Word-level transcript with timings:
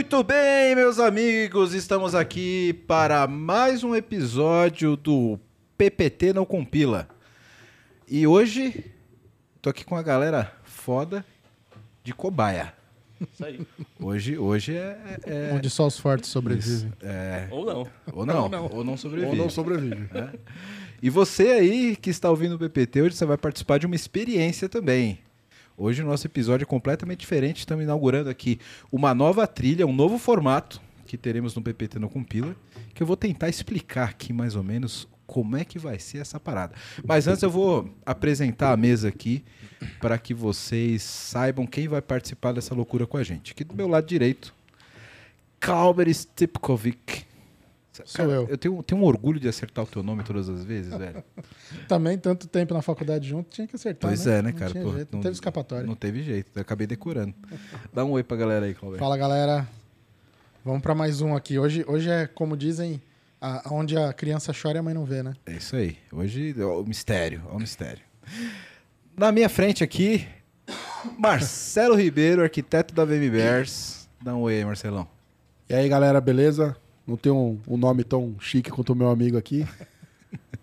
Muito 0.00 0.22
bem, 0.24 0.74
meus 0.74 0.98
amigos. 0.98 1.74
Estamos 1.74 2.14
aqui 2.14 2.72
para 2.88 3.26
mais 3.26 3.84
um 3.84 3.94
episódio 3.94 4.96
do 4.96 5.38
PPT 5.76 6.32
Não 6.32 6.46
Compila. 6.46 7.06
E 8.08 8.26
hoje 8.26 8.82
tô 9.60 9.68
aqui 9.68 9.84
com 9.84 9.94
a 9.94 10.02
galera 10.02 10.54
foda 10.64 11.22
de 12.02 12.14
cobaia. 12.14 12.72
Isso 13.20 13.44
aí. 13.44 13.60
Hoje, 14.00 14.38
hoje 14.38 14.74
é, 14.74 15.18
é- 15.26 15.50
Onde 15.54 15.68
só 15.68 15.86
os 15.86 15.98
fortes 15.98 16.30
sobrevivem. 16.30 16.90
é- 17.02 17.46
Ou 17.50 17.66
não. 17.66 17.86
ou 18.10 18.24
não, 18.24 18.42
Ou 18.44 18.48
não. 18.48 18.70
ou 18.72 18.82
não 18.82 18.96
sobrevive. 18.96 19.30
Ou 19.32 19.36
não 19.36 19.50
sobrevive. 19.50 20.08
E 21.02 21.10
você 21.10 21.42
aí 21.48 21.94
que 21.94 22.08
está 22.08 22.30
ouvindo 22.30 22.54
o 22.54 22.58
PPT, 22.58 23.02
hoje 23.02 23.16
você 23.16 23.26
vai 23.26 23.36
participar 23.36 23.78
de 23.78 23.84
uma 23.84 23.94
experiência 23.96 24.66
também. 24.66 25.18
Hoje 25.82 26.02
o 26.02 26.06
nosso 26.06 26.26
episódio 26.26 26.64
é 26.64 26.66
completamente 26.66 27.20
diferente. 27.20 27.60
Estamos 27.60 27.82
inaugurando 27.82 28.28
aqui 28.28 28.60
uma 28.92 29.14
nova 29.14 29.46
trilha, 29.46 29.86
um 29.86 29.94
novo 29.94 30.18
formato 30.18 30.78
que 31.06 31.16
teremos 31.16 31.54
no 31.54 31.62
PPT 31.62 31.98
no 31.98 32.10
Compila, 32.10 32.54
que 32.92 33.02
eu 33.02 33.06
vou 33.06 33.16
tentar 33.16 33.48
explicar 33.48 34.10
aqui 34.10 34.30
mais 34.30 34.54
ou 34.54 34.62
menos 34.62 35.08
como 35.26 35.56
é 35.56 35.64
que 35.64 35.78
vai 35.78 35.98
ser 35.98 36.18
essa 36.18 36.38
parada. 36.38 36.74
Mas 37.02 37.26
antes 37.26 37.42
eu 37.42 37.50
vou 37.50 37.96
apresentar 38.04 38.72
a 38.72 38.76
mesa 38.76 39.08
aqui 39.08 39.42
para 39.98 40.18
que 40.18 40.34
vocês 40.34 41.02
saibam 41.02 41.66
quem 41.66 41.88
vai 41.88 42.02
participar 42.02 42.52
dessa 42.52 42.74
loucura 42.74 43.06
com 43.06 43.16
a 43.16 43.22
gente. 43.22 43.52
Aqui 43.52 43.64
do 43.64 43.74
meu 43.74 43.88
lado 43.88 44.06
direito, 44.06 44.54
Kalber 45.58 46.12
Stipkovic. 46.12 47.24
Sou 48.04 48.30
eu. 48.30 48.46
Eu 48.48 48.56
tenho, 48.56 48.82
tenho 48.82 49.00
um 49.00 49.04
orgulho 49.04 49.38
de 49.40 49.48
acertar 49.48 49.84
o 49.84 49.86
teu 49.86 50.02
nome 50.02 50.22
todas 50.22 50.48
as 50.48 50.64
vezes, 50.64 50.94
velho. 50.96 51.22
Também, 51.88 52.16
tanto 52.16 52.46
tempo 52.46 52.72
na 52.72 52.80
faculdade 52.82 53.28
junto, 53.28 53.50
tinha 53.50 53.66
que 53.66 53.74
acertar. 53.76 54.08
Pois 54.10 54.24
né? 54.26 54.38
é, 54.38 54.42
né, 54.42 54.52
Não 54.52 54.58
cara? 54.58 54.70
tinha 54.70 54.84
Pô, 54.84 54.92
jeito, 54.92 55.12
não, 55.12 55.20
teve 55.20 55.34
escapatória. 55.34 55.86
Não 55.86 55.94
teve 55.96 56.22
jeito, 56.22 56.50
eu 56.54 56.62
acabei 56.62 56.86
decorando. 56.86 57.34
Dá 57.92 58.04
um 58.04 58.12
oi 58.12 58.22
pra 58.22 58.36
galera 58.36 58.66
aí, 58.66 58.74
Cláudio. 58.74 58.98
Fala, 58.98 59.16
galera. 59.16 59.68
Vamos 60.64 60.82
pra 60.82 60.94
mais 60.94 61.20
um 61.20 61.34
aqui. 61.34 61.58
Hoje, 61.58 61.84
hoje 61.88 62.08
é, 62.08 62.26
como 62.28 62.56
dizem, 62.56 63.02
a- 63.40 63.62
onde 63.72 63.96
a 63.96 64.12
criança 64.12 64.52
chora 64.52 64.78
e 64.78 64.80
a 64.80 64.82
mãe 64.82 64.94
não 64.94 65.04
vê, 65.04 65.22
né? 65.22 65.34
É 65.46 65.54
isso 65.54 65.74
aí. 65.74 65.96
Hoje, 66.12 66.54
ó, 66.62 66.80
o 66.80 66.86
mistério, 66.86 67.42
ó, 67.50 67.56
o 67.56 67.58
mistério. 67.58 68.02
Na 69.16 69.32
minha 69.32 69.48
frente 69.48 69.82
aqui, 69.82 70.26
Marcelo 71.18 71.96
Ribeiro, 71.96 72.42
arquiteto 72.42 72.94
da 72.94 73.04
VM 73.04 73.30
Bears. 73.30 74.08
Dá 74.22 74.34
um 74.34 74.42
oi 74.42 74.58
aí, 74.58 74.64
Marcelão. 74.64 75.08
E 75.68 75.74
aí, 75.74 75.88
galera, 75.88 76.20
beleza? 76.20 76.76
Não 77.10 77.16
tem 77.16 77.32
um, 77.32 77.58
um 77.66 77.76
nome 77.76 78.04
tão 78.04 78.36
chique 78.38 78.70
quanto 78.70 78.92
o 78.92 78.94
meu 78.94 79.10
amigo 79.10 79.36
aqui. 79.36 79.66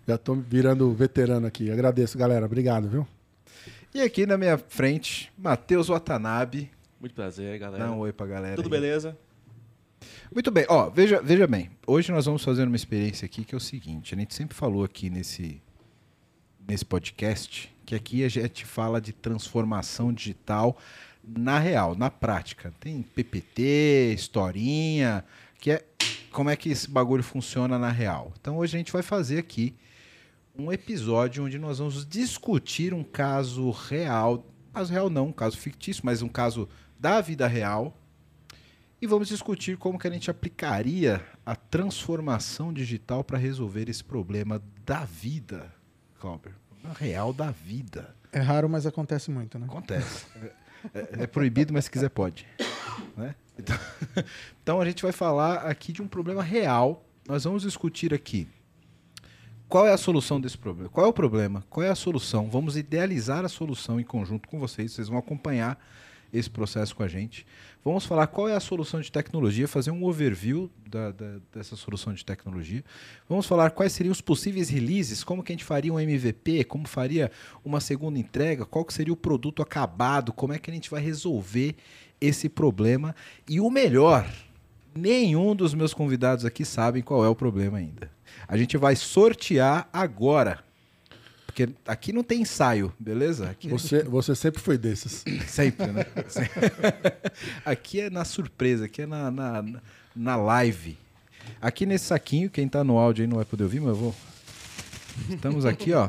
Já 0.08 0.16
tô 0.16 0.34
virando 0.34 0.90
veterano 0.94 1.46
aqui. 1.46 1.70
Agradeço, 1.70 2.16
galera. 2.16 2.46
Obrigado, 2.46 2.88
viu? 2.88 3.06
E 3.94 4.00
aqui 4.00 4.24
na 4.24 4.38
minha 4.38 4.56
frente, 4.56 5.30
Matheus 5.36 5.88
Watanabe. 5.88 6.70
Muito 6.98 7.14
prazer, 7.14 7.58
galera. 7.58 7.84
Dá 7.84 7.92
um 7.92 7.98
oi 7.98 8.14
pra 8.14 8.26
galera. 8.26 8.56
Tudo 8.56 8.74
aí. 8.74 8.80
beleza? 8.80 9.14
Muito 10.32 10.50
bem, 10.50 10.64
ó, 10.70 10.88
veja, 10.88 11.20
veja 11.20 11.46
bem. 11.46 11.70
Hoje 11.86 12.10
nós 12.12 12.24
vamos 12.24 12.42
fazer 12.42 12.66
uma 12.66 12.76
experiência 12.76 13.26
aqui 13.26 13.44
que 13.44 13.54
é 13.54 13.58
o 13.58 13.60
seguinte: 13.60 14.14
a 14.14 14.18
gente 14.18 14.34
sempre 14.34 14.56
falou 14.56 14.84
aqui 14.84 15.10
nesse, 15.10 15.60
nesse 16.66 16.84
podcast 16.84 17.76
que 17.84 17.94
aqui 17.94 18.24
a 18.24 18.28
gente 18.30 18.64
fala 18.64 19.02
de 19.02 19.12
transformação 19.12 20.14
digital 20.14 20.78
na 21.22 21.58
real, 21.58 21.94
na 21.94 22.10
prática. 22.10 22.72
Tem 22.80 23.02
PPT, 23.02 24.14
historinha, 24.14 25.22
que 25.58 25.72
é 25.72 25.84
como 26.38 26.50
é 26.50 26.54
que 26.54 26.68
esse 26.68 26.88
bagulho 26.88 27.24
funciona 27.24 27.80
na 27.80 27.90
real. 27.90 28.32
Então 28.40 28.58
hoje 28.58 28.76
a 28.76 28.78
gente 28.78 28.92
vai 28.92 29.02
fazer 29.02 29.40
aqui 29.40 29.74
um 30.56 30.70
episódio 30.70 31.44
onde 31.44 31.58
nós 31.58 31.80
vamos 31.80 32.06
discutir 32.06 32.94
um 32.94 33.02
caso 33.02 33.72
real, 33.72 34.46
caso 34.72 34.92
real 34.92 35.10
não, 35.10 35.26
um 35.26 35.32
caso 35.32 35.58
fictício, 35.58 36.06
mas 36.06 36.22
um 36.22 36.28
caso 36.28 36.68
da 36.96 37.20
vida 37.20 37.48
real 37.48 37.92
e 39.02 39.06
vamos 39.08 39.26
discutir 39.26 39.76
como 39.78 39.98
que 39.98 40.06
a 40.06 40.10
gente 40.12 40.30
aplicaria 40.30 41.20
a 41.44 41.56
transformação 41.56 42.72
digital 42.72 43.24
para 43.24 43.36
resolver 43.36 43.88
esse 43.88 44.04
problema 44.04 44.62
da 44.86 45.04
vida, 45.04 45.74
Clauber. 46.20 46.54
Real 47.00 47.32
da 47.32 47.50
vida. 47.50 48.14
É 48.30 48.38
raro, 48.38 48.68
mas 48.68 48.86
acontece 48.86 49.28
muito, 49.28 49.58
né? 49.58 49.66
Acontece. 49.68 50.24
É, 50.94 51.24
é 51.24 51.26
proibido, 51.26 51.72
mas 51.72 51.86
se 51.86 51.90
quiser 51.90 52.10
pode. 52.10 52.46
Né? 53.16 53.34
Então, 53.58 53.76
então 54.62 54.80
a 54.80 54.84
gente 54.84 55.02
vai 55.02 55.12
falar 55.12 55.58
aqui 55.66 55.92
de 55.92 56.02
um 56.02 56.08
problema 56.08 56.42
real. 56.42 57.04
Nós 57.26 57.44
vamos 57.44 57.62
discutir 57.62 58.14
aqui 58.14 58.48
qual 59.68 59.86
é 59.86 59.92
a 59.92 59.98
solução 59.98 60.40
desse 60.40 60.56
problema. 60.56 60.88
Qual 60.88 61.04
é 61.04 61.08
o 61.08 61.12
problema? 61.12 61.62
Qual 61.68 61.84
é 61.84 61.90
a 61.90 61.94
solução? 61.94 62.48
Vamos 62.48 62.76
idealizar 62.76 63.44
a 63.44 63.48
solução 63.48 64.00
em 64.00 64.04
conjunto 64.04 64.48
com 64.48 64.58
vocês. 64.58 64.92
Vocês 64.92 65.08
vão 65.08 65.18
acompanhar 65.18 65.78
esse 66.32 66.48
processo 66.48 66.94
com 66.94 67.02
a 67.02 67.08
gente. 67.08 67.46
Vamos 67.82 68.04
falar 68.04 68.26
qual 68.26 68.48
é 68.48 68.54
a 68.54 68.60
solução 68.60 69.00
de 69.00 69.10
tecnologia, 69.10 69.66
fazer 69.66 69.90
um 69.90 70.04
overview 70.04 70.70
da- 70.86 71.10
da- 71.10 71.38
dessa 71.54 71.74
solução 71.74 72.12
de 72.12 72.22
tecnologia. 72.22 72.84
Vamos 73.26 73.46
falar 73.46 73.70
quais 73.70 73.92
seriam 73.92 74.12
os 74.12 74.20
possíveis 74.20 74.68
releases, 74.68 75.24
como 75.24 75.42
que 75.42 75.52
a 75.52 75.54
gente 75.54 75.64
faria 75.64 75.92
um 75.92 75.98
MVP, 75.98 76.64
como 76.64 76.86
faria 76.86 77.30
uma 77.64 77.80
segunda 77.80 78.18
entrega, 78.18 78.66
qual 78.66 78.84
que 78.84 78.92
seria 78.92 79.12
o 79.12 79.16
produto 79.16 79.62
acabado, 79.62 80.30
como 80.32 80.52
é 80.52 80.58
que 80.58 80.70
a 80.70 80.74
gente 80.74 80.90
vai 80.90 81.00
resolver 81.00 81.74
esse 82.20 82.48
problema. 82.48 83.14
E 83.48 83.60
o 83.60 83.70
melhor, 83.70 84.28
nenhum 84.94 85.54
dos 85.54 85.74
meus 85.74 85.94
convidados 85.94 86.44
aqui 86.44 86.64
sabem 86.64 87.02
qual 87.02 87.24
é 87.24 87.28
o 87.28 87.34
problema 87.34 87.78
ainda. 87.78 88.10
A 88.46 88.56
gente 88.56 88.76
vai 88.76 88.96
sortear 88.96 89.88
agora. 89.92 90.64
Porque 91.46 91.68
aqui 91.86 92.12
não 92.12 92.22
tem 92.22 92.42
ensaio, 92.42 92.92
beleza? 92.98 93.50
Aqui 93.50 93.68
Você, 93.68 94.02
você 94.04 94.34
sempre 94.34 94.60
foi 94.60 94.78
desses. 94.78 95.24
Sempre, 95.46 95.88
né? 95.88 96.06
aqui 97.64 98.00
é 98.00 98.10
na 98.10 98.24
surpresa, 98.24 98.84
aqui 98.84 99.02
é 99.02 99.06
na, 99.06 99.30
na, 99.30 99.64
na 100.14 100.36
live. 100.36 100.96
Aqui 101.60 101.84
nesse 101.84 102.06
saquinho, 102.06 102.50
quem 102.50 102.68
tá 102.68 102.84
no 102.84 102.96
áudio 102.98 103.22
aí 103.22 103.26
não 103.26 103.36
vai 103.36 103.44
poder 103.44 103.64
ouvir, 103.64 103.80
mas 103.80 103.88
eu 103.88 103.96
vou. 103.96 104.14
Estamos 105.30 105.66
aqui, 105.66 105.92
ó. 105.92 106.08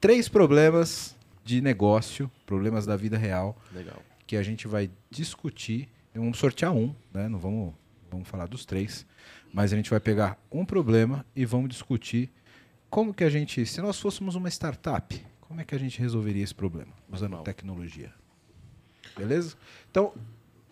Três 0.00 0.28
problemas 0.28 1.14
de 1.44 1.60
negócio, 1.60 2.30
problemas 2.46 2.86
da 2.86 2.96
vida 2.96 3.18
real, 3.18 3.56
Legal. 3.74 4.00
Que 4.32 4.36
a 4.38 4.42
gente 4.42 4.66
vai 4.66 4.90
discutir. 5.10 5.90
Vamos 6.14 6.38
sortear 6.38 6.72
um, 6.72 6.94
né? 7.12 7.28
Não 7.28 7.38
vamos, 7.38 7.74
vamos 8.10 8.26
falar 8.26 8.46
dos 8.46 8.64
três. 8.64 9.04
Mas 9.52 9.74
a 9.74 9.76
gente 9.76 9.90
vai 9.90 10.00
pegar 10.00 10.38
um 10.50 10.64
problema 10.64 11.22
e 11.36 11.44
vamos 11.44 11.68
discutir 11.68 12.30
como 12.88 13.12
que 13.12 13.24
a 13.24 13.28
gente, 13.28 13.66
se 13.66 13.82
nós 13.82 14.00
fôssemos 14.00 14.34
uma 14.34 14.48
startup, 14.48 15.22
como 15.42 15.60
é 15.60 15.64
que 15.64 15.74
a 15.74 15.78
gente 15.78 15.98
resolveria 16.00 16.42
esse 16.42 16.54
problema 16.54 16.90
usando 17.10 17.26
Animal. 17.26 17.44
tecnologia? 17.44 18.10
Beleza? 19.18 19.54
Então, 19.90 20.14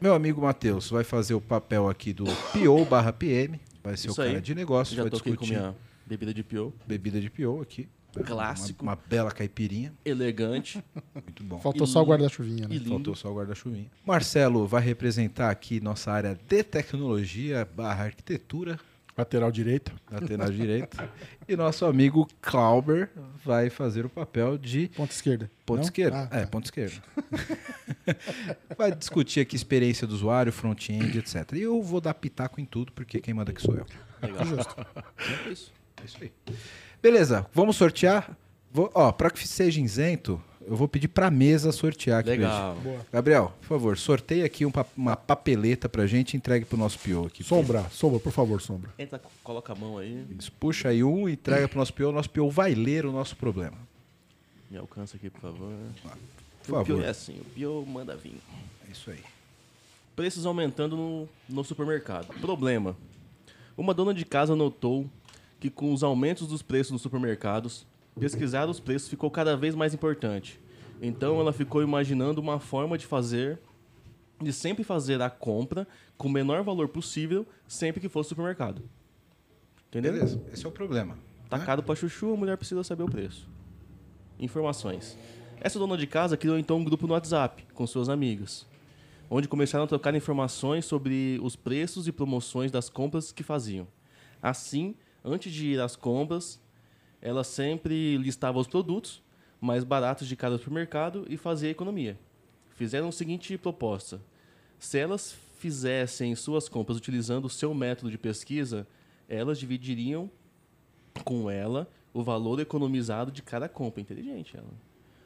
meu 0.01 0.15
amigo 0.15 0.41
Matheus 0.41 0.89
vai 0.89 1.05
fazer 1.05 1.35
o 1.35 1.41
papel 1.41 1.87
aqui 1.87 2.15
do 2.15 2.25
PO 2.25 2.87
barra 2.87 3.13
PM, 3.13 3.61
vai 3.85 3.95
ser 3.95 4.09
Isso 4.09 4.13
o 4.23 4.25
cara 4.25 4.39
aí. 4.39 4.41
de 4.41 4.55
negócio, 4.55 4.97
Já 4.97 5.03
vai 5.03 5.09
aqui 5.13 5.19
com 5.23 5.31
discutir 5.33 5.51
minha 5.53 5.77
bebida 6.07 6.33
de 6.33 6.43
PO. 6.43 6.73
bebida 6.87 7.21
de 7.21 7.29
PO 7.29 7.61
aqui. 7.61 7.87
Clássico. 8.25 8.83
Uma, 8.83 8.93
uma 8.93 8.99
bela 9.09 9.31
caipirinha, 9.31 9.93
Elegante 10.05 10.83
muito 11.15 11.43
bom. 11.45 11.59
Faltou 11.61 11.87
E 11.87 11.91
só 11.91 12.03
o 12.03 12.07
guarda-chuvinha, 12.07 12.69
né? 12.69 12.75
e. 12.77 12.81
Faltou 12.81 13.15
só 13.15 13.31
o 13.31 13.37
guarda-chuvinha. 13.37 13.87
Marcelo 14.07 14.67
vai 14.67 14.83
representar 14.83 15.51
aqui 15.51 15.81
nossa 15.81 16.11
área 16.13 16.35
de 16.49 16.63
tecnologia 16.63 17.69
barra 17.77 18.05
arquitetura, 18.05 18.79
Lateral 19.19 19.51
direito. 19.53 19.93
lateral 20.11 20.51
direita. 20.51 21.11
E 21.47 21.55
nosso 21.55 21.85
amigo 21.85 22.27
Clauber 22.41 23.11
vai 23.45 23.69
fazer 23.69 24.07
o 24.07 24.09
papel 24.09 24.57
de 24.57 24.89
Ponta 24.97 25.13
esquerda. 25.13 25.51
ponto 25.67 25.77
Não? 25.79 25.85
esquerdo. 25.85 26.15
Ah, 26.15 26.29
É, 26.31 26.41
tá. 26.43 26.47
ponto 26.47 26.65
esquerdo. 26.65 27.03
vai 28.79 28.95
discutir 28.95 29.41
aqui 29.41 29.57
experiência 29.57 30.07
do 30.07 30.15
usuário, 30.15 30.53
front-end, 30.53 31.19
etc. 31.19 31.53
E 31.55 31.63
eu 31.63 31.83
vou 31.83 32.01
dar 32.01 32.15
pitaco 32.15 32.61
em 32.61 32.65
tudo, 32.65 32.93
porque 32.93 33.21
quem 33.21 33.35
manda 33.35 33.51
aqui 33.51 33.61
sou 33.61 33.75
eu. 33.75 33.87
Legal. 34.23 34.45
Justo. 34.47 34.87
É 35.47 35.51
isso. 35.53 35.73
É 36.01 36.05
isso 36.07 36.17
aí. 36.23 36.33
Beleza, 37.03 37.47
vamos 37.55 37.77
sortear. 37.77 38.37
Vou, 38.73 38.91
ó, 38.95 39.11
para 39.11 39.31
que 39.31 39.47
seja 39.49 39.81
isento, 39.81 40.41
eu 40.65 40.77
vou 40.77 40.87
pedir 40.87 41.09
pra 41.09 41.31
mesa 41.31 41.73
sortear 41.73 42.21
aqui. 42.21 42.31
Legal. 42.31 42.77
Gabriel, 43.13 43.53
por 43.61 43.67
favor, 43.67 43.99
sorteia 43.99 44.45
aqui 44.45 44.65
um 44.65 44.71
pa- 44.71 44.87
uma 44.97 45.17
papeleta 45.17 45.89
pra 45.89 46.07
gente 46.07 46.35
e 46.35 46.37
entregue 46.37 46.65
pro 46.65 46.79
nosso 46.79 46.99
PO 46.99 47.27
aqui. 47.27 47.43
Sombra, 47.43 47.85
sombra, 47.91 48.21
por 48.21 48.31
favor, 48.33 48.61
sombra. 48.61 48.91
Entra, 48.99 49.21
coloca 49.43 49.73
a 49.73 49.77
mão 49.77 49.99
aí. 49.99 50.25
Isso, 50.39 50.53
Puxa 50.53 50.91
aí 50.91 51.03
um 51.03 51.29
e 51.29 51.33
entrega 51.33 51.67
pro 51.69 51.79
nosso 51.79 51.93
PO. 51.93 52.05
O 52.09 52.13
nosso 52.13 52.31
PO 52.31 52.49
vai 52.51 52.75
ler 52.75 53.05
o 53.07 53.11
nosso 53.13 53.35
problema. 53.37 53.77
Me 54.71 54.77
alcança 54.79 55.17
aqui, 55.17 55.29
por 55.31 55.41
favor. 55.41 55.73
Por 56.65 56.73
o 56.73 56.77
favor. 56.85 56.99
PO 56.99 57.03
é 57.03 57.09
assim, 57.09 57.41
o 57.41 57.45
PO 57.45 57.85
manda 57.91 58.15
vir. 58.15 58.39
É 58.89 58.93
isso 58.93 59.11
aí. 59.11 59.19
Preços 60.15 60.47
aumentando 60.47 60.97
no, 60.97 61.29
no 61.49 61.65
supermercado. 61.65 62.27
Problema. 62.41 62.95
Uma 63.77 63.95
dona 63.95 64.13
de 64.13 64.25
casa 64.25 64.55
notou 64.55 65.07
que 65.61 65.69
com 65.69 65.93
os 65.93 66.03
aumentos 66.03 66.49
dos 66.49 66.63
preços 66.63 66.91
nos 66.91 67.03
supermercados, 67.03 67.87
pesquisar 68.19 68.69
os 68.69 68.81
preços 68.81 69.09
ficou 69.09 69.31
cada 69.31 69.57
vez 69.57 69.75
mais 69.75 69.93
importante. 69.93 70.59
Então 71.01 71.39
ela 71.39 71.53
ficou 71.53 71.83
imaginando 71.83 72.41
uma 72.41 72.59
forma 72.59 72.97
de 72.97 73.07
fazer, 73.07 73.59
de 74.41 74.53
sempre 74.53 74.83
fazer 74.83 75.21
a 75.21 75.29
compra 75.29 75.87
com 76.17 76.29
o 76.29 76.31
menor 76.31 76.63
valor 76.63 76.89
possível, 76.89 77.47
sempre 77.69 78.01
que 78.01 78.09
fosse 78.09 78.31
supermercado. 78.31 78.83
Entendeu? 79.89 80.15
Beleza, 80.15 80.43
esse 80.53 80.65
é 80.65 80.69
o 80.69 80.73
problema. 80.73 81.17
Tá 81.49 81.59
né? 81.59 81.83
pra 81.83 81.95
chuchu, 81.95 82.33
a 82.33 82.37
mulher 82.37 82.57
precisa 82.57 82.83
saber 82.83 83.03
o 83.03 83.09
preço. 83.09 83.49
Informações. 84.39 85.19
Essa 85.61 85.79
dona 85.79 85.97
de 85.97 86.07
casa 86.07 86.37
criou 86.37 86.59
então 86.59 86.79
um 86.79 86.85
grupo 86.85 87.07
no 87.07 87.13
WhatsApp 87.13 87.67
com 87.75 87.87
suas 87.87 88.09
amigas. 88.09 88.67
onde 89.29 89.47
começaram 89.47 89.85
a 89.85 89.87
trocar 89.87 90.15
informações 90.15 90.85
sobre 90.85 91.39
os 91.43 91.55
preços 91.55 92.09
e 92.09 92.13
promoções 92.13 92.71
das 92.71 92.89
compras 92.89 93.31
que 93.31 93.43
faziam. 93.43 93.87
Assim, 94.43 94.95
antes 95.25 95.53
de 95.53 95.67
ir 95.67 95.81
às 95.81 95.97
compras, 95.97 96.61
ela 97.21 97.45
sempre 97.45 98.17
listava 98.17 98.59
os 98.59 98.67
produtos 98.67 99.23
mais 99.61 99.85
baratos 99.85 100.27
de 100.27 100.37
cada 100.37 100.57
supermercado 100.57 101.27
e 101.29 101.37
fazia 101.37 101.71
economia. 101.71 102.19
Fizeram 102.71 103.09
a 103.09 103.13
seguinte 103.13 103.57
proposta: 103.59 104.21
se 104.79 104.99
elas 104.99 105.37
fizessem 105.59 106.35
suas 106.35 106.69
compras 106.69 106.97
utilizando 106.97 107.45
o 107.45 107.51
seu 107.51 107.75
método 107.75 108.11
de 108.11 108.17
pesquisa, 108.17 108.87
elas 109.29 109.59
dividiriam 109.59 110.31
com 111.25 111.51
ela 111.51 111.89
o 112.15 112.23
valor 112.23 112.59
economizado 112.59 113.31
de 113.31 113.43
cada 113.43 113.69
compra. 113.69 114.01
Inteligente 114.01 114.57
ela. 114.57 114.73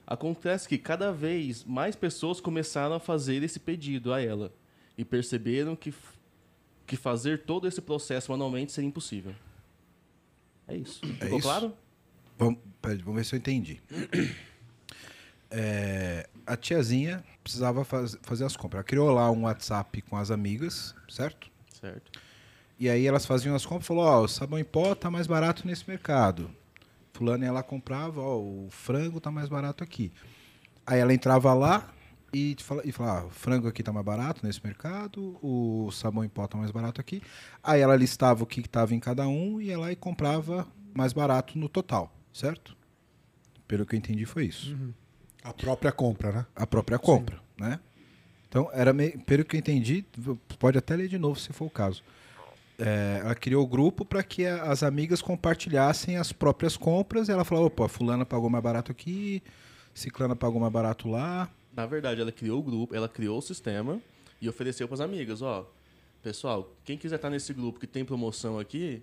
Acontece 0.07 0.69
que 0.69 0.77
cada 0.77 1.13
vez 1.13 1.65
mais 1.65 1.97
pessoas 1.97 2.41
começaram 2.41 2.97
a 2.97 3.01
fazer 3.01 3.43
esse 3.43 3.59
pedido 3.59 4.13
a 4.13 4.21
ela 4.21 4.53
e 4.99 5.05
perceberam 5.05 5.75
que, 5.75 5.95
que 6.87 6.97
fazer 6.97 7.45
todo 7.45 7.67
esse 7.67 7.81
processo 7.81 8.31
manualmente 8.31 8.73
seria 8.73 8.89
impossível. 8.89 9.35
É 10.69 10.77
isso. 10.77 11.01
Ficou 11.07 11.39
isso? 11.39 11.47
claro? 11.49 11.75
Vamos, 12.39 12.59
vamos 12.83 13.15
ver 13.17 13.25
se 13.25 13.35
eu 13.35 13.39
entendi. 13.39 13.81
É, 15.51 16.29
a 16.47 16.57
tiazinha 16.57 17.25
precisava 17.43 17.85
faz- 17.85 18.17
fazer 18.23 18.45
as 18.45 18.57
compras. 18.57 18.79
Ela 18.79 18.85
criou 18.85 19.11
lá 19.13 19.31
um 19.31 19.43
WhatsApp 19.43 20.01
com 20.03 20.17
as 20.17 20.31
amigas, 20.31 20.95
certo? 21.09 21.51
Certo. 21.81 22.11
E 22.79 22.89
aí 22.89 23.07
elas 23.07 23.25
faziam 23.25 23.55
as 23.55 23.65
compras 23.65 23.85
e 23.85 23.89
falou, 23.89 24.05
ó, 24.05 24.23
o 24.23 24.29
sabão 24.29 24.59
em 24.59 24.65
pó 24.65 24.95
tá 24.95 25.11
mais 25.11 25.27
barato 25.27 25.67
nesse 25.67 25.89
mercado. 25.89 26.51
Fulano 27.13 27.45
ia 27.45 27.53
lá 27.53 27.63
comprava, 27.63 28.21
ó, 28.21 28.37
o 28.39 28.67
frango 28.71 29.21
tá 29.21 29.31
mais 29.31 29.49
barato 29.49 29.85
aqui. 29.85 30.13
Aí 30.85 30.99
ela 30.99 31.15
entrava 31.15 31.55
lá 31.55 31.93
e, 32.35 32.55
te 32.55 32.65
fala- 32.65 32.83
e 32.85 32.91
falava, 32.93 33.21
ah, 33.21 33.27
o 33.27 33.31
frango 33.31 33.69
aqui 33.69 33.83
tá 33.83 33.93
mais 33.93 34.05
barato 34.05 34.45
nesse 34.47 34.61
mercado, 34.65 35.39
o 35.43 35.91
sabão 35.93 36.25
em 36.25 36.29
pó 36.29 36.47
tá 36.47 36.59
mais 36.59 36.71
barato 36.71 37.01
aqui. 37.01 37.23
Aí 37.63 37.81
ela 37.81 37.95
listava 37.97 38.43
o 38.43 38.47
que 38.47 38.61
estava 38.61 38.95
em 38.95 39.01
cada 39.01 39.27
um 39.29 39.61
e 39.61 39.67
ia 39.67 39.79
lá 39.79 39.91
e 39.93 39.97
comprava 39.97 40.67
mais 40.95 41.13
barato 41.13 41.59
no 41.59 41.69
total, 41.69 42.13
certo? 42.33 42.77
Pelo 43.67 43.87
que 43.87 43.95
eu 43.95 43.99
entendi 43.99 44.25
foi 44.27 44.47
isso 44.47 44.77
A 45.43 45.53
própria 45.53 45.93
compra, 45.93 46.33
né? 46.33 46.47
a 46.55 46.67
própria 46.67 46.99
compra, 46.99 47.41
né? 47.59 47.81
Então, 48.49 48.69
era 48.73 48.93
meio, 48.93 49.19
pelo 49.25 49.45
que 49.45 49.57
eu 49.57 49.59
entendi, 49.59 50.05
pode 50.59 50.79
até 50.79 50.95
ler 50.95 51.09
de 51.09 51.19
novo 51.19 51.39
se 51.41 51.53
for 51.53 51.65
o 51.67 51.71
caso. 51.71 52.03
É, 52.79 53.19
ela 53.23 53.35
criou 53.35 53.63
o 53.65 53.67
grupo 53.67 54.05
para 54.05 54.23
que 54.23 54.47
a- 54.47 54.65
as 54.65 54.83
amigas 54.83 55.21
compartilhassem 55.23 56.17
as 56.17 56.33
próprias 56.33 56.77
compras. 56.77 57.29
E 57.29 57.33
ela 57.33 57.45
falou: 57.45 57.67
opa, 57.67 57.89
fulana 57.89 58.25
pagou 58.27 58.49
mais 58.51 58.63
barato 58.63 58.93
aqui, 58.93 59.43
ciclana 59.93 60.35
pagou 60.37 60.61
mais 60.61 60.73
barato 60.73 61.09
lá. 61.09 61.49
Na 61.77 61.87
verdade, 61.87 62.21
ela 62.21 62.31
criou 62.33 62.61
o 62.61 62.63
grupo, 62.63 62.95
ela 62.95 63.09
criou 63.09 63.39
o 63.39 63.43
sistema 63.43 64.01
e 64.41 64.49
ofereceu 64.49 64.87
para 64.87 64.95
as 64.95 65.01
amigas, 65.01 65.43
ó, 65.43 65.69
pessoal, 66.23 66.73
quem 66.85 66.97
quiser 66.97 67.17
estar 67.17 67.31
nesse 67.31 67.53
grupo 67.53 67.81
que 67.81 67.87
tem 67.87 68.05
promoção 68.05 68.59
aqui, 68.59 69.03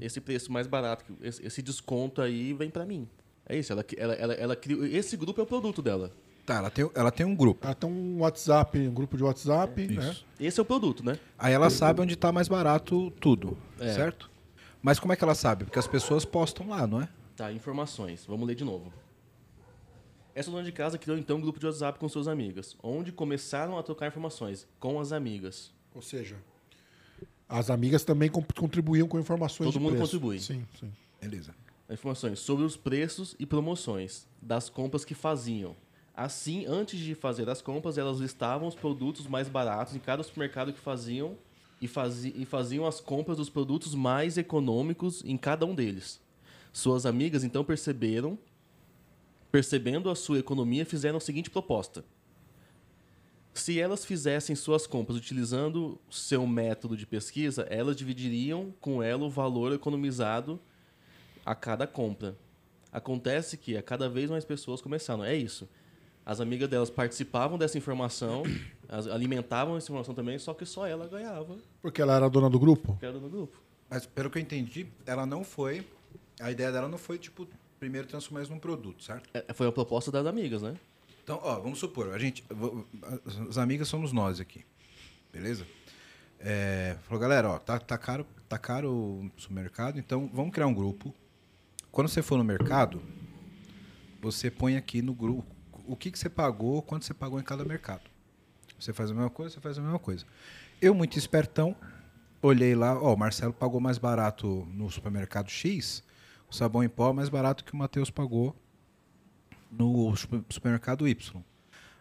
esse 0.00 0.20
preço 0.20 0.50
mais 0.50 0.66
barato, 0.66 1.04
esse, 1.22 1.62
desconto 1.62 2.20
aí 2.22 2.52
vem 2.52 2.70
para 2.70 2.84
mim. 2.86 3.08
É 3.48 3.56
isso, 3.56 3.72
ela, 3.72 3.84
ela, 3.96 4.14
ela, 4.14 4.34
ela 4.34 4.56
criou, 4.56 4.84
esse 4.84 5.16
grupo 5.16 5.40
é 5.40 5.44
o 5.44 5.46
produto 5.46 5.82
dela. 5.82 6.10
Tá, 6.44 6.56
ela 6.56 6.70
tem, 6.70 6.88
ela 6.94 7.10
tem 7.10 7.26
um 7.26 7.34
grupo. 7.34 7.64
Ela 7.66 7.74
tem 7.74 7.90
um 7.90 8.20
WhatsApp, 8.20 8.78
um 8.78 8.94
grupo 8.94 9.16
de 9.16 9.24
WhatsApp, 9.24 9.86
né? 9.88 10.10
Isso. 10.10 10.26
Esse 10.38 10.60
é 10.60 10.62
o 10.62 10.66
produto, 10.66 11.04
né? 11.04 11.18
Aí 11.36 11.52
ela 11.52 11.68
sabe 11.70 12.00
onde 12.00 12.14
está 12.14 12.30
mais 12.30 12.46
barato 12.46 13.10
tudo, 13.20 13.58
É. 13.80 13.92
certo? 13.92 14.30
Mas 14.80 15.00
como 15.00 15.12
é 15.12 15.16
que 15.16 15.24
ela 15.24 15.34
sabe? 15.34 15.64
Porque 15.64 15.78
as 15.78 15.88
pessoas 15.88 16.24
postam 16.24 16.68
lá, 16.68 16.86
não 16.86 17.00
é? 17.02 17.08
Tá, 17.36 17.52
informações. 17.52 18.24
Vamos 18.26 18.46
ler 18.46 18.54
de 18.54 18.64
novo. 18.64 18.92
Essa 20.36 20.50
dona 20.50 20.62
de 20.62 20.70
casa 20.70 20.98
criou 20.98 21.16
então 21.16 21.38
um 21.38 21.40
grupo 21.40 21.58
de 21.58 21.64
WhatsApp 21.64 21.98
com 21.98 22.06
suas 22.10 22.28
amigas, 22.28 22.76
onde 22.82 23.10
começaram 23.10 23.78
a 23.78 23.82
trocar 23.82 24.06
informações 24.08 24.68
com 24.78 25.00
as 25.00 25.10
amigas. 25.10 25.72
Ou 25.94 26.02
seja, 26.02 26.36
as 27.48 27.70
amigas 27.70 28.04
também 28.04 28.28
com- 28.28 28.44
contribuíam 28.54 29.08
com 29.08 29.18
informações 29.18 29.68
Todo 29.68 29.72
de 29.72 29.80
mundo 29.80 29.92
preço. 29.96 30.04
contribui. 30.12 30.38
Sim, 30.38 30.62
sim. 30.78 30.92
Beleza. 31.20 31.54
informações 31.88 32.38
sobre 32.40 32.64
os 32.66 32.76
preços 32.76 33.34
e 33.38 33.46
promoções 33.46 34.26
das 34.42 34.68
compras 34.68 35.04
que 35.06 35.14
faziam. 35.14 35.74
Assim, 36.14 36.66
antes 36.66 36.98
de 37.00 37.14
fazer 37.14 37.48
as 37.48 37.62
compras, 37.62 37.96
elas 37.96 38.18
listavam 38.18 38.66
os 38.68 38.74
produtos 38.74 39.26
mais 39.26 39.48
baratos 39.48 39.94
em 39.94 39.98
cada 40.00 40.22
supermercado 40.22 40.72
que 40.72 40.80
faziam 40.80 41.34
e, 41.80 41.86
fazi 41.88 42.34
e 42.36 42.44
faziam 42.44 42.84
as 42.86 43.00
compras 43.00 43.36
dos 43.38 43.48
produtos 43.48 43.94
mais 43.94 44.36
econômicos 44.36 45.22
em 45.24 45.36
cada 45.38 45.64
um 45.64 45.74
deles. 45.74 46.20
Suas 46.72 47.06
amigas 47.06 47.44
então 47.44 47.64
perceberam, 47.64 48.36
percebendo 49.50 50.10
a 50.10 50.14
sua 50.14 50.38
economia, 50.38 50.84
fizeram 50.84 51.16
a 51.18 51.20
seguinte 51.20 51.50
proposta: 51.50 52.04
se 53.54 53.80
elas 53.80 54.04
fizessem 54.04 54.54
suas 54.54 54.86
compras 54.86 55.16
utilizando 55.16 55.98
seu 56.10 56.46
método 56.46 56.96
de 56.96 57.06
pesquisa, 57.06 57.62
elas 57.70 57.96
dividiriam 57.96 58.72
com 58.80 59.02
ela 59.02 59.24
o 59.24 59.30
valor 59.30 59.72
economizado 59.72 60.60
a 61.44 61.54
cada 61.54 61.86
compra. 61.86 62.36
Acontece 62.92 63.56
que 63.56 63.76
a 63.76 63.82
cada 63.82 64.08
vez 64.08 64.30
mais 64.30 64.44
pessoas 64.44 64.80
começaram. 64.80 65.24
É 65.24 65.34
isso. 65.34 65.68
As 66.24 66.40
amigas 66.40 66.68
delas 66.68 66.90
participavam 66.90 67.56
dessa 67.56 67.78
informação, 67.78 68.42
as- 68.88 69.06
alimentavam 69.06 69.76
essa 69.76 69.86
informação 69.86 70.14
também, 70.14 70.38
só 70.38 70.52
que 70.52 70.66
só 70.66 70.86
ela 70.86 71.06
ganhava, 71.06 71.56
Porque 71.80 72.02
ela 72.02 72.14
era 72.16 72.28
dona 72.28 72.50
do 72.50 72.58
grupo? 72.58 72.96
que 72.98 73.06
era 73.06 73.18
no 73.18 73.28
grupo. 73.28 73.62
Mas 73.88 74.04
pelo 74.04 74.28
que 74.28 74.38
eu 74.38 74.42
entendi, 74.42 74.86
ela 75.06 75.24
não 75.24 75.44
foi. 75.44 75.86
A 76.40 76.50
ideia 76.50 76.72
dela 76.72 76.88
não 76.88 76.98
foi, 76.98 77.16
tipo, 77.18 77.46
primeiro 77.78 78.06
transformar 78.06 78.42
isso 78.42 78.52
num 78.52 78.58
produto, 78.58 79.02
certo? 79.02 79.28
É, 79.34 79.52
Foi 79.52 79.66
a 79.66 79.72
proposta 79.72 80.10
das 80.10 80.26
amigas, 80.26 80.62
né? 80.62 80.76
Então, 81.22 81.40
ó, 81.42 81.58
vamos 81.58 81.78
supor, 81.78 82.14
a 82.14 82.18
gente. 82.18 82.44
as 83.48 83.58
amigas 83.58 83.88
somos 83.88 84.12
nós 84.12 84.40
aqui. 84.40 84.64
Beleza? 85.32 85.66
É, 86.38 86.96
falou, 87.02 87.20
galera, 87.20 87.50
ó, 87.50 87.58
tá, 87.58 87.78
tá 87.78 87.98
caro, 87.98 88.26
tá 88.48 88.58
caro 88.58 88.90
o 88.92 89.30
supermercado, 89.36 89.98
então 89.98 90.30
vamos 90.32 90.52
criar 90.52 90.66
um 90.66 90.74
grupo. 90.74 91.14
Quando 91.90 92.08
você 92.08 92.22
for 92.22 92.36
no 92.38 92.44
mercado, 92.44 93.02
você 94.20 94.50
põe 94.50 94.76
aqui 94.76 95.02
no 95.02 95.14
grupo 95.14 95.56
o 95.86 95.96
que, 95.96 96.10
que 96.10 96.18
você 96.18 96.28
pagou, 96.28 96.82
quanto 96.82 97.04
você 97.04 97.14
pagou 97.14 97.40
em 97.40 97.42
cada 97.42 97.64
mercado. 97.64 98.02
Você 98.78 98.92
faz 98.92 99.10
a 99.10 99.14
mesma 99.14 99.30
coisa, 99.30 99.54
você 99.54 99.60
faz 99.60 99.78
a 99.78 99.82
mesma 99.82 99.98
coisa. 99.98 100.24
Eu, 100.80 100.94
muito 100.94 101.18
espertão, 101.18 101.74
olhei 102.42 102.74
lá, 102.74 103.00
ó, 103.00 103.14
o 103.14 103.16
Marcelo 103.16 103.52
pagou 103.52 103.80
mais 103.80 103.98
barato 103.98 104.66
no 104.72 104.90
supermercado 104.90 105.48
X, 105.48 106.02
o 106.50 106.54
sabão 106.54 106.82
em 106.84 106.88
pó 106.88 107.12
mais 107.12 107.28
barato 107.28 107.64
que 107.64 107.72
o 107.72 107.76
Matheus 107.76 108.10
pagou 108.10 108.54
no 109.70 110.14
super- 110.16 110.42
supermercado 110.48 111.06
Y. 111.08 111.42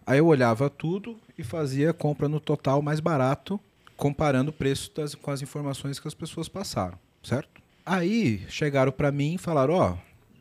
Aí 0.06 0.20
eu 0.20 0.28
olhava 0.28 0.70
tudo 0.70 1.18
e 1.38 1.44
fazia 1.44 1.94
compra 1.94 2.30
no 2.30 2.40
total 2.40 2.82
mais 2.82 3.00
barato, 3.00 3.60
comparando 3.98 4.52
o 4.52 4.54
preço 4.54 4.92
das- 4.96 5.16
com 5.16 5.32
as 5.32 5.42
informações 5.42 6.00
que 6.00 6.08
as 6.08 6.14
pessoas 6.14 6.48
passaram, 6.48 6.98
certo? 7.24 7.62
Aí 7.86 8.46
chegaram 8.50 8.92
para 8.92 9.12
mim 9.12 9.36
e 9.36 9.38
falaram, 9.38 9.74
ó, 9.74 9.98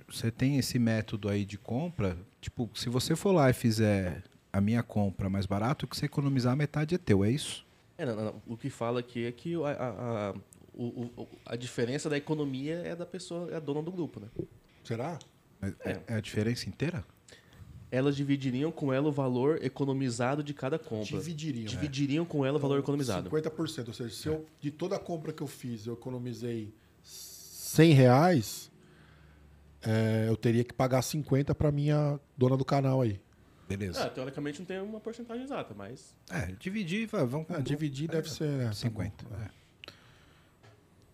você 0.08 0.30
tem 0.30 0.58
esse 0.58 0.78
método 0.78 1.28
aí 1.28 1.44
de 1.44 1.56
compra, 1.56 2.16
tipo, 2.40 2.68
se 2.75 2.88
você 2.88 3.16
for 3.16 3.32
lá 3.32 3.49
e 3.49 3.52
fizer 3.54 4.23
a 4.52 4.61
minha 4.61 4.82
compra 4.82 5.28
mais 5.30 5.46
barato, 5.46 5.84
o 5.84 5.88
que 5.88 5.96
você 5.96 6.06
economizar 6.06 6.54
metade 6.56 6.94
é 6.94 6.99
teu, 6.99 7.25
é 7.25 7.30
isso? 7.30 7.64
É, 7.96 8.04
não, 8.04 8.16
não, 8.16 8.34
o 8.46 8.56
que 8.56 8.68
fala 8.68 9.00
aqui 9.00 9.25
é 9.25 9.32
que 9.32 9.54
a, 9.54 9.68
a, 9.68 10.34
o- 10.76 11.23
o- 11.23 11.28
a 11.47 11.57
diferença 11.57 12.09
da 12.11 12.16
economia 12.16 12.75
é 12.85 12.95
da 12.97 13.07
pessoa, 13.07 13.50
é 13.50 13.57
a 13.57 13.61
dona 13.61 13.83
do 13.83 13.90
grupo, 13.93 14.21
né? 14.21 14.28
Será? 14.83 15.19
Mas 15.61 15.75
É, 15.81 16.00
é 16.07 16.14
a 16.14 16.21
diferença 16.21 16.69
inteira? 16.69 17.04
Elas 17.90 18.16
dividiriam 18.16 18.73
com 18.73 18.93
ela 18.93 19.09
o 19.09 19.12
valor 19.12 19.62
economizado 19.64 20.43
de 20.43 20.52
cada 20.52 20.78
compra. 20.78 21.16
Dividiriam. 21.19 21.66
Dividiriam 21.66 22.25
com 22.25 22.45
ela 22.45 22.59
o 22.59 22.61
valor 22.61 22.78
economizado. 22.81 23.31
50%. 23.31 23.88
Ou 23.88 23.95
seja, 23.95 24.12
se 24.14 24.26
eu, 24.28 24.45
de 24.61 24.71
toda 24.73 24.97
a 24.97 24.99
compra 24.99 25.33
que 25.33 25.43
eu 25.43 25.47
fiz, 25.47 25.87
eu 25.87 25.95
economizei 25.95 26.75
100 27.04 27.93
reais, 27.93 28.71
é, 29.83 30.26
eu 30.28 30.37
teria 30.37 30.64
que 30.64 30.73
pagar 30.75 31.02
50 31.02 31.54
para 31.54 31.71
minha 31.71 32.19
dona 32.37 32.57
do 32.57 32.64
canal 32.64 33.00
aí. 33.00 33.21
Beleza. 33.69 34.04
Ah, 34.04 34.11
teoricamente 34.11 34.59
não 34.59 34.66
tem 34.66 34.81
uma 34.81 35.00
porcentagem 35.00 35.45
exata, 35.45 35.73
mas 35.75 36.14
É, 36.31 36.52
dividir, 36.59 37.07
vamos... 37.07 37.47
Ah, 37.49 37.61
dividir 37.61 38.09
deve 38.09 38.28
ser... 38.31 38.49
né, 38.49 38.66
tá 38.66 38.73
50. 38.75 39.25
bom. 39.25 39.37
é. 39.37 39.49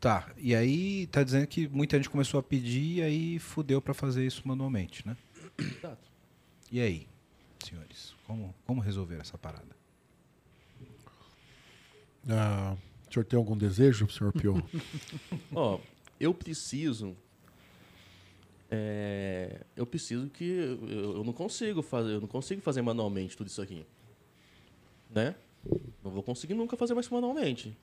Tá, 0.00 0.32
e 0.38 0.54
aí 0.54 1.06
tá 1.08 1.22
dizendo 1.22 1.46
que 1.46 1.68
muita 1.68 1.98
gente 1.98 2.08
começou 2.08 2.40
a 2.40 2.42
pedir 2.42 2.96
e 2.96 3.02
aí 3.02 3.38
fudeu 3.38 3.82
pra 3.82 3.92
fazer 3.92 4.26
isso 4.26 4.40
manualmente, 4.48 5.06
né? 5.06 5.14
exato. 5.58 6.08
E 6.72 6.80
aí, 6.80 7.06
senhores, 7.62 8.14
como, 8.26 8.54
como 8.66 8.80
resolver 8.80 9.20
essa 9.20 9.36
parada? 9.36 9.76
Ah, 12.26 12.76
o 13.08 13.12
senhor 13.12 13.26
tem 13.26 13.36
algum 13.36 13.56
desejo, 13.56 14.08
senhor 14.08 14.32
Pio? 14.32 14.62
Ó, 15.54 15.78
eu 16.18 16.32
preciso. 16.32 17.14
é, 18.70 19.66
eu 19.76 19.84
preciso 19.84 20.30
que. 20.30 20.44
Eu, 20.44 21.16
eu 21.16 21.24
não 21.24 21.32
consigo 21.34 21.82
fazer. 21.82 22.14
Eu 22.14 22.20
não 22.22 22.28
consigo 22.28 22.62
fazer 22.62 22.80
manualmente 22.80 23.36
tudo 23.36 23.48
isso 23.48 23.60
aqui. 23.60 23.84
Né? 25.10 25.34
Não 26.02 26.10
vou 26.10 26.22
conseguir 26.22 26.54
nunca 26.54 26.74
fazer 26.74 26.94
mais 26.94 27.08
manualmente. 27.08 27.76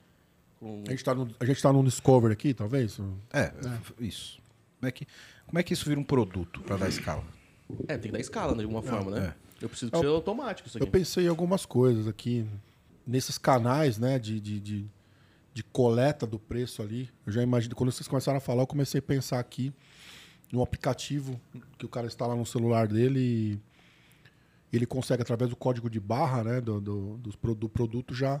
Com- 0.58 0.82
A 0.86 0.90
gente 0.90 1.04
tá 1.04 1.14
no, 1.14 1.28
a 1.38 1.44
gente 1.44 1.62
tá 1.62 1.72
no 1.72 1.82
Discover 1.84 2.32
aqui, 2.32 2.52
talvez? 2.54 2.98
É, 3.32 3.52
isso. 4.00 4.40
Como 4.80 4.88
é, 4.88 4.92
que, 4.92 5.06
como 5.46 5.58
é 5.58 5.62
que 5.62 5.72
isso 5.72 5.84
vira 5.88 5.98
um 6.00 6.04
produto 6.04 6.60
pra 6.62 6.76
dar 6.76 6.88
escala? 6.88 7.24
É, 7.86 7.94
tem 7.98 8.10
que 8.10 8.12
dar 8.12 8.20
escala 8.20 8.52
né, 8.52 8.58
de 8.58 8.64
alguma 8.64 8.82
forma, 8.82 9.10
né? 9.10 9.34
é. 9.60 9.64
Eu 9.64 9.68
preciso 9.68 9.90
que 9.90 9.96
Eu- 9.96 10.00
seja 10.00 10.12
automático 10.12 10.68
isso 10.68 10.78
Eu 10.78 10.82
aqui. 10.84 10.92
pensei 10.92 11.24
em 11.24 11.28
algumas 11.28 11.66
coisas 11.66 12.06
aqui. 12.06 12.46
nesses 13.06 13.38
canais, 13.38 13.98
né, 13.98 14.18
de, 14.18 14.38
de, 14.40 14.60
de, 14.60 14.86
de 15.54 15.62
coleta 15.64 16.26
do 16.26 16.38
preço 16.38 16.82
ali, 16.82 17.08
eu 17.26 17.32
já 17.32 17.42
imagino, 17.42 17.74
quando 17.74 17.90
vocês 17.90 18.06
começaram 18.06 18.36
a 18.36 18.40
falar, 18.40 18.62
eu 18.62 18.66
comecei 18.66 18.98
a 18.98 19.02
pensar 19.02 19.38
aqui 19.38 19.72
no 20.52 20.60
aplicativo 20.62 21.40
que 21.78 21.86
o 21.86 21.88
cara 21.88 22.06
instala 22.06 22.36
no 22.36 22.44
celular 22.44 22.86
dele 22.86 23.58
e 24.70 24.76
ele 24.76 24.84
consegue, 24.86 25.22
através 25.22 25.48
do 25.50 25.56
código 25.56 25.88
de 25.88 25.98
barra, 25.98 26.44
né, 26.44 26.60
do, 26.60 26.80
do, 26.80 27.16
do, 27.18 27.54
do 27.54 27.68
produto, 27.68 28.14
já 28.14 28.40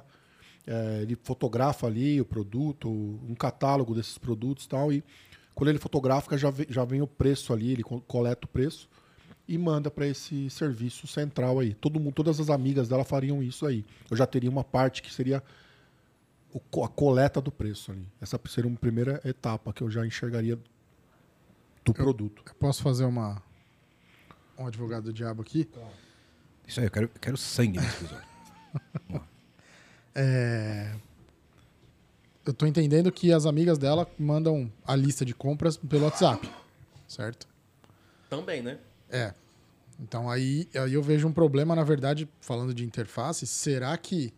é, 0.68 1.00
ele 1.02 1.16
fotografa 1.22 1.86
ali 1.86 2.20
o 2.20 2.24
produto, 2.24 2.88
um 2.90 3.34
catálogo 3.34 3.94
desses 3.94 4.18
produtos 4.18 4.66
e 4.66 4.68
tal, 4.68 4.92
e 4.92 5.02
quando 5.54 5.70
ele 5.70 5.78
fotografa, 5.78 6.36
já 6.36 6.50
vem, 6.50 6.66
já 6.68 6.84
vem 6.84 7.00
o 7.02 7.06
preço 7.06 7.52
ali, 7.52 7.72
ele 7.72 7.82
co- 7.82 8.00
coleta 8.02 8.44
o 8.44 8.48
preço 8.48 8.88
e 9.48 9.56
manda 9.56 9.90
para 9.90 10.06
esse 10.06 10.50
serviço 10.50 11.06
central 11.06 11.58
aí. 11.58 11.72
Todo 11.74 11.98
mundo, 11.98 12.12
todas 12.12 12.38
as 12.38 12.50
amigas 12.50 12.86
dela 12.86 13.02
fariam 13.02 13.42
isso 13.42 13.64
aí. 13.66 13.84
Eu 14.10 14.16
já 14.16 14.26
teria 14.26 14.50
uma 14.50 14.62
parte 14.62 15.02
que 15.02 15.12
seria 15.12 15.42
a 16.54 16.88
coleta 16.88 17.40
do 17.40 17.50
preço 17.50 17.90
ali. 17.90 18.06
Essa 18.20 18.38
seria 18.46 18.68
uma 18.68 18.76
primeira 18.78 19.20
etapa 19.24 19.72
que 19.72 19.82
eu 19.82 19.90
já 19.90 20.06
enxergaria 20.06 20.58
do 21.84 21.94
produto. 21.94 22.42
Eu 22.46 22.54
posso 22.54 22.82
fazer 22.82 23.04
uma 23.04 23.42
um 24.58 24.66
advogado 24.66 25.04
do 25.04 25.12
diabo 25.12 25.40
aqui? 25.42 25.68
Isso 26.66 26.80
aí, 26.80 26.86
eu 26.86 26.90
quero, 26.90 27.06
eu 27.14 27.20
quero 27.20 27.36
sangue 27.36 27.78
nesse 27.78 28.04
episódio. 28.04 28.28
É, 30.20 30.96
Eu 32.44 32.52
tô 32.52 32.66
entendendo 32.66 33.12
que 33.12 33.32
as 33.32 33.46
amigas 33.46 33.78
dela 33.78 34.10
mandam 34.18 34.72
a 34.84 34.96
lista 34.96 35.24
de 35.24 35.32
compras 35.32 35.76
pelo 35.76 36.04
WhatsApp, 36.06 36.50
certo? 37.06 37.46
Também, 38.28 38.60
né? 38.62 38.78
É. 39.08 39.32
Então 40.00 40.28
aí, 40.28 40.68
aí 40.74 40.94
eu 40.94 41.02
vejo 41.02 41.28
um 41.28 41.32
problema, 41.32 41.76
na 41.76 41.84
verdade, 41.84 42.28
falando 42.40 42.74
de 42.74 42.84
interface, 42.84 43.46
será 43.46 43.96
que 43.96 44.32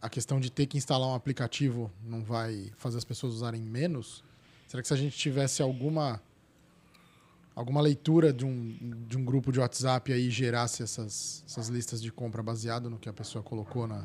a 0.00 0.08
questão 0.08 0.38
de 0.38 0.50
ter 0.50 0.66
que 0.66 0.76
instalar 0.76 1.08
um 1.08 1.14
aplicativo 1.14 1.90
não 2.04 2.22
vai 2.22 2.70
fazer 2.76 2.98
as 2.98 3.04
pessoas 3.04 3.34
usarem 3.34 3.62
menos? 3.62 4.22
Será 4.68 4.80
que 4.80 4.86
se 4.86 4.94
a 4.94 4.96
gente 4.96 5.16
tivesse 5.16 5.60
alguma 5.60 6.20
alguma 7.56 7.80
leitura 7.80 8.32
de 8.32 8.44
um, 8.44 9.06
de 9.08 9.16
um 9.16 9.24
grupo 9.24 9.50
de 9.50 9.60
WhatsApp 9.60 10.12
aí 10.12 10.28
gerasse 10.28 10.82
essas, 10.82 11.44
essas 11.46 11.68
listas 11.68 12.02
de 12.02 12.12
compra 12.12 12.42
baseado 12.42 12.90
no 12.90 12.98
que 12.98 13.08
a 13.08 13.12
pessoa 13.12 13.42
colocou 13.44 13.86
na, 13.86 14.04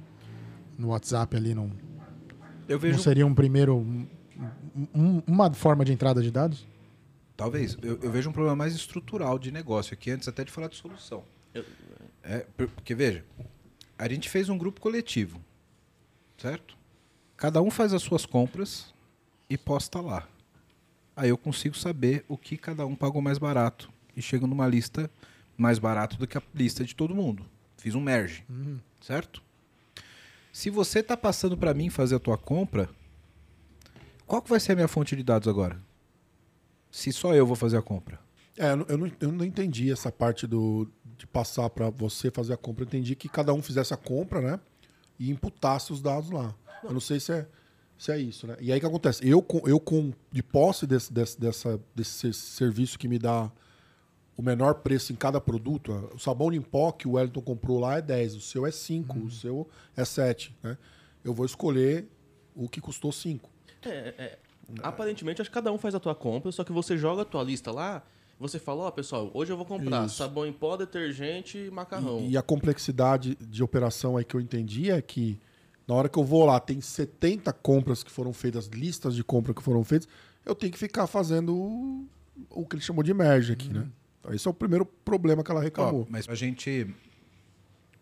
no 0.79 0.87
WhatsApp 0.89 1.35
ali, 1.35 1.53
não, 1.53 1.69
Eu 2.67 2.75
não 2.75 2.79
vejo. 2.79 2.99
seria 2.99 3.25
um 3.27 3.35
primeiro 3.35 3.75
um- 3.75 4.07
um- 4.95 5.21
uma 5.27 5.53
forma 5.53 5.83
de 5.83 5.91
entrada 5.91 6.21
de 6.23 6.31
dados? 6.31 6.65
Talvez. 7.35 7.77
Eu, 7.81 7.99
eu 8.01 8.11
vejo 8.11 8.29
um 8.29 8.33
problema 8.33 8.55
mais 8.55 8.73
estrutural 8.73 9.37
de 9.37 9.51
negócio 9.51 9.93
aqui, 9.93 10.09
antes 10.11 10.27
até 10.27 10.43
de 10.43 10.51
falar 10.51 10.67
de 10.69 10.75
solução. 10.75 11.23
Eu- 11.53 11.65
É, 12.23 12.39
por- 12.55 12.67
porque, 12.69 12.93
veja, 12.95 13.23
a 13.97 14.07
gente 14.09 14.29
fez 14.29 14.49
um 14.49 14.57
grupo 14.57 14.79
coletivo, 14.81 15.41
certo? 16.37 16.77
Cada 17.37 17.61
um 17.61 17.69
faz 17.71 17.93
as 17.93 18.01
suas 18.01 18.25
compras 18.25 18.93
e 19.49 19.57
posta 19.57 19.99
lá. 20.01 20.27
Aí 21.15 21.29
eu 21.29 21.37
consigo 21.37 21.77
saber 21.77 22.23
o 22.27 22.37
que 22.37 22.55
cada 22.57 22.85
um 22.85 22.95
pagou 22.95 23.21
mais 23.21 23.37
barato 23.37 23.89
e 24.15 24.21
chego 24.21 24.45
numa 24.47 24.67
lista 24.67 25.09
mais 25.57 25.79
barato 25.79 26.17
do 26.17 26.27
que 26.27 26.37
a 26.37 26.41
lista 26.53 26.83
de 26.85 26.95
todo 26.95 27.15
mundo. 27.15 27.45
Fiz 27.77 27.95
um 27.95 28.01
merge, 28.01 28.45
certo? 29.01 29.41
Se 30.51 30.69
você 30.69 30.99
está 30.99 31.15
passando 31.15 31.57
para 31.57 31.73
mim 31.73 31.89
fazer 31.89 32.15
a 32.15 32.19
tua 32.19 32.37
compra, 32.37 32.89
qual 34.25 34.41
que 34.41 34.49
vai 34.49 34.59
ser 34.59 34.73
a 34.73 34.75
minha 34.75 34.87
fonte 34.87 35.15
de 35.15 35.23
dados 35.23 35.47
agora? 35.47 35.81
Se 36.91 37.11
só 37.11 37.33
eu 37.33 37.45
vou 37.45 37.55
fazer 37.55 37.77
a 37.77 37.81
compra. 37.81 38.19
É, 38.57 38.71
eu 38.71 38.97
não- 38.97 39.11
eu 39.21 39.31
não, 39.31 39.45
entendi 39.45 39.91
essa 39.91 40.11
parte 40.11 40.45
do, 40.45 40.87
de 41.17 41.25
passar 41.25 41.69
para 41.69 41.89
você 41.89 42.29
fazer 42.29 42.53
a 42.53 42.57
compra. 42.57 42.83
Eu 42.83 42.87
entendi 42.87 43.15
que 43.15 43.29
cada 43.29 43.53
um 43.53 43.61
fizesse 43.61 43.93
a 43.93 43.97
compra, 43.97 44.41
né? 44.41 44.59
E 45.17 45.29
imputasse 45.29 45.93
os 45.93 46.01
dados 46.01 46.29
lá. 46.29 46.53
Eu 46.83 46.91
não 46.91 46.99
sei 46.99 47.19
se 47.19 47.31
é, 47.31 47.47
se 47.97 48.11
é 48.11 48.17
isso, 48.17 48.47
né? 48.47 48.57
E 48.59 48.71
aí 48.71 48.77
o 48.77 48.81
que 48.81 48.87
acontece? 48.87 49.25
Eu, 49.27 49.45
eu 49.65 49.79
com 49.79 50.11
de 50.31 50.43
posse 50.43 50.85
desse, 50.85 51.13
desse, 51.13 51.39
dessa, 51.39 51.79
desse 51.95 52.33
serviço 52.33 52.97
que 52.99 53.07
me 53.07 53.19
dá 53.19 53.49
o 54.39 54.41
menor 54.41 54.75
preço 54.75 55.11
em 55.11 55.17
cada 55.17 55.41
produto, 55.41 56.09
o 56.15 56.17
sabão 56.17 56.53
em 56.53 56.61
pó 56.61 56.93
que 56.93 57.05
o 57.05 57.11
Wellington 57.15 57.41
comprou 57.41 57.77
lá 57.77 57.97
é 57.97 58.01
10, 58.01 58.35
o 58.35 58.39
seu 58.39 58.65
é 58.65 58.71
5, 58.71 59.19
o 59.19 59.29
seu 59.29 59.67
é 59.97 60.05
7, 60.05 60.55
né? 60.63 60.77
Eu 61.25 61.33
vou 61.33 61.45
escolher 61.45 62.07
o 62.55 62.69
que 62.69 62.79
custou 62.79 63.11
5. 63.11 63.49
É, 63.81 64.13
é. 64.17 64.39
Aparentemente, 64.81 65.41
acho 65.41 65.49
que 65.49 65.53
cada 65.53 65.73
um 65.73 65.77
faz 65.77 65.93
a 65.93 65.99
tua 65.99 66.15
compra, 66.15 66.53
só 66.53 66.63
que 66.63 66.71
você 66.71 66.97
joga 66.97 67.23
a 67.23 67.25
tua 67.25 67.43
lista 67.43 67.69
lá, 67.69 68.01
você 68.39 68.57
fala, 68.57 68.83
ó, 68.83 68.91
pessoal, 68.91 69.29
hoje 69.33 69.51
eu 69.51 69.57
vou 69.57 69.65
comprar 69.65 70.05
Isso. 70.05 70.15
sabão 70.15 70.45
em 70.45 70.53
pó, 70.53 70.77
detergente 70.77 71.57
e 71.57 71.69
macarrão. 71.69 72.21
E, 72.21 72.29
e 72.29 72.37
a 72.37 72.41
complexidade 72.41 73.35
de 73.41 73.61
operação 73.61 74.15
aí 74.15 74.23
que 74.23 74.35
eu 74.35 74.39
entendi 74.39 74.89
é 74.89 75.01
que 75.01 75.37
na 75.85 75.95
hora 75.95 76.07
que 76.07 76.17
eu 76.17 76.23
vou 76.23 76.45
lá, 76.45 76.61
tem 76.61 76.79
70 76.79 77.51
compras 77.51 78.03
que 78.03 78.11
foram 78.11 78.31
feitas, 78.31 78.67
listas 78.67 79.13
de 79.15 79.23
compra 79.23 79.53
que 79.53 79.61
foram 79.61 79.83
feitas, 79.83 80.07
eu 80.45 80.55
tenho 80.55 80.71
que 80.71 80.79
ficar 80.79 81.07
fazendo 81.07 81.53
o, 81.53 82.07
o 82.51 82.65
que 82.65 82.77
ele 82.77 82.81
chamou 82.81 83.03
de 83.03 83.13
merge 83.13 83.51
aqui, 83.51 83.67
né? 83.73 83.85
Esse 84.35 84.47
é 84.47 84.51
o 84.51 84.53
primeiro 84.53 84.85
problema 84.85 85.43
que 85.43 85.51
ela 85.51 85.61
reclamou. 85.61 86.07
mas 86.09 86.25
pra 86.25 86.35
gente 86.35 86.87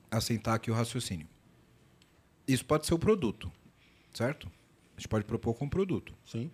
assentar 0.10 0.56
aqui 0.56 0.72
o 0.72 0.74
raciocínio. 0.74 1.28
Isso 2.48 2.64
pode 2.66 2.86
ser 2.86 2.94
o 2.94 3.00
produto, 3.00 3.52
certo? 4.14 4.48
A 4.96 5.00
gente 5.00 5.08
pode 5.08 5.26
propor 5.26 5.54
como 5.54 5.70
produto. 5.70 6.14
Sim. 6.26 6.50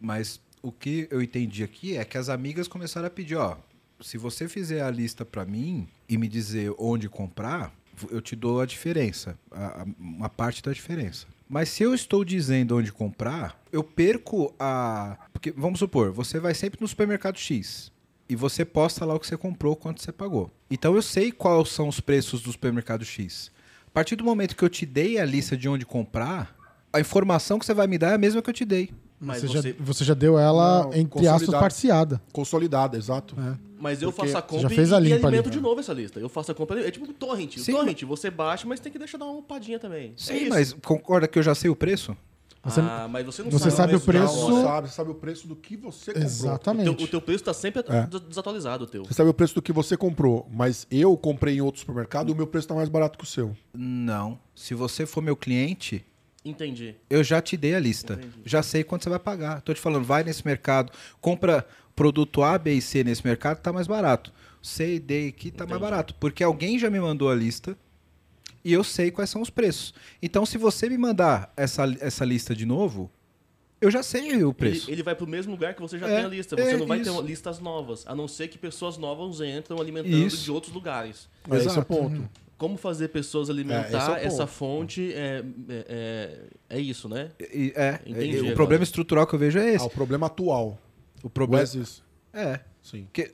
Mas 0.00 0.40
o 0.60 0.72
que 0.72 1.06
eu 1.10 1.22
entendi 1.22 1.62
aqui 1.62 1.96
é 1.96 2.04
que 2.04 2.18
as 2.18 2.28
amigas 2.28 2.66
começaram 2.66 3.06
a 3.06 3.10
pedir, 3.10 3.36
ó, 3.36 3.56
se 4.00 4.18
você 4.18 4.48
fizer 4.48 4.82
a 4.82 4.90
lista 4.90 5.24
pra 5.24 5.44
mim 5.44 5.86
e 6.08 6.18
me 6.18 6.26
dizer 6.26 6.74
onde 6.76 7.08
comprar, 7.08 7.72
eu 8.10 8.20
te 8.20 8.34
dou 8.34 8.60
a 8.60 8.66
diferença, 8.66 9.38
a- 9.50 9.82
a- 9.82 9.86
uma 9.98 10.28
parte 10.28 10.60
da 10.62 10.72
diferença. 10.72 11.26
Mas 11.48 11.68
se 11.68 11.82
eu 11.84 11.94
estou 11.94 12.24
dizendo 12.24 12.76
onde 12.76 12.90
comprar, 12.92 13.60
eu 13.70 13.84
perco 13.84 14.52
a. 14.58 15.18
Porque, 15.32 15.52
vamos 15.52 15.78
supor, 15.78 16.10
você 16.10 16.40
vai 16.40 16.54
sempre 16.54 16.80
no 16.80 16.88
supermercado 16.88 17.38
X 17.38 17.92
e 18.28 18.36
você 18.36 18.64
posta 18.64 19.04
lá 19.04 19.14
o 19.14 19.20
que 19.20 19.26
você 19.26 19.36
comprou, 19.36 19.74
quanto 19.76 20.02
você 20.02 20.12
pagou. 20.12 20.50
Então 20.70 20.94
eu 20.94 21.02
sei 21.02 21.30
quais 21.32 21.68
são 21.70 21.88
os 21.88 22.00
preços 22.00 22.40
do 22.42 22.50
supermercado 22.52 23.04
X. 23.04 23.50
A 23.86 23.90
partir 23.90 24.16
do 24.16 24.24
momento 24.24 24.56
que 24.56 24.62
eu 24.62 24.68
te 24.70 24.86
dei 24.86 25.18
a 25.18 25.24
lista 25.24 25.56
de 25.56 25.68
onde 25.68 25.84
comprar, 25.84 26.56
a 26.92 27.00
informação 27.00 27.58
que 27.58 27.66
você 27.66 27.74
vai 27.74 27.86
me 27.86 27.98
dar 27.98 28.10
é 28.12 28.14
a 28.14 28.18
mesma 28.18 28.40
que 28.40 28.48
eu 28.48 28.54
te 28.54 28.64
dei. 28.64 28.90
Mas 29.20 29.42
você, 29.42 29.46
você- 29.46 29.68
Já, 29.70 29.74
você 29.84 30.04
já 30.04 30.14
deu 30.14 30.36
ela, 30.38 30.84
Não, 30.84 30.94
entre 30.94 31.28
aspas, 31.28 31.50
parciada. 31.50 32.20
Consolidada, 32.32 32.96
exato. 32.96 33.36
Mas 33.78 34.02
eu 34.02 34.12
Porque 34.12 34.26
faço 34.32 34.38
a 34.38 34.42
compra 34.42 34.68
já 34.68 34.74
fez 34.74 34.90
e, 34.90 34.94
a 34.94 34.98
e 34.98 35.02
limpa 35.04 35.14
ali, 35.16 35.26
alimento 35.26 35.46
né? 35.46 35.52
de 35.52 35.60
novo 35.60 35.78
essa 35.80 35.92
lista. 35.92 36.18
Eu 36.18 36.28
faço 36.28 36.50
a 36.50 36.54
compra, 36.54 36.80
é 36.86 36.90
tipo 36.90 37.04
um 37.08 37.12
torrent. 37.12 37.56
Sim, 37.58 37.72
o 37.72 37.76
torrent, 37.76 38.02
você 38.02 38.30
baixa, 38.30 38.66
mas 38.66 38.80
tem 38.80 38.90
que 38.90 38.98
deixar 38.98 39.18
dar 39.18 39.26
uma 39.26 39.38
upadinha 39.38 39.78
também. 39.78 40.08
É 40.10 40.12
Sim, 40.16 40.36
isso. 40.38 40.48
mas 40.50 40.72
concorda 40.72 41.28
que 41.28 41.38
eu 41.38 41.42
já 41.42 41.54
sei 41.54 41.70
o 41.70 41.76
preço? 41.76 42.16
Você- 42.64 42.80
ah, 42.80 43.08
mas 43.10 43.26
você 43.26 43.42
não 43.42 43.50
você 43.50 43.70
sabe, 43.70 43.76
sabe 43.76 43.94
o 43.96 43.98
de 43.98 44.04
preço- 44.04 44.48
Não, 44.50 44.62
sabe, 44.62 44.88
você 44.88 44.94
sabe 44.94 45.10
o 45.10 45.14
preço 45.14 45.48
do 45.48 45.56
que 45.56 45.76
você 45.76 46.12
comprou. 46.12 46.22
O 46.22 46.26
Exatamente. 46.26 46.96
teu, 46.96 47.04
o 47.06 47.08
teu 47.08 47.20
preço 47.20 47.42
tá 47.44 47.52
sempre 47.52 47.82
É. 47.88 48.06
des- 48.06 48.20
desatualizado, 48.20 48.84
o 48.84 48.86
teu. 48.86 49.04
Você 49.04 49.14
sabe 49.14 49.28
o 49.30 49.34
preço 49.34 49.54
do 49.56 49.60
que 49.62 49.72
você 49.72 49.96
comprou, 49.96 50.48
mas 50.52 50.86
eu 50.90 51.16
comprei 51.16 51.56
em 51.56 51.60
outro 51.60 51.80
supermercado 51.80 52.28
e 52.28 52.32
o 52.32 52.36
meu 52.36 52.46
preço 52.46 52.66
está 52.66 52.74
mais 52.74 52.88
barato 52.88 53.18
que 53.18 53.24
o 53.24 53.26
seu. 53.26 53.56
Não. 53.74 54.38
Se 54.54 54.74
você 54.74 55.04
for 55.06 55.20
meu 55.20 55.34
cliente, 55.36 56.04
Entendi. 56.44 56.94
eu 57.10 57.24
já 57.24 57.42
te 57.42 57.56
dei 57.56 57.74
a 57.74 57.80
lista. 57.80 58.20
Já 58.44 58.62
sei 58.62 58.84
quanto 58.84 59.02
você 59.04 59.10
vai 59.10 59.18
pagar. 59.18 59.60
Tô 59.62 59.74
te 59.74 59.80
falando, 59.80 60.04
vai 60.04 60.22
nesse 60.22 60.46
mercado, 60.46 60.92
compra 61.20 61.66
produto 61.96 62.42
A, 62.44 62.56
B 62.58 62.74
e 62.74 62.80
C 62.80 63.02
nesse 63.02 63.26
mercado, 63.26 63.58
tá 63.60 63.72
mais 63.72 63.88
barato. 63.88 64.32
C 64.62 64.94
e 64.94 64.98
D 65.00 65.26
aqui 65.28 65.50
tá 65.50 65.66
mais 65.66 65.80
barato. 65.80 66.14
Porque 66.20 66.44
alguém 66.44 66.78
já 66.78 66.88
me 66.88 67.00
mandou 67.00 67.28
a 67.28 67.34
lista 67.34 67.76
e 68.64 68.72
eu 68.72 68.84
sei 68.84 69.10
quais 69.10 69.30
são 69.30 69.40
os 69.42 69.50
preços. 69.50 69.92
Então, 70.22 70.44
se 70.46 70.56
você 70.58 70.88
me 70.88 70.98
mandar 70.98 71.52
essa, 71.56 71.84
essa 72.00 72.24
lista 72.24 72.54
de 72.54 72.64
novo, 72.66 73.10
eu 73.80 73.90
já 73.90 74.02
sei 74.02 74.30
o 74.30 74.48
Ele, 74.48 74.54
preço. 74.54 74.90
ele 74.90 75.02
vai 75.02 75.14
pro 75.14 75.26
mesmo 75.26 75.50
lugar 75.52 75.74
que 75.74 75.80
você 75.80 75.98
já 75.98 76.08
É, 76.08 76.16
tem 76.16 76.24
a 76.24 76.28
lista. 76.28 76.54
Você 76.56 76.62
é 76.62 76.76
não 76.76 76.86
vai 76.86 77.00
isso. 77.00 77.12
ter 77.16 77.22
listas 77.26 77.58
novas, 77.58 78.04
a 78.06 78.14
não 78.14 78.28
ser 78.28 78.46
que 78.48 78.56
pessoas 78.56 78.96
novas 78.96 79.40
entram 79.40 79.80
alimentando 79.80 80.14
Isso. 80.26 80.44
de 80.44 80.50
outros 80.52 80.72
lugares. 80.72 81.28
Esse 81.46 81.66
é 81.66 81.70
o 81.70 81.72
Exato. 81.72 81.86
ponto. 81.86 82.30
Como 82.56 82.76
fazer 82.76 83.08
pessoas 83.08 83.48
É, 83.48 83.52
alimentar 83.52 84.20
é 84.20 84.24
o 84.24 84.26
essa 84.28 84.46
fonte 84.46 85.12
é, 85.12 85.44
é, 85.68 85.86
é, 86.70 86.76
é 86.76 86.80
isso, 86.80 87.08
né? 87.08 87.32
É, 87.40 87.98
Entendi 88.06 88.36
o 88.36 88.40
agora. 88.42 88.54
problema 88.54 88.84
estrutural 88.84 89.26
que 89.26 89.34
eu 89.34 89.38
vejo 89.40 89.58
é 89.58 89.70
Ah, 89.70 89.74
esse. 89.74 89.84
o 89.84 89.90
problema 89.90 90.26
atual. 90.26 90.78
O 91.24 91.28
problema 91.28 91.64
é 92.32 92.60
sim. 92.82 93.04
Porque, 93.04 93.32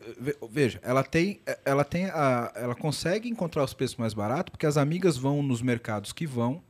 veja, 0.50 0.81
ela 0.83 1.02
tem, 1.02 1.40
ela 1.64 1.85
tem 1.85 2.07
a, 2.07 2.52
ela 2.55 2.75
consegue 2.75 3.28
encontrar 3.28 3.64
os 3.64 3.75
preços 3.75 3.97
mais 3.97 4.14
baratos 4.14 4.50
porque 4.50 4.67
as 4.67 4.76
amigas 4.76 5.17
vão 5.17 5.43
nos 5.43 5.62
mercados 5.62 6.12
que 6.12 6.26
vão 6.26 6.62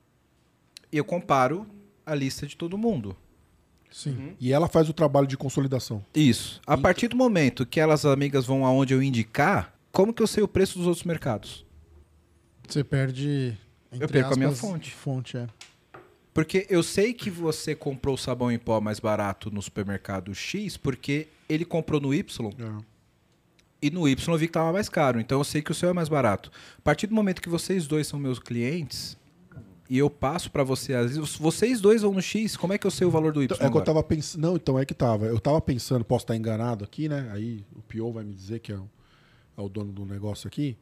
e 0.93 0.97
eu 0.97 1.05
comparo 1.05 1.67
a 2.05 2.15
lista 2.15 2.47
de 2.47 2.57
todo 2.57 2.79
mundo. 2.79 3.17
Sim. 3.91 4.37
E 4.39 4.53
ela 4.53 4.69
faz 4.69 4.89
o 4.89 4.93
trabalho 4.93 5.27
de 5.27 5.37
consolidação. 5.37 6.05
Isso. 6.15 6.61
A 6.67 6.77
partir 6.77 7.09
do 7.09 7.17
momento 7.17 7.67
que 7.67 7.81
elas 7.81 8.05
amigas 8.05 8.45
vão 8.45 8.65
aonde 8.65 8.95
eu 8.95 9.03
indicar, 9.03 9.75
como 9.91 10.13
que 10.13 10.23
eu 10.23 10.27
sei 10.27 10.43
o 10.43 10.49
preço 10.49 10.79
dos 10.79 10.87
outros 10.87 11.05
mercados? 11.05 11.65
Você 12.67 12.85
perde. 12.85 13.57
entre 13.91 14.09
perco 14.09 14.35
a 14.35 14.37
minha 14.37 14.49
aspas, 14.49 14.61
fonte. 14.61 14.91
Fonte, 14.93 15.37
é. 15.39 15.47
Porque 16.35 16.67
eu 16.69 16.83
sei 16.83 17.15
que 17.15 17.31
você 17.31 17.75
comprou 17.75 18.15
o 18.15 18.19
sabão 18.19 18.53
em 18.53 18.59
pó 18.59 18.81
mais 18.81 19.01
barato 19.01 19.51
no 19.51 19.61
supermercado 19.61 20.35
X 20.35 20.77
porque 20.77 21.29
ele 21.49 21.65
comprou 21.65 22.01
no 22.01 22.13
Y 22.15 22.53
e 23.81 23.91
no 23.91 24.09
Y 24.09 24.29
eu 24.33 24.39
vi 24.39 24.47
que 24.47 24.51
estava 24.51 24.73
mais 24.73 24.89
caro. 24.89 25.21
Então 25.21 25.39
eu 25.39 25.45
sei 25.45 25.63
que 25.63 25.71
o 25.71 25.75
seu 25.75 25.89
é 25.89 25.93
mais 25.93 26.09
barato. 26.09 26.51
A 26.79 26.83
partir 26.83 27.07
do 27.07 27.15
momento 27.15 27.41
que 27.41 27.49
vocês 27.49 27.87
dois 27.87 28.07
são 28.07 28.19
meus 28.19 28.39
clientes, 28.39 29.17
e 29.91 29.97
eu 29.97 30.11
passo 30.11 30.51
pra 30.51 30.63
você, 30.63 30.93
às 30.95 31.15
vezes, 31.17 31.37
vocês 31.37 31.81
dois 31.81 32.03
vão 32.03 32.13
no 32.13 32.21
X, 32.21 32.57
como 32.57 32.73
é 32.75 32.79
que 32.79 32.87
eu 32.87 32.91
sei 32.91 33.07
o 33.07 33.11
valor 33.11 33.33
do 33.33 33.43
Y? 33.43 33.55
Então, 33.57 33.67
é 33.67 33.71
que 33.71 33.77
eu 33.77 33.83
tava 33.85 34.03
pensando. 34.03 34.43
Não, 34.43 34.57
então 34.57 34.79
é 34.79 34.85
que 34.85 34.93
tava. 34.95 35.25
Eu 35.27 35.41
tava 35.41 35.61
pensando, 35.61 36.05
posso 36.05 36.25
estar 36.25 36.37
enganado 36.37 36.85
aqui, 36.85 37.09
né? 37.09 37.31
Aí 37.33 37.65
o 37.75 37.81
Pio 37.83 38.13
vai 38.13 38.23
me 38.25 38.35
dizer 38.35 38.59
que 38.59 38.71
é 38.73 38.77
o, 38.77 38.89
é 39.57 39.61
o 39.63 39.69
dono 39.69 39.91
do 39.93 40.05
negócio 40.05 40.47
aqui. 40.47 40.77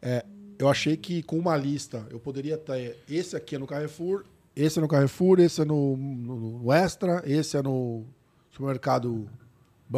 É, 0.00 0.24
eu 0.58 0.68
achei 0.68 0.96
que 0.96 1.22
com 1.22 1.36
uma 1.38 1.56
lista 1.56 2.06
eu 2.10 2.18
poderia 2.20 2.56
ter. 2.56 2.96
Esse 3.10 3.36
aqui 3.36 3.56
é 3.56 3.58
no 3.58 3.66
Carrefour, 3.66 4.24
esse 4.56 4.78
é 4.78 4.82
no 4.82 4.88
Carrefour, 4.88 5.40
esse 5.40 5.60
é 5.60 5.64
no, 5.64 5.94
no- 5.96 6.58
no 6.60 6.72
Extra, 6.72 7.22
esse 7.26 7.56
é 7.58 7.62
no 7.62 8.04
supermercado 8.50 9.28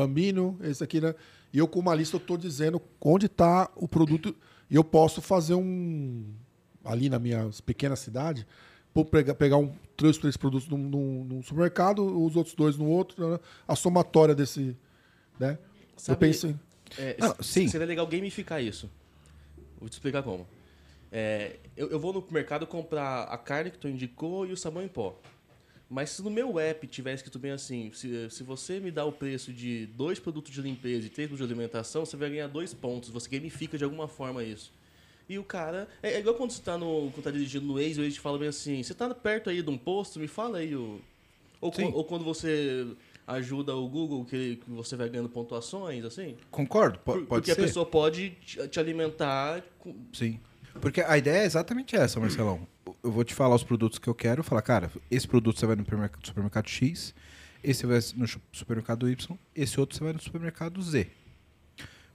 Bambino, 0.01 0.59
esse 0.63 0.85
aqui, 0.85 1.01
né? 1.01 1.15
E 1.55 1.59
eu 1.59 1.67
com 1.67 1.79
uma 1.81 1.95
lista 1.95 2.17
eu 2.17 2.21
tô 2.21 2.37
dizendo 2.37 2.83
onde 3.01 3.25
está 3.27 3.71
o 3.75 3.89
produto. 3.89 4.37
E 4.71 4.75
eu 4.77 4.85
posso 4.85 5.23
fazer 5.23 5.55
um. 5.55 6.25
Ali 6.85 7.09
na 7.09 7.19
minha 7.19 7.49
pequena 7.65 7.97
cidade, 7.97 8.47
pô, 8.93 9.05
pegar, 9.05 9.35
pegar 9.35 9.57
um, 9.57 9.73
três, 9.97 10.19
três 10.19 10.37
produtos 10.37 10.69
num, 10.69 10.77
num- 10.79 11.25
num 11.25 11.43
supermercado, 11.43 12.01
os 12.23 12.37
outros 12.37 12.55
dois 12.55 12.77
no 12.77 12.87
outro, 12.87 13.29
né? 13.33 13.41
a 13.67 13.75
somatória 13.75 14.35
desse. 14.35 14.77
Né? 15.41 15.59
eu 15.63 15.69
Sabe- 15.97 16.21
pensei. 16.21 16.55
É, 16.99 17.17
se- 17.19 17.43
sim. 17.45 17.69
Seria 17.69 17.87
legal 17.87 18.07
gamificar 18.07 18.63
isso. 18.63 18.91
Vou 19.81 19.89
te 19.89 19.95
explicar 19.95 20.23
como. 20.23 20.47
É, 21.11 21.57
eu, 21.77 21.89
eu 21.89 21.99
vou 21.99 22.13
no 22.13 22.25
mercado 22.31 22.67
comprar 22.67 23.23
a 23.25 23.39
carne 23.39 23.71
que 23.71 23.79
tu 23.79 23.89
indicou 23.89 24.47
e 24.47 24.53
o 24.53 24.57
sabão 24.57 24.83
em 24.83 24.89
pó. 24.89 25.19
Mas 25.89 26.11
se 26.11 26.23
no 26.23 26.31
meu 26.31 26.59
app 26.59 26.85
tiver 26.89 27.15
escrito 27.15 27.39
bem 27.39 27.53
assim, 27.53 27.93
se, 27.95 28.29
se 28.31 28.43
você 28.43 28.81
me 28.81 28.91
dá 28.91 29.05
o 29.05 29.13
preço 29.13 29.53
de 29.53 29.87
dois 29.87 30.19
produtos 30.19 30.53
de 30.53 30.61
limpeza 30.61 31.07
e 31.07 31.11
três 31.11 31.29
produtos 31.29 31.47
de 31.47 31.53
alimentação, 31.55 32.05
você 32.05 32.17
vai 32.17 32.29
ganhar 32.29 32.49
dois 32.49 32.75
pontos. 32.75 33.09
Você 33.11 33.29
gamifica 33.31 33.79
de 33.79 33.85
alguma 33.85 34.09
forma 34.09 34.43
isso. 34.43 34.73
E 35.29 35.39
o 35.39 35.45
cara. 35.45 35.89
É, 36.03 36.15
é 36.15 36.19
igual 36.21 36.35
quando 36.35 36.51
você 36.51 36.63
tá, 36.63 36.77
no, 36.77 37.11
quando 37.13 37.25
tá 37.25 37.31
dirigindo 37.31 37.67
no 37.67 37.75
Waze, 37.75 38.01
o 38.01 38.03
Waze 38.03 38.15
te 38.15 38.21
fala 38.21 38.39
bem 38.39 38.49
assim: 38.49 38.83
você 38.83 38.95
tá 38.95 39.13
perto 39.15 39.51
aí 39.51 39.63
de 39.63 39.71
um 39.71 39.79
posto, 39.79 40.19
me 40.19 40.27
fala 40.29 40.59
aí 40.59 40.75
o. 40.75 41.01
Ou, 41.61 41.73
ou 41.95 42.05
quando 42.05 42.25
você 42.25 42.87
ajuda 43.27 43.75
o 43.75 43.89
Google, 43.89 44.25
que, 44.25 44.57
que 44.57 44.71
você 44.71 44.95
vai 44.95 45.09
ganhando 45.09 45.29
pontuações, 45.29 46.05
assim. 46.05 46.37
Concordo, 46.51 46.99
pode 47.01 47.25
porque 47.27 47.53
ser. 47.55 47.61
a 47.61 47.65
pessoa 47.65 47.85
pode 47.87 48.31
te 48.45 48.69
te 48.69 48.79
alimentar. 48.79 49.63
com- 49.79 49.95
Sim. 50.13 50.39
Porque 50.81 51.01
a 51.01 51.17
ideia 51.19 51.43
é 51.43 51.45
exatamente 51.47 51.97
essa, 51.97 52.19
Marcelão. 52.21 52.67
Eu 53.03 53.11
vou 53.11 53.25
te 53.25 53.35
falar 53.35 53.55
os 53.55 53.65
produtos 53.65 53.99
que 53.99 54.09
eu 54.09 54.15
quero. 54.15 54.43
Falar, 54.43 54.63
cara, 54.63 54.91
esse 55.11 55.27
produto 55.27 55.59
você 55.59 55.67
vai 55.67 55.77
no 55.77 55.85
supermercado, 55.85 56.27
supermercado 56.27 56.69
X, 56.69 57.15
esse 57.63 57.87
vai 57.87 57.99
no 58.17 58.29
supermercado 58.53 59.09
Y, 59.09 59.37
esse 59.55 59.79
outro 59.81 59.97
você 59.97 60.05
vai 60.05 60.13
no 60.13 60.21
supermercado 60.21 60.81
Z. 60.83 61.07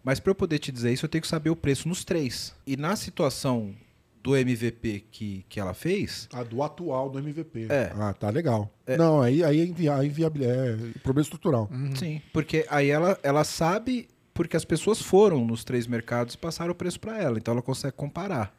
Mas 0.04 0.20
para 0.20 0.32
eu 0.32 0.36
poder 0.36 0.60
te 0.60 0.72
dizer 0.72 0.92
isso, 0.92 1.06
eu 1.06 1.10
tenho 1.10 1.22
que 1.22 1.28
saber 1.28 1.50
o 1.50 1.56
preço 1.56 1.88
nos 1.88 2.04
três. 2.04 2.56
E 2.66 2.76
na 2.76 2.96
situação 2.96 3.76
do 4.24 4.36
MVP 4.36 5.06
que, 5.12 5.46
que 5.50 5.60
ela 5.60 5.74
fez, 5.74 6.28
A 6.32 6.44
do 6.44 6.62
atual 6.62 7.10
do 7.10 7.18
MVP. 7.20 7.68
É. 7.70 7.92
Ah, 7.96 8.14
tá 8.14 8.30
legal. 8.30 8.72
Não, 8.98 9.22
aí, 9.22 9.44
aí 9.44 9.60
é 9.62 9.66
invia- 9.66 10.04
inviabilidade. 10.06 10.92
É 10.96 11.00
problema 11.00 11.24
estrutural. 11.24 11.70
sim, 11.96 12.22
porque 12.34 12.66
aí 12.70 12.90
ela, 12.90 13.18
ela 13.24 13.44
sabe 13.44 14.08
porque 14.42 14.58
as 14.58 14.66
pessoas 14.66 15.00
foram 15.00 15.46
nos 15.46 15.64
três 15.64 15.86
mercados 15.86 16.34
e 16.34 16.38
passaram 16.38 16.72
o 16.72 16.76
preço 16.76 17.00
para 17.00 17.22
ela, 17.22 17.38
então 17.38 17.52
ela 17.52 17.62
consegue 17.62 17.96
comparar. 17.96 18.52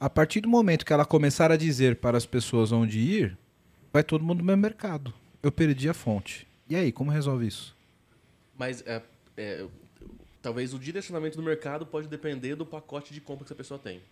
A 0.00 0.10
partir 0.10 0.40
do 0.40 0.48
momento 0.48 0.84
que 0.84 0.92
ela 0.92 1.04
começar 1.04 1.52
a 1.52 1.56
dizer 1.56 1.96
para 1.96 2.18
as 2.18 2.26
pessoas 2.26 2.72
onde 2.72 2.98
ir, 2.98 3.38
vai 3.92 4.02
todo 4.02 4.24
mundo 4.24 4.38
no 4.40 4.44
mesmo 4.44 4.60
mercado. 4.60 5.14
Eu 5.40 5.52
perdi 5.52 5.88
a 5.88 5.94
fonte. 5.94 6.48
E 6.68 6.74
aí, 6.74 6.90
como 6.90 7.12
resolve 7.12 7.46
isso? 7.46 7.76
Mas 8.56 8.82
é, 8.86 9.00
é, 9.36 9.66
talvez 10.42 10.74
o 10.74 10.78
direcionamento 10.80 11.36
do 11.36 11.44
mercado 11.44 11.86
pode 11.86 12.08
depender 12.08 12.56
do 12.56 12.66
pacote 12.66 13.14
de 13.14 13.20
compra 13.20 13.44
que 13.44 13.52
essa 13.52 13.54
pessoa 13.54 13.78
tem. 13.78 14.02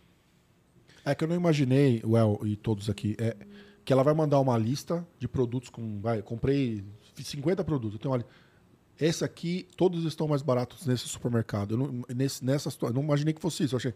É 1.05 1.17
que 1.17 1.25
eu 1.25 1.29
não 1.29 1.35
imaginei, 1.35 2.01
o 2.05 2.17
El 2.17 2.41
e 2.45 2.55
todos 2.55 2.89
aqui, 2.89 3.17
é, 3.19 3.37
que 3.85 3.93
ela 3.93 4.05
vai 4.05 4.15
mandar 4.15 4.39
uma 4.39 4.57
lista 4.57 5.05
de 5.19 5.27
produtos 5.27 5.69
com. 5.69 6.01
Vai, 6.01 6.23
comprei 6.23 6.85
50 7.17 7.65
produtos. 7.65 7.95
Eu 7.95 7.99
tenho 7.99 8.15
uma 8.15 8.25
Esse 9.01 9.25
aqui, 9.25 9.67
todos 9.77 10.05
estão 10.05 10.27
mais 10.27 10.43
baratos 10.43 10.87
nesse 10.87 11.07
supermercado. 11.09 11.73
Eu 11.75 11.79
não, 11.79 12.05
nesse, 12.15 12.45
nessa 12.45 12.71
situação, 12.71 12.95
não 12.95 13.03
imaginei 13.03 13.35
que 13.35 13.41
fosse 13.41 13.65
isso. 13.65 13.75
Eu 13.75 13.79
achei. 13.79 13.95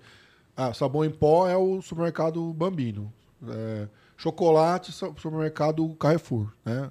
Ah, 0.57 0.75
sabão 0.75 1.05
em 1.05 1.11
pó 1.11 1.49
é 1.49 1.57
o 1.57 1.81
supermercado 1.81 2.53
Bambino. 2.53 3.11
É, 3.49 3.89
chocolate, 4.17 4.93
su- 4.93 5.15
supermercado 5.17 5.89
Carrefour. 5.95 6.53
Né? 6.65 6.91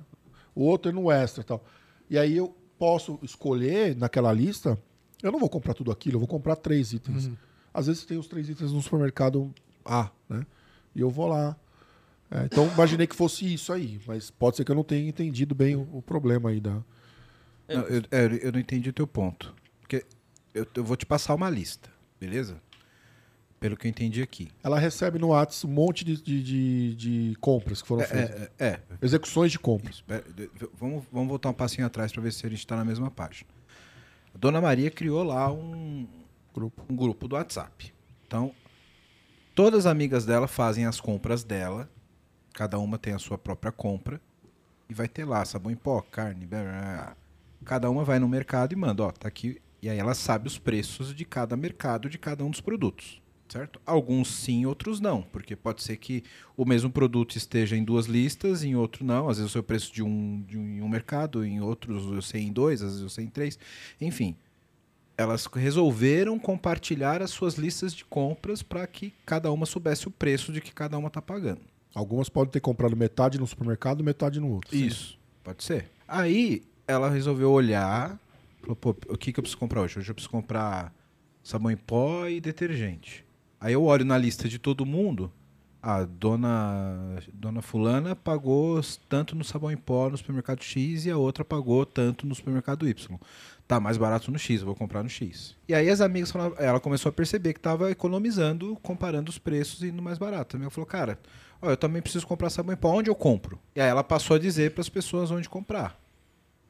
O 0.55 0.63
outro 0.63 0.89
é 0.89 0.93
no 0.93 1.11
Extra 1.11 1.41
e 1.41 1.45
tal. 1.45 1.63
E 2.09 2.17
aí 2.17 2.35
eu 2.35 2.55
posso 2.79 3.19
escolher 3.21 3.95
naquela 3.95 4.33
lista. 4.33 4.77
Eu 5.21 5.31
não 5.31 5.39
vou 5.39 5.49
comprar 5.49 5.73
tudo 5.73 5.91
aquilo, 5.91 6.15
eu 6.15 6.19
vou 6.19 6.27
comprar 6.27 6.55
três 6.55 6.93
itens. 6.93 7.25
Às 7.73 7.85
vezes 7.87 8.03
tem 8.05 8.17
os 8.17 8.27
três 8.27 8.49
itens 8.49 8.71
no 8.71 8.81
supermercado 8.81 9.53
A, 9.85 10.09
né? 10.27 10.45
E 10.95 11.01
eu 11.01 11.09
vou 11.09 11.27
lá. 11.27 11.55
É, 12.31 12.45
então 12.45 12.65
imaginei 12.73 13.05
que 13.05 13.15
fosse 13.15 13.53
isso 13.53 13.71
aí, 13.71 13.99
mas 14.07 14.31
pode 14.31 14.55
ser 14.57 14.63
que 14.65 14.71
eu 14.71 14.75
não 14.75 14.83
tenha 14.83 15.07
entendido 15.07 15.53
bem 15.53 15.75
o, 15.75 15.87
o 15.93 16.01
problema 16.01 16.49
aí 16.49 16.59
da. 16.59 16.81
Não, 17.75 17.82
eu, 17.84 18.01
é, 18.12 18.47
eu 18.47 18.51
não 18.51 18.60
entendi 18.60 18.89
o 18.89 18.93
teu 18.93 19.05
ponto. 19.08 19.53
Porque 19.82 20.05
eu, 20.53 20.65
eu 20.75 20.84
vou 20.84 20.95
te 20.97 21.05
passar 21.05 21.34
uma 21.36 21.49
lista, 21.49 21.89
beleza? 22.19 22.62
Pelo 23.60 23.75
que 23.75 23.88
eu 23.88 23.89
entendi 23.89 24.21
aqui. 24.21 24.49
Ela 24.63 24.79
recebe 24.79 25.19
no 25.19 25.29
Whats 25.29 25.65
um 25.65 25.67
monte 25.69 26.05
de, 26.05 26.21
de, 26.21 26.41
de- 26.43 26.95
de 26.95 27.36
compras 27.41 27.82
que 27.82 27.88
foram 27.88 28.05
feitas. 28.05 28.49
É, 28.58 28.65
é, 28.65 28.79
Execuções 29.01 29.51
de 29.51 29.60
compras. 29.60 29.95
Isso, 29.97 30.71
vamos, 30.79 31.03
vamos 31.12 31.27
voltar 31.27 31.49
um 31.49 31.53
passinho 31.53 31.86
atrás 31.86 32.12
para 32.12 32.21
ver 32.21 32.32
se 32.32 32.45
a 32.45 32.49
gente 32.49 32.60
está 32.60 32.77
na 32.77 32.86
mesma 32.86 33.12
página. 33.12 33.49
A 34.34 34.38
Dona 34.38 34.62
Maria 34.62 34.89
criou 34.89 35.23
lá 35.23 35.51
um 35.51 36.08
Grupo. 36.53 36.86
um 36.89 36.95
grupo 36.95 37.27
do 37.27 37.36
WhatsApp. 37.36 37.93
Então, 38.25 38.53
todas 39.53 39.86
as 39.86 39.91
amigas 39.91 40.25
dela 40.25 40.47
fazem 40.47 40.86
as 40.86 40.99
compras 41.01 41.43
dela, 41.43 41.89
cada 42.53 42.79
uma 42.79 42.97
tem 42.97 43.13
a 43.13 43.19
sua 43.19 43.38
própria 43.38 43.71
compra, 43.73 44.21
e 44.89 44.93
vai 44.93 45.08
ter 45.08 45.25
lá 45.25 45.43
sabão 45.43 45.71
em 45.71 45.75
pó, 45.75 46.01
carne, 46.01 46.45
blá, 46.45 46.62
blá, 46.63 46.71
blá. 46.71 47.17
Cada 47.65 47.89
uma 47.89 48.03
vai 48.03 48.19
no 48.19 48.27
mercado 48.27 48.73
e 48.73 48.75
manda, 48.75 49.03
ó, 49.03 49.11
tá 49.11 49.27
aqui, 49.27 49.61
e 49.81 49.89
aí 49.89 49.97
ela 49.97 50.13
sabe 50.13 50.47
os 50.47 50.57
preços 50.57 51.13
de 51.15 51.25
cada 51.25 51.55
mercado 51.55 52.09
de 52.09 52.17
cada 52.17 52.43
um 52.43 52.49
dos 52.49 52.61
produtos. 52.61 53.21
Certo? 53.47 53.81
Alguns 53.83 54.27
sim, 54.27 54.67
outros 54.67 54.99
não, 54.99 55.23
porque 55.23 55.55
pode 55.55 55.81
ser 55.81 55.97
que 55.97 56.23
o 56.55 56.63
mesmo 56.65 56.91
produto 56.91 57.35
esteja 57.35 57.75
em 57.75 57.83
duas 57.83 58.05
listas, 58.05 58.63
em 58.63 58.75
outro 58.75 59.03
não. 59.03 59.27
Às 59.27 59.37
vezes 59.37 59.49
o 59.49 59.53
seu 59.53 59.63
preço 59.63 59.91
de 59.91 60.03
um, 60.03 60.43
de 60.47 60.55
um, 60.55 60.77
em 60.77 60.81
um 60.83 60.87
mercado, 60.87 61.43
em 61.43 61.59
outros 61.59 62.05
eu 62.05 62.21
sei 62.21 62.43
em 62.43 62.53
dois, 62.53 62.83
às 62.83 62.89
vezes 62.89 63.01
eu 63.01 63.09
sei 63.09 63.25
em 63.25 63.27
três. 63.27 63.57
Enfim, 63.99 64.35
elas 65.17 65.47
resolveram 65.47 66.37
compartilhar 66.37 67.23
as 67.23 67.31
suas 67.31 67.55
listas 67.55 67.91
de 67.91 68.05
compras 68.05 68.61
para 68.61 68.85
que 68.85 69.11
cada 69.25 69.51
uma 69.51 69.65
soubesse 69.65 70.07
o 70.07 70.11
preço 70.11 70.53
de 70.53 70.61
que 70.61 70.71
cada 70.71 70.95
uma 70.99 71.07
está 71.07 71.21
pagando. 71.21 71.61
Algumas 71.95 72.29
podem 72.29 72.51
ter 72.51 72.59
comprado 72.59 72.95
metade 72.95 73.39
no 73.39 73.47
supermercado, 73.47 74.03
metade 74.03 74.39
no 74.39 74.51
outro. 74.51 74.75
Isso. 74.77 75.17
Pode 75.43 75.63
ser. 75.63 75.89
Aí 76.07 76.61
ela 76.89 77.08
resolveu 77.08 77.52
olhar, 77.52 78.19
falou, 78.62 78.75
pô, 78.75 78.95
o 79.08 79.15
que, 79.17 79.32
que 79.32 79.39
eu 79.39 79.43
preciso 79.43 79.60
comprar 79.60 79.82
hoje? 79.82 79.99
Hoje 79.99 80.10
eu 80.10 80.15
preciso 80.15 80.32
comprar 80.32 80.91
sabão 81.43 81.69
em 81.69 81.78
pó 81.78 82.25
e 82.25 82.41
detergente. 82.41 83.23
Aí 83.62 83.73
eu 83.73 83.84
olho 83.84 84.04
na 84.04 84.17
lista 84.17 84.49
de 84.49 84.58
todo 84.58 84.88
mundo, 84.88 85.32
a 85.84 86.04
dona, 86.04 87.21
dona 87.32 87.62
fulana 87.62 88.15
pagou 88.15 88.82
tanto 89.08 89.36
no 89.36 89.43
sabão 89.43 89.71
em 89.71 89.78
pó 89.78 90.10
no 90.10 90.17
supermercado 90.17 90.63
X 90.63 91.06
e 91.06 91.12
a 91.12 91.17
outra 91.17 91.45
pagou 91.45 91.86
tanto 91.86 92.25
no 92.25 92.34
supermercado 92.34 92.88
Y. 92.88 93.19
Tá 93.67 93.80
mais 93.80 93.95
barato 93.95 94.32
no 94.32 94.39
X, 94.39 94.63
vou 94.63 94.73
comprar 94.73 95.04
no 95.04 95.10
X. 95.10 95.56
E 95.67 95.75
aí 95.75 95.91
as 95.91 96.02
amigas 96.02 96.34
ela 96.58 96.80
começou 96.80 97.12
a 97.12 97.13
perceber 97.13 97.54
que 97.54 97.60
estava 97.60 97.91
economizando, 97.91 98.75
comparando 98.82 99.30
os 99.30 99.38
preços 99.38 99.84
e 99.84 99.89
indo 99.89 100.02
mais 100.02 100.17
barato. 100.17 100.56
A 100.56 100.58
amiga 100.58 100.71
falou, 100.71 100.88
cara, 100.88 101.19
ó, 101.62 101.69
eu 101.69 101.78
também 101.78 102.02
preciso 102.02 102.25
comprar 102.25 102.49
sabão 102.49 102.73
em 102.73 102.78
pó, 102.78 102.89
onde 102.89 103.12
eu 103.12 103.15
compro? 103.15 103.60
E 103.75 103.80
aí 103.80 103.88
ela 103.88 104.04
passou 104.04 104.38
a 104.38 104.39
dizer 104.39 104.71
para 104.71 104.82
as 104.82 104.89
pessoas 104.89 105.30
onde 105.30 105.47
comprar. 105.47 106.08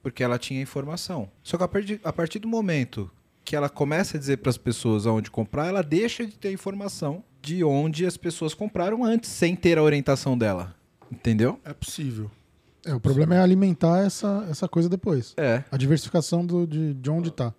Porque 0.02 0.24
ela 0.24 0.38
tinha 0.40 0.62
informação. 0.62 1.30
Só 1.44 1.58
que 1.58 1.64
a 1.64 1.68
partir, 1.68 2.00
a 2.04 2.14
partir 2.14 2.40
do 2.40 2.48
momento 2.48 3.10
que 3.44 3.56
ela 3.56 3.68
começa 3.70 4.16
a 4.16 4.20
dizer 4.20 4.38
para 4.38 4.50
as 4.50 4.58
pessoas 4.58 5.06
aonde 5.08 5.30
comprar, 5.32 5.68
ela 5.68 5.82
deixa 5.82 6.26
de 6.26 6.38
ter 6.38 6.52
informação 6.52 7.24
de 7.42 7.64
onde 7.64 8.06
as 8.06 8.16
pessoas 8.18 8.54
compraram 8.54 9.04
antes, 9.04 9.30
sem 9.30 9.56
ter 9.56 9.78
a 9.78 9.84
orientação 9.84 10.38
dela. 10.38 10.76
Entendeu? 11.12 11.60
É 11.66 11.74
possível. 11.74 12.30
É, 12.86 12.94
o 12.94 13.00
problema 13.00 13.36
é 13.36 13.40
alimentar 13.40 14.06
essa, 14.06 14.46
essa 14.50 14.68
coisa 14.68 14.88
depois. 14.88 15.34
É. 15.36 15.64
A 15.72 15.78
diversificação 15.78 16.46
do, 16.46 16.66
de, 16.68 16.94
de 16.94 17.10
onde 17.10 17.32
tá. 17.32 17.54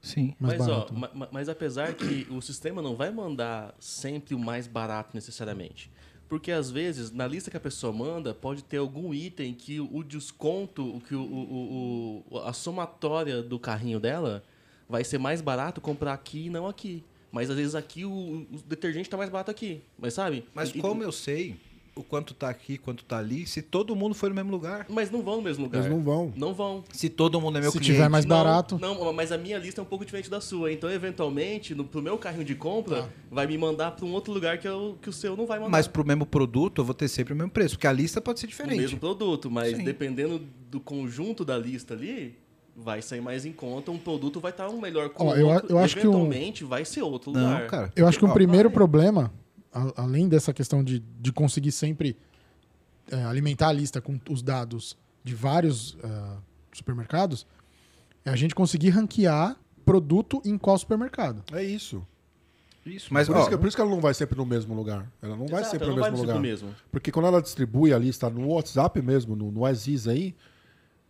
Sim. 0.00 0.34
Mais 0.38 0.58
mas, 0.58 0.66
barato. 0.66 0.92
ó, 0.94 0.98
ma- 0.98 1.10
ma- 1.14 1.28
mas 1.32 1.48
apesar 1.48 1.94
que 1.94 2.26
o 2.30 2.40
sistema 2.40 2.80
não 2.82 2.94
vai 2.96 3.10
mandar 3.10 3.74
sempre 3.78 4.34
o 4.34 4.38
mais 4.38 4.66
barato 4.66 5.10
necessariamente. 5.14 5.90
Porque 6.28 6.52
às 6.52 6.70
vezes, 6.70 7.10
na 7.10 7.26
lista 7.26 7.50
que 7.50 7.56
a 7.56 7.60
pessoa 7.60 7.92
manda, 7.92 8.34
pode 8.34 8.62
ter 8.62 8.76
algum 8.76 9.14
item 9.14 9.54
que 9.54 9.80
o 9.80 10.02
desconto, 10.04 11.00
que 11.08 11.14
o, 11.14 11.22
o- 11.22 12.24
o- 12.30 12.38
a 12.40 12.52
somatória 12.52 13.42
do 13.42 13.58
carrinho 13.58 13.98
dela 13.98 14.44
vai 14.88 15.02
ser 15.04 15.18
mais 15.18 15.40
barato 15.40 15.80
comprar 15.80 16.12
aqui 16.12 16.46
e 16.46 16.50
não 16.50 16.66
aqui. 16.66 17.02
Mas 17.32 17.48
às 17.50 17.56
vezes 17.56 17.74
aqui 17.74 18.04
o, 18.04 18.10
o 18.10 18.46
detergente 18.66 19.06
está 19.06 19.16
mais 19.16 19.30
barato 19.30 19.50
aqui. 19.50 19.80
Mas 19.98 20.14
sabe? 20.14 20.44
Mas 20.54 20.70
e- 20.74 20.78
como 20.80 21.02
eu 21.02 21.12
sei, 21.12 21.56
o 21.98 22.02
quanto 22.04 22.32
tá 22.34 22.48
aqui, 22.48 22.78
quanto 22.78 23.04
tá 23.04 23.18
ali, 23.18 23.46
se 23.46 23.60
todo 23.60 23.94
mundo 23.96 24.14
for 24.14 24.28
no 24.28 24.34
mesmo 24.36 24.50
lugar. 24.50 24.86
Mas 24.88 25.10
não 25.10 25.20
vão 25.22 25.36
no 25.36 25.42
mesmo 25.42 25.64
lugar. 25.64 25.78
Eles 25.80 25.90
não 25.90 26.02
vão. 26.02 26.32
Não 26.36 26.54
vão. 26.54 26.84
Se 26.92 27.08
todo 27.08 27.40
mundo 27.40 27.58
é 27.58 27.60
meu 27.60 27.70
Se 27.72 27.78
cliente. 27.78 27.94
tiver 27.96 28.08
mais 28.08 28.24
Não, 28.24 28.36
barato. 28.36 28.78
Não, 28.80 29.12
mas 29.12 29.32
a 29.32 29.38
minha 29.38 29.58
lista 29.58 29.80
é 29.80 29.82
um 29.82 29.86
pouco 29.86 30.04
diferente 30.04 30.30
da 30.30 30.40
sua. 30.40 30.72
Então, 30.72 30.90
eventualmente, 30.90 31.74
no, 31.74 31.84
pro 31.84 32.00
meu 32.00 32.16
carrinho 32.16 32.44
de 32.44 32.54
compra, 32.54 33.02
Tá. 33.02 33.08
vai 33.30 33.46
me 33.46 33.58
mandar 33.58 33.90
pra 33.92 34.06
um 34.06 34.12
outro 34.12 34.32
lugar 34.32 34.58
que, 34.58 34.68
eu, 34.68 34.96
que 35.02 35.08
o 35.08 35.12
seu 35.12 35.36
não 35.36 35.46
vai 35.46 35.58
mandar. 35.58 35.70
Mas 35.70 35.86
pro 35.88 36.04
mesmo 36.06 36.24
produto, 36.24 36.80
eu 36.80 36.84
vou 36.84 36.94
ter 36.94 37.08
sempre 37.08 37.32
o 37.34 37.36
mesmo 37.36 37.50
preço, 37.50 37.74
porque 37.74 37.86
a 37.86 37.92
lista 37.92 38.20
pode 38.20 38.38
ser 38.40 38.46
o 38.46 38.48
diferente. 38.48 38.78
mesmo 38.80 38.98
produto, 38.98 39.50
mas 39.50 39.76
Sim. 39.76 39.84
dependendo 39.84 40.40
do 40.70 40.78
conjunto 40.78 41.44
da 41.44 41.58
lista 41.58 41.94
ali, 41.94 42.36
vai 42.76 43.02
sair 43.02 43.20
mais 43.20 43.44
em 43.44 43.52
conta. 43.52 43.90
Um 43.90 43.98
produto 43.98 44.38
vai 44.38 44.52
estar 44.52 44.68
um 44.68 44.80
melhor 44.80 45.08
com 45.08 45.26
Ó, 45.26 45.32
o 45.32 45.36
eu 45.36 45.48
eu 45.68 45.78
acho 45.78 45.96
que 45.96 46.06
um- 46.06 46.10
eventualmente 46.12 46.62
vai 46.64 46.84
ser 46.84 47.02
outro 47.02 47.30
lugar. 47.32 47.62
Não, 47.62 47.66
cara. 47.68 47.92
Eu 47.96 48.06
acho 48.06 48.18
que 48.18 48.24
um 48.24 48.30
Ó, 48.30 48.32
primeiro 48.34 48.68
vai. 48.68 48.74
problema, 48.74 49.32
a- 49.78 50.02
além 50.02 50.28
dessa 50.28 50.52
questão 50.52 50.82
de, 50.82 51.00
de 51.20 51.32
conseguir 51.32 51.72
sempre 51.72 52.16
é, 53.10 53.22
alimentar 53.24 53.68
a 53.68 53.72
lista 53.72 54.00
com 54.00 54.18
os 54.30 54.42
dados 54.42 54.96
de 55.24 55.34
vários 55.34 55.96
ah, 56.02 56.36
supermercados, 56.72 57.46
é 58.24 58.30
a 58.30 58.36
gente 58.36 58.54
conseguir 58.54 58.90
ranquear 58.90 59.56
produto 59.84 60.42
em 60.44 60.58
qual 60.58 60.76
supermercado. 60.78 61.42
É 61.52 61.62
isso. 61.62 62.06
Isso, 62.84 63.12
mas 63.12 63.26
por, 63.26 63.36
ó, 63.36 63.40
isso 63.40 63.50
que, 63.50 63.56
por 63.58 63.66
isso 63.66 63.76
que 63.76 63.80
ela 63.82 63.90
não 63.90 64.00
vai 64.00 64.14
sempre 64.14 64.36
no 64.36 64.46
mesmo 64.46 64.74
lugar. 64.74 65.10
Ela 65.20 65.36
não 65.36 65.46
vai 65.46 65.60
Exato, 65.60 65.70
sempre 65.72 65.86
ela 65.88 65.96
no 65.96 66.00
vai 66.00 66.10
mesmo 66.10 66.24
no 66.24 66.28
lugar. 66.32 66.42
mesmo. 66.42 66.74
Porque 66.90 67.10
quando 67.12 67.26
ela 67.26 67.42
distribui 67.42 67.92
a 67.92 67.98
lista 67.98 68.30
no 68.30 68.48
WhatsApp 68.48 69.00
mesmo, 69.02 69.36
no, 69.36 69.50
no 69.50 69.64
Aziz 69.66 70.06
aí, 70.08 70.34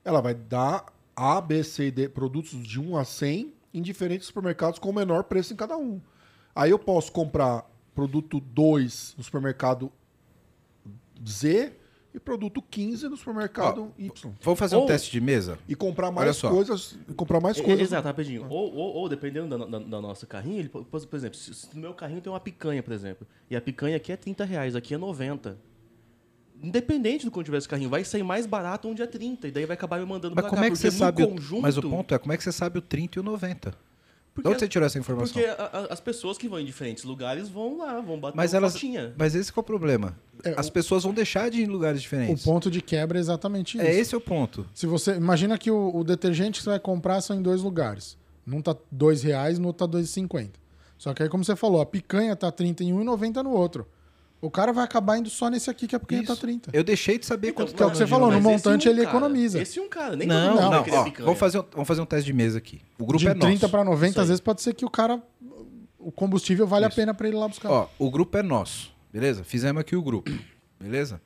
ela 0.05 0.21
vai 0.21 0.35
dar 0.35 0.87
A, 1.15 1.41
B, 1.41 1.63
C 1.63 1.87
e 1.87 1.91
D 1.91 2.09
produtos 2.09 2.63
de 2.67 2.81
1 2.81 2.97
a 2.97 3.05
100 3.05 3.53
em 3.75 3.83
diferentes 3.83 4.27
supermercados 4.27 4.79
com 4.79 4.91
o 4.91 4.93
menor 4.95 5.25
preço 5.25 5.53
em 5.53 5.57
cada 5.57 5.77
um. 5.77 6.01
Aí 6.55 6.71
eu 6.71 6.79
posso 6.79 7.13
comprar 7.13 7.65
produto 8.03 8.39
2 8.39 9.15
no 9.19 9.25
supermercado 9.25 9.91
Z 11.27 11.73
e 12.15 12.21
produto 12.21 12.63
15 12.63 13.09
no 13.09 13.17
supermercado 13.17 13.93
Y. 13.99 14.33
vamos 14.41 14.57
fazer 14.59 14.77
um 14.77 14.81
Ou- 14.83 14.87
teste 14.87 15.11
de 15.11 15.21
mesa? 15.21 15.59
E 15.69 15.75
comprar 15.75 16.13
mais 16.13 16.37
só. 16.37 16.49
coisas. 16.49 16.97
e 17.09 17.13
Comprar 17.13 17.41
mais 17.41 17.59
É, 17.59 17.63
coisas. 17.63 17.89
Exato, 17.89 18.07
rapidinho. 18.07 18.47
Ou, 18.49 18.73
ou, 18.73 18.95
ou 18.95 19.09
dependendo 19.09 19.59
da, 19.59 19.67
da, 19.67 19.79
da 19.81 20.01
nossa 20.01 20.27
carrinho, 20.27 20.61
ele, 20.61 20.69
por, 20.69 20.87
exemplo, 21.13 21.37
se, 21.37 21.53
se 21.53 21.75
no 21.75 21.81
meu 21.81 21.93
carrinho 21.93 22.21
tem 22.21 22.33
uma 22.33 22.39
picanha, 22.39 22.85
por 22.85 22.93
exemplo, 22.93 23.27
e 23.51 23.57
a 23.57 23.61
picanha 23.61 23.97
aqui 23.97 24.13
é 24.13 24.17
30 24.17 24.45
reais, 24.45 24.77
aqui 24.77 24.95
é 24.95 24.99
90. 24.99 25.59
Independente 26.63 27.25
do 27.25 27.33
quanto 27.33 27.47
tiver 27.47 27.59
esse 27.59 27.69
carrinho, 27.69 27.91
vai 27.91 28.05
sair 28.05 28.23
mais 28.23 28.47
barato 28.47 28.89
onde 28.89 29.03
é 29.03 29.07
30, 29.09 29.49
e 29.49 29.51
daí 29.51 29.67
vai 29.67 29.75
acabar 29.75 29.99
me 29.99 30.07
mandando 30.07 30.37
Mas 30.37 30.43
pra 30.45 30.51
como 30.51 30.63
cá, 30.63 30.69
é 30.69 30.71
que 30.71 30.77
você 30.79 30.87
no 30.87 30.93
sabe? 30.93 31.23
o- 31.25 31.29
Conjunto, 31.31 31.63
Mas 31.63 31.77
o 31.77 31.83
ponto 31.83 32.15
é, 32.15 32.19
como 32.19 32.33
é 32.33 32.37
que 32.37 32.45
você 32.45 32.53
sabe 32.53 32.79
o 32.79 32.83
30 32.83 33.19
e 33.19 33.21
o 33.21 33.25
90? 33.25 33.75
Porque, 34.43 34.49
De 34.49 34.55
onde 34.55 34.61
você 34.61 34.69
tirou 34.69 34.87
essa 34.87 34.99
informação? 34.99 35.33
Porque 35.33 35.49
a- 35.49 35.71
a- 35.73 35.93
as 35.93 36.01
pessoas 36.01 36.39
que 36.39 36.49
vão 36.49 36.61
em 36.61 36.65
diferentes 36.65 37.03
lugares 37.05 37.49
vão 37.49 37.77
lá, 37.79 38.01
vão 38.01 38.19
bater 38.21 38.37
Mas 38.37 38.53
uma 38.53 38.59
elas, 38.59 38.73
fotinha. 38.75 39.13
mas 39.19 39.35
esse 39.35 39.53
que 39.53 39.59
é 39.59 39.61
o 39.61 39.65
problema. 39.65 40.17
É, 40.45 40.55
As 40.57 40.71
pessoas 40.71 41.03
vão 41.03 41.13
deixar 41.13 41.51
de 41.51 41.61
ir 41.61 41.65
em 41.65 41.67
lugares 41.67 41.99
O 42.01 42.03
diferentes. 42.03 42.45
ponto 42.45 42.71
de 42.71 42.81
quebra 42.81 43.19
é 43.19 43.21
exatamente 43.21 43.77
isso. 43.77 43.87
É 43.87 43.93
esse 43.93 44.15
o 44.15 44.21
ponto. 44.21 44.65
Se 44.73 44.87
você 44.87 45.17
imagina 45.17 45.59
que 45.59 45.71
o, 45.71 45.97
o 45.97 46.05
detergente 46.05 46.59
que 46.59 46.65
você 46.65 46.71
vai 46.71 46.79
comprar 46.81 47.21
são 47.21 47.37
em 47.37 47.43
dois 47.43 47.63
lugares. 47.63 48.17
Num 48.47 48.63
tá 48.63 48.75
dois 48.91 49.23
reais, 49.23 49.59
no 49.59 49.67
outro 49.67 49.87
tá 49.89 49.99
2,50. 49.99 50.51
Só 50.97 51.13
que 51.13 51.23
aí, 51.23 51.29
como 51.29 51.45
você 51.45 51.55
falou, 51.57 51.81
a 51.81 51.87
picanha 51.87 52.35
tá 52.37 52.51
31 52.51 53.01
e 53.01 53.05
90 53.05 53.43
no 53.43 53.51
outro. 53.51 53.87
O 54.41 54.51
cara 54.51 54.73
vai 54.73 54.85
acabar 54.85 55.19
indo 55.19 55.29
só 55.29 55.49
nesse 55.51 55.69
aqui 55.69 55.89
que 55.89 55.97
a 55.97 55.99
picanha 56.01 56.25
tá 56.25 56.33
Isso. 56.35 56.43
30. 56.43 56.71
Eu 56.73 56.85
deixei 56.85 57.19
de 57.19 57.27
saber 57.27 57.49
Então, 57.49 57.65
quanto 57.67 57.75
que 57.77 57.83
é 57.83 57.87
o 57.87 57.91
que 57.91 57.97
você 57.97 58.05
mas- 58.05 58.11
falou, 58.11 58.29
no 58.31 58.35
mas 58.41 58.45
esse 58.45 58.53
montante 58.69 58.89
ele 58.89 59.03
cara, 59.05 59.11
economiza. 59.17 59.61
Esse 59.61 59.81
um 59.81 59.89
cara, 59.89 60.15
nem 60.15 60.29
Não, 60.29 60.71
não, 60.71 60.85
querer 60.85 60.97
ó, 60.97 61.05
vamos 61.25 61.39
fazer, 61.41 61.59
um- 61.59 61.65
vamos 61.73 61.89
fazer 61.89 62.01
um 62.01 62.07
teste 62.07 62.27
de 62.27 62.33
mesa 62.33 62.59
aqui. 62.59 62.81
O 62.99 63.05
grupo 63.05 63.19
de 63.19 63.27
é 63.29 63.35
nosso. 63.35 63.47
30 63.47 63.69
para 63.69 63.83
90, 63.83 64.11
Isso 64.13 64.21
às 64.21 64.29
vezes 64.29 64.41
pode 64.41 64.63
ser 64.63 64.75
que 64.75 64.85
o 64.85 64.91
cara. 64.91 65.21
O 65.99 66.13
combustível 66.13 66.67
vale 66.69 66.85
a 66.85 66.89
Isso. 66.89 66.97
pena 66.97 67.13
para 67.13 67.27
ele 67.27 67.37
ir 67.37 67.41
lá 67.41 67.49
buscar. 67.49 67.69
Ó, 67.69 67.89
o 67.99 68.09
grupo 68.11 68.37
é 68.39 68.43
nosso, 68.43 68.93
beleza? 69.13 69.43
Fizemos 69.43 69.81
aqui 69.81 69.97
o 69.97 70.03
grupo, 70.03 70.31
beleza? 70.81 71.21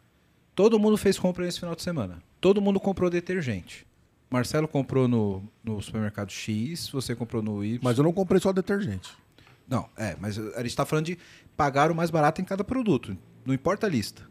Todo 0.54 0.78
mundo 0.78 0.96
fez 0.96 1.18
compra 1.18 1.44
nesse 1.44 1.60
final 1.60 1.74
de 1.74 1.82
semana. 1.82 2.22
Todo 2.40 2.60
mundo 2.62 2.80
comprou 2.80 3.10
detergente. 3.10 3.86
Marcelo 4.30 4.66
comprou 4.66 5.06
no, 5.06 5.42
no 5.62 5.80
supermercado 5.82 6.30
X, 6.30 6.88
você 6.88 7.14
comprou 7.14 7.42
no 7.42 7.62
Y. 7.62 7.78
Mas 7.82 7.98
eu 7.98 8.04
não 8.04 8.12
comprei 8.14 8.40
só 8.40 8.50
detergente. 8.52 9.10
Não, 9.68 9.86
é, 9.96 10.16
mas 10.18 10.38
a 10.38 10.62
gente 10.62 10.74
tá 10.74 10.84
falando 10.84 11.06
de 11.06 11.18
pagar 11.56 11.90
o 11.90 11.94
mais 11.94 12.10
barato 12.10 12.40
em 12.40 12.44
cada 12.44 12.64
produto. 12.64 13.16
Não 13.44 13.54
importa 13.54 13.86
a 13.86 13.90
lista. 13.90 14.22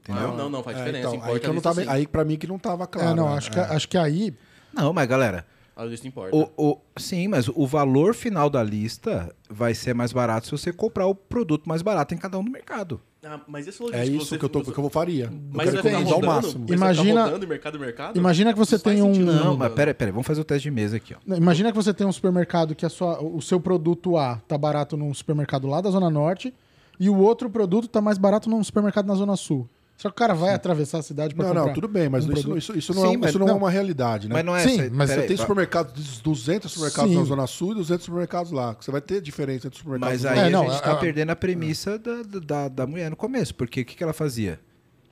Entendeu? 0.00 0.28
Não, 0.28 0.36
não, 0.36 0.50
não, 0.50 0.62
faz 0.62 0.76
É, 0.76 0.80
diferença. 0.84 1.16
então, 1.16 1.32
aí, 1.32 1.40
que 1.40 1.46
eu 1.46 1.54
não 1.54 1.60
tava, 1.60 1.82
sim. 1.82 1.88
aí 1.88 2.06
pra 2.06 2.24
mim 2.24 2.36
que 2.36 2.46
não 2.46 2.58
tava 2.58 2.86
claro. 2.86 3.10
é, 3.10 3.14
não, 3.14 3.28
né? 3.30 3.36
acho, 3.36 3.50
que, 3.50 3.58
acho 3.58 3.88
que 3.88 3.98
aí. 3.98 4.32
Não, 4.72 4.92
mas 4.92 5.08
galera, 5.08 5.46
A 5.76 5.84
lista 5.84 6.08
importa. 6.08 6.34
o, 6.34 6.48
o- 6.56 6.78
sim, 6.96 7.28
mas 7.28 7.48
o 7.48 7.66
valor 7.66 8.14
final 8.14 8.48
da 8.48 8.62
lista 8.62 9.30
vai 9.50 9.74
ser 9.74 9.94
mais 9.94 10.10
barato 10.10 10.46
se 10.46 10.52
você 10.52 10.72
comprar 10.72 11.06
o 11.06 11.14
produto 11.14 11.68
mais 11.68 11.82
barato 11.82 12.14
em 12.14 12.16
cada 12.16 12.38
um 12.38 12.44
do 12.44 12.50
mercado. 12.50 12.98
Ah, 13.22 13.40
mas 13.46 13.66
esse 13.68 13.82
É 13.82 13.84
logístico 13.86 14.22
isso 14.22 14.38
que 14.38 14.44
eu, 14.44 14.48
tô, 14.48 14.62
que 14.62 14.78
eu 14.78 14.88
faria. 14.88 15.24
Eu 15.24 15.30
Mas 15.52 15.68
quero 15.68 15.82
vai 15.82 15.82
ficar 15.82 15.88
economizar 15.88 16.14
ao 16.14 16.20
rodando? 16.20 16.34
máximo. 16.46 16.66
Vai 16.66 16.76
Imagina- 16.76 17.24
rodando 17.24 17.46
mercado 17.48 17.78
mercado? 17.80 18.16
Imagina 18.18 18.52
que 18.52 18.58
você 18.58 18.76
Não 18.76 18.80
faz 18.80 18.94
tem 18.96 19.04
um- 19.04 19.12
sentido, 19.14 19.26
Não, 19.32 19.38
rodando. 19.38 19.58
mas 19.58 19.72
peraí, 19.74 19.92
peraí, 19.94 20.12
vamos 20.12 20.26
fazer 20.26 20.40
o 20.40 20.44
teste 20.44 20.62
de 20.62 20.70
mesa 20.70 20.96
aqui, 20.96 21.14
ó. 21.14 21.34
Imagina 21.36 21.70
que 21.70 21.76
você 21.76 21.92
tem 21.92 22.06
um 22.06 22.12
supermercado 22.12 22.74
que 22.74 22.86
a 22.86 22.88
sua, 22.88 23.20
o 23.22 23.42
seu 23.42 23.60
produto 23.60 24.16
A 24.16 24.36
tá 24.48 24.56
barato 24.56 24.96
num 24.96 25.12
supermercado 25.12 25.66
lá 25.66 25.80
da 25.82 25.90
Zona 25.90 26.08
Norte 26.08 26.54
e 26.98 27.10
o 27.10 27.18
outro 27.18 27.50
produto 27.50 27.86
tá 27.88 28.00
mais 28.00 28.16
barato 28.16 28.48
num 28.48 28.62
supermercado 28.64 29.06
na 29.06 29.14
Zona 29.14 29.36
Sul. 29.36 29.68
Só 29.96 30.10
que 30.10 30.12
o 30.12 30.16
cara 30.16 30.34
vai 30.34 30.52
atravessar 30.52 30.98
a 30.98 31.02
cidade 31.02 31.34
para 31.34 31.44
Não, 31.46 31.54
comprar. 31.54 31.66
não, 31.68 31.72
tudo 31.74 31.88
bem, 31.88 32.06
mas 32.08 32.26
um 32.26 32.32
isso, 32.32 32.42
produto. 32.42 32.58
isso, 32.58 32.76
isso 32.78 32.94
não, 32.94 33.02
Sim, 33.08 33.14
é, 33.14 33.16
mas 33.16 33.30
isso 33.30 33.38
não, 33.38 33.46
é 33.46 33.50
não. 33.50 33.56
uma 33.56 33.70
realidade, 33.70 34.28
né? 34.28 34.34
Mas 34.34 34.44
não 34.44 34.54
é 34.54 34.60
Sim, 34.68 34.80
essa- 34.80 34.90
mas 34.94 35.08
Você 35.08 35.14
peraí, 35.14 35.28
tem 35.28 35.36
va- 35.38 35.42
supermercados, 35.42 36.20
200 36.20 36.70
supermercados 36.70 37.12
Sim. 37.12 37.18
na 37.18 37.24
Zona 37.24 37.46
Sul 37.46 37.72
e 37.72 37.74
200 37.76 38.04
supermercados 38.04 38.52
lá. 38.52 38.76
Você 38.78 38.90
vai 38.90 39.00
ter 39.00 39.22
diferença 39.22 39.66
entre 39.68 39.76
os 39.76 39.78
supermercados. 39.78 40.22
Mas 40.22 40.30
aí 40.30 40.38
É, 40.38 40.44
a 40.44 40.50
não, 40.50 40.64
gente 40.64 40.76
a- 40.76 40.80
tá 40.82 40.92
a- 40.92 40.96
perdendo 40.96 41.30
a 41.30 41.36
premissa 41.36 41.98
da, 41.98 42.22
da, 42.22 42.68
da 42.68 42.86
mulher 42.86 43.08
no 43.08 43.16
começo. 43.16 43.54
Porque 43.54 43.80
o 43.80 43.84
que, 43.86 43.96
que 43.96 44.02
ela 44.04 44.12
fazia? 44.12 44.60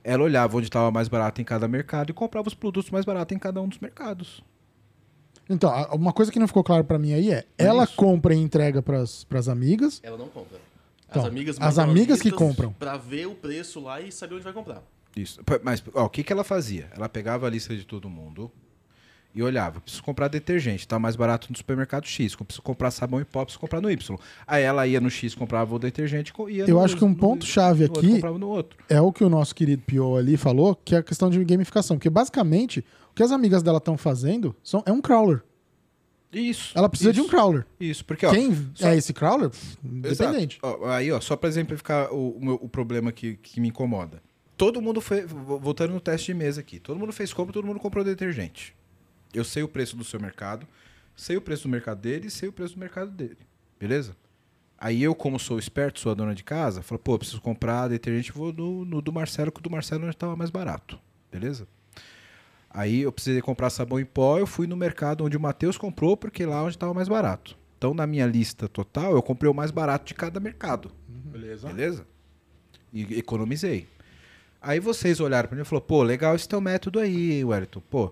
Ela 0.03 0.21
olhava 0.23 0.55
onde 0.55 0.67
estava 0.67 0.91
mais 0.91 1.07
barato 1.07 1.41
em 1.41 1.43
cada 1.43 1.67
mercado 1.67 2.11
e 2.11 2.13
comprava 2.13 2.47
os 2.47 2.53
produtos 2.53 2.91
mais 2.91 3.05
baratos 3.05 3.35
em 3.35 3.39
cada 3.39 3.59
um 3.59 3.67
dos 3.67 3.79
mercados. 3.79 4.43
Então, 5.49 5.71
uma 5.93 6.13
coisa 6.13 6.31
que 6.31 6.37
não 6.39 6.47
ficou 6.47 6.63
claro 6.63 6.83
para 6.83 6.99
mim 6.99 7.13
aí 7.13 7.31
é, 7.31 7.43
ela 7.57 7.87
compra 7.87 8.35
e 8.35 8.37
entrega 8.37 8.83
pras 8.83 9.25
as 9.33 9.47
amigas. 9.47 9.99
Ela 10.03 10.17
não 10.17 10.27
compra. 10.27 10.59
As 11.19 11.25
Então, 11.25 11.31
amigas, 11.31 11.57
as 11.59 11.77
amigas 11.79 12.21
que 12.21 12.31
compram. 12.31 12.73
Pra 12.73 12.97
ver 12.97 13.27
o 13.27 13.35
preço 13.35 13.79
lá 13.79 14.01
e 14.01 14.11
saber 14.11 14.35
onde 14.35 14.43
vai 14.43 14.53
comprar. 14.53 14.83
Isso. 15.15 15.39
Mas 15.63 15.83
ó, 15.93 16.05
o 16.05 16.09
que, 16.09 16.23
que 16.23 16.33
ela 16.33 16.43
fazia? 16.43 16.89
Ela 16.95 17.07
pegava 17.07 17.47
a 17.47 17.49
lista 17.49 17.75
de 17.75 17.85
todo 17.85 18.09
mundo 18.09 18.51
e 19.33 19.41
olhava. 19.43 19.79
Preciso 19.81 20.03
comprar 20.03 20.27
detergente, 20.27 20.87
tá 20.87 20.97
mais 20.99 21.15
barato 21.15 21.47
no 21.49 21.57
supermercado 21.57 22.05
X. 22.05 22.35
Preciso 22.35 22.61
comprar 22.61 22.89
sabão 22.91 23.19
em 23.19 23.25
pó, 23.25 23.43
preciso 23.43 23.59
comprar 23.59 23.79
no 23.81 23.89
Y. 23.91 24.17
Aí 24.47 24.63
ela 24.63 24.85
ia 24.87 24.99
no 25.01 25.09
X, 25.09 25.33
comprava 25.35 25.73
o 25.75 25.79
detergente 25.79 26.33
e 26.49 26.51
ia 26.53 26.63
Eu 26.65 26.75
no- 26.75 26.83
acho 26.83 26.95
que 26.97 27.03
um 27.05 27.13
ponto-chave 27.13 27.85
aqui- 27.85 28.21
outro. 28.43 28.77
É 28.89 28.99
o 29.01 29.11
que 29.11 29.23
o 29.23 29.29
nosso 29.29 29.53
querido 29.55 29.81
Pio 29.83 30.15
ali 30.17 30.37
falou, 30.37 30.75
que 30.75 30.95
é 30.95 30.97
a 30.99 31.03
questão 31.03 31.29
de 31.29 31.43
gamificação. 31.43 31.97
Porque 31.97 32.09
basicamente, 32.09 32.79
o 33.11 33.13
que 33.15 33.23
as 33.23 33.31
amigas 33.31 33.61
dela 33.63 33.77
estão 33.77 33.97
fazendo 33.97 34.55
são, 34.63 34.83
é 34.85 34.91
um 34.91 35.01
crawler. 35.01 35.41
Isso. 36.37 36.77
Ela 36.77 36.89
precisa 36.89 37.13
de 37.13 37.19
um 37.21 37.23
isso, 37.23 37.31
crawler. 37.31 37.65
Isso, 37.79 38.03
porque 38.05 38.25
ó, 38.25 38.31
Quem 38.31 38.53
só- 38.75 38.89
é 38.89 38.97
esse 38.97 39.13
crawler? 39.13 39.49
Independente. 39.83 40.59
Ó, 40.61 40.85
aí, 40.89 41.11
ó, 41.11 41.19
só 41.21 41.35
para 41.35 41.47
exemplificar 41.49 42.11
o, 42.13 42.31
o, 42.37 42.43
meu- 42.45 42.59
o 42.61 42.67
problema 42.69 43.11
que, 43.11 43.35
que 43.37 43.59
me 43.61 43.69
incomoda. 43.69 44.21
Todo 44.57 44.81
mundo 44.81 44.99
foi. 45.01 45.25
vo- 45.25 45.59
Voltando 45.59 45.93
no 45.93 45.99
teste 46.01 46.27
de 46.27 46.33
mesa 46.33 46.61
aqui. 46.61 46.79
Todo 46.79 46.99
mundo 46.99 47.13
fez 47.13 47.31
compra, 47.33 47.53
todo 47.53 47.65
mundo 47.65 47.79
comprou 47.79 48.03
detergente. 48.03 48.75
Eu 49.33 49.43
sei 49.43 49.63
o 49.63 49.67
preço 49.67 49.95
do 49.95 50.03
seu 50.03 50.19
mercado, 50.19 50.67
sei 51.15 51.37
o 51.37 51.41
preço 51.41 51.63
do 51.63 51.69
mercado 51.69 51.99
dele 52.01 52.27
e 52.27 52.31
sei 52.31 52.49
o 52.49 52.53
preço 52.53 52.73
do 52.75 52.79
mercado 52.79 53.11
dele. 53.11 53.37
Beleza? 53.79 54.15
Aí 54.77 55.01
eu, 55.03 55.15
como 55.15 55.39
sou 55.39 55.57
esperto, 55.57 55.99
sou 55.99 56.11
a 56.11 56.15
dona 56.15 56.35
de 56.35 56.43
casa, 56.43 56.81
falo, 56.81 56.99
pô, 56.99 57.17
preciso 57.17 57.41
comprar 57.41 57.87
detergente, 57.87 58.31
vou 58.33 58.51
no, 58.51 58.83
no 58.85 59.01
do 59.01 59.11
Marcelo, 59.11 59.51
que 59.51 59.59
o 59.59 59.63
do 59.63 59.69
Marcelo 59.69 60.09
estava 60.09 60.35
mais 60.35 60.49
barato. 60.49 60.99
Beleza? 61.31 61.65
Aí 62.75 63.03
eu 63.03 63.11
precisei 63.11 63.41
comprar 63.41 63.69
sabão 63.69 63.97
em 64.01 64.05
pó, 64.05 64.37
eu 64.37 64.45
fui 64.45 64.67
no 64.67 64.75
mercado 64.75 65.23
onde 65.23 65.37
o 65.37 65.39
Matheus 65.39 65.77
comprou, 65.77 66.17
porque 66.17 66.45
lá 66.45 66.61
onde 66.61 66.75
estava 66.75 66.93
mais 66.93 67.07
barato. 67.07 67.57
Então, 67.77 67.93
na 67.93 68.05
minha 68.05 68.25
lista 68.25 68.67
total, 68.67 69.13
eu 69.13 69.23
comprei 69.23 69.49
o 69.49 69.53
mais 69.53 69.71
barato 69.71 70.05
de 70.05 70.13
cada 70.13 70.41
mercado. 70.41 70.91
Beleza. 71.07 71.69
Beleza? 71.69 72.05
E 72.91 73.17
economizei. 73.17 73.87
Aí 74.61 74.81
vocês 74.81 75.21
olharam 75.21 75.47
pra 75.47 75.55
mim 75.55 75.61
e 75.61 75.65
falaram, 75.65 75.87
pô, 75.87 76.03
legal 76.03 76.35
esse 76.35 76.49
teu 76.49 76.59
método 76.59 76.99
aí, 76.99 77.45
Wellington. 77.45 77.81
Pô, 77.89 78.11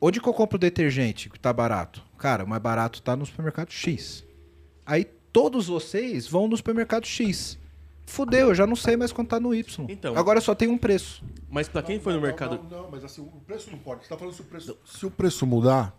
onde 0.00 0.22
que 0.22 0.28
eu 0.28 0.32
compro 0.32 0.56
detergente 0.58 1.28
que 1.28 1.38
tá 1.38 1.52
barato? 1.52 2.02
Cara, 2.16 2.44
o 2.44 2.48
mais 2.48 2.62
barato 2.62 3.02
tá 3.02 3.14
no 3.14 3.26
supermercado 3.26 3.72
X. 3.72 4.24
Aí 4.86 5.04
todos 5.30 5.66
vocês 5.66 6.26
vão 6.26 6.48
no 6.48 6.56
supermercado 6.56 7.04
X. 7.04 7.58
Fudeu, 8.06 8.48
eu 8.48 8.54
já 8.54 8.66
não 8.66 8.76
sei 8.76 8.96
mais 8.96 9.12
quanto 9.12 9.28
tá 9.28 9.40
no 9.40 9.54
Y. 9.54 9.86
Então. 9.88 10.16
Agora 10.16 10.40
só 10.40 10.54
tem 10.54 10.68
um 10.68 10.76
preço. 10.76 11.22
Mas 11.50 11.68
pra 11.68 11.82
quem 11.82 11.98
foi 12.00 12.12
no 12.12 12.20
Não, 12.20 12.26
mercado. 12.26 12.60
Não, 12.70 12.82
não, 12.82 12.90
mas 12.90 13.04
assim, 13.04 13.22
o 13.22 13.40
preço 13.46 13.70
não 13.70 13.78
pode. 13.78 14.02
Você 14.02 14.08
tá 14.08 14.16
falando 14.18 14.34
se 14.34 14.40
o 14.42 14.44
preço. 14.44 14.76
Se 14.84 15.06
o 15.06 15.10
preço 15.10 15.46
mudar, 15.46 15.96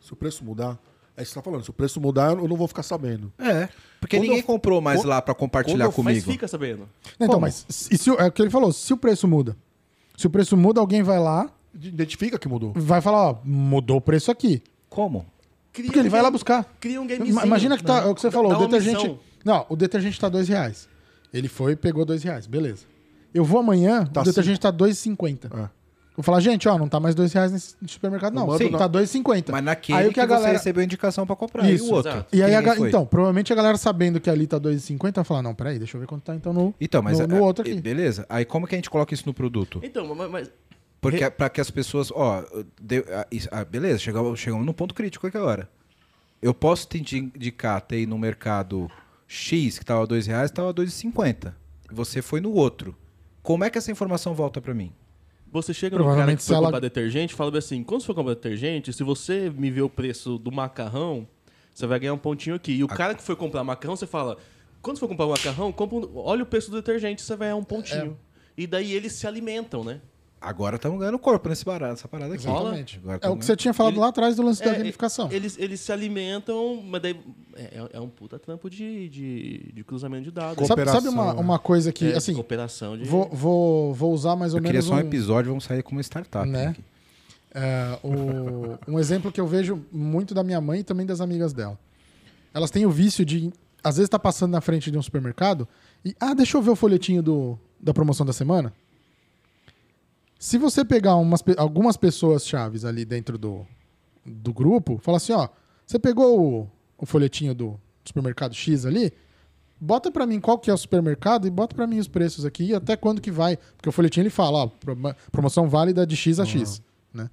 se 0.00 0.12
o 0.12 0.16
preço 0.16 0.44
mudar, 0.44 0.78
é 1.16 1.22
isso 1.22 1.30
que 1.30 1.34
você 1.34 1.34
tá 1.34 1.42
falando. 1.42 1.64
Se 1.64 1.70
o 1.70 1.72
preço 1.72 2.00
mudar, 2.00 2.36
eu 2.36 2.48
não 2.48 2.56
vou 2.56 2.68
ficar 2.68 2.82
sabendo. 2.82 3.32
É. 3.38 3.68
Porque 4.00 4.16
Quando 4.16 4.22
ninguém 4.24 4.38
eu- 4.40 4.44
comprou 4.44 4.80
mais 4.80 5.00
quando- 5.00 5.08
lá 5.08 5.22
pra 5.22 5.34
compartilhar 5.34 5.86
eu- 5.86 5.92
comigo. 5.92 6.16
Mas 6.16 6.24
fica 6.34 6.46
sabendo. 6.48 6.88
Então, 7.16 7.28
Como? 7.28 7.40
mas 7.40 7.64
e 7.90 7.96
se, 7.96 8.10
o- 8.10 8.14
é 8.16 8.26
o 8.26 8.32
que 8.32 8.42
ele 8.42 8.50
falou, 8.50 8.72
se 8.72 8.92
o 8.92 8.96
preço 8.96 9.26
muda. 9.26 9.56
Se 10.16 10.26
o 10.26 10.30
preço 10.30 10.56
muda, 10.56 10.80
alguém 10.80 11.02
vai 11.02 11.18
lá, 11.18 11.48
Identifica 11.74 12.38
que 12.38 12.48
mudou. 12.48 12.72
vai 12.76 13.00
falar, 13.00 13.30
ó, 13.30 13.38
mudou 13.44 13.96
o 13.96 14.00
preço 14.00 14.30
aqui. 14.30 14.62
Como? 14.90 15.24
Cria 15.72 15.86
Porque 15.86 15.98
ele 15.98 16.08
um 16.08 16.10
vai 16.12 16.22
lá 16.22 16.30
buscar. 16.30 16.64
Cria 16.78 17.00
um 17.00 17.06
gamezinho. 17.06 17.44
Imagina 17.44 17.76
que 17.76 17.82
tá, 17.82 17.98
é 18.02 18.06
o 18.06 18.14
que 18.14 18.20
você 18.20 18.30
falou, 18.30 18.50
Dá 18.52 18.58
o 18.58 18.66
detergente. 18.66 18.96
missão. 19.02 19.18
Não, 19.44 19.66
o 19.68 19.74
detergente 19.74 20.20
tá 20.20 20.28
dois 20.28 20.48
reais. 20.48 20.88
Ele 21.34 21.48
foi 21.48 21.72
e 21.72 21.76
pegou 21.76 22.04
dois 22.04 22.22
reais, 22.22 22.46
beleza. 22.46 22.84
Eu 23.34 23.44
vou 23.44 23.58
amanhã, 23.60 24.06
Tá 24.06 24.20
o 24.22 24.24
detergente 24.24 24.60
tá 24.60 24.72
2,50. 24.72 25.46
É. 25.52 25.68
Vou 26.16 26.22
falar, 26.22 26.38
gente, 26.38 26.68
ó, 26.68 26.78
não 26.78 26.88
tá 26.88 27.00
mais 27.00 27.12
2 27.16 27.32
reais 27.32 27.50
nesse 27.50 27.74
supermercado, 27.88 28.32
não. 28.34 28.56
Sim, 28.56 28.70
tá 28.70 28.88
2,50. 28.88 29.50
Mas 29.50 29.64
naquele 29.64 29.98
Aí 29.98 30.04
o 30.04 30.08
que, 30.10 30.14
que 30.14 30.20
a 30.20 30.24
você 30.26 30.28
galera- 30.34 30.52
recebeu 30.52 30.80
a 30.80 30.84
indicação 30.84 31.26
pra 31.26 31.34
comprar. 31.34 31.68
Isso, 31.68 31.86
e 31.86 31.88
o 31.90 31.92
outro? 31.92 32.12
exato. 32.12 32.36
E 32.36 32.40
aí, 32.40 32.54
a 32.54 32.60
ga- 32.62 32.76
então, 32.78 33.04
provavelmente 33.04 33.52
a 33.52 33.56
galera 33.56 33.76
sabendo 33.76 34.20
que 34.20 34.30
ali 34.30 34.46
tá 34.46 34.56
2,50 34.60 35.16
vai 35.16 35.24
falar, 35.24 35.42
não, 35.42 35.52
peraí, 35.56 35.76
deixa 35.76 35.96
eu 35.96 36.00
ver 36.00 36.06
quanto 36.06 36.22
tá 36.22 36.36
então 36.36 36.52
no, 36.52 36.72
Então, 36.80 37.02
mas 37.02 37.18
no, 37.18 37.24
a- 37.24 37.26
no 37.26 37.42
outro 37.42 37.64
a- 37.66 37.68
aqui. 37.68 37.80
Beleza. 37.80 38.24
Aí 38.28 38.44
como 38.44 38.64
que 38.68 38.76
a 38.76 38.78
gente 38.78 38.88
coloca 38.88 39.12
isso 39.12 39.24
no 39.26 39.34
produto? 39.34 39.80
Então, 39.82 40.14
mas, 40.14 40.48
Porque 41.00 41.28
para 41.28 41.50
que 41.50 41.60
as 41.60 41.68
pessoas, 41.72 42.12
ó, 42.12 42.44
deu- 42.80 43.04
ah, 43.10 43.26
ah, 43.50 43.64
beleza, 43.64 43.98
chegamos, 43.98 44.38
chegamos 44.38 44.64
num 44.64 44.72
ponto 44.72 44.94
crítico 44.94 45.26
aqui 45.26 45.36
agora. 45.36 45.68
Eu 46.40 46.54
posso 46.54 46.86
te 46.86 46.98
indi- 46.98 47.32
indicar 47.34 47.80
ter 47.80 47.98
ir 48.02 48.06
no 48.06 48.16
mercado 48.18 48.88
X 49.26 49.78
que 49.78 49.84
tava 49.84 50.06
dois 50.06 50.26
reais, 50.26 50.50
tava 50.50 50.72
2,50. 50.72 51.54
Você 51.90 52.20
foi 52.22 52.40
no 52.40 52.52
outro. 52.52 52.96
Como 53.42 53.64
é 53.64 53.70
que 53.70 53.78
essa 53.78 53.90
informação 53.90 54.34
volta 54.34 54.60
para 54.60 54.74
mim? 54.74 54.92
você 55.52 55.72
chega 55.72 55.96
no 55.96 56.02
cara 56.16 56.34
que 56.36 56.42
foi 56.42 56.56
ela- 56.56 56.64
comprar 56.66 56.80
detergente 56.80 57.32
e 57.32 57.36
fala 57.36 57.48
bem 57.52 57.58
assim, 57.60 57.84
quando 57.84 58.00
você 58.00 58.06
for 58.08 58.14
comprar 58.16 58.34
detergente, 58.34 58.92
se 58.92 59.04
você 59.04 59.48
me 59.50 59.70
vê 59.70 59.82
o 59.82 59.88
preço 59.88 60.36
do 60.36 60.50
macarrão, 60.50 61.28
você 61.72 61.86
vai 61.86 62.00
ganhar 62.00 62.12
um 62.12 62.18
pontinho 62.18 62.56
aqui. 62.56 62.72
E 62.72 62.82
o 62.82 62.88
cara 62.88 63.14
que 63.14 63.22
foi 63.22 63.36
comprar 63.36 63.62
macarrão, 63.62 63.94
você 63.94 64.04
fala, 64.04 64.36
quando 64.82 64.96
você 64.96 65.00
for 65.00 65.08
comprar 65.08 65.26
macarrão, 65.28 65.70
compra 65.70 65.96
um- 65.98 66.10
olha 66.16 66.42
o 66.42 66.46
preço 66.46 66.72
do 66.72 66.76
detergente, 66.78 67.22
você 67.22 67.36
vai 67.36 67.46
ganhar 67.46 67.56
um 67.56 67.62
pontinho. 67.62 68.18
E 68.56 68.66
daí 68.66 68.92
eles 68.94 69.12
se 69.12 69.28
alimentam, 69.28 69.84
né? 69.84 70.00
Agora 70.44 70.76
estamos 70.76 70.98
ganhando 70.98 71.18
corpo 71.18 71.48
nesse 71.48 71.64
barato, 71.64 71.92
nessa 71.92 72.06
parada 72.06 72.34
aqui. 72.34 72.46
Exatamente. 72.46 72.98
Agora 72.98 73.16
É 73.16 73.18
tamo 73.20 73.34
o 73.34 73.38
que 73.38 73.44
você 73.44 73.56
tinha 73.56 73.72
falado 73.72 73.94
Ele- 73.94 74.00
lá 74.00 74.08
atrás 74.08 74.36
do 74.36 74.42
lance 74.42 74.62
da 74.62 74.72
É, 74.72 74.78
gamificação. 74.78 75.30
Eles, 75.32 75.56
eles 75.58 75.80
se 75.80 75.90
alimentam, 75.90 76.82
mas 76.86 77.00
daí 77.00 77.18
é, 77.56 77.88
é 77.94 78.00
um 78.00 78.08
puta 78.08 78.38
trampo 78.38 78.68
de, 78.68 79.08
de, 79.08 79.72
de 79.72 79.84
cruzamento 79.84 80.24
de 80.24 80.30
dados. 80.30 80.66
Sabe, 80.68 80.84
sabe 80.84 81.08
uma, 81.08 81.32
uma 81.34 81.58
coisa 81.58 81.90
que, 81.92 82.12
É, 82.12 82.16
assim, 82.16 82.34
cooperação 82.34 82.96
de... 82.98 83.04
vou, 83.04 83.28
vou, 83.32 83.94
vou 83.94 84.12
usar 84.12 84.36
mais 84.36 84.52
ou 84.52 84.58
Eu 84.58 84.62
queria 84.62 84.74
menos 84.80 84.86
só 84.86 84.94
um 84.94 84.96
um, 84.96 85.00
episódio, 85.00 85.48
vamos 85.50 85.64
sair 85.64 85.82
como 85.82 85.96
uma 85.96 86.02
startup. 86.02 86.46
Né? 86.48 86.66
aqui. 86.68 86.84
é, 87.54 87.98
o- 88.04 88.78
um 88.92 88.98
exemplo 88.98 89.32
que 89.32 89.40
eu 89.40 89.46
vejo 89.46 89.82
muito 89.90 90.34
da 90.34 90.44
minha 90.44 90.60
mãe 90.60 90.80
e 90.80 90.84
também 90.84 91.06
das 91.06 91.20
amigas 91.20 91.52
dela. 91.52 91.78
Elas 92.52 92.70
têm 92.70 92.84
o 92.84 92.90
vício 92.90 93.24
de, 93.24 93.50
às 93.82 93.96
vezes, 93.96 94.08
tá 94.10 94.18
passando 94.18 94.52
na 94.52 94.60
frente 94.60 94.90
de 94.90 94.98
um 94.98 95.02
supermercado 95.02 95.66
e, 96.04 96.14
ah, 96.20 96.34
deixa 96.34 96.56
eu 96.58 96.62
ver 96.62 96.70
o 96.70 96.76
folhetinho 96.76 97.22
do, 97.22 97.58
da 97.80 97.94
promoção 97.94 98.24
da 98.26 98.32
semana. 98.32 98.72
Se 100.44 100.58
você 100.58 100.84
pegar 100.84 101.16
umas, 101.16 101.42
algumas 101.56 101.96
pessoas 101.96 102.46
chaves 102.46 102.84
ali 102.84 103.02
dentro 103.06 103.38
do, 103.38 103.66
do 104.26 104.52
grupo, 104.52 104.98
fala 104.98 105.16
assim, 105.16 105.32
ó, 105.32 105.48
você 105.86 105.98
pegou 105.98 106.38
o, 106.38 106.70
o 106.98 107.06
folhetinho 107.06 107.54
do 107.54 107.80
supermercado 108.04 108.54
X 108.54 108.84
ali, 108.84 109.10
bota 109.80 110.12
pra 110.12 110.26
mim 110.26 110.38
qual 110.38 110.58
que 110.58 110.68
é 110.70 110.74
o 110.74 110.76
supermercado 110.76 111.46
e 111.46 111.50
bota 111.50 111.74
pra 111.74 111.86
mim 111.86 111.98
os 111.98 112.08
preços 112.08 112.44
aqui 112.44 112.64
e 112.64 112.74
até 112.74 112.94
quando 112.94 113.22
que 113.22 113.30
vai. 113.30 113.56
Porque 113.74 113.88
o 113.88 113.92
folhetim 113.92 114.20
ele 114.20 114.28
fala, 114.28 114.64
ó, 114.64 114.66
pro- 114.66 114.94
promoção 115.32 115.66
válida 115.66 116.06
de 116.06 116.14
X 116.14 116.38
a 116.38 116.44
X, 116.44 116.82
né? 117.10 117.30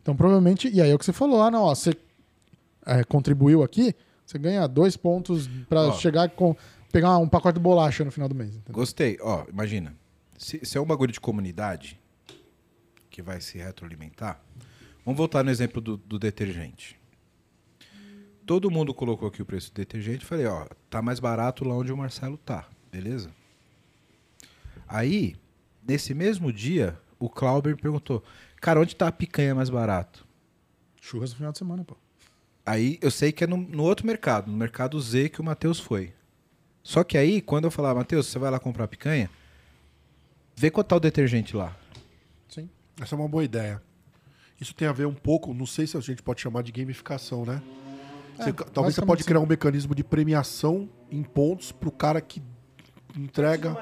Então 0.00 0.16
provavelmente, 0.16 0.66
e 0.72 0.80
aí 0.80 0.90
é 0.90 0.94
o 0.94 0.98
que 0.98 1.04
você 1.04 1.12
falou, 1.12 1.42
ah 1.42 1.50
não, 1.50 1.64
ó, 1.64 1.74
você 1.74 1.94
é, 2.86 3.04
contribuiu 3.04 3.62
aqui, 3.62 3.94
você 4.24 4.38
ganha 4.38 4.66
dois 4.66 4.96
pontos 4.96 5.50
pra 5.68 5.88
Ó. 5.88 5.92
chegar 5.92 6.30
com 6.30 6.56
pegar 6.90 7.18
um 7.18 7.28
pacote 7.28 7.58
de 7.58 7.62
bolacha 7.62 8.06
no 8.06 8.10
final 8.10 8.26
do 8.26 8.34
mês. 8.34 8.56
entendeu? 8.56 8.72
Gostei. 8.72 9.18
Ó, 9.20 9.44
imagina. 9.52 9.94
Se, 10.38 10.60
se 10.64 10.78
é 10.78 10.80
um 10.80 10.86
bagulho 10.86 11.12
de 11.12 11.20
comunidade 11.20 12.00
que 13.14 13.22
vai 13.22 13.40
se 13.40 13.58
retroalimentar, 13.58 14.40
vamos 15.04 15.16
voltar 15.16 15.44
no 15.44 15.50
exemplo 15.50 15.80
do, 15.80 15.96
do 15.96 16.18
detergente. 16.18 16.98
Todo 18.44 18.68
mundo 18.68 18.92
colocou 18.92 19.28
aqui 19.28 19.40
o 19.40 19.46
preço 19.46 19.72
do 19.72 19.76
detergente. 19.76 20.24
Falei, 20.24 20.46
ó, 20.46 20.66
tá 20.90 21.00
mais 21.00 21.20
barato 21.20 21.64
lá 21.64 21.76
onde 21.76 21.92
o 21.92 21.96
Marcelo 21.96 22.36
tá. 22.36 22.68
Beleza? 22.90 23.30
Aí, 24.88 25.36
nesse 25.86 26.12
mesmo 26.12 26.52
dia, 26.52 26.98
o 27.16 27.30
Clauber 27.30 27.76
perguntou: 27.76 28.20
Cara, 28.60 28.80
onde 28.80 28.96
tá 28.96 29.06
a 29.06 29.12
picanha 29.12 29.54
mais 29.54 29.70
barato? 29.70 30.26
Churras 31.00 31.30
no 31.30 31.36
final 31.36 31.52
de 31.52 31.58
semana, 31.58 31.84
pô. 31.84 31.96
Aí 32.66 32.98
eu 33.00 33.12
sei 33.12 33.30
que 33.30 33.44
é 33.44 33.46
no, 33.46 33.56
no 33.56 33.84
outro 33.84 34.04
mercado, 34.04 34.50
no 34.50 34.56
mercado 34.56 35.00
Z 35.00 35.28
que 35.28 35.40
o 35.40 35.44
Matheus 35.44 35.78
foi. 35.78 36.12
Só 36.82 37.04
que 37.04 37.16
aí, 37.16 37.40
quando 37.40 37.66
eu 37.66 37.70
falar, 37.70 37.94
Matheus, 37.94 38.26
você 38.26 38.40
vai 38.40 38.50
lá 38.50 38.58
comprar 38.58 38.88
picanha, 38.88 39.30
vê 40.56 40.68
quanto 40.68 40.88
tá 40.88 40.96
o 40.96 41.00
detergente 41.00 41.56
lá. 41.56 41.76
Sim. 42.96 43.02
Essa 43.02 43.14
é 43.14 43.18
uma 43.18 43.28
boa 43.28 43.44
ideia. 43.44 43.82
Isso 44.60 44.74
tem 44.74 44.86
a 44.86 44.92
ver 44.92 45.06
um 45.06 45.14
pouco, 45.14 45.52
não 45.52 45.66
sei 45.66 45.86
se 45.86 45.96
a 45.96 46.00
gente 46.00 46.22
pode 46.22 46.40
chamar 46.40 46.62
de 46.62 46.70
gamificação, 46.72 47.44
né? 47.44 47.60
Você- 48.36 48.52
talvez 48.52 48.94
você 48.94 49.02
pode 49.02 49.22
sim. 49.22 49.28
criar 49.28 49.40
um 49.40 49.46
mecanismo 49.46 49.94
de 49.94 50.02
premiação 50.02 50.88
em 51.10 51.22
pontos 51.22 51.70
pro 51.72 51.90
cara 51.90 52.20
que 52.20 52.42
entrega, 53.16 53.76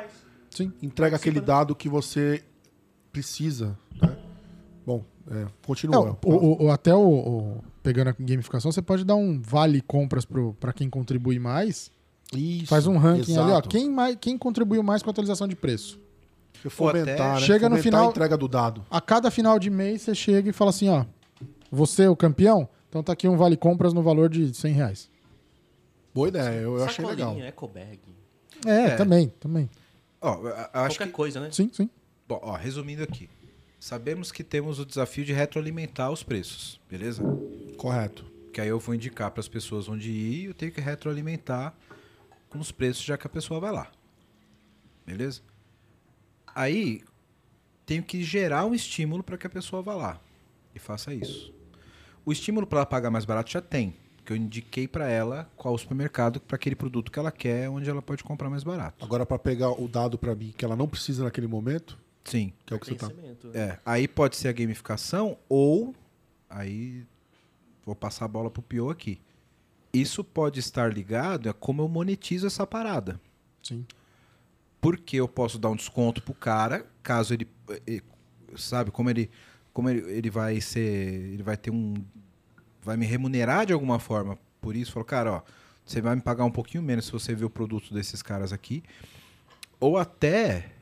Sim. 0.51 0.73
entrega 0.83 1.17
aquele 1.17 1.41
dado 1.41 1.75
que 1.75 1.89
você 1.89 2.43
precisa, 3.11 3.79
né? 4.01 4.17
Bom, 4.87 5.05
é, 5.31 5.47
continua. 5.67 6.19
É, 6.23 6.27
o- 6.27 6.35
o- 6.35 6.65
o- 6.65 6.71
até 6.71 6.95
o, 6.95 7.01
o- 7.01 7.65
pegando 7.83 8.09
a 8.09 8.17
gamificação, 8.19 8.71
você 8.73 8.83
pode 8.83 9.05
dar 9.05 9.15
um 9.15 9.41
vale 9.41 9.81
compras 9.81 10.25
pro, 10.25 10.55
pra 10.55 10.73
quem 10.73 10.89
contribui 10.91 11.39
mais. 11.39 11.91
Isso, 12.35 12.67
Faz 12.67 12.87
um 12.87 12.97
ranking 12.99 13.33
ali, 13.37 13.41
ó. 13.43 13.49
exato. 13.53 13.69
Quem, 13.69 13.91
mais, 13.91 14.17
quem 14.21 14.37
contribuiu 14.39 14.83
mais 14.83 15.03
com 15.03 15.11
a 15.11 15.13
atualização 15.13 15.47
de 15.47 15.55
preço? 15.55 16.01
Fomentar, 16.71 17.15
até 17.15 17.41
né? 17.41 17.41
chega 17.41 17.69
no 17.69 17.77
Fomentar 17.77 17.83
final- 17.83 18.07
a 18.07 18.11
entrega 18.11 18.37
do 18.37 18.49
dado. 18.49 18.85
A 18.91 19.01
cada 19.01 19.31
final 19.31 19.59
de 19.59 19.69
mês 19.71 20.03
você 20.03 20.15
chega 20.15 20.49
e 20.51 20.53
fala 20.53 20.71
assim, 20.71 20.89
ó. 20.89 21.05
Você, 21.71 22.07
o 22.07 22.15
campeão, 22.17 22.69
então 22.89 23.03
tá 23.03 23.13
aqui 23.13 23.27
um 23.29 23.37
vale 23.37 23.57
compras 23.57 23.93
no 23.93 24.03
valor 24.03 24.29
de 24.29 24.55
100 24.55 24.73
reais. 24.75 25.11
Boa 26.15 26.29
ideia, 26.29 26.61
eu, 26.61 26.77
eu 26.77 26.85
achei 26.85 27.05
legal. 27.05 27.39
Ecobag. 27.39 27.99
É, 28.67 28.71
É. 28.71 28.97
também, 28.97 29.29
também. 29.41 29.69
Ó, 30.21 30.31
acho 30.73 30.97
Qualquer 30.99 31.07
que, 31.07 31.13
coisa, 31.13 31.41
né? 31.41 31.49
Sim, 31.51 31.71
sim. 31.73 31.89
bom, 32.29 32.39
ó, 32.43 32.55
resumindo 32.55 33.03
aqui. 33.03 33.29
Sabemos 33.81 34.31
que 34.31 34.45
temos 34.45 34.79
o 34.79 34.87
desafio 34.87 35.25
de 35.25 35.33
retroalimentar 35.33 36.13
os 36.13 36.23
preços, 36.23 36.79
beleza? 36.89 37.23
Correto. 37.77 38.25
Que 38.53 38.61
aí 38.61 38.69
eu 38.69 38.79
vou 38.79 38.95
indicar 38.95 39.31
para 39.31 39.41
as 39.41 39.49
pessoas 39.49 39.89
onde 39.89 40.11
ir 40.11 40.43
e 40.43 40.45
eu 40.45 40.55
tenho 40.55 40.71
que 40.71 40.81
retroalimentar 40.81 41.75
com 42.51 42.59
os 42.59 42.71
preços 42.71 43.03
já 43.03 43.17
que 43.17 43.27
a 43.27 43.31
pessoa 43.31 43.59
vai 43.59 43.73
lá. 43.73 43.91
Beleza? 45.07 45.41
Aí 46.55 47.03
tenho 47.87 48.03
que 48.03 48.23
gerar 48.23 48.65
um 48.65 48.75
estímulo 48.75 49.23
para 49.23 49.37
que 49.37 49.47
a 49.47 49.51
pessoa 49.51 49.83
vá 49.83 49.95
lá 49.95 50.21
e 50.75 50.79
faça 50.79 51.13
isso. 51.13 51.53
O 52.25 52.33
estímulo 52.33 52.67
para 52.67 52.81
ela 52.81 52.87
pagar 52.87 53.11
mais 53.11 53.25
barato 53.25 53.51
já 53.51 53.61
tem, 53.61 53.95
porque 54.17 54.33
eu 54.33 54.37
indiquei 54.37 54.87
para 54.87 55.09
ela 55.09 55.51
qual 55.57 55.75
o 55.75 55.79
supermercado 55.79 56.41
para 56.41 56.57
aquele 56.57 56.77
produto 56.77 57.11
que 57.11 57.19
ela 57.19 57.33
quer, 57.33 57.69
onde 57.69 57.91
ela 57.91 58.01
pode 58.01 58.23
comprar 58.23 58.49
mais 58.49 58.63
barato. 58.63 59.05
Agora, 59.05 59.27
para 59.27 59.39
pegar 59.39 59.73
o 59.73 59.89
dado 59.89 60.17
para 60.17 60.35
mim 60.35 60.55
que 60.57 60.65
ela 60.65 60.77
não 60.77 60.89
precisa 60.89 61.25
naquele 61.25 61.47
momento, 61.49 61.99
Sim. 62.25 62.53
que 62.65 62.73
é 62.73 62.77
o 62.77 62.81
que 62.81 62.87
você 62.87 62.95
tá. 62.95 63.09
Pertencimento. 63.09 63.51
É, 63.55 63.81
aí 63.85 64.07
pode 64.07 64.37
ser 64.37 64.49
a 64.49 64.53
gamificação 64.53 65.37
ou 65.49 65.95
aí 66.49 67.05
vou 67.85 67.97
passar 67.97 68.27
a 68.27 68.29
bola 68.29 68.51
pro 68.51 68.63
Pio 68.63 68.91
aqui. 68.91 69.21
Isso 69.93 70.25
pode 70.25 70.61
estar 70.61 70.93
ligado 70.93 71.51
a 71.51 71.53
como 71.53 71.83
eu 71.83 71.89
monetizo 71.89 72.47
essa 72.47 72.67
parada. 72.67 73.21
Sim. 73.63 73.85
Porque 74.83 75.17
eu 75.17 75.29
posso 75.29 75.59
dar 75.59 75.71
um 75.71 75.77
desconto 75.77 76.21
pro 76.21 76.35
cara, 76.35 76.85
caso 77.03 77.33
ele, 77.33 77.49
eh, 77.87 78.03
sabe, 78.57 78.91
como 78.91 79.09
ele 79.09 79.31
como 79.73 79.89
ele, 79.89 80.01
ele 80.11 80.29
vai 80.29 80.61
ser, 80.61 80.81
ele 80.81 81.43
vai 81.43 81.57
ter 81.57 81.71
um 81.71 81.95
vai 82.83 82.97
me 82.97 83.07
remunerar 83.07 83.65
de 83.65 83.73
alguma 83.73 83.99
forma. 83.99 84.37
Por 84.61 84.77
isso, 84.77 84.93
falou, 84.93 85.07
cara, 85.07 85.33
ó, 85.33 85.43
você 85.87 86.01
vai 86.01 86.17
me 86.17 86.21
pagar 86.21 86.45
um 86.45 86.51
pouquinho 86.51 86.83
menos 86.83 87.07
se 87.07 87.13
você 87.13 87.35
ver 87.35 87.45
o 87.45 87.51
produto 87.51 87.95
desses 87.95 88.23
caras 88.23 88.53
aqui, 88.53 88.83
ou 89.79 89.97
até 89.97 90.73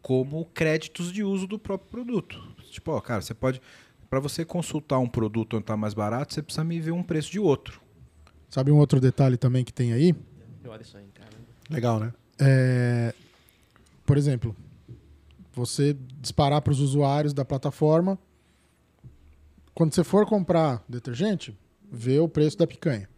como 0.00 0.46
créditos 0.46 1.12
de 1.12 1.22
uso 1.22 1.46
do 1.46 1.58
próprio 1.58 1.90
produto. 1.90 2.42
Tipo, 2.70 2.92
ó, 2.92 3.00
cara, 3.00 3.20
você 3.20 3.34
pode 3.34 3.60
para 4.08 4.20
você 4.20 4.44
consultar 4.44 4.98
um 4.98 5.08
produto 5.08 5.56
onde 5.56 5.66
tá 5.66 5.76
mais 5.76 5.92
barato, 5.92 6.32
você 6.32 6.42
precisa 6.42 6.64
me 6.64 6.80
ver 6.80 6.92
um 6.92 7.02
preço 7.02 7.30
de 7.30 7.38
outro. 7.38 7.80
Sabe 8.48 8.70
um 8.70 8.78
outro 8.78 9.00
detalhe 9.00 9.36
também 9.36 9.64
que 9.64 9.72
tem 9.72 9.92
aí? 9.92 10.14
Olha 10.66 10.82
isso 10.82 10.96
aí, 10.96 11.08
cara. 11.12 11.30
Legal, 11.68 11.98
né? 11.98 12.12
É, 12.38 13.14
por 14.04 14.16
exemplo, 14.16 14.54
você 15.52 15.96
disparar 16.20 16.60
para 16.62 16.72
os 16.72 16.80
usuários 16.80 17.32
da 17.32 17.44
plataforma. 17.44 18.18
Quando 19.74 19.94
você 19.94 20.04
for 20.04 20.26
comprar 20.26 20.84
detergente, 20.88 21.56
vê 21.90 22.18
o 22.18 22.28
preço 22.28 22.56
da 22.58 22.66
picanha. 22.66 23.08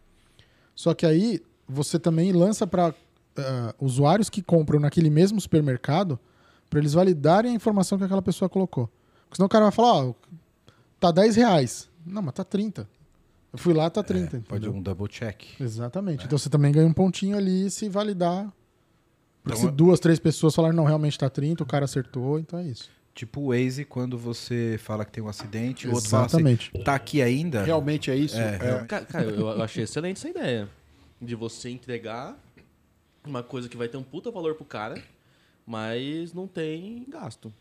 Só 0.75 0.93
que 0.93 1.05
aí 1.05 1.41
você 1.67 1.99
também 1.99 2.31
lança 2.31 2.65
para 2.65 2.93
usuários 3.79 4.29
que 4.29 4.41
compram 4.41 4.79
naquele 4.79 5.09
mesmo 5.09 5.39
supermercado 5.39 6.19
para 6.69 6.79
eles 6.79 6.93
validarem 6.93 7.51
a 7.51 7.55
informação 7.55 7.97
que 7.97 8.03
aquela 8.03 8.21
pessoa 8.21 8.49
colocou. 8.49 8.87
Porque 9.25 9.37
senão 9.37 9.47
o 9.47 9.49
cara 9.49 9.65
vai 9.65 9.71
falar, 9.71 10.07
ó, 10.07 10.13
tá 10.99 11.11
10 11.11 11.35
reais. 11.35 11.89
Não, 12.05 12.21
mas 12.21 12.33
tá 12.33 12.43
30. 12.43 12.87
Eu 13.51 13.59
fui 13.59 13.73
lá, 13.73 13.89
tá 13.89 14.03
30. 14.03 14.29
Pode 14.47 14.65
entendeu? 14.65 14.73
um 14.73 14.81
double 14.81 15.07
check. 15.07 15.59
Exatamente. 15.59 16.25
Então 16.25 16.37
você 16.37 16.49
também 16.49 16.71
ganha 16.71 16.87
um 16.87 16.93
pontinho 16.93 17.37
ali 17.37 17.69
se 17.69 17.89
validar. 17.89 18.51
Porque 19.47 19.59
Então, 19.59 19.69
se 19.71 19.75
duas, 19.75 19.99
três 19.99 20.19
pessoas 20.19 20.53
falarem, 20.55 20.75
não, 20.75 20.83
realmente 20.85 21.17
tá 21.17 21.29
30, 21.29 21.63
o 21.63 21.65
cara 21.65 21.85
acertou, 21.85 22.37
então 22.39 22.59
é 22.59 22.63
isso. 22.63 22.89
Tipo 23.13 23.41
o 23.41 23.47
Waze, 23.49 23.83
quando 23.83 24.17
você 24.17 24.77
fala 24.79 25.03
que 25.03 25.11
tem 25.11 25.23
um 25.23 25.27
acidente, 25.27 25.87
o 25.87 25.93
outro 25.93 26.09
fala 26.09 26.25
Exatamente. 26.27 26.71
assim, 26.73 26.83
tá 26.83 26.93
aqui 26.93 27.21
ainda? 27.21 27.63
Realmente 27.63 28.11
é 28.11 28.15
isso? 28.15 28.37
É, 28.37 28.55
É. 28.55 28.85
Cara, 28.85 29.05
cara, 29.05 29.25
eu 29.25 29.61
achei 29.61 29.83
excelente 29.83 30.17
essa 30.17 30.29
ideia. 30.29 30.69
De 31.19 31.33
você 31.33 31.69
entregar 31.69 32.37
uma 33.25 33.41
coisa 33.41 33.67
que 33.67 33.75
vai 33.75 33.87
ter 33.87 33.97
um 33.97 34.03
puta 34.03 34.29
valor 34.29 34.53
pro 34.53 34.63
cara, 34.65 35.01
mas 35.65 36.31
não 36.33 36.45
tem 36.47 37.05
gasto. 37.09 37.51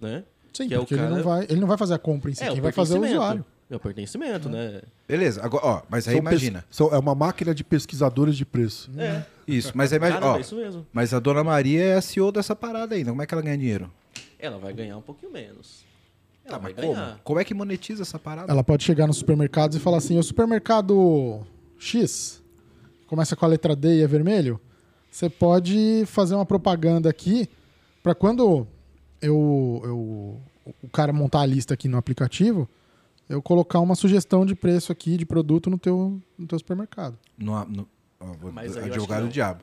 Né? 0.00 0.24
Sim, 0.54 0.68
Que 0.68 0.74
é 0.74 0.78
o 0.78 0.80
porque 0.80 0.94
ele, 0.94 1.02
cara- 1.02 1.14
não 1.16 1.22
vai, 1.22 1.44
ele 1.44 1.60
não 1.60 1.68
vai 1.68 1.76
fazer 1.78 1.94
a 1.94 1.98
compra 1.98 2.30
em 2.30 2.34
si, 2.34 2.42
É, 2.42 2.50
quem 2.50 2.60
vai 2.60 2.72
fazer 2.72 2.96
é 2.96 3.00
o 3.00 3.04
usuário. 3.04 3.44
É 3.72 3.76
o 3.76 3.80
pertencimento, 3.80 4.50
né? 4.50 4.82
Beleza, 5.08 5.42
agora, 5.42 5.64
ó, 5.64 5.82
mas 5.88 6.06
aí 6.06 6.14
São 6.16 6.22
pes- 6.24 6.32
imagina. 6.32 6.64
são- 6.70 6.92
é 6.94 6.98
uma 6.98 7.14
máquina 7.14 7.54
de 7.54 7.64
pesquisadores 7.64 8.36
de 8.36 8.44
preço. 8.44 8.90
É. 8.98 9.24
Isso, 9.48 9.72
mas 9.74 9.92
aí 9.92 9.96
imagina, 9.96 10.20
Caramba, 10.20 10.34
ó, 10.34 10.38
é 10.38 10.42
isso 10.42 10.54
mesmo. 10.56 10.86
mas 10.92 11.14
a 11.14 11.18
dona 11.18 11.42
Maria 11.42 11.82
é 11.82 11.94
a 11.96 12.02
CEO 12.02 12.30
dessa 12.30 12.54
parada 12.54 12.94
ainda. 12.94 13.10
Como 13.10 13.22
é 13.22 13.26
que 13.26 13.32
ela 13.32 13.42
ganha 13.42 13.56
dinheiro? 13.56 13.90
Ela 14.38 14.58
vai 14.58 14.74
ganhar 14.74 14.98
um 14.98 15.00
pouquinho 15.00 15.32
menos. 15.32 15.84
Ela 16.44 16.56
Tá, 16.56 16.58
vai 16.62 16.74
mas 16.74 16.84
como? 16.84 16.94
ganhar. 16.96 17.20
Como 17.24 17.40
é 17.40 17.44
que 17.44 17.54
monetiza 17.54 18.02
essa 18.02 18.18
parada? 18.18 18.52
Ela 18.52 18.62
pode 18.62 18.84
chegar 18.84 19.06
nos 19.06 19.16
supermercados 19.16 19.74
e 19.76 19.80
falar 19.80 19.96
assim: 19.98 20.18
o 20.18 20.22
supermercado 20.22 21.40
X, 21.78 22.42
começa 23.06 23.34
com 23.34 23.44
a 23.46 23.48
letra 23.48 23.74
D 23.74 24.00
e 24.00 24.02
é 24.02 24.06
vermelho, 24.06 24.60
você 25.10 25.30
pode 25.30 26.04
fazer 26.06 26.34
uma 26.34 26.44
propaganda 26.44 27.08
aqui 27.08 27.48
para 28.02 28.14
quando 28.14 28.66
eu, 29.22 29.80
eu- 29.84 30.40
o 30.82 30.88
cara 30.92 31.12
montar 31.12 31.40
a 31.40 31.46
lista 31.46 31.72
aqui 31.74 31.88
no 31.88 31.96
aplicativo, 31.96 32.68
eu 33.28 33.40
colocar 33.42 33.80
uma 33.80 33.94
sugestão 33.94 34.44
de 34.44 34.54
preço 34.54 34.92
aqui 34.92 35.16
de 35.16 35.24
produto 35.26 35.70
no 35.70 35.78
teu, 35.78 36.20
no 36.38 36.46
teu 36.46 36.58
supermercado. 36.58 37.18
No, 37.38 37.64
no, 37.64 37.88
ó, 38.20 38.26
vou 38.34 38.52
Mas 38.52 38.76
advogar 38.76 39.20
não. 39.22 39.28
diabo. 39.28 39.62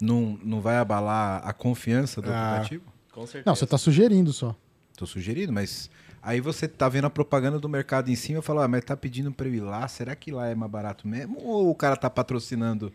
Não, 0.00 0.38
não 0.42 0.60
vai 0.60 0.76
abalar 0.78 1.46
a 1.46 1.52
confiança 1.52 2.22
do 2.22 2.30
Ah. 2.30 2.52
aplicativo? 2.56 2.84
Com 3.12 3.22
certeza. 3.26 3.44
Não, 3.46 3.54
você 3.54 3.64
está 3.64 3.76
sugerindo 3.76 4.32
só. 4.32 4.56
Tô 4.96 5.04
sugerindo, 5.06 5.52
mas 5.52 5.90
aí 6.22 6.40
você 6.40 6.66
tá 6.68 6.88
vendo 6.88 7.06
a 7.06 7.10
propaganda 7.10 7.58
do 7.58 7.68
mercado 7.68 8.10
em 8.10 8.14
cima 8.16 8.38
e 8.38 8.42
fala, 8.42 8.64
ah, 8.64 8.68
mas 8.68 8.84
tá 8.84 8.96
pedindo 8.96 9.30
pra 9.32 9.46
eu 9.46 9.54
ir 9.54 9.60
lá, 9.60 9.86
será 9.88 10.14
que 10.16 10.30
lá 10.30 10.46
é 10.48 10.54
mais 10.54 10.70
barato 10.70 11.06
mesmo? 11.08 11.38
Ou 11.42 11.70
o 11.70 11.74
cara 11.74 11.96
tá 11.96 12.08
patrocinando 12.08 12.92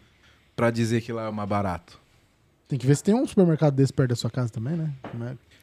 pra 0.55 0.71
dizer 0.71 1.01
que 1.01 1.11
lá 1.11 1.27
é 1.27 1.31
mais 1.31 1.49
barato? 1.49 1.99
Tem 2.67 2.79
que 2.79 2.87
ver 2.87 2.95
se 2.95 3.03
tem 3.03 3.13
um 3.13 3.27
supermercado 3.27 3.75
desse 3.75 3.93
perto 3.93 4.09
da 4.09 4.15
sua 4.15 4.31
casa 4.31 4.49
também, 4.51 4.75
né? 4.75 4.91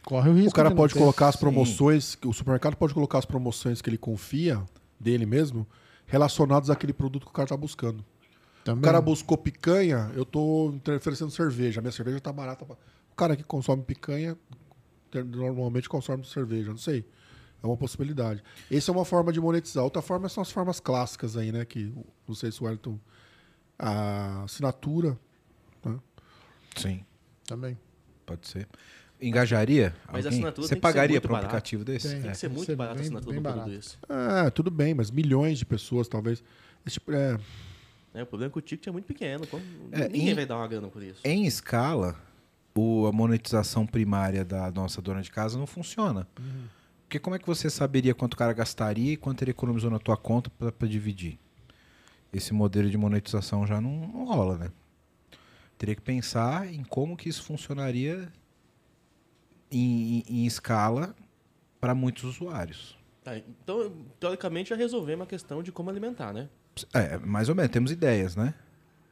Corre 0.04 0.30
o 0.30 0.34
risco. 0.34 0.50
O 0.50 0.54
cara 0.54 0.70
pode 0.74 0.94
colocar 0.94 1.28
as 1.28 1.34
Sim. 1.34 1.40
promoções, 1.40 2.18
o 2.24 2.32
supermercado 2.32 2.76
pode 2.76 2.92
colocar 2.92 3.18
as 3.18 3.24
promoções 3.24 3.80
que 3.80 3.88
ele 3.88 3.98
confia 3.98 4.62
dele 4.98 5.26
mesmo, 5.26 5.66
relacionadas 6.06 6.70
àquele 6.70 6.92
produto 6.92 7.24
que 7.24 7.30
o 7.30 7.34
cara 7.34 7.48
tá 7.48 7.56
buscando. 7.56 8.04
Também. 8.64 8.80
O 8.80 8.84
cara 8.84 9.00
buscou 9.00 9.36
picanha, 9.36 10.10
eu 10.14 10.24
tô 10.24 10.72
oferecendo 10.96 11.30
cerveja. 11.30 11.80
A 11.80 11.82
minha 11.82 11.92
cerveja 11.92 12.20
tá 12.20 12.32
barata. 12.32 12.64
O 12.64 13.14
cara 13.16 13.36
que 13.36 13.42
consome 13.42 13.82
picanha 13.82 14.36
normalmente 15.20 15.88
consome 15.88 16.24
cerveja, 16.24 16.70
não 16.70 16.78
sei. 16.78 17.04
É 17.62 17.66
uma 17.66 17.76
possibilidade. 17.76 18.42
Essa 18.70 18.90
é 18.90 18.94
uma 18.94 19.04
forma 19.04 19.32
de 19.32 19.40
monetizar. 19.40 19.84
Outra 19.84 20.02
forma 20.02 20.28
são 20.28 20.42
as 20.42 20.50
formas 20.50 20.80
clássicas 20.80 21.36
aí, 21.36 21.52
né? 21.52 21.64
Que 21.64 21.92
não 22.26 22.34
sei 22.34 22.50
se 22.50 22.60
o 22.60 22.64
Wellington. 22.64 22.98
A 23.78 24.44
assinatura. 24.44 25.18
né? 25.84 25.98
Sim, 26.76 27.04
Também. 27.46 27.78
pode 28.24 28.46
ser. 28.48 28.68
Engajaria? 29.22 29.94
Mas 30.06 30.24
alguém? 30.26 30.38
assinatura 30.40 30.66
Você 30.68 30.76
pagaria 30.76 31.20
pra 31.20 31.30
um 31.30 31.32
barato. 31.32 31.46
aplicativo 31.46 31.84
desse? 31.84 32.08
Tem. 32.08 32.18
É. 32.18 32.22
Tem 32.22 32.30
que 32.32 32.36
ser 32.38 32.48
muito 32.48 32.64
ser 32.66 32.76
barato 32.76 32.94
a 32.94 32.98
bem- 32.98 33.02
assinatura 33.04 33.32
bem 33.34 33.42
de 33.42 33.48
um 33.48 33.52
produto 33.52 33.70
barato. 33.70 34.26
desse. 34.28 34.46
É, 34.46 34.50
tudo 34.50 34.70
bem, 34.70 34.94
mas 34.94 35.10
milhões 35.10 35.58
de 35.58 35.64
pessoas, 35.66 36.08
talvez. 36.08 36.42
Esse 36.86 36.94
tipo- 36.94 37.12
é, 37.12 37.38
É, 38.14 38.22
o 38.22 38.26
problema 38.26 38.50
é 38.50 38.52
que 38.52 38.58
o 38.58 38.60
ticket 38.60 38.86
é 38.88 38.90
muito 38.90 39.06
pequeno. 39.06 39.46
como- 39.46 39.62
É, 39.92 40.08
Ninguém 40.08 40.30
em- 40.30 40.34
vai 40.34 40.44
dar 40.46 40.56
uma 40.56 40.66
grana 40.68 40.88
por 40.88 41.02
isso. 41.02 41.20
Em 41.24 41.46
escala, 41.46 42.14
o- 42.74 43.06
a 43.06 43.12
monetização 43.12 43.86
primária 43.86 44.44
da 44.44 44.70
nossa 44.70 45.00
dona 45.00 45.22
de 45.22 45.30
casa 45.30 45.56
não 45.58 45.66
funciona. 45.66 46.26
Porque 47.04 47.18
como 47.18 47.36
é 47.36 47.38
que 47.38 47.46
você 47.46 47.68
saberia 47.70 48.14
quanto 48.14 48.34
o 48.34 48.36
cara 48.36 48.52
gastaria 48.52 49.12
e 49.12 49.16
quanto 49.16 49.42
ele 49.42 49.50
economizou 49.52 49.90
na 49.90 49.98
tua 49.98 50.16
conta 50.16 50.50
para 50.50 50.88
dividir? 50.88 51.38
Esse 52.32 52.52
modelo 52.54 52.88
de 52.90 52.96
monetização 52.96 53.66
já 53.66 53.80
não, 53.80 53.90
não 54.08 54.24
rola, 54.24 54.56
né? 54.58 54.70
Teria 55.76 55.94
que 55.94 56.00
pensar 56.00 56.72
em 56.72 56.82
como 56.84 57.16
que 57.16 57.28
isso 57.28 57.42
funcionaria 57.42 58.32
em, 59.72 60.22
em- 60.28 60.46
escala 60.46 61.14
para 61.80 61.94
muitos 61.94 62.24
usuários. 62.24 62.96
Tá, 63.24 63.36
então, 63.38 63.92
teoricamente, 64.20 64.70
já 64.70 64.76
resolvemos 64.76 65.24
a 65.24 65.26
questão 65.26 65.62
de 65.62 65.70
como 65.72 65.88
alimentar, 65.90 66.32
né? 66.32 66.48
É, 66.92 67.16
mais 67.18 67.48
ou 67.48 67.54
menos, 67.54 67.70
temos 67.70 67.90
ideias, 67.90 68.36
né? 68.36 68.54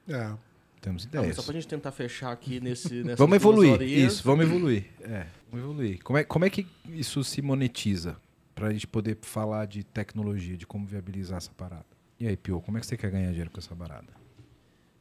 é. 0.08 0.32
Temos 0.80 1.04
Não, 1.12 1.20
ideias. 1.20 1.36
só 1.36 1.42
pra 1.42 1.52
gente 1.52 1.68
tentar 1.68 1.92
fechar 1.92 2.32
aqui 2.32 2.58
nesse. 2.58 3.02
nessas 3.02 3.18
Vamos 3.18 3.36
evoluir. 3.36 3.72
horinhas. 3.74 4.12
Isso, 4.14 4.22
vamos 4.24 4.46
evoluir. 4.46 4.86
É, 5.02 5.26
vamos 5.50 5.64
evoluir. 5.66 6.02
Como 6.02 6.18
é, 6.18 6.24
como 6.24 6.44
é 6.46 6.48
que 6.50 6.66
isso 6.88 7.22
se 7.22 7.42
monetiza? 7.42 8.16
Pra 8.54 8.72
gente 8.72 8.86
poder 8.86 9.18
falar 9.20 9.66
de 9.66 9.84
tecnologia, 9.84 10.56
de 10.56 10.66
como 10.66 10.86
viabilizar 10.86 11.36
essa 11.36 11.50
parada. 11.52 11.84
E 12.18 12.26
aí, 12.26 12.34
Pio, 12.34 12.62
como 12.62 12.78
é 12.78 12.80
que 12.80 12.86
você 12.86 12.96
quer 12.96 13.10
ganhar 13.10 13.28
dinheiro 13.28 13.50
com 13.50 13.58
essa 13.58 13.76
parada? 13.76 14.08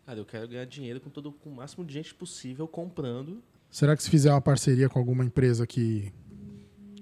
Cara, 0.06 0.20
eu 0.20 0.26
quero 0.26 0.50
ganhar 0.50 0.66
dinheiro 0.66 1.00
com, 1.00 1.10
todo, 1.10 1.32
com 1.32 1.50
o 1.50 1.56
máximo 1.56 1.86
de 1.86 1.94
gente 1.94 2.14
possível 2.14 2.68
comprando. 2.68 3.42
Será 3.72 3.96
que 3.96 4.04
se 4.04 4.10
fizer 4.10 4.32
uma 4.32 4.42
parceria 4.42 4.90
com 4.90 5.00
alguma 5.00 5.24
empresa 5.24 5.66
que. 5.68 6.12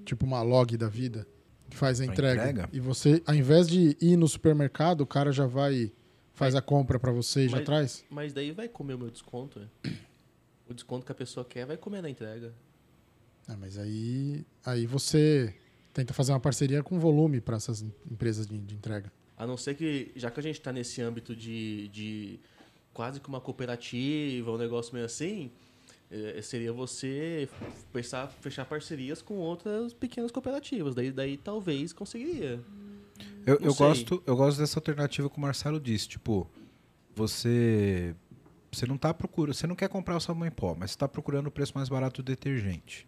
Tipo 0.05 0.25
uma 0.25 0.41
log 0.41 0.77
da 0.77 0.87
vida, 0.87 1.27
que 1.69 1.75
faz 1.75 1.99
a 1.99 2.05
entrega, 2.05 2.49
entrega? 2.49 2.69
e 2.71 2.79
você, 2.79 3.21
ao 3.25 3.35
invés 3.35 3.67
de 3.67 3.97
ir 3.99 4.15
no 4.15 4.27
supermercado, 4.27 5.01
o 5.01 5.07
cara 5.07 5.31
já 5.31 5.45
vai. 5.45 5.91
Faz 6.33 6.53
a 6.55 6.61
compra 6.61 6.99
pra 6.99 7.11
você 7.11 7.45
e 7.45 7.49
já 7.49 7.57
Mas- 7.57 7.65
traz? 7.65 8.05
Mas 8.11 8.31
daí 8.31 8.51
vai 8.51 8.69
comer 8.69 8.93
o 8.93 8.97
meu 8.99 9.09
desconto. 9.09 9.59
é. 9.83 9.89
O 10.69 10.73
desconto 10.73 11.05
que 11.05 11.11
a 11.11 11.15
pessoa 11.15 11.43
quer 11.45 11.65
vai 11.65 11.77
comer 11.77 12.01
na 12.01 12.09
entrega. 12.09 12.53
É, 13.49 13.55
mas 13.55 13.77
aí. 13.77 14.45
Aí 14.65 14.85
você 14.85 15.53
tenta 15.93 16.13
fazer 16.13 16.31
uma 16.33 16.39
parceria 16.39 16.83
com 16.83 16.99
volume 16.99 17.41
para 17.41 17.55
essas 17.57 17.81
em- 17.81 17.91
empresas 18.11 18.45
de, 18.45 18.57
de 18.59 18.75
entrega. 18.75 19.11
A 19.35 19.47
não 19.47 19.57
ser 19.57 19.75
que, 19.75 20.11
já 20.15 20.29
que 20.29 20.39
a 20.39 20.43
gente 20.43 20.59
está 20.59 20.71
nesse 20.71 21.01
âmbito 21.01 21.35
de, 21.35 21.87
de 21.89 22.39
quase 22.93 23.19
que 23.19 23.27
uma 23.29 23.41
cooperativa, 23.41 24.51
um 24.51 24.57
negócio 24.57 24.93
meio 24.93 25.05
assim, 25.05 25.51
eh, 26.09 26.41
seria 26.41 26.71
você 26.71 27.49
pensar, 27.91 28.27
fechar 28.27 28.65
parcerias 28.65 29.21
com 29.21 29.35
outras 29.35 29.93
pequenas 29.93 30.31
cooperativas. 30.31 30.95
Daí, 30.95 31.11
daí 31.11 31.37
talvez 31.37 31.93
conseguiria. 31.93 32.59
Eu, 33.45 33.57
eu 33.61 33.73
gosto, 33.73 34.21
eu 34.25 34.35
gosto 34.35 34.59
dessa 34.59 34.77
alternativa 34.77 35.29
que 35.29 35.37
o 35.37 35.41
Marcelo 35.41 35.79
disse. 35.79 36.07
Tipo, 36.07 36.49
você. 37.15 38.15
Você 38.71 38.85
não 38.85 38.97
tá 38.97 39.13
procurando. 39.13 39.55
Você 39.55 39.67
não 39.67 39.75
quer 39.75 39.89
comprar 39.89 40.15
o 40.15 40.19
sabão 40.19 40.45
em 40.45 40.51
pó, 40.51 40.75
mas 40.77 40.91
você 40.91 40.97
tá 40.97 41.07
procurando 41.07 41.47
o 41.47 41.51
preço 41.51 41.73
mais 41.75 41.89
barato 41.89 42.21
do 42.21 42.25
detergente. 42.25 43.07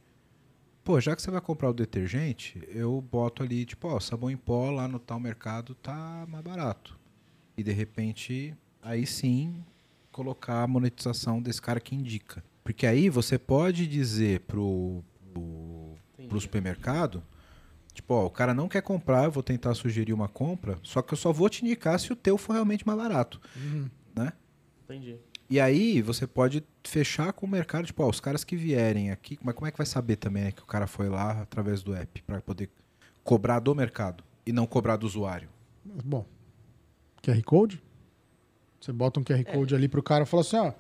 Pô, 0.83 0.99
já 0.99 1.15
que 1.15 1.21
você 1.21 1.29
vai 1.29 1.41
comprar 1.41 1.69
o 1.69 1.73
detergente, 1.73 2.61
eu 2.69 2.99
boto 3.01 3.43
ali, 3.43 3.65
tipo, 3.65 3.87
ó, 3.87 3.99
sabão 3.99 4.31
em 4.31 4.37
pó 4.37 4.71
lá 4.71 4.87
no 4.87 4.97
tal 4.97 5.19
mercado 5.19 5.75
tá 5.75 6.25
mais 6.27 6.43
barato. 6.43 6.97
E 7.55 7.61
de 7.61 7.71
repente, 7.71 8.55
aí 8.81 9.05
sim, 9.05 9.63
colocar 10.11 10.63
a 10.63 10.67
monetização 10.67 11.41
desse 11.41 11.61
cara 11.61 11.79
que 11.79 11.93
indica. 11.93 12.43
Porque 12.69 12.85
aí 12.85 13.09
você 13.09 13.35
pode 13.39 13.87
dizer 13.87 14.41
pro, 14.41 15.03
pro, 15.33 15.95
pro 16.27 16.39
supermercado, 16.39 17.23
tipo, 17.95 18.13
ó, 18.13 18.27
o 18.27 18.29
cara 18.29 18.53
não 18.53 18.69
quer 18.69 18.83
comprar, 18.83 19.23
eu 19.23 19.31
vou 19.31 19.41
tentar 19.41 19.73
sugerir 19.73 20.13
uma 20.13 20.27
compra, 20.27 20.77
só 20.83 21.01
que 21.01 21.11
eu 21.11 21.17
só 21.17 21.33
vou 21.33 21.49
te 21.49 21.65
indicar 21.65 21.99
se 21.99 22.13
o 22.13 22.15
teu 22.15 22.37
for 22.37 22.53
realmente 22.53 22.85
mais 22.85 22.99
barato, 22.99 23.41
né? 24.15 24.33
Entendi. 24.83 25.17
E 25.49 25.59
aí 25.59 25.99
você 26.03 26.27
pode 26.27 26.63
fechar 26.83 27.33
com 27.33 27.47
o 27.47 27.49
mercado, 27.49 27.87
tipo, 27.87 28.03
ó, 28.03 28.07
os 28.07 28.19
caras 28.19 28.43
que 28.43 28.55
vierem 28.55 29.09
aqui, 29.09 29.39
mas 29.41 29.55
como 29.55 29.65
é 29.65 29.71
que 29.71 29.77
vai 29.79 29.87
saber 29.87 30.17
também 30.17 30.43
né, 30.43 30.51
que 30.51 30.61
o 30.61 30.67
cara 30.67 30.85
foi 30.85 31.09
lá 31.09 31.41
através 31.41 31.81
do 31.81 31.95
app 31.95 32.21
para 32.21 32.39
poder 32.39 32.69
cobrar 33.23 33.59
do 33.59 33.73
mercado 33.73 34.23
e 34.45 34.53
não 34.53 34.67
cobrar 34.67 34.95
do 34.95 35.07
usuário? 35.07 35.49
Mas, 35.83 36.03
bom, 36.03 36.23
QR 37.23 37.41
Code? 37.41 37.81
Você 38.79 38.93
bota 38.93 39.19
um 39.19 39.23
QR 39.23 39.43
Code 39.43 39.73
ali 39.73 39.87
pro 39.87 40.03
cara 40.03 40.23
e 40.23 40.27
fala 40.27 40.41
assim, 40.41 40.57
ó, 40.57 40.71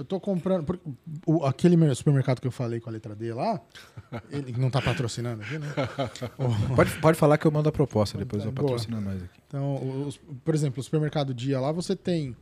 eu 0.00 0.04
tô 0.04 0.18
comprando... 0.18 0.64
por- 0.64 0.80
o- 1.26 1.44
aquele 1.44 1.76
mer- 1.76 1.94
supermercado 1.94 2.40
que 2.40 2.46
eu 2.46 2.50
falei 2.50 2.80
com 2.80 2.88
a 2.88 2.92
letra 2.92 3.14
D 3.14 3.32
lá, 3.32 3.60
ele 4.30 4.52
não 4.58 4.70
tá 4.70 4.80
patrocinando 4.80 5.42
aqui, 5.42 5.58
né? 5.58 5.66
Pode, 6.74 6.90
pode 7.00 7.18
falar 7.18 7.36
que 7.38 7.46
eu 7.46 7.50
mando 7.50 7.68
a 7.68 7.72
proposta, 7.72 8.16
depois 8.18 8.44
eu 8.44 8.50
Boa. 8.52 8.66
patrocino 8.68 9.00
nós 9.00 9.22
aqui. 9.22 9.40
Então, 9.46 10.06
os- 10.06 10.18
por 10.44 10.54
exemplo, 10.54 10.80
o 10.80 10.82
supermercado 10.82 11.34
Dia 11.34 11.60
lá, 11.60 11.70
você 11.72 11.94
tem 11.94 12.36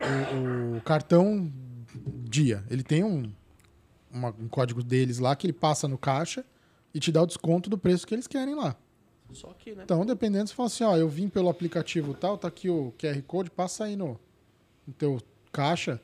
o, 0.00 0.76
o 0.76 0.80
cartão 0.82 1.50
Dia. 2.24 2.64
Ele 2.68 2.82
tem 2.82 3.02
um, 3.04 3.30
uma- 4.10 4.34
um 4.38 4.48
código 4.48 4.82
deles 4.82 5.18
lá 5.18 5.34
que 5.36 5.46
ele 5.46 5.52
passa 5.54 5.86
no 5.88 5.96
caixa 5.96 6.44
e 6.92 6.98
te 7.00 7.10
dá 7.12 7.22
o 7.22 7.26
desconto 7.26 7.70
do 7.70 7.78
preço 7.78 8.06
que 8.06 8.14
eles 8.14 8.26
querem 8.26 8.54
lá. 8.54 8.76
Só 9.32 9.52
que, 9.58 9.74
né? 9.74 9.82
Então, 9.84 10.04
dependendo, 10.04 10.48
você 10.48 10.54
fala 10.54 10.66
assim, 10.68 10.84
ó, 10.84 10.96
eu 10.96 11.08
vim 11.08 11.28
pelo 11.28 11.48
aplicativo 11.48 12.14
tal, 12.14 12.36
tá 12.38 12.48
aqui 12.48 12.68
o 12.68 12.92
QR 12.98 13.20
Code, 13.22 13.50
passa 13.50 13.84
aí 13.84 13.96
no, 13.96 14.18
no 14.86 14.92
teu 14.94 15.20
caixa, 15.52 16.00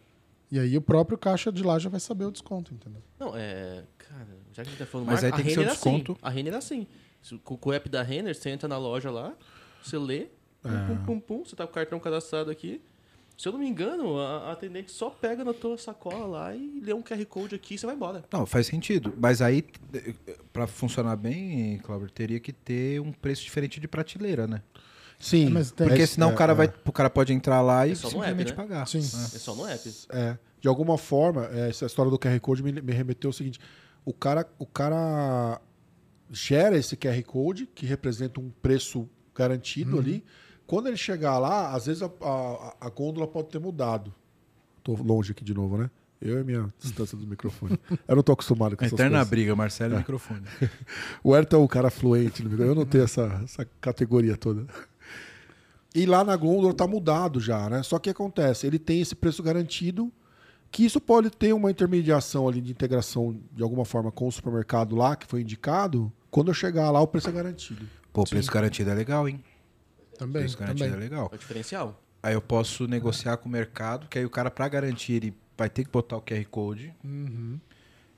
e 0.53 0.59
aí 0.59 0.77
o 0.77 0.83
próprio 0.83 1.17
caixa 1.17 1.51
de 1.51 1.63
lá 1.63 1.79
já 1.79 1.89
vai 1.89 1.99
saber 1.99 2.27
o 2.27 2.31
desconto, 2.31 2.75
entendeu? 2.75 3.03
Não, 3.19 3.35
é. 3.35 3.85
Cara, 3.97 4.29
já 4.53 4.63
que 4.63 4.69
a 4.69 4.71
gente 4.71 4.79
tá 4.79 4.85
falando 4.85 5.07
Mas 5.07 5.23
marca, 5.23 5.39
aí 5.39 5.43
tem 5.43 5.47
a 5.47 5.49
que 5.49 5.55
ser 5.55 5.61
o 5.61 5.63
Renner 5.63 5.73
é 5.73 5.75
desconto. 5.75 6.13
Assim. 6.13 6.21
A 6.21 6.29
Renner 6.29 6.53
é 6.53 6.57
assim. 6.59 6.87
Com, 7.43 7.59
o 7.71 7.73
app 7.73 7.89
da 7.89 8.03
Renner, 8.03 8.35
você 8.35 8.51
entra 8.51 8.69
na 8.69 8.77
loja 8.77 9.11
lá, 9.11 9.33
você 9.83 9.97
lê, 9.97 10.29
pum, 10.61 10.87
pum, 10.87 11.05
pum, 11.07 11.21
pum, 11.21 11.45
você 11.47 11.57
tá 11.57 11.65
com 11.65 11.71
o 11.71 11.75
cartão 11.75 11.99
cadastrado 11.99 12.51
aqui. 12.51 12.83
Se 13.35 13.49
eu 13.49 13.53
não 13.53 13.61
me 13.61 13.67
engano, 13.67 14.19
a, 14.19 14.49
a 14.49 14.53
atendente 14.53 14.93
só 14.93 15.09
pega 15.09 15.43
na 15.43 15.55
tua 15.55 15.79
sacola 15.79 16.27
lá 16.27 16.55
e 16.55 16.81
lê 16.85 16.93
um 16.93 17.01
QR 17.01 17.25
Code 17.25 17.55
aqui 17.55 17.77
e 17.77 17.79
você 17.79 17.87
vai 17.87 17.95
embora. 17.95 18.23
Não, 18.31 18.45
faz 18.45 18.67
sentido. 18.67 19.15
Mas 19.17 19.41
aí, 19.41 19.65
para 20.53 20.67
funcionar 20.67 21.17
bem, 21.17 21.79
Cláudio, 21.79 22.11
teria 22.11 22.39
que 22.39 22.53
ter 22.53 23.01
um 23.01 23.11
preço 23.11 23.43
diferente 23.43 23.81
de 23.81 23.89
prateleira, 23.89 24.47
né? 24.47 24.63
Sim. 25.23 25.47
É, 25.47 25.51
mas 25.51 25.70
tem- 25.70 25.87
Porque 25.87 26.01
mas- 26.03 26.11
senão 26.11 26.31
é, 26.31 26.33
o 26.33 26.37
cara 26.37 26.53
é. 26.53 26.55
vai, 26.57 26.73
o 26.85 26.93
cara 26.93 27.09
pode 27.09 27.33
entrar 27.33 27.61
lá 27.62 27.87
e 27.87 27.93
É 27.93 27.95
só 27.95 28.09
no 28.09 28.14
simplesmente 28.14 28.51
app, 28.53 28.61
né? 28.61 28.66
pagar. 28.68 28.87
Sim. 28.89 28.99
né? 28.99 29.05
É 29.35 29.39
só 29.39 29.55
no 29.55 29.64
app. 29.66 29.91
É, 30.11 30.37
de 30.61 30.66
alguma 30.68 30.99
forma, 30.99 31.47
é, 31.53 31.68
essa 31.70 31.87
história 31.87 32.11
do 32.11 32.18
QR 32.18 32.39
Code 32.41 32.62
me, 32.62 32.73
me 32.73 32.93
remeteu 32.93 33.29
ao 33.29 33.33
seguinte: 33.33 33.61
o 34.05 34.12
cara, 34.12 34.47
o 34.59 34.66
cara 34.66 35.61
gera 36.31 36.77
esse 36.77 36.97
QR 36.97 37.23
Code, 37.23 37.66
que 37.73 37.87
representa 37.87 38.41
um 38.41 38.51
preço 38.51 39.09
garantido 39.35 39.99
ali. 39.99 40.25
Quando 40.66 40.89
ele 40.89 40.97
chegar 40.97 41.39
lá, 41.39 41.73
às 41.75 41.87
vezes 41.87 42.03
a, 42.03 42.11
a, 42.20 42.77
a 42.81 42.89
gôndola 42.91 43.27
pode 43.29 43.49
ter 43.49 43.59
mudado. 43.61 44.12
Tô 44.83 44.95
longe 44.95 45.33
aqui 45.33 45.45
de 45.45 45.55
novo, 45.55 45.77
né? 45.79 45.91
Eu 46.20 46.41
e 46.41 46.45
minha 46.45 46.73
distância 46.79 47.18
do 47.18 47.27
microfone. 47.27 47.79
Eu 48.09 48.16
não 48.16 48.23
tô 48.23 48.33
acostumado 48.33 48.77
com 48.77 48.85
essas 48.85 48.97
eterna 48.99 49.18
coisas. 49.18 49.29
briga, 49.31 49.57
Marcelo 49.57 49.95
e 49.95 49.99
microfone. 49.99 50.43
O 51.23 51.35
Ayrton 51.35 51.57
é 51.57 51.61
um 51.61 51.66
cara 51.66 51.91
fluente 51.91 52.43
no 52.43 52.49
microfone. 52.51 52.68
Eu 52.68 52.75
não 52.77 52.87
tenho 52.87 53.05
essa, 53.05 53.41
essa 53.45 53.64
categoria 53.81 54.37
toda. 54.37 54.64
E 55.95 56.07
lá 56.07 56.24
na 56.24 56.34
gôndola 56.36 56.72
tá 56.72 56.86
mudado 56.86 57.38
já, 57.38 57.68
né? 57.68 57.82
Só 57.82 57.99
que 57.99 58.09
acontece, 58.09 58.66
ele 58.66 58.78
tem 58.78 59.01
esse 59.01 59.14
preço 59.14 59.43
garantido, 59.43 60.11
que 60.70 60.84
isso 60.84 61.01
pode 61.01 61.30
ter 61.30 61.53
uma 61.53 61.70
intermediação 61.70 62.49
ali 62.49 62.61
de 62.61 62.72
integração 62.72 63.38
de 63.53 63.62
alguma 63.62 63.84
forma 63.84 64.11
com 64.11 64.26
o 64.26 64.32
supermercado 64.32 64.97
lá, 64.97 65.14
que 65.14 65.26
foi 65.26 65.43
indicado. 65.43 66.11
Quando 66.30 66.49
eu 66.49 66.55
chegar 66.55 66.90
lá, 66.90 67.01
o 67.01 67.07
preço 67.07 67.28
é 67.28 67.32
garantido. 67.32 67.86
Pô, 68.12 68.24
preço 68.24 68.51
garantido 68.51 68.90
é 68.90 68.95
legal, 68.95 69.28
hein? 69.28 69.43
Também, 70.18 70.43
preço 70.43 70.57
garantido 70.57 70.90
também. 70.90 70.99
é 70.99 71.09
legal. 71.11 71.28
É 71.30 71.34
o 71.34 71.38
diferencial. 71.38 72.03
Aí 72.22 72.34
eu 72.34 72.40
posso 72.40 72.86
negociar 72.86 73.36
com 73.36 73.49
o 73.49 73.53
mercado, 73.53 74.07
que 74.09 74.18
aí 74.18 74.24
o 74.24 74.30
cara, 74.30 74.51
pra 74.51 74.68
garantir, 74.68 75.14
ele 75.14 75.34
vai 75.59 75.68
ter 75.68 75.84
que 75.84 75.90
botar 75.90 76.16
o 76.16 76.22
QR 76.22 76.45
Code. 76.51 76.95
Uhum. 77.05 77.59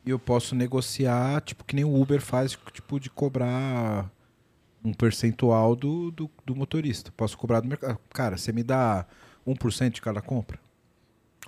E 0.04 0.10
eu 0.10 0.18
posso 0.18 0.54
negociar, 0.54 1.40
tipo, 1.40 1.64
que 1.64 1.74
nem 1.74 1.84
o 1.84 2.00
Uber 2.00 2.20
faz, 2.20 2.56
tipo, 2.72 3.00
de 3.00 3.08
cobrar 3.08 4.10
um 4.84 4.92
percentual 4.92 5.74
do, 5.74 6.10
do, 6.10 6.30
do 6.44 6.54
motorista. 6.54 7.10
Posso 7.16 7.38
cobrar 7.38 7.60
do 7.60 7.68
mercado. 7.68 7.98
Cara, 8.10 8.36
você 8.36 8.52
me 8.52 8.62
dá 8.62 9.06
1% 9.46 9.90
de 9.90 10.02
cada 10.02 10.20
compra? 10.20 10.58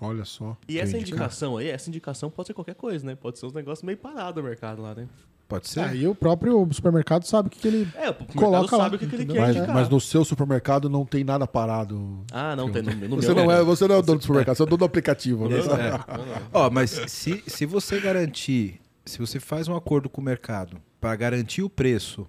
Olha 0.00 0.24
só. 0.24 0.56
E 0.68 0.78
essa 0.78 0.96
indicação 0.96 1.56
aí, 1.56 1.68
essa 1.68 1.88
indicação 1.88 2.30
pode 2.30 2.48
ser 2.48 2.54
qualquer 2.54 2.74
coisa, 2.74 3.04
né? 3.04 3.14
Pode 3.14 3.38
ser 3.38 3.46
uns 3.46 3.52
negócios 3.52 3.82
meio 3.82 3.96
parados 3.96 4.42
no 4.42 4.48
mercado 4.48 4.82
lá, 4.82 4.94
né? 4.94 5.08
Pode 5.48 5.68
ser? 5.68 5.80
Aí 5.80 6.08
o 6.08 6.14
próprio 6.14 6.68
supermercado 6.72 7.24
sabe 7.24 7.46
o 7.46 7.50
que, 7.50 7.60
que 7.60 7.68
ele. 7.68 7.88
É, 7.94 8.10
o 8.10 8.14
Coloca 8.14 8.60
mercado 8.62 8.78
lá, 8.78 8.84
sabe 8.84 8.96
o 8.96 8.98
que, 8.98 9.06
que 9.06 9.14
ele 9.14 9.26
quer 9.26 9.40
Mas, 9.40 9.56
mas 9.68 9.88
no 9.88 10.00
seu 10.00 10.24
supermercado 10.24 10.90
não 10.90 11.06
tem 11.06 11.22
nada 11.22 11.46
parado. 11.46 12.24
Ah, 12.32 12.56
não 12.56 12.70
tem. 12.70 12.82
No, 12.82 13.08
no 13.08 13.16
Você 13.16 13.32
meu 13.32 13.44
não, 13.46 13.52
é, 13.52 13.62
você 13.62 13.86
não 13.86 13.94
é 13.94 13.98
o 13.98 14.02
dono 14.02 14.18
do 14.18 14.22
supermercado, 14.22 14.56
você 14.56 14.62
é 14.62 14.64
o 14.64 14.68
dono 14.68 14.78
do 14.78 14.84
aplicativo. 14.84 15.48
Né? 15.48 15.58
É. 15.58 15.62
Não. 15.62 16.46
Ó, 16.52 16.70
mas 16.70 16.90
se, 17.06 17.44
se 17.46 17.64
você 17.64 18.00
garantir, 18.00 18.80
se 19.04 19.18
você 19.18 19.38
faz 19.38 19.68
um 19.68 19.76
acordo 19.76 20.10
com 20.10 20.20
o 20.20 20.24
mercado 20.24 20.78
para 21.00 21.14
garantir 21.14 21.62
o 21.62 21.70
preço, 21.70 22.26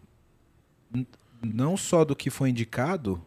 não 1.41 1.77
só 1.77 2.03
do 2.03 2.15
que 2.15 2.29
foi 2.29 2.49
indicado, 2.49 3.21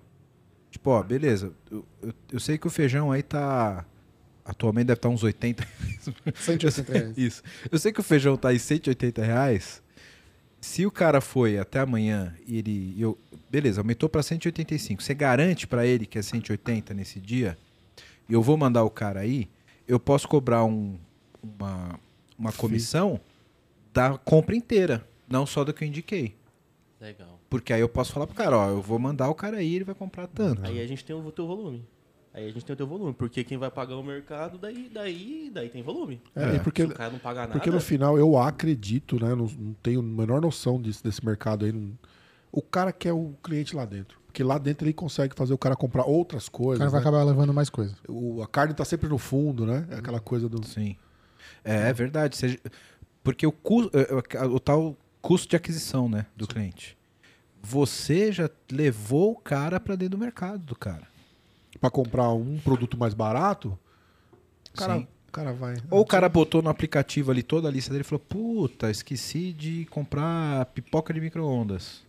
tipo, 0.70 0.90
ó, 0.90 1.02
beleza, 1.02 1.52
eu, 1.70 1.84
eu- 2.02 2.14
eu 2.32 2.40
sei 2.40 2.58
que 2.58 2.66
o 2.66 2.70
feijão 2.70 3.10
aí 3.12 3.22
tá. 3.22 3.84
Atualmente 4.44 4.86
deve 4.86 4.98
estar 4.98 5.08
uns 5.08 5.22
80. 5.22 5.66
180 6.34 6.92
reais. 6.92 7.14
Isso. 7.18 7.42
Eu 7.70 7.78
sei 7.78 7.92
que 7.92 8.00
o 8.00 8.02
feijão 8.02 8.36
tá 8.36 8.52
em 8.52 8.58
180 8.58 9.22
reais. 9.22 9.82
Se 10.60 10.84
o 10.84 10.90
cara 10.90 11.20
foi 11.20 11.58
até 11.58 11.78
amanhã 11.80 12.34
e 12.46 12.58
ele. 12.58 12.94
Eu, 12.98 13.16
beleza, 13.50 13.80
aumentou 13.80 14.08
para 14.08 14.22
185. 14.22 15.02
Você 15.02 15.14
garante 15.14 15.66
para 15.66 15.86
ele 15.86 16.04
que 16.04 16.18
é 16.18 16.22
180 16.22 16.92
nesse 16.94 17.20
dia? 17.20 17.56
E 18.28 18.32
eu 18.32 18.42
vou 18.42 18.56
mandar 18.56 18.82
o 18.84 18.90
cara 18.90 19.20
aí. 19.20 19.48
Eu 19.86 20.00
posso 20.00 20.26
cobrar 20.28 20.64
um- 20.64 20.98
uma, 21.42 21.98
uma 22.38 22.52
comissão 22.52 23.20
da 23.92 24.18
compra 24.18 24.54
inteira, 24.56 25.06
não 25.28 25.46
só 25.46 25.64
do 25.64 25.72
que 25.72 25.84
eu 25.84 25.88
indiquei. 25.88 26.34
Legal. 27.00 27.39
Porque 27.50 27.72
aí 27.72 27.80
eu 27.80 27.88
posso 27.88 28.12
falar 28.12 28.26
pro 28.28 28.36
cara, 28.36 28.56
ó, 28.56 28.68
eu 28.70 28.80
vou 28.80 28.98
mandar 28.98 29.28
o 29.28 29.34
cara 29.34 29.56
aí, 29.58 29.74
ele 29.74 29.84
vai 29.84 29.94
comprar 29.94 30.26
tanto. 30.28 30.64
Aí 30.64 30.80
a 30.80 30.86
gente 30.86 31.04
tem 31.04 31.14
o 31.14 31.30
teu 31.32 31.46
volume. 31.46 31.84
Aí 32.32 32.48
a 32.48 32.52
gente 32.52 32.64
tem 32.64 32.72
o 32.72 32.76
teu 32.76 32.86
volume. 32.86 33.12
Porque 33.12 33.42
quem 33.42 33.58
vai 33.58 33.68
pagar 33.70 33.96
o 33.96 34.04
mercado, 34.04 34.56
daí, 34.56 34.88
daí, 34.94 35.50
daí 35.52 35.68
tem 35.68 35.82
volume. 35.82 36.22
É, 36.36 36.54
e 36.54 36.60
porque, 36.60 36.82
Se 36.82 36.88
o 36.88 36.94
cara 36.94 37.10
não 37.10 37.18
pagar 37.18 37.40
nada. 37.42 37.52
porque 37.54 37.68
no 37.70 37.80
final 37.80 38.16
eu 38.16 38.38
acredito, 38.38 39.18
né? 39.20 39.30
Não, 39.34 39.46
não 39.58 39.74
tenho 39.82 39.98
a 39.98 40.02
menor 40.02 40.40
noção 40.40 40.80
disso, 40.80 41.02
desse 41.02 41.24
mercado 41.26 41.64
aí. 41.64 41.72
não- 41.72 41.92
o 42.52 42.62
cara 42.62 42.92
quer 42.92 43.12
o 43.12 43.34
cliente 43.42 43.74
lá 43.74 43.84
dentro. 43.84 44.18
Porque 44.26 44.44
lá 44.44 44.58
dentro 44.58 44.86
ele 44.86 44.92
consegue 44.92 45.34
fazer 45.34 45.52
o 45.52 45.58
cara 45.58 45.74
comprar 45.74 46.04
outras 46.04 46.46
O 46.46 46.50
coisas. 46.52 46.78
cara 46.78 46.90
vai 46.90 47.00
né? 47.00 47.08
acabar 47.08 47.24
levando 47.24 47.52
mais 47.52 47.68
coisa. 47.68 47.96
O- 48.08 48.40
a 48.42 48.46
carne 48.46 48.74
tá 48.74 48.84
sempre 48.84 49.08
no 49.08 49.18
fundo, 49.18 49.66
né? 49.66 49.88
É 49.90 49.96
aquela 49.96 50.20
coisa 50.20 50.48
do. 50.48 50.64
Sim. 50.64 50.96
É, 51.64 51.88
é 51.88 51.92
verdade. 51.92 52.36
Seja- 52.36 52.58
porque 53.24 53.44
o, 53.44 53.52
é, 53.92 54.36
é, 54.36 54.44
o 54.46 54.60
tal 54.60 54.96
custo 55.20 55.48
de 55.48 55.56
aquisição 55.56 56.08
né, 56.08 56.26
do 56.36 56.46
cliente. 56.46 56.96
Você 57.62 58.32
já 58.32 58.48
levou 58.70 59.32
o 59.32 59.36
cara 59.36 59.78
para 59.78 59.96
dentro 59.96 60.16
do 60.16 60.20
mercado 60.22 60.64
do 60.64 60.74
cara. 60.74 61.08
Pra 61.80 61.90
comprar 61.90 62.30
um 62.30 62.58
produto 62.58 62.98
mais 62.98 63.14
barato, 63.14 63.78
o 64.74 64.76
cara, 64.76 64.98
Sim. 64.98 65.06
o 65.28 65.32
cara 65.32 65.52
vai. 65.52 65.76
Ou 65.90 66.00
o 66.00 66.06
cara 66.06 66.28
botou 66.28 66.62
no 66.62 66.68
aplicativo 66.68 67.30
ali 67.30 67.42
toda 67.42 67.68
a 67.68 67.70
lista 67.70 67.90
dele 67.90 68.02
e 68.02 68.04
falou: 68.04 68.20
Puta, 68.20 68.90
esqueci 68.90 69.52
de 69.52 69.86
comprar 69.86 70.66
pipoca 70.66 71.14
de 71.14 71.20
micro-ondas. 71.20 72.02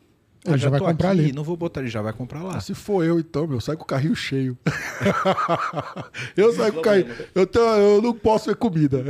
Ele 0.43 0.55
Ah, 0.55 0.57
já 0.57 0.69
vai 0.71 0.79
tô 0.79 0.85
comprar 0.87 1.11
aqui, 1.11 1.19
ali. 1.21 1.31
Não 1.33 1.43
vou 1.43 1.55
botar, 1.55 1.81
ele 1.81 1.89
já 1.89 2.01
vai 2.01 2.11
comprar 2.13 2.41
lá. 2.41 2.59
Se 2.59 2.73
for 2.73 3.05
eu, 3.05 3.19
então, 3.19 3.45
meu, 3.45 3.61
sai 3.61 3.75
com 3.75 3.83
o 3.83 3.85
carrinho 3.85 4.15
cheio. 4.15 4.57
eu 6.35 6.51
saio 6.53 6.73
com 6.73 6.79
o 6.79 6.83
carrinho. 6.83 7.15
Eu, 7.35 7.45
tenho, 7.45 7.65
eu 7.65 8.01
não 8.01 8.13
posso 8.13 8.47
ver 8.49 8.55
comida. 8.55 9.03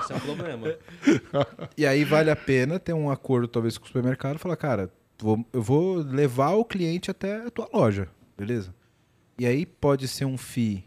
Esse 0.00 0.12
é 0.12 0.16
o 0.16 0.20
problema. 0.20 0.66
E 1.76 1.84
aí 1.86 2.04
vale 2.04 2.30
a 2.30 2.36
pena 2.36 2.78
ter 2.78 2.92
um 2.94 3.10
acordo, 3.10 3.46
talvez, 3.48 3.76
com 3.76 3.84
o 3.84 3.86
supermercado 3.86 4.36
e 4.36 4.38
falar, 4.38 4.56
cara, 4.56 4.90
vou- 5.18 5.44
eu 5.52 5.60
vou 5.62 5.96
levar 5.96 6.52
o 6.52 6.64
cliente 6.64 7.10
até 7.10 7.46
a 7.46 7.50
tua 7.50 7.68
loja, 7.72 8.08
beleza? 8.38 8.74
E 9.38 9.44
aí 9.46 9.66
pode 9.66 10.06
ser 10.08 10.24
um 10.24 10.38
FII 10.38 10.84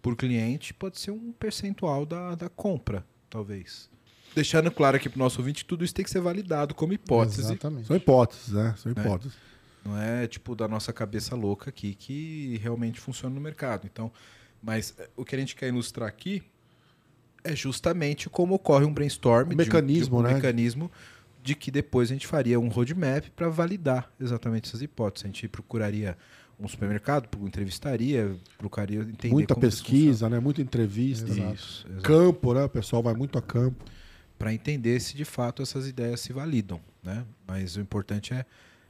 por 0.00 0.16
cliente, 0.16 0.74
pode 0.74 0.98
ser 0.98 1.10
um 1.12 1.30
percentual 1.32 2.04
da, 2.06 2.34
da 2.34 2.48
compra, 2.48 3.04
talvez. 3.30 3.88
Deixando 4.34 4.70
claro 4.70 4.96
aqui 4.96 5.08
pro 5.08 5.18
nosso 5.18 5.38
ouvinte 5.40 5.62
que 5.64 5.68
tudo 5.68 5.84
isso 5.84 5.94
tem 5.94 6.04
que 6.04 6.10
ser 6.10 6.20
validado 6.20 6.74
como 6.74 6.92
hipótese. 6.92 7.40
Exatamente. 7.40 7.86
São 7.86 7.96
hipóteses, 7.96 8.48
né? 8.48 8.74
São 8.78 8.90
hipóteses. 8.92 9.36
Não 9.84 9.98
é 10.00 10.26
tipo 10.26 10.54
da 10.54 10.68
nossa 10.68 10.92
cabeça 10.92 11.34
louca 11.34 11.68
aqui 11.70 11.94
que 11.94 12.58
realmente 12.62 13.00
funciona 13.00 13.34
no 13.34 13.40
mercado. 13.40 13.88
Então, 13.92 14.10
mas 14.62 14.94
eh, 14.98 15.08
o 15.16 15.24
que 15.24 15.34
a 15.34 15.38
gente 15.38 15.56
quer 15.56 15.68
ilustrar 15.68 16.08
aqui 16.08 16.42
é 17.44 17.54
justamente 17.56 18.30
como 18.30 18.54
ocorre 18.54 18.84
um 18.86 18.92
brainstorm, 18.94 19.48
de 19.48 19.54
um- 19.54 19.58
mecanismo, 19.58 20.16
de 20.18 20.22
um 20.22 20.28
né? 20.28 20.34
mecanismo 20.34 20.90
de 21.42 21.56
que 21.56 21.72
depois 21.72 22.08
a 22.10 22.14
gente 22.14 22.26
faria 22.26 22.60
um 22.60 22.68
roadmap 22.68 23.24
para 23.34 23.48
validar 23.48 24.08
exatamente 24.20 24.68
essas 24.68 24.80
hipóteses. 24.80 25.24
A 25.24 25.26
gente 25.26 25.48
procuraria 25.48 26.16
um 26.60 26.68
supermercado, 26.68 27.28
entrevistaria, 27.44 28.36
procuraria 28.56 29.00
entender 29.00 29.34
Muita 29.34 29.56
pesquisa, 29.56 30.28
né? 30.28 30.38
Muita 30.38 30.62
entrevista. 30.62 31.28
exato. 31.28 32.00
Campo, 32.02 32.54
né? 32.54 32.62
O 32.64 32.68
pessoal 32.68 33.02
vai 33.02 33.14
muito 33.14 33.36
a 33.36 33.42
campo. 33.42 33.84
Para 34.42 34.52
entender 34.52 34.98
se 34.98 35.16
de 35.16 35.24
fato 35.24 35.62
essas 35.62 35.86
ideias 35.86 36.18
se 36.18 36.32
validam, 36.32 36.80
né? 37.00 37.24
Mas 37.46 37.76
o 37.76 37.80
importante 37.80 38.34
é 38.34 38.44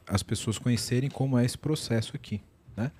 as 0.06 0.22
pessoas 0.22 0.56
conhecerem 0.56 1.10
como 1.10 1.38
é 1.38 1.44
esse 1.44 1.58
processo 1.58 2.16
aqui, 2.16 2.40
né? 2.74 2.90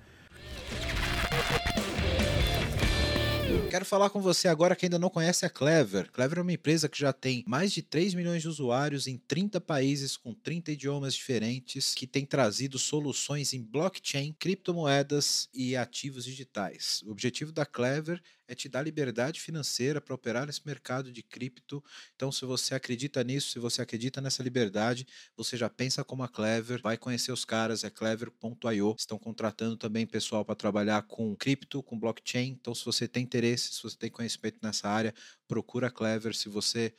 Quero 3.73 3.85
falar 3.85 4.11
com 4.11 4.21
você 4.21 4.47
agora 4.47 4.75
que 4.75 4.85
ainda 4.85 4.99
não 4.99 5.09
conhece 5.09 5.47
a 5.47 5.49
Clever. 5.49 6.11
Clever 6.11 6.37
é 6.37 6.41
uma 6.43 6.53
empresa 6.53 6.87
que 6.87 6.99
já 6.99 7.11
tem 7.11 7.43
mais 7.47 7.71
de 7.71 7.81
3 7.81 8.13
milhões 8.13 8.43
de 8.43 8.47
usuários 8.47 9.07
em 9.07 9.17
30 9.17 9.59
países 9.59 10.15
com 10.15 10.31
30 10.31 10.73
idiomas 10.73 11.15
diferentes, 11.15 11.95
que 11.95 12.05
tem 12.05 12.23
trazido 12.23 12.77
soluções 12.77 13.51
em 13.51 13.63
blockchain, 13.63 14.31
criptomoedas 14.37 15.49
e 15.51 15.75
ativos 15.75 16.25
digitais. 16.25 17.01
O 17.07 17.09
objetivo 17.09 17.51
da 17.51 17.65
Clever 17.65 18.21
é 18.47 18.55
te 18.55 18.67
dar 18.67 18.81
liberdade 18.81 19.39
financeira 19.39 20.01
para 20.01 20.13
operar 20.13 20.45
nesse 20.45 20.61
mercado 20.65 21.11
de 21.11 21.23
cripto. 21.23 21.83
Então, 22.15 22.31
se 22.31 22.45
você 22.45 22.75
acredita 22.75 23.23
nisso, 23.23 23.51
se 23.51 23.59
você 23.59 23.81
acredita 23.81 24.21
nessa 24.21 24.43
liberdade, 24.43 25.07
você 25.35 25.55
já 25.55 25.69
pensa 25.69 26.03
como 26.03 26.23
a 26.23 26.27
Clever, 26.27 26.81
vai 26.81 26.97
conhecer 26.97 27.31
os 27.31 27.45
caras, 27.45 27.83
é 27.83 27.89
clever.io. 27.89 28.95
Estão 28.97 29.17
contratando 29.17 29.77
também 29.77 30.05
pessoal 30.05 30.43
para 30.43 30.55
trabalhar 30.55 31.03
com 31.03 31.35
cripto, 31.35 31.81
com 31.83 31.99
blockchain. 31.99 32.49
Então, 32.49 32.75
se 32.75 32.85
você 32.85 33.07
tem 33.07 33.23
interesse, 33.23 33.73
se 33.73 33.83
você 33.83 33.97
tem 33.97 34.09
conhecimento 34.09 34.59
nessa 34.61 34.89
área, 34.89 35.13
procura 35.47 35.87
a 35.87 35.91
Clever. 35.91 36.35
Se 36.35 36.49
você 36.49 36.93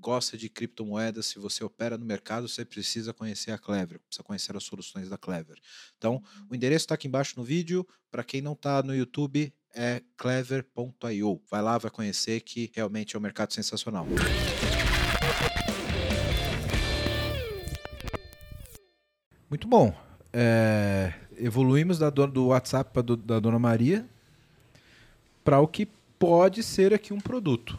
gosta 0.00 0.36
de 0.36 0.48
criptomoedas, 0.48 1.26
se 1.26 1.38
você 1.38 1.62
opera 1.62 1.98
no 1.98 2.04
mercado, 2.04 2.48
você 2.48 2.64
precisa 2.64 3.12
conhecer 3.12 3.52
a 3.52 3.58
Clever, 3.58 4.00
precisa 4.00 4.24
conhecer 4.24 4.56
as 4.56 4.64
soluções 4.64 5.08
da 5.08 5.18
Clever. 5.18 5.58
Então, 5.98 6.22
o 6.48 6.54
endereço 6.54 6.84
está 6.84 6.94
aqui 6.94 7.06
embaixo 7.06 7.34
no 7.36 7.44
vídeo. 7.44 7.86
Para 8.10 8.24
quem 8.24 8.40
não 8.40 8.54
está 8.54 8.82
no 8.82 8.94
YouTube, 8.94 9.54
é 9.74 10.02
clever.io. 10.16 11.40
Vai 11.50 11.62
lá, 11.62 11.78
vai 11.78 11.90
conhecer 11.90 12.40
que 12.40 12.70
realmente 12.74 13.16
é 13.16 13.18
um 13.18 13.22
mercado 13.22 13.52
sensacional. 13.52 14.06
Muito 19.48 19.66
bom. 19.66 19.94
É, 20.32 21.12
evoluímos 21.36 21.98
da 21.98 22.08
dona- 22.08 22.32
do 22.32 22.46
WhatsApp 22.48 23.02
do- 23.02 23.16
da 23.16 23.40
Dona 23.40 23.58
Maria 23.58 24.06
para 25.42 25.58
o 25.60 25.66
que 25.66 25.86
pode 26.18 26.62
ser 26.62 26.94
aqui 26.94 27.12
um 27.12 27.20
produto. 27.20 27.78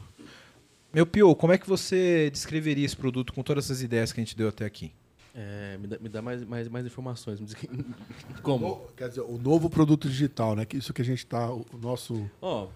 Meu 0.94 1.06
Pio, 1.06 1.34
como 1.36 1.54
é 1.54 1.58
que 1.58 1.68
você 1.70 2.30
descreveria 2.30 2.86
esse 2.86 2.98
produto 2.98 3.32
com 3.32 3.42
todas 3.42 3.66
essas 3.66 3.82
ideias 3.82 4.12
que 4.12 4.20
a 4.20 4.24
gente 4.24 4.36
deu 4.36 4.50
até 4.50 4.66
aqui? 4.66 4.92
É, 5.34 5.78
me, 5.78 5.88
dá, 5.88 5.98
me 6.00 6.10
dá 6.10 6.22
mais, 6.22 6.44
mais, 6.44 6.68
mais 6.68 6.86
informações. 6.86 7.40
Me 7.40 7.46
diz 7.46 7.56
que- 7.56 7.68
Como? 8.44 8.88
Quer 8.98 9.10
dizer, 9.10 9.22
o 9.22 9.38
novo 9.38 9.70
produto 9.70 10.10
digital, 10.10 10.56
né? 10.56 10.66
Que 10.66 10.78
isso 10.78 10.94
que 10.94 11.02
a 11.02 11.06
gente 11.06 11.26
tá. 11.26 11.50
O 11.52 11.66
nosso. 11.82 12.30
Ó, 12.42 12.68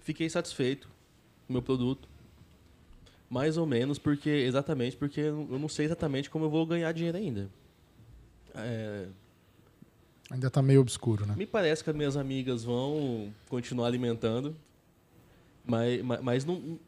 fiquei 0.00 0.28
satisfeito 0.28 0.88
com 1.46 1.50
o 1.50 1.52
meu 1.54 1.62
produto. 1.62 2.08
Mais 3.30 3.56
ou 3.56 3.64
menos, 3.64 3.98
porque 3.98 4.28
exatamente 4.28 4.94
porque 4.96 5.20
eu 5.20 5.58
não 5.58 5.68
sei 5.68 5.86
exatamente 5.86 6.28
como 6.28 6.44
eu 6.44 6.50
vou 6.50 6.66
ganhar 6.66 6.92
dinheiro 6.92 7.16
ainda. 7.16 7.48
É, 8.54 9.06
Ainda 10.30 10.50
tá 10.50 10.60
meio 10.60 10.80
obscuro, 10.80 11.24
né? 11.26 11.34
me 11.36 11.46
parece 11.46 11.82
que 11.84 11.88
as 11.90 11.96
minhas 11.96 12.16
amigas 12.16 12.64
vão 12.64 13.32
continuar 13.48 13.86
alimentando, 13.86 14.54
mas, 15.64 16.02
mas, 16.02 16.20
mas 16.22 16.44
não, 16.44 16.78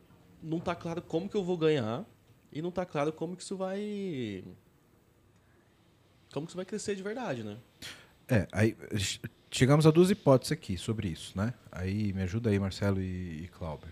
não 0.43 0.61
tá 0.61 0.75
claro 0.75 1.01
como 1.03 1.29
que 1.29 1.37
eu 1.37 1.43
vou 1.45 1.57
ganhar 1.57 2.05
e 2.53 2.61
não 2.63 2.71
tá 2.71 2.85
claro 2.87 3.13
como 3.13 3.37
que 3.37 3.43
isso 3.43 3.57
vai. 3.57 4.45
Como 6.35 6.47
que 6.47 6.51
isso 6.51 6.57
vai 6.57 6.65
crescer 6.67 6.97
de 6.97 7.03
verdade, 7.03 7.45
né? 7.45 7.57
É, 8.29 8.49
aí 8.51 8.77
ch- 8.97 9.21
chegamos 9.51 9.87
a 9.87 9.91
duas 9.93 10.11
hipóteses 10.11 10.51
aqui 10.51 10.77
sobre 10.77 11.09
isso, 11.09 11.33
né? 11.39 11.55
Aí 11.71 12.13
me 12.13 12.23
ajuda 12.23 12.51
aí, 12.51 12.59
Marcelo 12.59 13.01
e, 13.01 13.45
e 13.45 13.49
Clauber. 13.49 13.89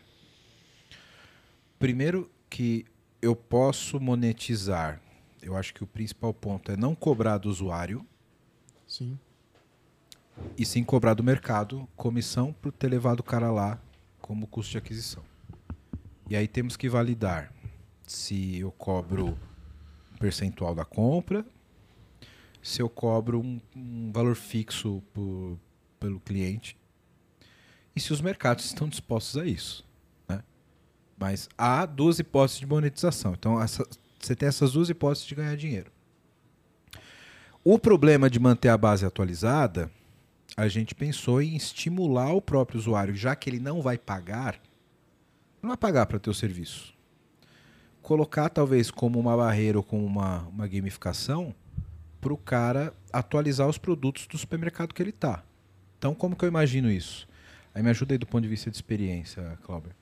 Primeiro 1.78 2.28
que 2.51 2.84
eu 3.20 3.34
posso 3.36 4.01
monetizar. 4.01 5.01
Eu 5.40 5.57
acho 5.57 5.72
que 5.74 5.82
o 5.82 5.86
principal 5.86 6.32
ponto 6.34 6.70
é 6.72 6.76
não 6.76 6.95
cobrar 6.95 7.38
do 7.38 7.49
usuário 7.49 8.05
Sim. 8.86 9.18
e 10.57 10.64
sim 10.64 10.84
cobrar 10.84 11.14
do 11.14 11.22
mercado 11.22 11.88
comissão 11.97 12.53
por 12.53 12.70
ter 12.72 12.88
levado 12.88 13.20
o 13.20 13.24
cara 13.24 13.51
lá 13.51 13.80
como 14.20 14.47
custo 14.47 14.72
de 14.72 14.78
aquisição. 14.78 15.22
E 16.28 16.36
aí 16.36 16.47
temos 16.49 16.76
que 16.76 16.88
validar 16.88 17.53
se 18.07 18.59
eu 18.59 18.70
cobro 18.72 19.36
um 20.14 20.16
percentual 20.18 20.74
da 20.74 20.84
compra, 20.84 21.45
se 22.63 22.81
eu 22.81 22.89
cobro 22.89 23.41
um, 23.41 23.61
um 23.77 24.13
valor 24.13 24.37
fixo 24.37 25.03
por- 25.13 25.59
pelo 25.99 26.21
cliente 26.21 26.77
e 27.95 28.01
se 28.01 28.13
os 28.13 28.21
mercados 28.21 28.65
estão 28.65 28.89
dispostos 28.89 29.37
a 29.37 29.45
isso. 29.47 29.85
né? 30.29 30.43
Mas 31.19 31.49
há 31.59 31.85
duas 31.85 32.19
hipóteses 32.19 32.61
de 32.61 32.67
monetização. 32.67 33.35
Então 33.35 33.61
essa- 33.61 33.87
você 34.21 34.35
tem 34.37 34.49
essas 34.49 34.73
duas 34.73 34.89
hipóteses 34.89 35.27
de 35.27 35.35
ganhar 35.35 35.57
dinheiro. 35.57 35.91
O 37.65 37.79
problema 37.79 38.29
de 38.31 38.41
manter 38.41 38.69
a 38.69 38.77
base 38.79 39.05
atualizada 39.05 39.91
a 40.57 40.69
gente 40.69 40.95
pensou 40.95 41.41
em 41.41 41.57
estimular 41.57 42.33
o 42.33 42.43
próprio 42.43 42.79
usuário, 42.79 43.15
já 43.15 43.35
que 43.35 43.49
ele 43.49 43.59
não 43.61 43.81
vai 43.81 43.97
pagar, 43.97 44.61
não 45.63 45.69
vai 45.71 45.77
pagar 45.79 46.07
para 46.07 46.19
ter 46.19 46.29
o 46.29 46.35
serviço. 46.35 46.93
Colocar 48.03 48.49
talvez 48.51 48.91
como 48.91 49.19
uma 49.19 49.37
barreira 49.37 49.79
ou 49.79 49.85
como 49.85 50.05
uma, 50.05 50.41
uma 50.49 50.67
gamificação 50.67 51.55
para 52.23 52.33
o 52.33 52.37
cara 52.39 52.95
atualizar 53.12 53.68
os 53.68 53.77
produtos 53.77 54.29
do 54.29 54.39
supermercado 54.39 54.95
que 54.95 55.03
ele 55.03 55.11
está. 55.11 55.45
Então, 55.99 56.14
como 56.14 56.37
que 56.37 56.45
eu 56.45 56.49
imagino 56.49 56.89
isso? 56.91 57.29
Aí 57.75 57.83
me 57.83 57.91
ajuda 57.91 58.14
aí 58.14 58.18
do 58.18 58.27
ponto 58.27 58.43
de 58.43 58.49
vista 58.49 58.70
de 58.70 58.77
experiência, 58.77 59.59
Clauber. 59.64 59.93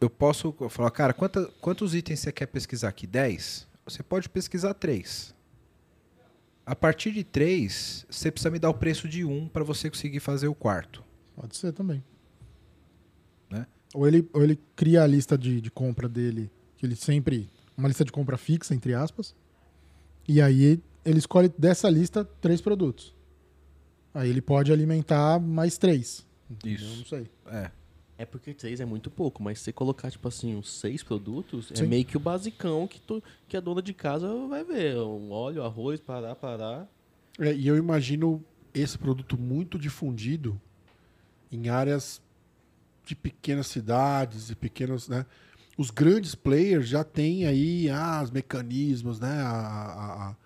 Eu 0.00 0.08
posso 0.08 0.54
falar, 0.70 0.92
cara, 0.92 1.12
quanta- 1.12 1.50
quantos 1.60 1.92
itens 1.92 2.20
você 2.20 2.30
quer 2.30 2.46
pesquisar 2.46 2.88
aqui? 2.88 3.04
10? 3.06 3.66
Você 3.84 4.00
pode 4.02 4.28
pesquisar 4.28 4.74
3. 4.74 5.34
A 6.64 6.76
partir 6.76 7.10
de 7.10 7.24
3, 7.24 8.06
você 8.08 8.30
precisa 8.30 8.50
me 8.50 8.58
dar 8.60 8.70
o 8.70 8.74
preço 8.74 9.08
de 9.08 9.24
um 9.24 9.48
para 9.48 9.64
você 9.64 9.90
conseguir 9.90 10.20
fazer 10.20 10.46
o 10.46 10.54
quarto. 10.54 11.02
Pode 11.34 11.56
ser 11.56 11.72
também. 11.72 12.02
Né? 13.50 13.66
Ou, 13.92 14.06
ele, 14.06 14.28
ou 14.32 14.42
ele 14.42 14.58
cria 14.76 15.02
a 15.02 15.06
lista 15.06 15.36
de, 15.36 15.60
de 15.60 15.70
compra 15.70 16.08
dele, 16.08 16.48
que 16.76 16.86
ele 16.86 16.94
sempre. 16.94 17.50
Uma 17.76 17.88
lista 17.88 18.04
de 18.04 18.12
compra 18.12 18.36
fixa, 18.36 18.72
entre 18.72 18.94
aspas. 18.94 19.34
E 20.28 20.40
aí 20.40 20.80
ele 21.04 21.18
escolhe 21.18 21.48
dessa 21.58 21.88
lista 21.90 22.24
três 22.40 22.60
produtos. 22.60 23.14
Aí 24.12 24.30
ele 24.30 24.40
pode 24.40 24.72
alimentar 24.72 25.40
mais 25.40 25.76
três. 25.76 26.26
Isso. 26.64 26.96
Não 26.98 27.04
sei. 27.04 27.30
É. 27.46 27.70
É 28.16 28.24
porque 28.24 28.54
três 28.54 28.78
é 28.80 28.84
muito 28.84 29.10
pouco, 29.10 29.42
mas 29.42 29.58
se 29.58 29.64
você 29.64 29.72
colocar, 29.72 30.08
tipo 30.08 30.28
assim, 30.28 30.54
uns 30.54 30.70
seis 30.70 31.02
produtos, 31.02 31.72
é 31.72 31.76
Sim. 31.76 31.86
meio 31.86 32.04
que 32.04 32.16
o 32.16 32.20
basicão 32.20 32.86
que, 32.86 33.00
tu, 33.00 33.20
que 33.48 33.56
a 33.56 33.60
dona 33.60 33.82
de 33.82 33.92
casa 33.92 34.32
vai 34.48 34.62
ver. 34.62 34.96
Um 34.98 35.32
óleo, 35.32 35.64
arroz, 35.64 36.00
parar, 36.00 36.36
parar. 36.36 36.88
É, 37.40 37.52
e 37.52 37.66
eu 37.66 37.76
imagino 37.76 38.40
esse 38.72 38.96
produto 38.96 39.36
muito 39.36 39.76
difundido 39.78 40.60
em 41.50 41.68
áreas 41.68 42.22
de 43.04 43.16
pequenas 43.16 43.66
cidades 43.66 44.48
e 44.48 44.54
pequenos, 44.54 45.08
né? 45.08 45.26
Os 45.76 45.90
grandes 45.90 46.36
players 46.36 46.86
já 46.88 47.02
têm 47.02 47.46
aí 47.46 47.90
ah, 47.90 48.20
os 48.22 48.30
mecanismos, 48.30 49.18
né? 49.18 49.28
A- 49.42 49.48
a- 49.50 50.28
a- 50.30 50.36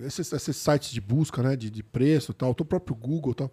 esses, 0.00 0.32
esses 0.32 0.56
sites 0.56 0.90
de 0.90 1.00
busca, 1.00 1.42
né? 1.42 1.56
De, 1.56 1.70
de 1.70 1.82
preço 1.82 2.32
e 2.32 2.34
tal. 2.34 2.50
O 2.50 2.64
próprio 2.64 2.94
Google 2.96 3.34
tal. 3.34 3.50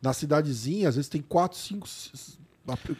Na 0.00 0.12
cidadezinha, 0.12 0.88
às 0.88 0.96
vezes 0.96 1.08
tem 1.08 1.22
quatro, 1.22 1.58
cinco... 1.58 1.86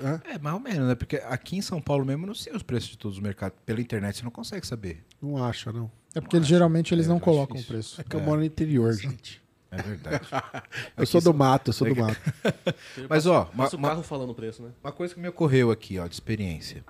né? 0.00 0.20
É, 0.24 0.38
mais 0.38 0.54
ou 0.54 0.60
menos, 0.60 0.88
né? 0.88 0.94
Porque 0.94 1.16
aqui 1.16 1.56
em 1.56 1.62
São 1.62 1.80
Paulo 1.80 2.04
mesmo 2.04 2.24
eu 2.24 2.28
não 2.28 2.34
sei 2.34 2.54
os 2.54 2.62
preços 2.62 2.90
de 2.90 2.98
todos 2.98 3.18
os 3.18 3.22
mercados. 3.22 3.58
Pela 3.66 3.80
internet 3.80 4.16
você 4.18 4.24
não 4.24 4.30
consegue 4.30 4.66
saber. 4.66 5.04
Não 5.20 5.42
acha, 5.42 5.72
não. 5.72 5.90
É 6.14 6.20
porque 6.20 6.36
eles, 6.36 6.48
geralmente 6.48 6.94
eles 6.94 7.06
É, 7.06 7.08
não 7.08 7.20
colocam 7.20 7.58
o 7.60 7.64
preço. 7.64 8.00
É 8.00 8.04
que 8.04 8.16
eu 8.16 8.20
moro 8.20 8.40
no 8.40 8.46
interior, 8.46 8.92
gente. 8.94 9.42
É 9.70 9.82
verdade. 9.82 10.26
Eu 10.96 11.04
sou 11.04 11.20
do 11.20 11.34
mato, 11.34 11.68
eu 11.68 11.72
sou 11.72 11.86
do 11.92 12.00
mato. 12.00 12.16
Mas, 13.10 13.26
ó, 13.26 13.50
Mas 13.52 13.72
o 13.72 13.76
uma- 13.76 13.88
carro 13.90 14.02
falando 14.02 14.30
o 14.30 14.34
preço, 14.34 14.62
né? 14.62 14.70
Uma 14.82 14.92
coisa 14.92 15.12
que 15.12 15.20
me 15.20 15.28
ocorreu 15.28 15.70
aqui, 15.72 15.98
ó, 15.98 16.06
de 16.06 16.14
experiência. 16.14 16.82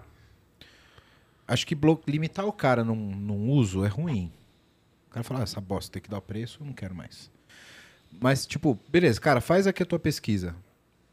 Acho 1.46 1.66
que 1.66 1.76
limitar 2.06 2.46
o 2.46 2.52
cara 2.52 2.82
num, 2.82 3.14
num 3.14 3.50
uso 3.50 3.84
é 3.84 3.88
ruim. 3.88 4.32
O 5.08 5.10
cara 5.10 5.24
fala, 5.24 5.40
ah, 5.40 5.42
essa 5.44 5.60
bosta 5.60 5.92
tem 5.92 6.02
que 6.02 6.10
dar 6.10 6.18
o 6.18 6.22
preço, 6.22 6.58
eu 6.60 6.66
não 6.66 6.72
quero 6.72 6.94
mais. 6.94 7.30
Mas, 8.20 8.46
tipo, 8.46 8.78
beleza, 8.88 9.20
cara, 9.20 9.40
faz 9.40 9.66
aqui 9.66 9.82
a 9.82 9.86
tua 9.86 9.98
pesquisa. 9.98 10.54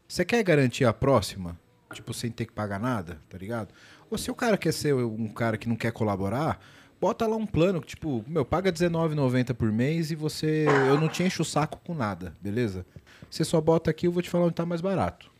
Você 0.08 0.24
quer 0.24 0.42
garantir 0.42 0.84
a 0.84 0.92
próxima? 0.92 1.58
Tipo, 1.92 2.12
sem 2.12 2.30
ter 2.30 2.46
que 2.46 2.52
pagar 2.52 2.80
nada, 2.80 3.18
tá 3.28 3.38
ligado? 3.38 3.72
Ou 4.10 4.18
se 4.18 4.30
o 4.30 4.34
cara 4.34 4.58
quer 4.58 4.72
ser 4.72 4.94
um 4.94 5.28
cara 5.28 5.56
que 5.56 5.68
não 5.68 5.76
quer 5.76 5.92
colaborar, 5.92 6.60
bota 7.00 7.26
lá 7.26 7.36
um 7.36 7.46
plano 7.46 7.80
que, 7.80 7.88
tipo, 7.88 8.24
meu, 8.26 8.44
paga 8.44 8.70
R$19,90 8.70 9.54
por 9.54 9.70
mês 9.70 10.10
e 10.10 10.14
você. 10.14 10.66
Eu 10.88 11.00
não 11.00 11.08
te 11.08 11.22
encho 11.22 11.42
o 11.42 11.44
saco 11.44 11.80
com 11.84 11.94
nada, 11.94 12.34
beleza? 12.40 12.84
Você 13.30 13.44
só 13.44 13.60
bota 13.60 13.90
aqui, 13.90 14.06
eu 14.06 14.12
vou 14.12 14.22
te 14.22 14.30
falar 14.30 14.46
onde 14.46 14.54
tá 14.54 14.66
mais 14.66 14.80
barato. 14.80 15.30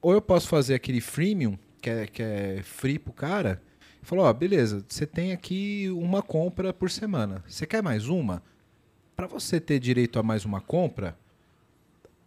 Ou 0.00 0.12
eu 0.12 0.20
posso 0.20 0.48
fazer 0.48 0.74
aquele 0.74 1.00
freemium, 1.00 1.58
que 1.80 1.90
é, 1.90 2.06
que 2.06 2.22
é 2.22 2.60
free 2.62 2.98
pro 2.98 3.12
cara, 3.12 3.62
falar, 4.06 4.22
ó, 4.24 4.32
beleza, 4.32 4.84
você 4.88 5.06
tem 5.06 5.32
aqui 5.32 5.88
uma 5.90 6.22
compra 6.22 6.72
por 6.72 6.90
semana. 6.90 7.42
Você 7.48 7.66
quer 7.66 7.82
mais 7.82 8.08
uma? 8.08 8.42
Para 9.16 9.26
você 9.26 9.58
ter 9.60 9.78
direito 9.78 10.18
a 10.18 10.22
mais 10.22 10.44
uma 10.44 10.60
compra, 10.60 11.16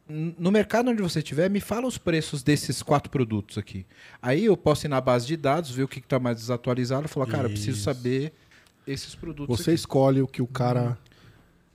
no 0.07 0.51
mercado 0.51 0.89
onde 0.89 1.01
você 1.03 1.19
estiver, 1.19 1.49
me 1.49 1.59
fala 1.59 1.85
os 1.85 1.97
preços 1.97 2.41
desses 2.41 2.81
quatro 2.81 3.11
produtos 3.11 3.57
aqui. 3.59 3.85
Aí 4.19 4.45
eu 4.45 4.57
posso 4.57 4.87
ir 4.87 4.89
na 4.89 4.99
base 4.99 5.27
de 5.27 5.37
dados, 5.37 5.69
ver 5.69 5.83
o 5.83 5.87
que 5.87 5.99
está 5.99 6.19
mais 6.19 6.37
desatualizado 6.37 7.05
e 7.05 7.07
falar, 7.07 7.27
cara, 7.27 7.43
eu 7.43 7.51
preciso 7.51 7.79
saber 7.81 8.33
esses 8.87 9.13
produtos 9.13 9.55
Você 9.55 9.69
aqui. 9.71 9.75
escolhe 9.79 10.19
o 10.21 10.27
que 10.27 10.41
o 10.41 10.47
cara. 10.47 10.97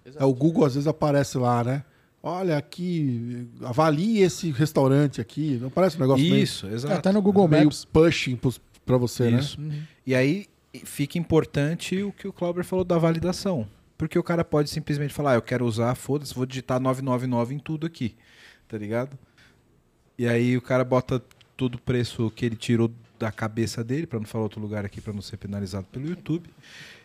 Exato. 0.05 0.23
É, 0.23 0.27
o 0.27 0.35
Google 0.35 0.65
às 0.65 0.75
vezes 0.75 0.89
aparece 0.89 1.39
lá, 1.39 1.63
né? 1.63 1.85
Olha 2.21 2.57
aqui, 2.57 3.47
avalie 3.63 4.21
esse 4.23 4.51
restaurante 4.51 5.21
aqui. 5.21 5.59
Não 5.63 5.71
parece 5.71 5.97
um 5.97 6.01
negócio 6.01 6.25
meio- 6.25 6.43
Isso, 6.43 6.67
exato. 6.67 6.95
Até 6.95 7.13
no 7.13 7.23
Google 7.23 7.47
meio, 7.47 7.65
Maps. 7.67 7.85
pushing 7.85 8.35
pros- 8.35 8.61
pra 8.85 8.97
você, 8.97 9.31
Isso. 9.31 9.59
E 10.07 10.15
aí 10.15 10.47
fica 10.85 11.19
importante 11.19 12.03
o 12.03 12.13
que 12.13 12.27
o 12.27 12.33
Clauber 12.33 12.65
falou 12.65 12.85
da 12.85 12.99
validação. 12.99 13.69
Porque 13.97 14.19
o 14.19 14.23
cara 14.23 14.45
pode 14.45 14.71
simplesmente 14.71 15.15
falar, 15.15 15.33
ah, 15.33 15.35
eu 15.37 15.43
quero 15.43 15.65
usar, 15.65 15.95
foda-se, 15.95 16.35
vou 16.35 16.45
digitar 16.45 16.81
999 16.81 17.55
em 17.55 17.59
tudo 17.59 17.87
aqui. 17.87 18.17
Tá 18.69 18.77
ligado? 18.77 19.17
E 20.19 20.27
aí 20.27 20.57
o 20.57 20.63
cara 20.63 20.85
bota 20.85 21.23
todo 21.57 21.77
o 21.77 21.81
preço 21.81 22.31
que 22.31 22.45
ele 22.45 22.57
tirou 22.57 22.91
da 23.19 23.31
cabeça 23.31 23.85
dele, 23.85 24.07
pra 24.07 24.19
não 24.19 24.27
falar 24.27 24.45
outro 24.45 24.61
lugar 24.61 24.85
aqui, 24.85 25.01
pra 25.01 25.13
não 25.13 25.23
ser 25.23 25.37
penalizado 25.37 25.87
pelo 25.87 26.09
YouTube. 26.09 26.51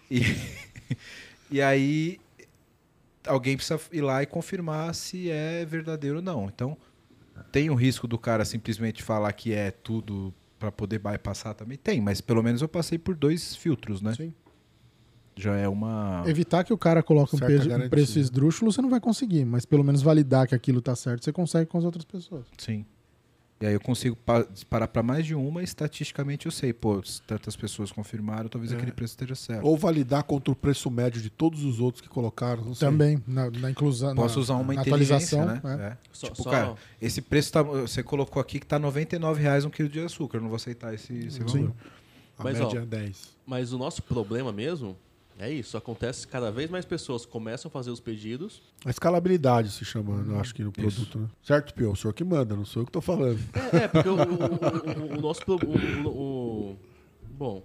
E, 0.10 0.22
e 1.52 1.62
aí 1.62 2.20
alguém 3.26 3.56
precisa 3.56 3.80
ir 3.92 4.02
lá 4.02 4.24
e 4.24 4.26
confirmar 4.26 4.94
se 4.96 5.30
é 5.30 5.64
verdadeiro 5.66 6.18
ou 6.18 6.22
não. 6.22 6.46
Então, 6.46 6.76
tem 7.52 7.70
o 7.70 7.76
risco 7.76 8.08
do 8.08 8.18
cara 8.18 8.44
simplesmente 8.46 9.04
falar 9.04 9.32
que 9.34 9.54
é 9.54 9.72
tudo 9.72 10.34
pra 10.60 10.72
poder 10.72 11.00
bypassar 11.00 11.56
também? 11.56 11.78
Tem, 11.78 12.02
mas 12.02 12.20
pelo 12.22 12.44
menos 12.44 12.62
eu 12.62 12.68
passei 12.68 12.98
por 12.98 13.16
dois 13.16 13.56
filtros, 13.56 14.02
né? 14.02 14.14
Sim. 14.14 14.34
Já 15.36 15.56
é 15.56 15.70
uma. 15.70 16.22
Evitar 16.28 16.66
que 16.66 16.74
o 16.74 16.78
cara 16.78 17.02
coloque 17.02 17.34
um, 17.36 17.40
peso- 17.40 17.74
um 17.74 17.90
preço 17.90 18.20
esdrúxulo, 18.20 18.74
você 18.74 18.82
não 18.82 18.90
vai 18.90 19.00
conseguir. 19.00 19.46
Mas 19.46 19.66
pelo 19.66 19.84
menos 19.86 20.02
validar 20.02 20.46
que 20.48 20.54
aquilo 20.54 20.82
tá 20.82 20.94
certo, 20.98 21.24
você 21.24 21.32
consegue 21.32 21.66
com 21.70 21.78
as 21.78 21.86
outras 21.86 22.04
pessoas. 22.04 22.46
Sim. 22.58 22.86
E 23.62 23.66
aí 23.66 23.74
eu 23.74 23.80
consigo 23.82 24.16
pa- 24.16 24.44
disparar 24.44 24.88
pra 24.88 25.04
mais 25.04 25.26
de 25.26 25.36
uma 25.36 25.60
e 25.60 25.66
estatisticamente 25.66 26.46
eu 26.46 26.52
sei, 26.52 26.72
pô, 26.72 27.04
se 27.04 27.22
tantas 27.24 27.58
pessoas 27.58 27.92
confirmaram, 27.92 28.48
talvez 28.48 28.72
É. 28.72 28.76
aquele 28.78 28.94
preço 28.94 29.12
esteja 29.14 29.36
certo. 29.36 29.66
Ou 29.66 29.76
validar 29.78 30.24
contra 30.24 30.50
o 30.50 30.56
preço 30.56 30.90
médio 30.90 31.22
de 31.22 31.30
todos 31.30 31.66
os 31.66 31.82
outros 31.82 32.02
que 32.02 32.08
colocaram. 32.08 32.64
Não 32.64 32.74
sei. 32.74 32.88
Também, 32.88 33.22
na, 33.28 33.50
na 33.52 33.70
inclusão. 33.70 34.16
Posso 34.16 34.36
na, 34.38 34.42
usar 34.42 34.54
uma 34.56 34.74
na 34.74 34.82
inteligência, 34.82 35.42
atualização. 35.42 35.70
né? 35.78 35.84
é. 35.84 35.88
É. 35.92 35.98
Só- 36.14 36.28
tipo, 36.28 36.44
só- 36.44 36.50
cara, 36.52 36.76
esse 37.02 37.22
preço 37.22 37.52
tá, 37.52 37.62
você 37.62 38.02
colocou 38.02 38.42
aqui 38.42 38.60
que 38.62 38.66
tá 38.66 38.80
99 38.80 39.42
reais 39.42 39.66
um 39.66 39.70
quilo 39.70 39.90
de 39.90 40.00
açúcar. 40.00 40.38
Eu 40.38 40.42
não 40.44 40.48
vou 40.50 40.56
aceitar 40.56 40.94
esse, 40.94 41.14
esse 41.18 41.38
Sim. 41.40 41.44
valor. 41.44 41.74
A 42.38 42.44
Mas, 42.46 42.58
média 42.58 42.80
ó, 42.80 42.84
é 42.84 42.86
10. 42.86 43.28
Mas 43.46 43.74
o 43.74 43.78
nosso 43.78 44.02
problema 44.02 44.54
mesmo 44.54 44.96
É 45.40 45.50
isso, 45.50 45.78
acontece 45.78 46.28
cada 46.28 46.52
vez 46.52 46.70
mais 46.70 46.84
pessoas 46.84 47.26
começam 47.26 47.70
a 47.70 47.72
fazer 47.72 47.90
os 47.92 48.02
pedidos. 48.02 48.62
A 48.86 48.90
escalabilidade 48.90 49.72
se 49.72 49.86
chama, 49.86 50.22
eu 50.28 50.38
acho 50.40 50.54
que 50.54 50.62
no 50.62 50.72
produto, 50.72 51.18
né? 51.18 51.28
Certo, 51.42 51.74
Pio? 51.74 51.92
O 51.92 51.96
senhor 51.96 52.14
que 52.14 52.26
manda, 52.26 52.56
não 52.58 52.66
sou 52.66 52.82
eu 52.82 52.86
que 52.86 52.92
tô 52.92 53.00
falando. 53.00 53.40
É, 53.74 53.78
é, 53.86 53.88
porque 53.88 54.10
o, 54.10 54.16
o- 54.16 55.14
o- 55.14 55.18
o 55.18 55.22
nosso. 55.22 55.42
o- 55.48 56.08
o- 56.08 56.10
o- 56.72 56.78
bom. 57.32 57.64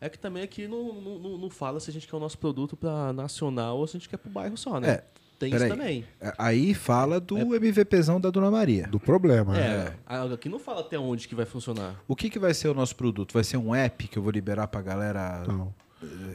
É 0.00 0.08
que 0.08 0.18
também 0.18 0.42
aqui 0.42 0.68
não, 0.68 0.92
não, 1.00 1.38
não- 1.38 1.50
fala 1.50 1.80
se 1.80 1.88
a 1.90 1.92
gente 1.92 2.06
quer 2.06 2.14
o 2.14 2.20
nosso 2.20 2.36
produto 2.38 2.76
pra 2.76 3.12
nacional 3.12 3.78
ou 3.78 3.86
se 3.86 3.96
a 3.96 4.00
gente 4.00 4.08
quer 4.08 4.18
pro 4.18 4.30
bairro 4.30 4.56
só, 4.56 4.78
né? 4.78 4.88
É, 4.90 5.04
Tem 5.38 5.54
isso 5.54 5.66
também. 5.68 6.04
É, 6.20 6.32
Aí 6.38 6.74
fala 6.74 7.18
do 7.18 7.36
MVPzão 7.38 8.20
da 8.20 8.28
Dona 8.30 8.50
Maria. 8.50 8.86
Do 8.86 9.00
problema, 9.00 9.54
né? 9.54 9.60
É, 9.66 9.94
a- 10.06 10.24
aqui 10.24 10.48
não 10.48 10.58
fala 10.58 10.80
até 10.82 10.98
onde 10.98 11.26
que 11.26 11.34
vai 11.34 11.46
funcionar. 11.46 11.96
O 12.06 12.14
que, 12.14 12.28
que 12.28 12.38
vai 12.38 12.52
ser 12.52 12.68
o 12.68 12.74
nosso 12.74 12.94
produto? 12.94 13.32
Vai 13.32 13.42
ser 13.44 13.56
um 13.56 13.74
app 13.74 14.06
que 14.06 14.18
eu 14.18 14.22
vou 14.22 14.30
liberar 14.30 14.68
pra 14.68 14.82
galera? 14.82 15.42
Não. 15.48 15.72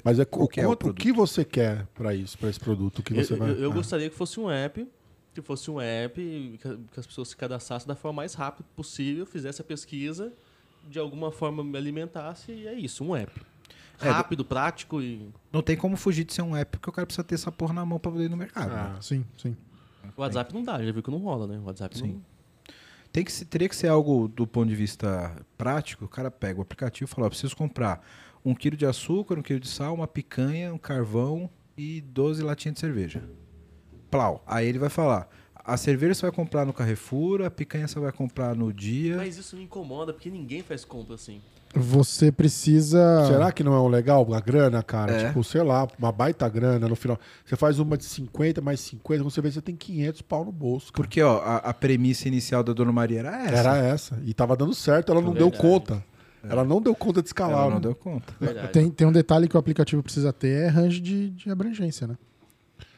Mas 0.04 0.20
é 0.20 0.28
o, 0.30 0.48
que 0.48 0.60
é 0.60 0.68
o 0.68 0.72
o 0.72 0.94
que 0.94 1.12
você 1.14 1.46
quer 1.46 1.86
pra 1.96 2.14
isso, 2.14 2.38
pra 2.38 2.50
esse 2.50 2.60
produto? 2.60 3.02
Que 3.02 3.14
Eu, 3.14 3.24
você 3.24 3.36
vai. 3.36 3.50
eu- 3.52 3.56
eu 3.60 3.72
Ah. 3.72 3.74
gostaria 3.74 4.10
que 4.10 4.16
fosse 4.16 4.40
um 4.40 4.50
app, 4.50 4.88
que 5.34 5.42
fosse 5.42 5.72
um 5.72 5.80
app 5.80 6.60
que, 6.92 7.00
as 7.00 7.08
pessoas 7.08 7.30
se 7.30 7.38
cadastrassem 7.38 7.88
da 7.88 7.96
forma 7.96 8.18
mais 8.18 8.34
rápida 8.34 8.68
possível, 8.76 9.26
fizesse 9.26 9.62
a 9.62 9.64
pesquisa, 9.64 10.34
de 10.90 11.00
alguma 11.00 11.32
forma 11.32 11.64
me 11.64 11.78
alimentasse 11.78 12.52
e 12.52 12.68
é 12.68 12.74
isso, 12.74 13.04
um 13.04 13.16
app. 13.16 13.42
É, 14.02 14.10
Rápido, 14.10 14.44
prático 14.44 15.02
e. 15.02 15.30
Não 15.52 15.62
tem 15.62 15.78
como 15.78 15.96
fugir 15.96 16.26
de 16.26 16.34
ser 16.34 16.42
um 16.42 16.56
app, 16.56 16.78
porque 16.78 16.90
o 16.90 16.94
cara 16.94 17.06
precisa 17.06 17.24
ter 17.24 17.36
essa 17.36 17.52
porra 17.52 17.74
na 17.74 17.86
mão 17.86 17.98
pra 18.00 18.12
poder 18.12 18.26
ir 18.26 18.30
no 18.30 18.36
mercado. 18.36 18.72
Ah. 18.74 18.90
né? 18.96 18.98
Sim, 19.02 19.24
sim. 19.38 19.56
O 20.18 20.22
WhatsApp 20.22 20.54
não 20.54 20.62
dá, 20.64 20.84
já 20.84 20.92
viu 20.92 21.02
que 21.02 21.10
não 21.10 21.20
rola, 21.20 21.48
né? 21.48 21.58
O 21.58 21.64
WhatsApp 21.64 21.98
Sim. 21.98 22.08
não. 22.14 22.22
Tem 23.14 23.24
que 23.24 23.32
ser- 23.32 23.46
teria 23.46 23.70
que 23.70 23.76
ser 23.76 23.88
algo 23.88 24.28
do 24.28 24.46
ponto 24.46 24.68
de 24.68 24.76
vista 24.76 25.34
prático. 25.58 26.04
O 26.06 26.08
cara 26.10 26.30
pega 26.32 26.60
o 26.60 26.64
aplicativo 26.64 27.10
e 27.10 27.14
fala: 27.14 27.28
ó, 27.28 27.30
preciso 27.30 27.56
comprar 27.56 28.04
um 28.44 28.54
quilo 28.54 28.76
de 28.76 28.86
açúcar, 28.86 29.38
um 29.38 29.42
quilo 29.42 29.60
de 29.60 29.68
sal, 29.68 29.94
uma 29.94 30.08
picanha, 30.08 30.74
um 30.74 30.78
carvão 30.78 31.50
e 31.78 32.02
12 32.02 32.42
latinhas 32.44 32.76
de 32.76 32.80
cerveja. 32.80 33.24
Plau. 34.10 34.44
Aí 34.46 34.68
ele 34.68 34.80
vai 34.80 34.90
falar: 34.90 35.28
a 35.56 35.78
cerveja 35.78 36.14
você 36.14 36.22
vai 36.24 36.32
comprar 36.32 36.66
no 36.66 36.74
Carrefour, 36.74 37.42
a 37.42 37.50
picanha 37.50 37.88
você 37.88 38.00
vai 38.00 38.12
comprar 38.12 38.56
no 38.56 38.74
dia. 38.74 39.18
Mas 39.18 39.38
isso 39.38 39.56
me 39.56 39.64
incomoda, 39.64 40.14
porque 40.14 40.30
ninguém 40.30 40.62
faz 40.62 40.84
compra 40.84 41.16
assim. 41.16 41.42
Você 41.76 42.32
precisa. 42.32 43.26
Será 43.26 43.52
que 43.52 43.64
não 43.64 43.74
é 43.74 43.80
um 43.80 43.88
legal 43.88 44.32
a 44.32 44.40
grana, 44.40 44.84
cara? 44.84 45.12
É. 45.12 45.28
Tipo, 45.28 45.44
sei 45.44 45.64
lá, 45.64 45.88
uma 45.98 46.12
baita 46.12 46.48
grana 46.48 46.88
no 46.88 46.96
final. 46.96 47.20
Você 47.44 47.56
faz 47.56 47.80
uma 47.80 47.98
de 47.98 48.06
50 48.06 48.62
mais 48.62 48.80
50, 48.82 49.24
quando 49.24 49.32
você 49.32 49.42
vê, 49.42 49.52
você 49.52 49.62
tem 49.62 49.76
500 49.76 50.22
pau 50.22 50.46
no 50.46 50.52
bolso. 50.52 50.94
Cara. 50.94 50.98
Porque 50.98 51.24
ó, 51.24 51.40
a, 51.40 51.58
a 51.58 51.74
premissa 51.74 52.28
inicial 52.28 52.64
da 52.64 52.74
Dona 52.74 52.92
Maria 52.92 53.22
era 53.22 53.44
essa. 53.44 53.56
Era 53.56 53.78
essa. 53.78 54.22
E 54.24 54.34
tava 54.36 54.56
dando 54.56 54.76
certo, 54.76 55.12
ela 55.12 55.22
não 55.22 55.34
deu 55.34 55.50
conta. 55.50 56.04
Ela 56.44 56.64
não 56.64 56.82
deu 56.82 56.94
conta 56.96 57.22
de 57.22 57.30
escalar. 57.30 57.58
Ela 57.60 57.68
não 57.70 57.76
né? 57.76 57.82
deu 57.82 57.96
conta. 57.96 58.34
Tem, 58.72 58.90
tem 58.92 59.08
um 59.08 59.12
detalhe 59.12 59.48
que 59.48 59.56
o 59.56 59.60
aplicativo 59.60 60.04
precisa 60.04 60.32
ter, 60.34 60.64
é 60.64 60.68
range 60.68 61.00
de, 61.00 61.30
de 61.30 61.50
abrangência, 61.50 62.06
né? 62.08 62.18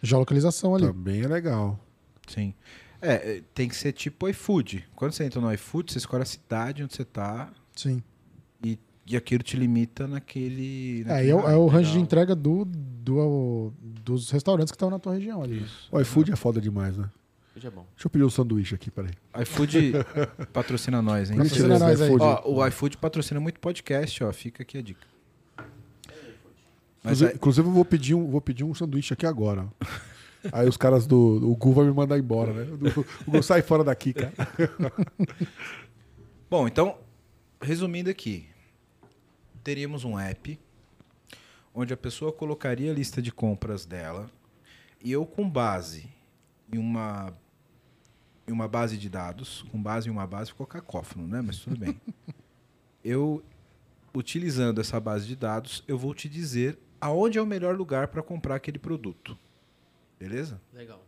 Geolocalização 0.01 0.75
ali. 0.75 0.87
Também 0.87 1.21
é 1.21 1.27
legal. 1.27 1.79
Sim. 2.27 2.53
É, 3.01 3.13
é, 3.37 3.41
tem 3.53 3.69
que 3.69 3.75
ser 3.75 3.91
tipo 3.91 4.27
iFood. 4.27 4.85
Quando 4.95 5.11
você 5.11 5.23
entra 5.23 5.39
no 5.39 5.51
iFood, 5.53 5.91
você 5.91 5.97
escolhe 5.99 6.23
a 6.23 6.25
cidade 6.25 6.83
onde 6.83 6.95
você 6.95 7.05
tá 7.05 7.51
Sim. 7.75 8.01
e, 8.63 8.79
e 9.05 9.15
aquilo 9.15 9.43
te 9.43 9.55
limita 9.57 10.07
naquele. 10.07 11.01
É, 11.01 11.05
naquele 11.05 11.27
e 11.27 11.31
é, 11.31 11.35
o- 11.35 11.49
é 11.49 11.55
o 11.55 11.67
range 11.67 11.91
de 11.91 11.99
entrega 11.99 12.33
do, 12.35 12.65
do, 12.65 13.71
dos 13.81 14.31
restaurantes 14.31 14.71
que 14.71 14.75
estão 14.75 14.89
na 14.89 14.97
tua 14.97 15.13
região 15.13 15.43
ali. 15.43 15.65
O 15.91 15.99
iFood 16.01 16.31
é 16.31 16.35
foda 16.35 16.59
demais, 16.59 16.97
né? 16.97 17.09
Hoje 17.55 17.67
é 17.67 17.69
bom. 17.71 17.85
Deixa 17.93 18.07
eu 18.07 18.09
pedir 18.11 18.25
um 18.25 18.29
sanduíche 18.29 18.75
aqui, 18.75 18.91
peraí. 18.91 19.11
iFood 19.41 19.93
patrocina 20.51 21.01
nós, 21.01 21.29
hein? 21.29 21.37
Patrocina 21.37 21.67
Mentira, 21.69 21.87
nós 21.89 22.01
aí. 22.01 22.07
iFood. 22.09 22.23
Ó, 22.23 22.51
o 22.53 22.67
iFood 22.67 22.97
patrocina 22.97 23.39
muito 23.39 23.59
podcast, 23.59 24.23
ó. 24.23 24.33
Fica 24.33 24.63
aqui 24.63 24.77
a 24.77 24.81
dica. 24.81 25.07
Mas 27.03 27.21
Inclusive, 27.21 27.65
aí- 27.67 27.71
eu 27.71 27.75
vou 27.75 27.85
pedir, 27.85 28.13
um, 28.15 28.29
vou 28.29 28.41
pedir 28.41 28.63
um 28.63 28.73
sanduíche 28.73 29.13
aqui 29.13 29.25
agora. 29.25 29.67
Aí 30.51 30.67
os 30.69 30.77
caras 30.77 31.07
do. 31.07 31.17
O 31.49 31.55
Gu 31.55 31.73
vai 31.73 31.85
me 31.85 31.91
mandar 31.91 32.19
embora, 32.19 32.53
né? 32.53 32.67
O 33.25 33.31
Gu 33.31 33.41
sai 33.41 33.63
fora 33.63 33.83
daqui, 33.83 34.13
cara. 34.13 34.31
Bom, 36.47 36.67
então, 36.67 36.99
resumindo 37.59 38.11
aqui, 38.11 38.45
teríamos 39.63 40.03
um 40.03 40.19
app 40.19 40.59
onde 41.73 41.95
a 41.95 41.97
pessoa 41.97 42.31
colocaria 42.31 42.91
a 42.91 42.93
lista 42.93 43.23
de 43.23 43.31
compras 43.31 43.87
dela 43.87 44.29
e 45.03 45.11
eu, 45.11 45.25
com 45.25 45.49
base 45.49 46.07
em 46.71 46.77
uma, 46.77 47.33
em 48.47 48.51
uma 48.51 48.67
base 48.67 48.97
de 48.97 49.09
dados, 49.09 49.65
com 49.71 49.81
base 49.81 50.07
em 50.07 50.11
uma 50.11 50.27
base, 50.27 50.51
ficou 50.51 50.67
cacófono, 50.67 51.27
né? 51.27 51.41
Mas 51.41 51.59
tudo 51.59 51.77
bem. 51.77 51.99
eu, 53.03 53.43
utilizando 54.13 54.79
essa 54.79 54.99
base 54.99 55.25
de 55.27 55.35
dados, 55.35 55.83
eu 55.87 55.97
vou 55.97 56.13
te 56.13 56.29
dizer 56.29 56.77
aonde 56.99 57.37
é 57.37 57.41
o 57.41 57.45
melhor 57.45 57.75
lugar 57.75 58.07
para 58.07 58.21
comprar 58.21 58.55
aquele 58.55 58.79
produto. 58.79 59.37
Beleza? 60.19 60.61
Legal. 60.73 61.03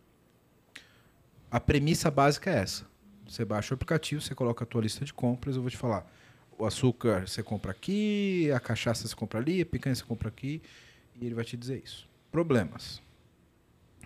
A 1.50 1.60
premissa 1.60 2.12
básica 2.12 2.52
é 2.52 2.60
essa. 2.60 2.86
Você 3.28 3.44
baixa 3.46 3.74
o 3.74 3.76
aplicativo, 3.76 4.22
você 4.22 4.36
coloca 4.36 4.64
a 4.64 4.68
tua 4.68 4.82
lista 4.82 5.04
de 5.04 5.14
compras, 5.14 5.56
eu 5.56 5.62
vou 5.62 5.72
te 5.72 5.78
falar. 5.78 6.10
O 6.58 6.66
açúcar 6.66 7.28
você 7.28 7.44
compra 7.44 7.72
aqui, 7.72 8.52
a 8.52 8.60
cachaça 8.60 9.08
você 9.08 9.16
compra 9.16 9.40
ali, 9.40 9.62
a 9.62 9.66
picanha 9.66 9.96
você 9.96 10.04
compra 10.04 10.30
aqui, 10.30 10.62
e 11.16 11.26
ele 11.26 11.36
vai 11.36 11.46
te 11.46 11.56
dizer 11.56 11.82
isso. 11.84 12.08
Problemas. 12.32 13.02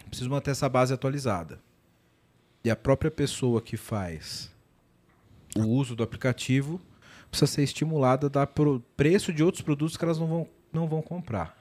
Preciso 0.07 0.29
manter 0.29 0.51
essa 0.51 0.67
base 0.67 0.93
atualizada. 0.93 1.59
E 2.63 2.69
a 2.69 2.75
própria 2.75 3.09
pessoa 3.11 3.61
que 3.61 3.75
faz 3.77 4.51
o 5.55 5.63
uso 5.65 5.95
do 5.95 6.03
aplicativo 6.03 6.79
precisa 7.29 7.51
ser 7.51 7.63
estimulada 7.63 8.27
a 8.27 8.29
dar 8.29 8.47
preço 8.95 9.33
de 9.33 9.43
outros 9.43 9.61
produtos 9.63 9.97
que 9.97 10.03
elas 10.03 10.19
não 10.19 10.27
vão, 10.27 10.47
não 10.71 10.87
vão 10.87 11.01
comprar. 11.01 11.57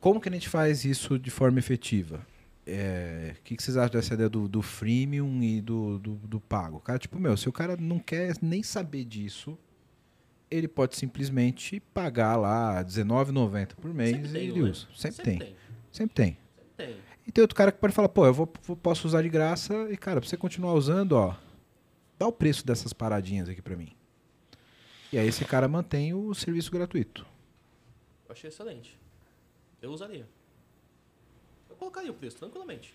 Como 0.00 0.20
que 0.20 0.28
a 0.28 0.32
gente 0.32 0.48
faz 0.48 0.84
isso 0.84 1.18
de 1.18 1.30
forma 1.30 1.58
efetiva? 1.58 2.24
É, 2.66 3.34
O 3.38 3.42
que, 3.42 3.56
que 3.56 3.62
vocês 3.62 3.76
acham 3.76 3.92
dessa 3.98 4.14
ideia 4.14 4.28
do, 4.28 4.46
do 4.46 4.62
freemium 4.62 5.42
e 5.42 5.60
do, 5.60 5.98
do, 5.98 6.14
do 6.16 6.40
pago? 6.40 6.78
Cara, 6.80 6.98
tipo, 6.98 7.18
meu, 7.18 7.36
se 7.36 7.48
o 7.48 7.52
cara 7.52 7.76
não 7.76 7.98
quer 7.98 8.34
nem 8.42 8.62
saber 8.62 9.04
disso, 9.04 9.58
ele 10.50 10.68
pode 10.68 10.94
simplesmente 10.96 11.80
pagar 11.80 12.36
lá 12.36 12.78
R$19,90 12.78 13.74
por 13.74 13.92
mês 13.92 14.10
Sempre 14.16 14.38
e 14.38 14.42
ele 14.44 14.60
não 14.60 14.66
é? 14.66 14.70
usa. 14.70 14.86
Sempre, 14.94 15.16
Sempre 15.16 15.24
tem. 15.24 15.38
tem. 15.38 15.56
Sempre 15.90 16.14
tem. 16.14 16.36
Tem. 16.76 16.96
E 17.28 17.30
tem 17.30 17.42
outro 17.42 17.54
cara 17.54 17.70
que 17.70 17.78
pode 17.78 17.92
falar, 17.92 18.08
pô, 18.08 18.24
eu 18.24 18.32
vou, 18.32 18.46
posso 18.46 19.06
usar 19.06 19.20
de 19.20 19.28
graça 19.28 19.86
e, 19.90 19.98
cara, 19.98 20.18
pra 20.18 20.26
você 20.26 20.34
continuar 20.34 20.72
usando, 20.72 21.12
ó, 21.12 21.36
dá 22.18 22.26
o 22.26 22.32
preço 22.32 22.66
dessas 22.66 22.94
paradinhas 22.94 23.50
aqui 23.50 23.60
pra 23.60 23.76
mim. 23.76 23.94
E 25.12 25.18
aí 25.18 25.28
esse 25.28 25.44
cara 25.44 25.68
mantém 25.68 26.14
o 26.14 26.32
serviço 26.32 26.70
gratuito. 26.70 27.26
Eu 28.26 28.32
achei 28.32 28.48
excelente. 28.48 28.98
Eu 29.82 29.90
usaria. 29.90 30.26
Eu 31.68 31.76
colocaria 31.76 32.10
o 32.10 32.14
preço, 32.14 32.38
tranquilamente. 32.38 32.94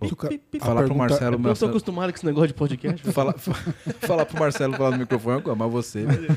O 0.00 0.16
ca- 0.16 0.28
a 0.28 0.64
Falar 0.64 0.84
pro 0.84 0.94
Marcelo, 0.94 1.34
Eu 1.36 1.38
não 1.38 1.54
tô 1.54 1.66
acostumado 1.66 2.10
com 2.10 2.16
esse 2.16 2.24
negócio 2.26 2.48
de 2.48 2.54
podcast. 2.54 3.12
fala, 3.12 3.34
falar 4.00 4.24
pro 4.26 4.38
Marcelo 4.38 4.74
falar 4.76 4.92
no 4.92 4.98
microfone, 4.98 5.38
agora, 5.38 5.54
mas 5.56 5.70
você, 5.72 6.04
velho. 6.04 6.28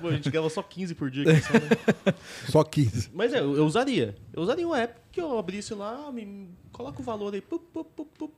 Pô, 0.00 0.08
a 0.08 0.12
gente 0.12 0.30
grava 0.30 0.50
só 0.50 0.62
15 0.62 0.94
por 0.94 1.10
dia. 1.10 1.24
aqui, 1.30 1.40
só, 1.42 1.52
né? 1.54 2.14
Só 2.48 2.62
15. 2.64 3.10
Mas 3.14 3.32
é, 3.32 3.40
eu, 3.40 3.56
eu 3.56 3.64
usaria. 3.64 4.14
Eu 4.32 4.42
usaria 4.42 4.66
um 4.68 4.74
app 4.74 5.00
que 5.10 5.20
eu 5.20 5.38
abrisse 5.38 5.72
lá, 5.74 6.10
me 6.12 6.48
coloca 6.72 7.00
o 7.00 7.04
valor 7.04 7.32
aí. 7.34 7.40
Pup, 7.40 7.62
pup, 7.72 7.88
pup, 7.96 8.08
pup. 8.18 8.32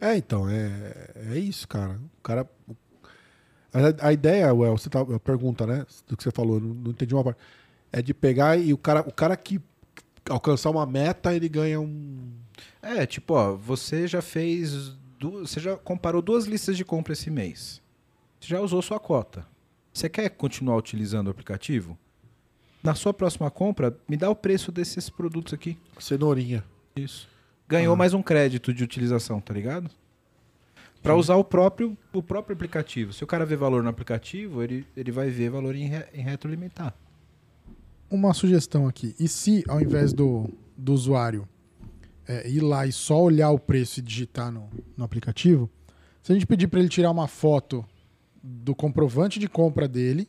É, 0.00 0.16
então, 0.16 0.48
é, 0.48 1.10
é 1.32 1.38
isso, 1.38 1.66
cara. 1.68 2.00
O 2.18 2.22
cara. 2.22 2.48
A, 3.72 4.08
a 4.08 4.12
ideia, 4.12 4.52
Well, 4.52 4.76
você 4.76 4.88
tá, 4.88 5.00
a 5.00 5.20
pergunta, 5.20 5.66
né? 5.66 5.84
Do 6.08 6.16
que 6.16 6.22
você 6.22 6.30
falou, 6.30 6.60
não, 6.60 6.74
não 6.74 6.90
entendi 6.90 7.14
uma 7.14 7.24
parte. 7.24 7.38
É 7.92 8.02
de 8.02 8.12
pegar 8.14 8.56
e 8.56 8.72
o 8.72 8.78
cara, 8.78 9.00
o 9.00 9.12
cara 9.12 9.36
que 9.36 9.60
alcançar 10.28 10.70
uma 10.70 10.84
meta, 10.86 11.34
ele 11.34 11.48
ganha 11.48 11.80
um. 11.80 12.32
É, 12.80 13.06
tipo, 13.06 13.34
ó, 13.34 13.54
você 13.54 14.06
já 14.06 14.22
fez. 14.22 14.92
Duas, 15.18 15.50
você 15.50 15.60
já 15.60 15.76
comparou 15.76 16.20
duas 16.20 16.44
listas 16.44 16.76
de 16.76 16.84
compra 16.84 17.12
esse 17.12 17.30
mês. 17.30 17.80
Você 18.40 18.48
já 18.48 18.60
usou 18.60 18.82
sua 18.82 19.00
cota. 19.00 19.46
Você 19.92 20.08
quer 20.08 20.28
continuar 20.30 20.76
utilizando 20.76 21.28
o 21.28 21.30
aplicativo? 21.30 21.96
Na 22.82 22.94
sua 22.94 23.14
próxima 23.14 23.50
compra, 23.50 23.96
me 24.08 24.16
dá 24.16 24.28
o 24.28 24.36
preço 24.36 24.70
desses 24.70 25.08
produtos 25.08 25.54
aqui. 25.54 25.78
Cenourinha. 25.98 26.62
Isso. 26.94 27.28
Ganhou 27.66 27.96
mais 27.96 28.12
um 28.12 28.22
crédito 28.22 28.74
de 28.74 28.84
utilização, 28.84 29.40
tá 29.40 29.54
ligado? 29.54 29.90
Pra 31.02 31.14
usar 31.14 31.36
o 31.36 31.44
próprio, 31.44 31.96
o 32.12 32.22
próprio 32.22 32.54
aplicativo. 32.54 33.12
Se 33.12 33.24
o 33.24 33.26
cara 33.26 33.46
vê 33.46 33.56
valor 33.56 33.82
no 33.82 33.88
aplicativo, 33.88 34.62
ele, 34.62 34.86
ele 34.96 35.10
vai 35.10 35.30
ver 35.30 35.50
valor 35.50 35.74
em, 35.74 35.86
re, 35.86 36.04
em 36.12 36.22
retroalimentar. 36.22 36.94
Uma 38.10 38.34
sugestão 38.34 38.86
aqui. 38.86 39.14
E 39.18 39.28
se, 39.28 39.64
ao 39.68 39.80
invés 39.80 40.12
do, 40.12 40.50
do 40.76 40.92
usuário 40.92 41.48
é, 42.26 42.48
ir 42.48 42.60
lá 42.60 42.86
e 42.86 42.92
só 42.92 43.22
olhar 43.22 43.50
o 43.50 43.58
preço 43.58 44.00
e 44.00 44.02
digitar 44.02 44.50
no, 44.50 44.68
no 44.96 45.04
aplicativo, 45.04 45.70
se 46.22 46.32
a 46.32 46.34
gente 46.34 46.46
pedir 46.46 46.68
para 46.68 46.80
ele 46.80 46.88
tirar 46.88 47.10
uma 47.10 47.28
foto 47.28 47.84
do 48.42 48.74
comprovante 48.74 49.38
de 49.38 49.48
compra 49.48 49.86
dele 49.88 50.28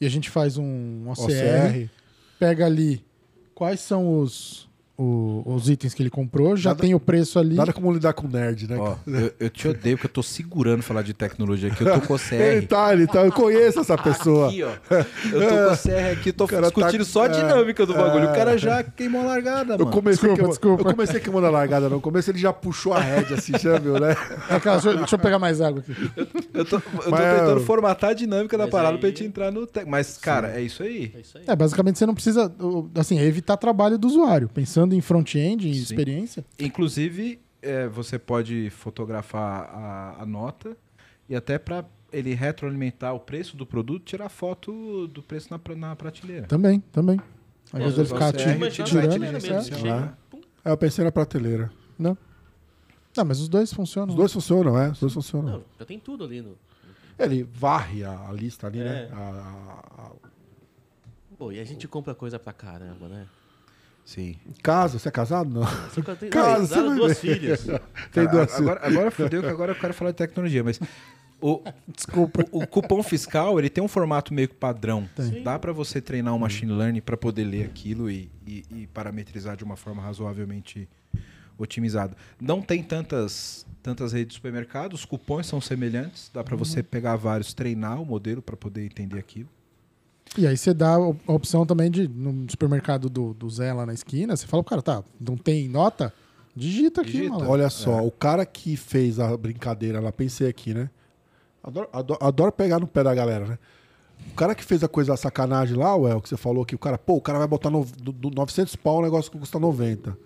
e 0.00 0.06
a 0.06 0.08
gente 0.08 0.30
faz 0.30 0.58
um 0.58 1.08
OCR, 1.10 1.22
OCR. 1.22 1.90
pega 2.38 2.66
ali 2.66 3.04
quais 3.54 3.80
são 3.80 4.18
os, 4.20 4.68
o- 4.96 5.42
os 5.46 5.68
itens 5.70 5.94
que 5.94 6.02
ele 6.02 6.10
comprou, 6.10 6.56
já 6.56 6.70
Nada- 6.70 6.80
tem 6.80 6.94
o 6.94 7.00
preço 7.00 7.38
ali. 7.38 7.56
Nada 7.56 7.72
como 7.72 7.92
lidar 7.92 8.12
com 8.12 8.28
nerd, 8.28 8.68
né? 8.68 8.76
Ó, 8.78 8.94
eu, 9.06 9.32
eu 9.40 9.50
te 9.50 9.66
odeio 9.68 9.96
porque 9.96 10.06
eu 10.06 10.12
tô 10.12 10.22
segurando 10.22 10.82
falar 10.82 11.02
de 11.02 11.12
tecnologia 11.14 11.70
aqui. 11.72 11.82
Eu 11.84 12.00
tô 12.00 12.06
com 12.06 12.14
o 12.14 12.18
CR. 12.18 12.34
Ele 12.34 12.66
tá, 12.66 12.92
ele 12.92 13.06
tá. 13.06 13.24
Eu 13.24 13.32
conheço 13.32 13.80
essa 13.80 13.96
pessoa. 13.96 14.48
Aqui, 14.48 14.62
ó. 14.62 14.68
Eu 14.70 15.40
tô 15.40 15.48
com 15.48 15.72
o 15.72 15.76
CR 15.76 16.12
aqui, 16.12 16.32
tô 16.32 16.46
cara 16.48 16.62
discutindo 16.62 17.04
tá- 17.04 17.10
só 17.10 17.22
a 17.22 17.26
é, 17.26 17.28
dinâmica 17.30 17.86
do 17.86 17.94
bagulho. 17.94 18.28
O 18.30 18.34
cara 18.34 18.54
é. 18.54 18.58
já 18.58 18.82
queimou 18.82 19.22
a 19.22 19.24
largada, 19.24 19.74
Eu 19.74 19.78
mano. 19.80 19.90
comecei, 19.90 20.28
Desculpa, 20.28 20.42
que, 20.42 20.48
desculpa. 20.48 20.82
eu 20.88 20.94
comecei 20.94 21.20
queimando 21.20 21.46
a 21.46 21.50
largada, 21.50 21.88
não. 21.88 21.96
No 21.96 22.00
começo 22.02 22.30
ele 22.30 22.38
já 22.38 22.52
puxou 22.52 22.92
a 22.92 23.00
rédea, 23.00 23.36
assim, 23.36 23.52
já 23.58 23.78
viu, 23.78 23.98
né? 23.98 24.10
É, 24.50 24.60
cara, 24.60 24.76
deixa, 24.76 24.90
eu- 24.90 24.96
deixa 24.98 25.14
eu 25.14 25.18
pegar 25.18 25.38
mais 25.38 25.60
água 25.60 25.80
aqui. 25.80 25.92
Eu 26.54 26.64
tô, 26.64 26.76
eu 26.76 26.80
tô 26.82 27.10
Mas, 27.10 27.20
tentando 27.20 27.60
é, 27.60 27.64
formatar 27.64 28.10
a 28.10 28.14
dinâmica 28.14 28.56
da 28.58 28.64
Mas 28.64 28.70
parada 28.72 28.94
aí- 28.94 29.00
pra 29.00 29.08
gente 29.08 29.24
entrar 29.24 29.50
no... 29.50 29.66
Te... 29.66 29.84
Mas, 29.84 30.18
cara, 30.18 30.52
é 30.56 30.60
isso 30.62 30.82
aí. 30.82 31.12
É 31.16 31.20
isso 31.20 31.38
aí. 31.38 31.44
É, 31.46 31.56
basicamente 31.56 31.98
você 31.98 32.06
não 32.06 32.14
precisa, 32.14 32.52
assim, 32.94 33.18
é 33.18 33.24
evitar 33.24 33.56
trabalho 33.56 33.96
do 33.98 34.06
usuário. 34.06 34.48
Pensando 34.48 34.81
em 34.94 35.00
front-end, 35.00 35.68
em 35.68 35.74
Sim. 35.74 35.80
experiência. 35.80 36.44
Inclusive, 36.58 37.40
é, 37.62 37.86
você 37.86 38.18
pode 38.18 38.70
fotografar 38.70 39.70
a, 39.70 40.22
a 40.22 40.26
nota 40.26 40.76
e 41.28 41.34
até 41.36 41.58
pra 41.58 41.84
ele 42.12 42.34
retroalimentar 42.34 43.14
o 43.14 43.20
preço 43.20 43.56
do 43.56 43.64
produto, 43.64 44.04
tirar 44.04 44.28
foto 44.28 45.06
do 45.08 45.22
preço 45.22 45.48
na, 45.50 45.60
na 45.76 45.96
prateleira. 45.96 46.46
Também, 46.46 46.80
também. 46.92 47.18
Ao 47.72 47.78
É, 47.78 47.82
invés 47.82 47.94
dele 47.94 48.08
ficar 48.08 48.32
tirando. 48.32 48.58
prateleira 48.58 49.32
né? 49.32 49.38
mesmo, 49.40 49.86
É. 50.64 50.70
eu 50.72 50.76
pensei 50.76 51.04
na 51.04 51.12
prateleira. 51.12 51.72
Não. 51.98 52.18
Não, 53.16 53.24
mas 53.24 53.40
os 53.40 53.48
dois 53.48 53.72
funcionam. 53.72 54.08
Os 54.10 54.14
dois 54.16 54.32
funcionam, 54.32 54.78
é? 54.78 54.90
Os 54.90 54.98
dois 55.00 55.12
funcionam. 55.12 55.52
Não, 55.58 55.64
já 55.78 55.84
tem 55.86 55.98
tudo 55.98 56.24
ali. 56.24 56.42
No... 56.42 56.56
Ele 57.18 57.42
varre 57.44 58.02
a, 58.04 58.28
a 58.28 58.32
lista 58.32 58.66
ali, 58.66 58.80
É. 58.80 58.84
né? 58.84 59.08
A- 59.12 59.16
a- 59.16 60.02
a- 60.06 60.12
Pô, 61.38 61.50
e 61.52 61.58
a 61.60 61.64
gente 61.64 61.88
compra 61.88 62.14
coisa 62.14 62.38
pra 62.38 62.52
caramba, 62.52 63.08
né? 63.08 63.26
Sim. 64.04 64.36
Casa, 64.62 64.98
você 64.98 65.08
é 65.08 65.12
casado? 65.12 65.48
Não. 65.48 65.62
Tem 66.16 66.28
Cara, 66.30 66.58
não, 66.60 66.66
você 66.66 66.76
não 66.80 66.96
duas 66.96 67.20
vê. 67.20 67.34
filhas. 67.34 67.66
Tem 68.12 68.26
duas. 68.28 68.52
agora, 68.54 68.80
agora 68.82 69.10
fodeu 69.10 69.40
que 69.42 69.48
agora 69.48 69.72
eu 69.72 69.76
quero 69.76 69.94
falar 69.94 70.10
de 70.10 70.16
tecnologia, 70.16 70.62
mas 70.64 70.80
o, 71.40 71.62
Desculpa. 71.88 72.44
o, 72.52 72.66
cupom 72.66 73.02
fiscal 73.02 73.58
ele 73.58 73.68
tem 73.70 73.82
um 73.82 73.88
formato 73.88 74.32
meio 74.34 74.48
que 74.48 74.54
padrão. 74.54 75.08
Tem. 75.16 75.42
Dá 75.42 75.58
pra 75.58 75.72
você 75.72 76.00
treinar 76.00 76.34
um 76.34 76.38
machine 76.38 76.72
learning 76.72 77.00
pra 77.00 77.16
poder 77.16 77.44
ler 77.44 77.64
aquilo 77.64 78.10
e, 78.10 78.30
e- 78.46 78.64
e 78.70 78.86
parametrizar 78.88 79.56
de 79.56 79.64
uma 79.64 79.76
forma 79.76 80.02
razoavelmente 80.02 80.88
otimizada. 81.58 82.16
Não 82.40 82.60
tem 82.62 82.82
tantas 82.82 83.66
tantas 83.82 84.12
redes 84.12 84.28
de 84.28 84.34
supermercado, 84.34 84.92
os 84.94 85.04
cupons 85.04 85.44
são 85.46 85.60
semelhantes, 85.60 86.30
dá 86.32 86.44
pra 86.44 86.54
você 86.56 86.82
pegar 86.84 87.16
vários, 87.16 87.52
treinar 87.52 88.00
o 88.00 88.06
modelo 88.06 88.40
pra 88.40 88.56
poder 88.56 88.84
entender 88.84 89.18
aquilo. 89.18 89.48
E 90.36 90.46
aí 90.46 90.56
você 90.56 90.72
dá 90.72 90.94
a 90.94 90.98
op- 90.98 91.20
a 91.28 91.32
opção 91.32 91.66
também 91.66 91.90
de, 91.90 92.08
no 92.08 92.48
supermercado 92.50 93.08
do, 93.10 93.34
do 93.34 93.50
Zé 93.50 93.72
lá 93.72 93.84
na 93.84 93.92
esquina, 93.92 94.34
você 94.36 94.46
fala 94.46 94.62
pro 94.62 94.70
cara, 94.70 94.82
tá, 94.82 95.04
não 95.20 95.36
tem 95.36 95.68
nota? 95.68 96.12
Digita 96.56 97.00
aqui, 97.02 97.12
Digita. 97.12 97.30
maluco. 97.32 97.50
Olha 97.50 97.68
só, 97.70 98.04
o 98.04 98.10
cara 98.10 98.44
que 98.46 98.76
fez 98.76 99.18
a 99.20 99.36
brincadeira 99.36 100.00
lá, 100.00 100.10
pensei 100.12 100.48
aqui, 100.48 100.72
né? 100.74 100.88
Adoro, 101.62 101.88
adoro, 101.92 102.18
adoro 102.24 102.52
pegar 102.52 102.78
no 102.78 102.86
pé 102.86 103.02
da 103.02 103.14
galera, 103.14 103.46
né? 103.46 103.58
O 104.30 104.34
cara 104.34 104.54
que 104.54 104.64
fez 104.64 104.82
a 104.84 104.88
coisa, 104.88 105.14
a 105.14 105.16
sacanagem 105.16 105.76
lá, 105.76 105.94
o 105.96 106.06
El, 106.08 106.20
que 106.20 106.28
você 106.28 106.36
falou 106.36 106.64
que 106.64 106.74
o 106.74 106.78
cara, 106.78 106.96
pô, 106.96 107.14
o 107.16 107.20
cara 107.20 107.38
vai 107.38 107.48
botar 107.48 107.70
no, 107.70 107.84
do, 107.84 108.12
do 108.12 108.30
900 108.30 108.74
pau 108.76 108.98
um 108.98 109.02
negócio 109.02 109.30
que 109.30 109.38
custa 109.38 109.58
90. 109.58 110.16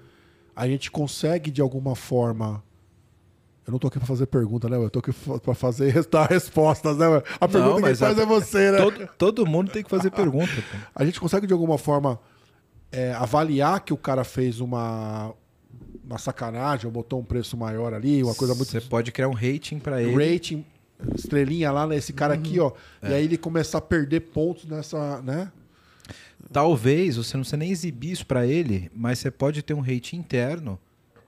A 0.54 0.66
gente 0.68 0.90
consegue, 0.90 1.50
de 1.50 1.60
alguma 1.60 1.94
forma. 1.94 2.62
Eu 3.66 3.72
não 3.72 3.78
tô 3.80 3.88
aqui 3.88 3.98
pra 3.98 4.06
fazer 4.06 4.26
pergunta, 4.26 4.68
né? 4.68 4.76
Eu 4.76 4.88
tô 4.88 5.00
aqui 5.00 5.12
pra 5.42 5.54
fazer, 5.54 6.06
dar 6.08 6.26
respostas, 6.30 6.96
né? 6.98 7.06
A 7.40 7.48
pergunta 7.48 7.74
que 7.76 7.80
mas 7.82 7.98
faz 7.98 8.18
a- 8.18 8.22
é 8.22 8.26
você, 8.26 8.70
né? 8.70 8.78
Todo, 8.78 9.08
todo 9.18 9.46
mundo 9.46 9.72
tem 9.72 9.82
que 9.82 9.90
fazer 9.90 10.10
pergunta. 10.12 10.52
pô. 10.54 10.78
A 10.94 11.04
gente 11.04 11.18
consegue, 11.18 11.46
de 11.48 11.52
alguma 11.52 11.76
forma, 11.76 12.20
é, 12.92 13.12
avaliar 13.14 13.80
que 13.80 13.92
o 13.92 13.96
cara 13.96 14.22
fez 14.22 14.60
uma, 14.60 15.32
uma 16.04 16.16
sacanagem 16.18 16.86
ou 16.86 16.92
botou 16.92 17.18
um 17.18 17.24
preço 17.24 17.56
maior 17.56 17.92
ali, 17.92 18.22
uma 18.22 18.34
coisa 18.36 18.54
muito 18.54 18.70
Você 18.70 18.80
pode 18.80 19.10
criar 19.10 19.28
um 19.28 19.34
rating 19.34 19.80
pra 19.80 20.00
ele. 20.00 20.32
rating, 20.32 20.64
estrelinha 21.16 21.72
lá 21.72 21.86
nesse 21.88 22.12
cara 22.12 22.34
aqui, 22.34 22.60
ó. 22.60 22.70
E 23.02 23.12
aí 23.12 23.24
ele 23.24 23.36
começar 23.36 23.78
a 23.78 23.82
perder 23.82 24.20
pontos 24.20 24.64
nessa, 24.66 25.20
né? 25.22 25.50
Talvez 26.52 27.16
você 27.16 27.36
não 27.36 27.42
precisa 27.42 27.56
nem 27.56 27.70
exibir 27.72 28.12
isso 28.12 28.24
pra 28.26 28.46
ele, 28.46 28.90
mas 28.94 29.18
você 29.18 29.30
pode 29.30 29.62
ter 29.62 29.74
um 29.74 29.80
rating 29.80 30.16
interno. 30.18 30.78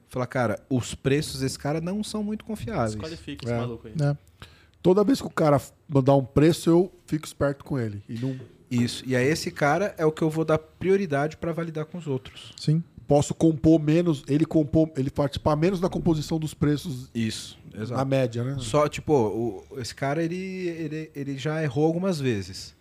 Falar, 0.08 0.26
cara, 0.26 0.58
os 0.70 0.94
preços 0.94 1.40
desse 1.40 1.58
cara 1.58 1.80
não 1.80 2.02
são 2.02 2.22
muito 2.22 2.44
confiáveis. 2.44 2.92
Desqualifica 2.92 3.46
É. 3.46 3.48
esse 3.50 3.58
maluco 3.60 3.86
aí. 3.88 3.94
né? 3.96 4.16
Toda 4.82 5.04
vez 5.04 5.20
que 5.20 5.26
o 5.26 5.30
cara 5.30 5.60
mandar 5.88 6.14
um 6.14 6.24
preço, 6.24 6.70
eu 6.70 6.92
fico 7.06 7.26
esperto 7.26 7.64
com 7.64 7.78
ele. 7.78 8.02
E 8.08 8.14
não 8.18 8.38
Isso. 8.70 9.02
E 9.06 9.16
aí 9.16 9.26
esse 9.26 9.50
cara 9.50 9.94
é 9.98 10.04
o 10.06 10.12
que 10.12 10.22
eu 10.22 10.30
vou 10.30 10.44
dar 10.44 10.58
prioridade 10.58 11.36
pra 11.36 11.52
validar 11.52 11.84
com 11.86 11.98
os 11.98 12.06
outros. 12.06 12.52
Sim. 12.56 12.82
posso 13.06 13.32
compor 13.34 13.80
menos, 13.80 14.22
ele 14.28 14.44
compor, 14.44 14.90
ele 14.94 15.10
participar 15.10 15.56
menos 15.56 15.80
da 15.80 15.88
composição 15.88 16.38
dos 16.38 16.52
preços 16.52 17.08
Isso, 17.14 17.58
na 17.88 18.04
média, 18.04 18.44
né? 18.44 18.56
Só, 18.58 18.86
tipo, 18.86 19.14
o- 19.14 19.80
esse 19.80 19.94
cara, 19.94 20.22
ele, 20.22 20.36
ele, 20.36 21.10
ele 21.14 21.38
já 21.38 21.62
errou 21.62 21.86
algumas 21.86 22.20
vezes. 22.20 22.76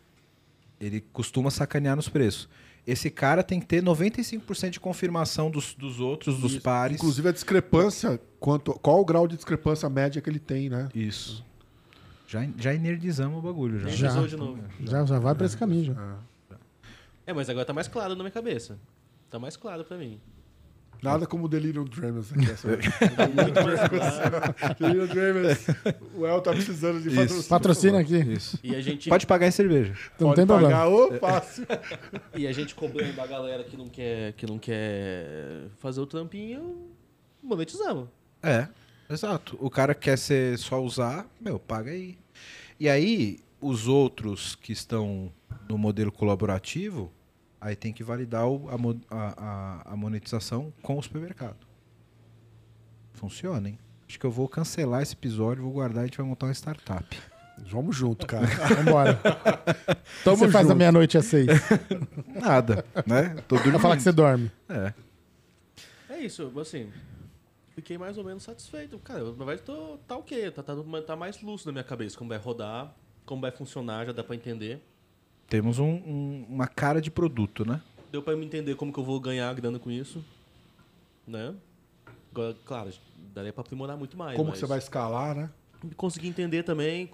Ele 0.82 1.00
costuma 1.14 1.50
sacanear 1.50 1.96
nos 1.96 2.10
preços. 2.10 2.50
Esse 2.88 3.10
cara 3.10 3.44
tem 3.44 3.60
que 3.60 3.66
ter 3.66 3.84
95% 3.84 4.70
de 4.70 4.80
confirmação 4.80 5.52
dos, 5.52 5.74
dos 5.74 6.00
outros, 6.00 6.40
dos 6.40 6.54
Isso. 6.54 6.62
pares. 6.62 6.96
Inclusive 6.96 7.28
a 7.28 7.32
discrepância, 7.34 8.18
quanto, 8.40 8.72
qual 8.80 9.02
o 9.02 9.06
grau 9.06 9.28
de 9.28 9.36
discrepância 9.36 9.90
média 9.90 10.22
que 10.22 10.30
ele 10.30 10.40
tem, 10.40 10.70
né? 10.70 10.88
Isso. 10.96 11.46
Já, 12.28 12.48
já 12.58 12.74
nerdizamos 12.74 13.40
o 13.40 13.42
bagulho, 13.42 13.78
já. 13.80 13.90
Já. 13.90 14.10
Já. 14.10 14.28
de 14.28 14.38
novo. 14.38 14.64
Já, 14.80 15.06
já 15.06 15.20
vai 15.20 15.36
pra 15.36 15.46
esse 15.46 15.58
caminho 15.58 15.94
já. 15.94 16.18
É, 17.26 17.34
mas 17.34 17.50
agora 17.50 17.66
tá 17.66 17.74
mais 17.74 17.90
claro 17.90 18.16
na 18.16 18.24
minha 18.24 18.32
cabeça. 18.32 18.80
Tá 19.30 19.38
mais 19.38 19.58
claro 19.58 19.84
pra 19.84 19.98
mim. 19.98 20.22
Nada 21.02 21.28
como 21.28 21.46
o 21.46 21.48
Delirium 21.48 21.86
Dreamers 21.86 22.32
aqui. 22.32 22.50
Essa... 22.50 22.68
Delirium 24.80 25.08
Dreamers. 25.08 25.68
O 26.16 26.26
El 26.26 26.42
tá 26.42 26.52
precisando 26.52 27.02
de 27.02 27.10
patrocínio. 27.10 27.50
Patrocina 27.50 28.00
aqui. 28.00 28.18
Isso. 28.18 28.60
E 28.64 28.76
a 28.76 28.82
gente, 28.82 29.10
Pode 29.10 29.28
pagar 29.28 29.48
em 29.48 29.52
cerveja. 29.52 29.94
Não 30.20 30.28
Pode 30.30 30.36
tem 30.36 30.48
problema. 30.48 30.72
pagar, 30.74 30.88
ô, 30.88 31.14
fácil. 31.20 31.66
e 32.36 32.48
a 32.48 32.52
gente 32.52 32.74
cobrando 32.74 33.14
da 33.14 33.28
galera 33.28 33.64
que 33.64 33.78
não 33.78 33.88
quer, 33.88 34.34
que 34.34 34.46
não 34.46 34.58
quer 34.58 35.68
fazer 35.78 36.02
o 36.02 36.06
trampinho, 36.06 36.88
monetizamos. 37.44 38.08
É, 38.42 38.68
exato. 39.10 39.58
O 39.60 39.70
cara 39.70 39.94
quer 39.94 40.18
ser 40.18 40.58
só 40.58 40.82
usar, 40.82 41.28
meu, 41.40 41.60
paga 41.60 41.92
aí. 41.92 42.18
E 42.80 42.88
aí, 42.90 43.40
os 43.62 43.88
outros 43.88 44.56
que 44.56 44.72
estão 44.72 45.32
no 45.68 45.78
modelo 45.78 46.12
colaborativo, 46.12 47.12
aí 47.60 47.76
tem 47.76 47.92
que 47.94 48.04
validar 48.04 48.48
o- 48.48 48.68
a, 48.70 49.16
a- 49.16 49.34
a- 49.38 49.94
a 49.94 49.96
monetização 49.96 50.72
com 50.82 50.98
o 50.98 51.02
supermercado. 51.04 51.66
Funciona, 53.14 53.70
hein? 53.70 53.80
Acho 54.08 54.20
que 54.20 54.26
eu 54.26 54.32
vou 54.32 54.48
cancelar 54.48 55.02
esse 55.02 55.14
episódio, 55.14 55.64
vou 55.64 55.72
guardar 55.74 55.98
e 55.98 56.04
a 56.04 56.08
gente 56.08 56.18
vai 56.18 56.26
montar 56.26 56.46
uma 56.48 56.54
startup. 56.54 57.18
Vamos 57.70 57.96
junto, 57.96 58.26
cara. 58.28 58.46
Vambora. 58.76 59.20
O 59.20 59.96
que 60.24 60.30
você 60.36 60.48
faz 60.50 60.64
junto. 60.64 60.68
da 60.70 60.76
meia-noite 60.76 61.18
às 61.18 61.26
seis? 61.26 61.48
Nada, 62.40 62.86
né? 63.06 63.30
Tô 63.48 63.56
Pra 63.56 63.64
dormindo. 63.64 63.80
falar 63.82 63.98
que 63.98 64.04
você 64.04 64.12
dorme. 64.12 64.52
É. 64.70 64.94
É 66.10 66.20
isso, 66.20 66.52
assim. 66.60 66.92
Fiquei 67.76 67.98
mais 67.98 68.18
ou 68.18 68.24
menos 68.24 68.44
satisfeito. 68.44 68.98
Cara, 69.00 69.24
vai 69.32 69.58
tô, 69.58 69.98
tá 70.08 70.16
ok, 70.16 70.52
tá, 70.52 70.64
tá, 70.64 70.74
tá 71.06 71.16
mais 71.16 71.42
lúcido 71.42 71.70
na 71.72 71.74
minha 71.74 71.84
cabeça. 71.84 72.18
Como 72.18 72.30
vai 72.30 72.38
rodar, 72.38 72.94
como 73.26 73.42
vai 73.42 73.52
funcionar, 73.52 74.06
já 74.06 74.12
dá 74.12 74.24
pra 74.24 74.36
entender. 74.36 74.82
Temos 75.50 75.80
um- 75.80 75.86
um- 75.86 76.46
uma 76.50 76.68
cara 76.68 77.02
de 77.02 77.10
produto, 77.10 77.66
né? 77.66 77.82
Deu 78.12 78.22
pra 78.22 78.36
me 78.36 78.46
entender 78.46 78.76
como 78.76 78.92
que 78.92 79.00
eu 79.00 79.04
vou 79.04 79.20
ganhar 79.20 79.54
grana 79.54 79.80
com 79.80 79.90
isso. 79.90 80.24
Né? 81.26 81.54
Agora, 82.32 82.56
claro, 82.66 82.92
daria 83.34 83.52
pra 83.54 83.62
aprimorar 83.62 83.98
muito 83.98 84.18
mais. 84.18 84.36
Como 84.36 84.50
mas 84.50 84.60
que 84.60 84.66
você 84.66 84.70
vai 84.70 84.78
escalar, 84.78 85.36
né? 85.36 85.50
Consegui 85.96 86.28
entender 86.28 86.64
também. 86.64 87.10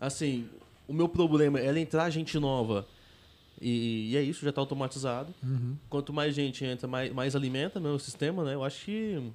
Assim, 0.00 0.48
o 0.86 0.92
meu 0.92 1.08
problema 1.08 1.58
é 1.60 1.78
entrar 1.78 2.08
gente 2.10 2.38
nova. 2.38 2.86
E, 3.60 4.10
e 4.12 4.16
é 4.16 4.22
isso, 4.22 4.44
já 4.44 4.52
tá 4.52 4.60
automatizado. 4.60 5.34
Quanto 5.90 6.12
mais 6.12 6.34
gente 6.34 6.64
entra, 6.64 6.86
mais, 6.86 7.12
mais 7.12 7.34
alimenta 7.34 7.80
meu 7.80 7.98
sistema, 7.98 8.44
né? 8.44 8.54
Eu 8.54 8.64
acho 8.64 8.84
que. 8.84 9.32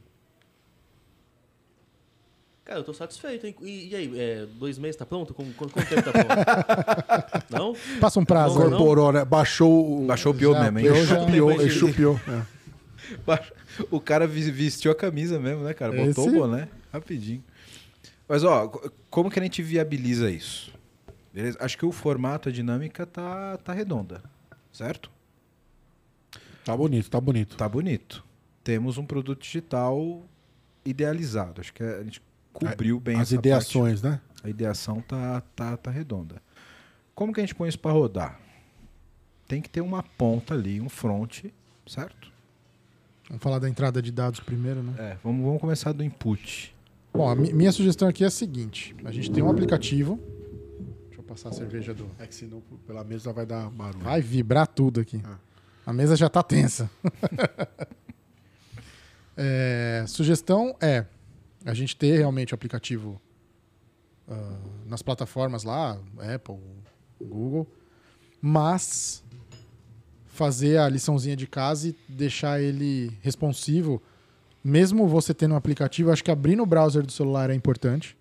Cara, 2.65 2.79
eu 2.79 2.83
tô 2.83 2.93
satisfeito, 2.93 3.45
hein? 3.45 3.55
E, 3.61 3.89
e 3.89 3.95
aí, 3.95 4.19
é, 4.19 4.45
dois 4.45 4.77
meses 4.77 4.95
tá 4.95 5.05
pronto? 5.05 5.33
Com, 5.33 5.51
quanto 5.53 5.73
tempo 5.73 6.01
tá 6.01 6.11
pronto? 6.11 7.43
Não? 7.51 7.75
Passa 7.99 8.19
um 8.19 8.25
prazo. 8.25 8.57
Não. 8.57 8.67
Incorporou, 8.67 9.11
né? 9.11 9.25
Baixou 9.25 10.03
o. 10.03 10.05
Baixou 10.05 10.31
o 10.31 10.35
pior 10.35 10.71
mesmo, 10.71 10.79
hein? 10.79 11.05
Chupiou, 11.05 11.59
chupiou. 11.69 12.19
É. 12.27 13.43
O 13.91 13.99
cara 13.99 14.25
vestiu 14.25 14.91
a 14.91 14.95
camisa 14.95 15.37
mesmo, 15.39 15.63
né, 15.63 15.73
cara? 15.73 15.91
Botou 15.91 16.25
Esse- 16.25 16.35
o 16.37 16.39
boné 16.39 16.69
rapidinho. 16.91 17.43
Mas, 18.27 18.43
ó, 18.45 18.67
co- 18.69 18.91
como 19.09 19.29
que 19.29 19.39
a 19.39 19.43
gente 19.43 19.61
viabiliza 19.61 20.31
isso? 20.31 20.71
Beleza? 21.33 21.57
Acho 21.59 21.77
que 21.77 21.85
o 21.85 21.91
formato, 21.91 22.47
a 22.47 22.51
dinâmica 22.51 23.05
tá, 23.05 23.57
tá 23.57 23.73
redonda, 23.73 24.23
certo? 24.71 25.11
Tá 26.63 26.77
bonito, 26.77 27.09
tá 27.09 27.19
bonito. 27.19 27.57
Tá 27.57 27.67
bonito. 27.67 28.23
Temos 28.63 28.97
um 28.97 29.05
produto 29.05 29.41
digital 29.41 30.21
idealizado. 30.85 31.59
Acho 31.59 31.73
que 31.73 31.83
a 31.83 32.01
gente 32.03 32.21
cobriu 32.53 32.99
bem 32.99 33.15
As 33.15 33.23
essa 33.23 33.35
ideações, 33.35 34.01
né? 34.01 34.11
parte. 34.11 34.45
A 34.45 34.49
ideação 34.49 35.01
tá, 35.01 35.41
tá, 35.55 35.75
tá 35.77 35.89
redonda. 35.91 36.41
Como 37.15 37.33
que 37.33 37.39
a 37.39 37.43
gente 37.43 37.55
põe 37.55 37.67
isso 37.69 37.79
para 37.79 37.91
rodar? 37.91 38.39
Tem 39.47 39.61
que 39.61 39.69
ter 39.69 39.81
uma 39.81 40.01
ponta 40.03 40.53
ali, 40.53 40.79
um 40.81 40.89
front, 40.89 41.45
certo? 41.87 42.31
Vamos 43.29 43.41
falar 43.43 43.59
da 43.59 43.69
entrada 43.69 44.01
de 44.01 44.11
dados 44.11 44.39
primeiro, 44.39 44.81
né? 44.83 44.93
É, 44.97 45.17
vamos, 45.23 45.43
vamos 45.45 45.61
começar 45.61 45.91
do 45.93 46.03
input. 46.03 46.73
Bom, 47.13 47.29
a 47.29 47.35
mi- 47.35 47.53
minha 47.53 47.71
sugestão 47.71 48.07
aqui 48.07 48.23
é 48.23 48.27
a 48.27 48.31
seguinte: 48.31 48.95
a 49.05 49.11
gente 49.11 49.31
tem 49.31 49.41
um 49.43 49.49
aplicativo. 49.49 50.19
Deixa 51.07 51.19
eu 51.19 51.23
passar 51.23 51.49
a 51.49 51.51
cerveja 51.53 51.93
do. 51.93 52.05
É 52.19 52.25
que 52.27 52.33
senão 52.35 52.61
pela 52.87 53.03
mesa 53.03 53.31
vai 53.31 53.45
dar 53.45 53.69
barulho. 53.69 54.03
Vai 54.03 54.21
vibrar 54.21 54.67
tudo 54.67 54.99
aqui. 54.99 55.21
Ah. 55.23 55.37
A 55.85 55.93
mesa 55.93 56.15
já 56.15 56.27
tá 56.29 56.41
tensa. 56.43 56.89
É, 59.35 60.05
sugestão 60.07 60.75
é 60.79 61.05
a 61.65 61.73
gente 61.73 61.95
ter 61.95 62.17
realmente 62.17 62.53
o 62.53 62.55
aplicativo 62.55 63.21
ah, 64.27 64.57
nas 64.85 65.01
plataformas 65.01 65.63
lá, 65.63 65.99
Apple, 66.33 66.57
Google, 67.21 67.67
mas 68.41 69.23
fazer 70.27 70.77
a 70.77 70.89
liçãozinha 70.89 71.35
de 71.35 71.45
casa 71.45 71.89
e 71.89 71.95
deixar 72.07 72.61
ele 72.61 73.15
responsivo. 73.21 74.01
Mesmo 74.63 75.07
você 75.07 75.33
tendo 75.33 75.53
um 75.53 75.57
aplicativo, 75.57 76.11
acho 76.11 76.23
que 76.23 76.31
abrir 76.31 76.55
no 76.55 76.65
browser 76.65 77.05
do 77.05 77.11
celular 77.11 77.49
é 77.49 77.53
importante. 77.53 78.17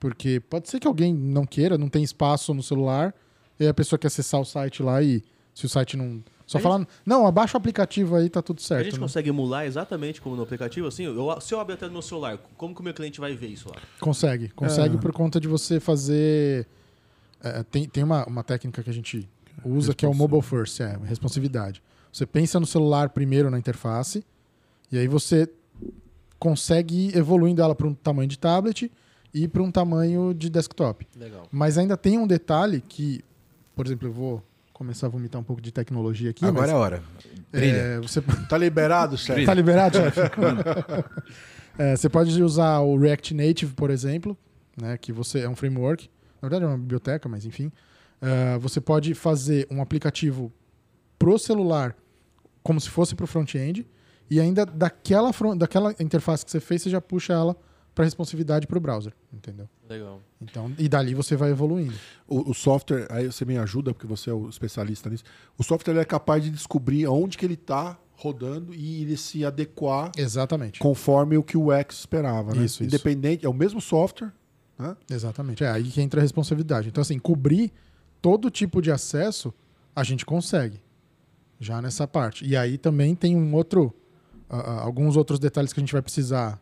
Porque 0.00 0.40
pode 0.40 0.68
ser 0.68 0.80
que 0.80 0.86
alguém 0.86 1.12
não 1.14 1.44
queira, 1.44 1.76
não 1.76 1.88
tem 1.88 2.02
espaço 2.02 2.54
no 2.54 2.62
celular, 2.62 3.14
e 3.60 3.66
a 3.66 3.74
pessoa 3.74 3.98
quer 3.98 4.08
acessar 4.08 4.40
o 4.40 4.44
site 4.44 4.82
lá 4.82 5.02
e 5.02 5.22
se 5.54 5.66
o 5.66 5.68
site 5.68 5.96
não. 5.96 6.22
Só 6.52 6.58
A 6.58 6.60
falar, 6.60 6.86
não, 7.06 7.26
abaixa 7.26 7.56
o 7.56 7.58
aplicativo 7.58 8.14
aí, 8.14 8.28
tá 8.28 8.42
tudo 8.42 8.60
certo. 8.60 8.80
a 8.82 8.84
gente 8.84 8.94
né? 8.94 9.00
consegue 9.00 9.30
emular 9.30 9.64
exatamente 9.64 10.20
como 10.20 10.36
no 10.36 10.42
aplicativo, 10.42 10.86
assim? 10.86 11.04
Eu- 11.04 11.40
se 11.40 11.54
eu 11.54 11.58
abrir 11.60 11.74
até 11.74 11.86
no 11.86 11.92
meu 11.92 12.02
celular, 12.02 12.36
como 12.58 12.74
que 12.74 12.80
o 12.82 12.84
meu 12.84 12.92
cliente 12.92 13.18
vai 13.20 13.34
ver 13.34 13.46
isso 13.46 13.70
lá? 13.70 13.76
Consegue, 13.98 14.50
consegue 14.50 14.96
É. 14.96 14.98
por 15.00 15.12
conta 15.12 15.40
de 15.40 15.48
você 15.48 15.80
fazer. 15.80 16.66
é, 17.42 17.62
tem 17.64 17.88
tem 17.88 18.04
uma, 18.04 18.24
uma 18.26 18.44
técnica 18.44 18.82
que 18.82 18.90
a 18.90 18.92
gente 18.92 19.28
usa 19.64 19.94
que 19.94 20.04
é 20.04 20.08
o 20.08 20.14
mobile 20.14 20.42
first, 20.42 20.78
é 20.80 20.96
responsividade. 21.04 21.82
Você 22.12 22.24
pensa 22.26 22.60
no 22.60 22.66
celular 22.66 23.08
primeiro 23.08 23.50
na 23.50 23.58
interface, 23.58 24.24
e 24.92 24.98
aí 24.98 25.08
você 25.08 25.48
consegue 26.38 27.08
ir 27.08 27.16
evoluindo 27.16 27.62
ela 27.62 27.74
para 27.74 27.86
um 27.86 27.94
tamanho 27.94 28.28
de 28.28 28.38
tablet 28.38 28.92
e 29.32 29.48
para 29.48 29.62
um 29.62 29.70
tamanho 29.70 30.34
de 30.34 30.50
desktop. 30.50 31.06
Legal. 31.16 31.46
Mas 31.50 31.78
ainda 31.78 31.96
tem 31.96 32.18
um 32.18 32.26
detalhe 32.26 32.80
que, 32.86 33.24
por 33.74 33.86
exemplo, 33.86 34.06
eu 34.08 34.12
vou 34.12 34.42
começar 34.82 35.06
a 35.06 35.10
vomitar 35.10 35.40
um 35.40 35.44
pouco 35.44 35.62
de 35.62 35.70
tecnologia 35.70 36.30
aqui. 36.30 36.44
Agora 36.44 36.70
é 36.70 36.74
a 36.74 36.76
hora. 36.76 37.02
Brilha. 37.52 37.76
é, 37.76 38.00
você 38.00 38.20
Tá 38.50 38.58
liberado, 38.58 39.16
chefe? 39.16 39.46
Tá 39.46 39.54
liberado, 39.54 39.96
chefe? 40.12 40.20
É, 41.78 41.96
você 41.96 42.08
pode 42.08 42.42
usar 42.42 42.80
o 42.80 42.98
React 42.98 43.32
Native, 43.32 43.74
por 43.74 43.90
exemplo, 43.90 44.36
né, 44.76 44.98
que 44.98 45.12
você 45.12 45.40
é 45.40 45.48
um 45.48 45.54
framework. 45.54 46.10
Na 46.40 46.48
verdade, 46.48 46.64
é 46.64 46.68
uma 46.68 46.78
biblioteca, 46.78 47.28
mas 47.28 47.46
enfim. 47.46 47.70
É, 48.20 48.58
você 48.58 48.80
pode 48.80 49.14
fazer 49.14 49.68
um 49.70 49.80
aplicativo 49.80 50.52
pro 51.16 51.38
celular 51.38 51.94
como 52.62 52.80
se 52.80 52.90
fosse 52.90 53.14
pro 53.14 53.26
front-end 53.26 53.86
e 54.28 54.40
ainda 54.40 54.66
daquela, 54.66 55.30
daquela 55.56 55.94
interface 56.00 56.44
que 56.44 56.50
você 56.50 56.60
fez, 56.60 56.82
você 56.82 56.90
já 56.90 57.00
puxa 57.00 57.32
ela 57.32 57.56
para 57.94 58.04
responsividade 58.04 58.66
pro 58.66 58.80
browser, 58.80 59.12
entendeu? 59.32 59.68
Legal. 59.88 60.20
Então, 60.40 60.72
e 60.78 60.88
dali 60.88 61.14
você 61.14 61.36
vai 61.36 61.50
evoluindo. 61.50 61.94
O, 62.26 62.50
o 62.50 62.54
software, 62.54 63.06
aí 63.10 63.26
você 63.26 63.44
me 63.44 63.58
ajuda, 63.58 63.92
porque 63.92 64.06
você 64.06 64.30
é 64.30 64.32
o 64.32 64.48
especialista 64.48 65.10
nisso. 65.10 65.24
O 65.58 65.62
software 65.62 65.92
ele 65.92 66.00
é 66.00 66.04
capaz 66.04 66.42
de 66.42 66.50
descobrir 66.50 67.06
onde 67.06 67.36
que 67.36 67.44
ele 67.44 67.54
está 67.54 67.98
rodando 68.14 68.72
e 68.74 69.02
ele 69.02 69.16
se 69.16 69.44
adequar 69.44 70.12
Exatamente. 70.16 70.78
conforme 70.78 71.36
o 71.36 71.42
que 71.42 71.56
o 71.56 71.72
X 71.72 71.98
esperava, 71.98 72.54
né? 72.54 72.64
Isso, 72.64 72.82
isso. 72.82 72.84
Independente, 72.84 73.44
é 73.44 73.48
o 73.48 73.54
mesmo 73.54 73.80
software, 73.80 74.32
né? 74.78 74.96
Exatamente. 75.10 75.62
É 75.62 75.68
aí 75.70 75.84
que 75.84 76.00
entra 76.00 76.20
a 76.20 76.22
responsabilidade. 76.22 76.88
Então, 76.88 77.02
assim, 77.02 77.18
cobrir 77.18 77.72
todo 78.22 78.48
tipo 78.50 78.80
de 78.80 78.90
acesso 78.90 79.52
a 79.94 80.02
gente 80.02 80.24
consegue. 80.24 80.80
Já 81.60 81.82
nessa 81.82 82.08
parte. 82.08 82.44
E 82.46 82.56
aí 82.56 82.78
também 82.78 83.14
tem 83.14 83.36
um 83.36 83.54
outro. 83.54 83.94
ah, 84.48 84.80
alguns 84.80 85.16
outros 85.16 85.38
detalhes 85.38 85.72
que 85.72 85.80
a 85.80 85.82
gente 85.82 85.92
vai 85.92 86.02
precisar 86.02 86.60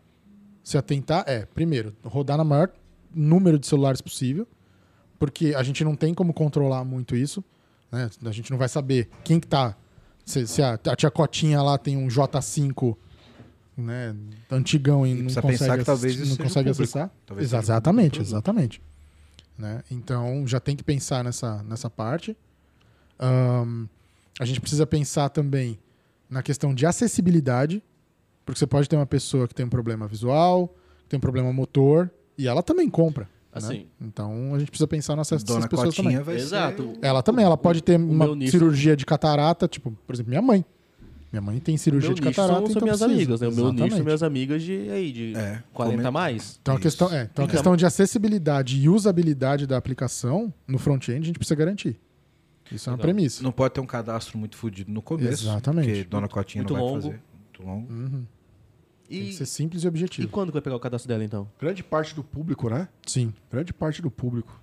se 0.63 0.77
atentar. 0.79 1.25
É, 1.27 1.47
primeiro, 1.47 1.95
rodar 2.05 2.37
na 2.37 2.45
maior 2.45 2.71
número 3.15 3.59
de 3.59 3.67
celulares 3.67 4.01
possível. 4.01 4.47
Porque 5.19 5.55
a 5.55 5.63
gente 5.63 5.85
não 5.85 5.95
tem 5.95 6.15
como 6.15 6.33
controlar 6.33 6.85
muito 6.85 7.15
isso. 7.15 7.45
Né? 7.93 8.09
A 8.25 8.31
gente 8.33 8.51
não 8.51 8.59
vai 8.59 8.69
saber 8.69 9.09
quem 9.25 9.39
que 9.39 9.47
tá. 9.47 9.77
Se, 10.25 10.47
se 10.47 10.63
a, 10.63 10.75
a 10.75 10.97
tia 10.97 11.11
Cotinha 11.11 11.61
lá 11.61 11.77
tem 11.77 11.97
um 11.97 12.07
J5 12.09 12.97
né, 13.77 14.15
antigão 14.51 15.07
e, 15.07 15.11
E 15.11 15.15
não 15.15 15.25
consegue, 15.25 15.47
pensar 15.49 15.79
que 15.79 15.85
talvez 15.85 16.15
assistir- 16.15 16.39
não 16.39 16.45
consegue 16.45 16.71
acessar. 16.71 17.11
Talvez 17.27 17.53
exatamente, 17.53 18.21
exatamente. 18.21 18.83
Né? 19.59 19.83
Então 19.91 20.47
já 20.47 20.61
tem 20.61 20.77
que 20.77 20.85
pensar 20.85 21.25
nessa, 21.25 21.63
nessa 21.65 21.91
parte. 21.91 22.37
Ahn, 23.19 23.87
a 24.39 24.45
gente 24.45 24.61
precisa 24.61 24.87
pensar 24.87 25.29
também 25.29 25.79
na 26.29 26.43
questão 26.43 26.75
de 26.75 26.87
acessibilidade, 26.87 27.83
porque 28.45 28.59
você 28.59 28.67
pode 28.67 28.89
ter 28.89 28.97
uma 28.97 29.07
pessoa 29.07 29.47
que 29.49 29.55
tem 29.55 29.65
um 29.67 29.69
problema 29.71 30.07
visual, 30.07 30.69
que 31.05 31.09
tem 31.11 31.17
um 31.19 31.21
problema 31.21 31.53
motor, 31.53 32.11
e 32.37 32.47
ela 32.49 32.63
também 32.63 32.89
compra. 32.89 33.25
né? 33.25 33.29
Assim. 33.53 33.87
Então 34.01 34.55
a 34.55 34.59
gente 34.59 34.71
precisa 34.71 34.87
pensar 34.89 35.15
no 35.17 35.23
acesso 35.23 35.45
dessas 35.45 35.67
pessoas 35.67 35.95
Cotinha 35.95 36.21
também. 36.21 36.25
vai 36.25 36.37
Exato. 36.37 36.83
ser... 36.95 36.99
Ela 37.03 37.23
também, 37.23 37.45
ela 37.45 37.57
pode 37.57 37.83
ter 37.83 37.97
uma 37.99 38.27
cirurgia 38.49 38.97
de 38.97 39.05
catarata, 39.05 39.67
tipo, 39.69 39.91
por 40.07 40.15
exemplo, 40.15 40.31
minha 40.31 40.43
mãe. 40.43 40.65
Minha 41.33 41.41
mãe 41.43 41.61
tem 41.61 41.77
cirurgia 41.77 42.13
de 42.13 42.21
catarata, 42.23 42.55
são, 42.55 42.67
são 42.67 42.71
então 42.73 42.83
minhas 42.83 42.99
precisa. 42.99 43.17
amigas, 43.17 43.41
né? 43.41 43.47
O 43.49 43.53
meu 43.53 43.73
nicho 43.73 43.95
são 43.97 44.05
minhas 44.05 44.23
amigas 44.23 44.63
de, 44.63 44.91
aí, 44.91 45.13
de 45.13 45.37
É, 45.37 45.63
40 45.73 45.93
comenta- 45.95 46.09
a 46.09 46.11
mais. 46.11 46.59
Então 46.61 46.75
a, 46.75 46.81
questão, 46.81 47.07
é, 47.09 47.11
então 47.11 47.21
a 47.21 47.25
Então- 47.45 47.47
questão 47.47 47.77
de 47.77 47.87
acessibilidade 47.87 48.81
e 48.81 48.89
usabilidade 48.89 49.65
da 49.67 49.77
aplicação 49.77 50.53
no 50.67 50.77
front-end 50.79 51.23
a 51.23 51.27
gente 51.27 51.39
precisa 51.39 51.55
garantir. 51.55 52.01
Isso 52.73 52.89
é 52.89 52.93
uma 52.93 52.97
Legal. 52.97 53.15
premissa. 53.15 53.43
Não 53.45 53.53
pode 53.53 53.75
ter 53.75 53.81
um 53.81 53.87
cadastro 53.87 54.39
muito 54.39 54.57
fodido 54.57 54.91
no 54.93 55.01
começo. 55.03 55.45
Exatamente. 55.45 55.87
Porque 55.89 56.05
Dona 56.05 56.29
Cotinha 56.29 56.63
Muito 56.63 56.75
não 56.75 56.81
vai 56.81 56.89
longo. 56.91 57.03
fazer. 57.03 57.21
Muito 57.61 57.67
longo. 57.67 57.93
Uhum. 57.93 58.27
Tem 59.09 59.23
E, 59.23 59.27
que 59.27 59.33
ser 59.35 59.47
simples 59.47 59.83
e 59.83 59.87
e 59.87 59.89
objetivo. 59.89 60.29
quando 60.29 60.49
que 60.51 60.55
vai 60.55 60.63
pegar 60.63 60.77
o 60.77 60.81
cadastro 60.81 61.09
dela, 61.09 61.25
então? 61.25 61.51
Grande 61.59 61.83
parte 61.83 62.15
do 62.15 62.23
público, 62.23 62.69
né? 62.71 62.89
Sim. 63.07 63.33
Grande 63.51 63.73
parte 63.73 64.01
do 64.01 64.11
público. 64.11 64.61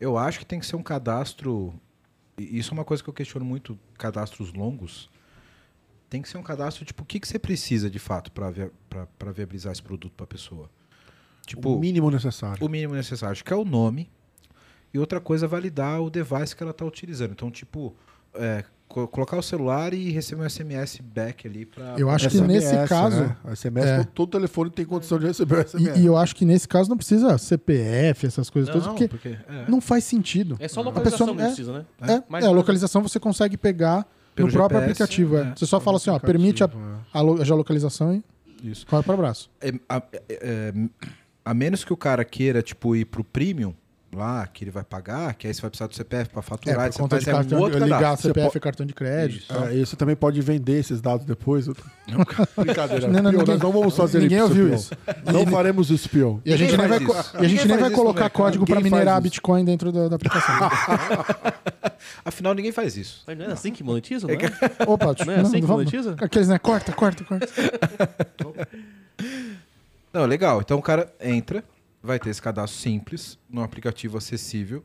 Eu 0.00 0.16
acho 0.16 0.38
que 0.38 0.46
tem 0.46 0.60
que 0.60 0.66
ser 0.66 0.76
um 0.76 0.82
cadastro. 0.82 1.74
e 2.38 2.58
Isso 2.58 2.70
é 2.70 2.74
uma 2.74 2.84
coisa 2.84 3.02
que 3.02 3.08
eu 3.08 3.14
questiono 3.14 3.44
muito, 3.44 3.78
cadastros 3.98 4.52
longos. 4.52 5.10
Tem 6.08 6.20
que 6.22 6.28
ser 6.28 6.36
um 6.38 6.42
cadastro, 6.42 6.84
tipo, 6.84 7.02
o 7.02 7.06
que, 7.06 7.18
que 7.18 7.26
você 7.26 7.38
precisa 7.38 7.88
de 7.88 7.98
fato 7.98 8.30
para 8.32 8.50
via 8.50 8.70
pra- 8.88 9.06
pra 9.18 9.32
viabilizar 9.32 9.72
esse 9.72 9.82
produto 9.82 10.12
para 10.14 10.24
a 10.24 10.26
pessoa? 10.26 10.70
Tipo, 11.46 11.74
o 11.74 11.80
mínimo 11.80 12.10
necessário. 12.10 12.64
o 12.64 12.68
mínimo 12.68 12.94
necessário, 12.94 13.32
acho 13.32 13.44
que 13.44 13.52
é 13.52 13.56
o 13.56 13.64
nome. 13.64 14.10
E 14.94 14.98
outra 14.98 15.20
coisa 15.20 15.46
é 15.46 15.48
validar 15.48 16.00
o 16.02 16.10
device 16.10 16.54
que 16.54 16.62
ela 16.62 16.70
está 16.70 16.84
utilizando. 16.84 17.32
Então, 17.32 17.50
tipo, 17.50 17.96
é, 18.34 18.62
colocar 18.92 19.36
o 19.36 19.42
celular 19.42 19.92
e 19.94 20.10
receber 20.10 20.42
um 20.42 20.48
SMS 20.48 21.00
back 21.02 21.46
ali 21.48 21.64
para. 21.66 21.94
Eu 21.98 22.08
acho 22.10 22.28
que 22.28 22.40
nesse 22.40 22.74
caso. 22.86 23.20
Né? 23.20 23.36
SMS, 23.56 23.86
é. 23.86 24.04
todo, 24.04 24.30
telefone 24.30 24.70
tem 24.70 24.84
condição 24.84 25.18
de 25.18 25.26
receber 25.26 25.56
o 25.56 25.60
E, 25.60 25.64
SMS. 25.64 25.98
e 26.00 26.06
eu 26.06 26.16
acho 26.16 26.36
que 26.36 26.44
nesse 26.44 26.68
caso 26.68 26.88
não 26.90 26.96
precisa 26.96 27.36
CPF, 27.38 28.26
essas 28.26 28.48
coisas 28.50 28.70
todas, 28.72 28.86
porque 28.88 29.08
porque 29.08 29.28
é, 29.48 29.64
não 29.68 29.80
faz 29.80 30.04
sentido. 30.04 30.56
É 30.60 30.68
só 30.68 30.80
A 30.80 30.84
localização 30.84 31.26
pessoa- 31.28 31.36
que 31.36 31.42
é- 31.42 31.46
precisa, 31.46 31.72
né? 31.72 31.84
É, 32.02 32.22
Mas- 32.28 32.44
é, 32.44 32.48
a 32.48 32.50
localização 32.50 33.02
você 33.02 33.18
consegue 33.18 33.56
pegar 33.56 34.06
no 34.36 34.48
próprio 34.50 34.78
GPS, 34.80 35.02
aplicativo. 35.02 35.36
É. 35.36 35.40
é. 35.40 35.52
Você 35.56 35.66
só 35.66 35.80
fala 35.80 35.96
assim, 35.96 36.10
ó, 36.10 36.18
permite 36.18 36.62
a, 36.64 36.70
a, 37.12 37.20
lo- 37.20 37.40
a 37.40 37.44
geolocalização 37.44 38.14
e 38.62 38.70
isso. 38.70 38.86
corre 38.86 39.02
para 39.02 39.14
abraço. 39.14 39.50
É, 39.60 39.72
a, 39.88 39.96
é, 40.12 40.22
é, 40.28 40.72
a 41.44 41.52
menos 41.54 41.84
que 41.84 41.92
o 41.92 41.96
cara 41.96 42.24
queira, 42.24 42.62
tipo, 42.62 42.94
ir 42.96 43.04
pro 43.06 43.24
premium 43.24 43.74
lá, 44.14 44.46
que 44.46 44.64
ele 44.64 44.70
vai 44.70 44.84
pagar, 44.84 45.32
que 45.34 45.46
aí 45.46 45.54
você 45.54 45.60
vai 45.62 45.70
precisar 45.70 45.86
do 45.86 45.94
CPF 45.94 46.28
para 46.30 46.40
É, 46.40 46.42
faturar, 46.42 46.90
por 46.92 46.98
conta 47.00 47.18
de 47.18 47.28
é 47.28 47.32
um 47.32 47.36
cartão, 47.36 47.60
outro 47.60 47.78
ligar 47.82 48.00
cadastro. 48.00 48.28
CPF 48.28 48.50
Você 48.52 48.58
e 48.58 48.60
cartão 48.60 48.86
de 48.86 48.92
crédito. 48.92 49.42
Isso. 49.42 49.64
É, 49.64 49.74
e 49.74 49.86
você 49.86 49.96
também 49.96 50.14
pode 50.14 50.40
vender 50.42 50.78
esses 50.80 51.00
dados 51.00 51.24
depois. 51.24 51.66
Brincadeira. 52.56 53.08
Não, 53.08 53.22
não, 53.22 53.30
Pior, 53.30 53.40
ninguém- 53.40 53.54
nós 53.54 53.62
não 53.62 53.72
vamos 53.72 53.96
fazer 53.96 54.20
ninguém 54.20 54.38
isso, 54.38 54.46
ouviu 54.48 54.66
Pior. 54.66 54.74
isso. 54.76 54.90
Não 55.32 55.46
faremos 55.46 55.90
isso, 55.90 56.08
Pior. 56.10 56.38
E 56.44 56.52
a 56.52 56.56
gente 56.56 56.72
Ninguém 56.72 56.88
nem 56.88 56.98
vai, 57.06 57.18
isso. 57.20 57.30
e 57.34 57.36
a 57.38 57.42
gente 57.48 57.50
Ninguém 57.62 57.66
nem 57.68 57.78
vai 57.78 57.90
colocar 57.90 58.28
código 58.30 58.66
para 58.66 58.76
Ninguém 58.76 58.92
minerar 58.92 59.14
isso. 59.14 59.22
Bitcoin 59.22 59.64
dentro 59.64 59.90
da, 59.90 60.08
da 60.08 60.16
aplicação. 60.16 60.54
Afinal, 62.24 62.54
ninguém 62.54 62.72
faz 62.72 62.96
isso. 62.96 63.22
Mas 63.26 63.38
não 63.38 63.46
é 63.46 63.52
assim 63.52 63.72
que 63.72 63.82
monetiza, 63.82 64.26
não 64.26 64.34
é? 64.34 64.38
Opa, 64.86 65.14
Não 65.24 65.32
é 65.32 65.40
assim 65.40 65.60
que 65.60 65.66
vamos- 65.66 65.84
monetiza? 65.84 66.16
Aqueles, 66.20 66.48
né? 66.48 66.58
Corta, 66.58 66.92
corta, 66.92 67.24
corta. 67.24 67.46
Não, 70.12 70.26
legal. 70.26 70.60
Então 70.60 70.78
o 70.78 70.82
cara 70.82 71.10
entra, 71.20 71.64
vai 72.02 72.18
ter 72.18 72.30
esse 72.30 72.42
cadastro 72.42 72.80
simples, 72.80 73.38
num 73.48 73.62
aplicativo 73.62 74.18
acessível, 74.18 74.84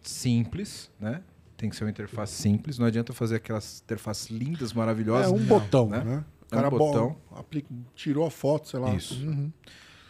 simples, 0.00 0.90
né? 1.00 1.22
Tem 1.56 1.70
que 1.70 1.76
ser 1.76 1.84
uma 1.84 1.90
interface 1.90 2.34
simples. 2.34 2.78
Não 2.78 2.86
adianta 2.86 3.12
fazer 3.12 3.36
aquelas 3.36 3.80
interfaces 3.84 4.28
lindas, 4.30 4.72
É 4.72 4.74
maravilhosas. 4.74 5.30
um 5.30 5.44
botão, 5.44 5.88
né? 5.88 6.02
né? 6.04 6.24
O 6.50 6.54
É 6.54 6.58
um 6.58 6.60
cara 6.60 6.70
bo- 6.70 6.78
botão. 6.78 7.16
aplica- 7.36 7.68
tirou 7.94 8.26
a 8.26 8.30
foto, 8.30 8.68
sei 8.68 8.80
lá. 8.80 8.94
Isso. 8.94 9.24
Uhum. 9.24 9.50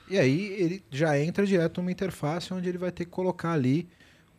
E 0.08 0.18
aí 0.18 0.46
ele 0.52 0.82
já 0.90 1.18
entra 1.20 1.46
direto 1.46 1.80
numa 1.80 1.92
interface 1.92 2.52
onde 2.52 2.68
ele 2.68 2.78
vai 2.78 2.90
ter 2.90 3.04
que 3.04 3.10
colocar 3.10 3.52
ali 3.52 3.86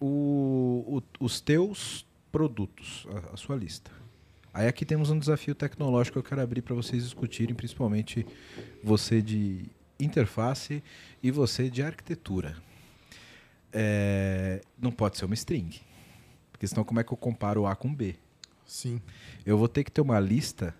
o- 0.01 0.97
o- 1.19 1.23
os 1.23 1.39
teus 1.39 2.05
produtos, 2.31 3.05
a, 3.29 3.33
a 3.33 3.37
sua 3.37 3.55
lista. 3.55 3.91
Aí 4.53 4.67
aqui 4.67 4.83
temos 4.85 5.09
um 5.09 5.17
desafio 5.17 5.55
tecnológico 5.55 6.13
que 6.13 6.19
eu 6.19 6.29
quero 6.29 6.41
abrir 6.41 6.61
para 6.61 6.75
vocês 6.75 7.03
discutirem, 7.03 7.55
principalmente 7.55 8.25
você 8.83 9.21
de 9.21 9.65
interface 10.03 10.83
e 11.21 11.31
você 11.31 11.69
de 11.69 11.81
arquitetura. 11.83 12.55
É, 13.71 14.61
não 14.77 14.91
pode 14.91 15.17
ser 15.17 15.25
uma 15.25 15.33
string, 15.33 15.81
porque 16.51 16.67
senão 16.67 16.83
como 16.83 16.99
é 16.99 17.03
que 17.03 17.11
eu 17.11 17.17
comparo 17.17 17.65
A 17.65 17.75
com 17.75 17.93
B? 17.93 18.15
Sim. 18.65 19.01
Eu 19.45 19.57
vou 19.57 19.67
ter 19.67 19.83
que 19.83 19.91
ter 19.91 20.01
uma 20.01 20.19
lista 20.19 20.75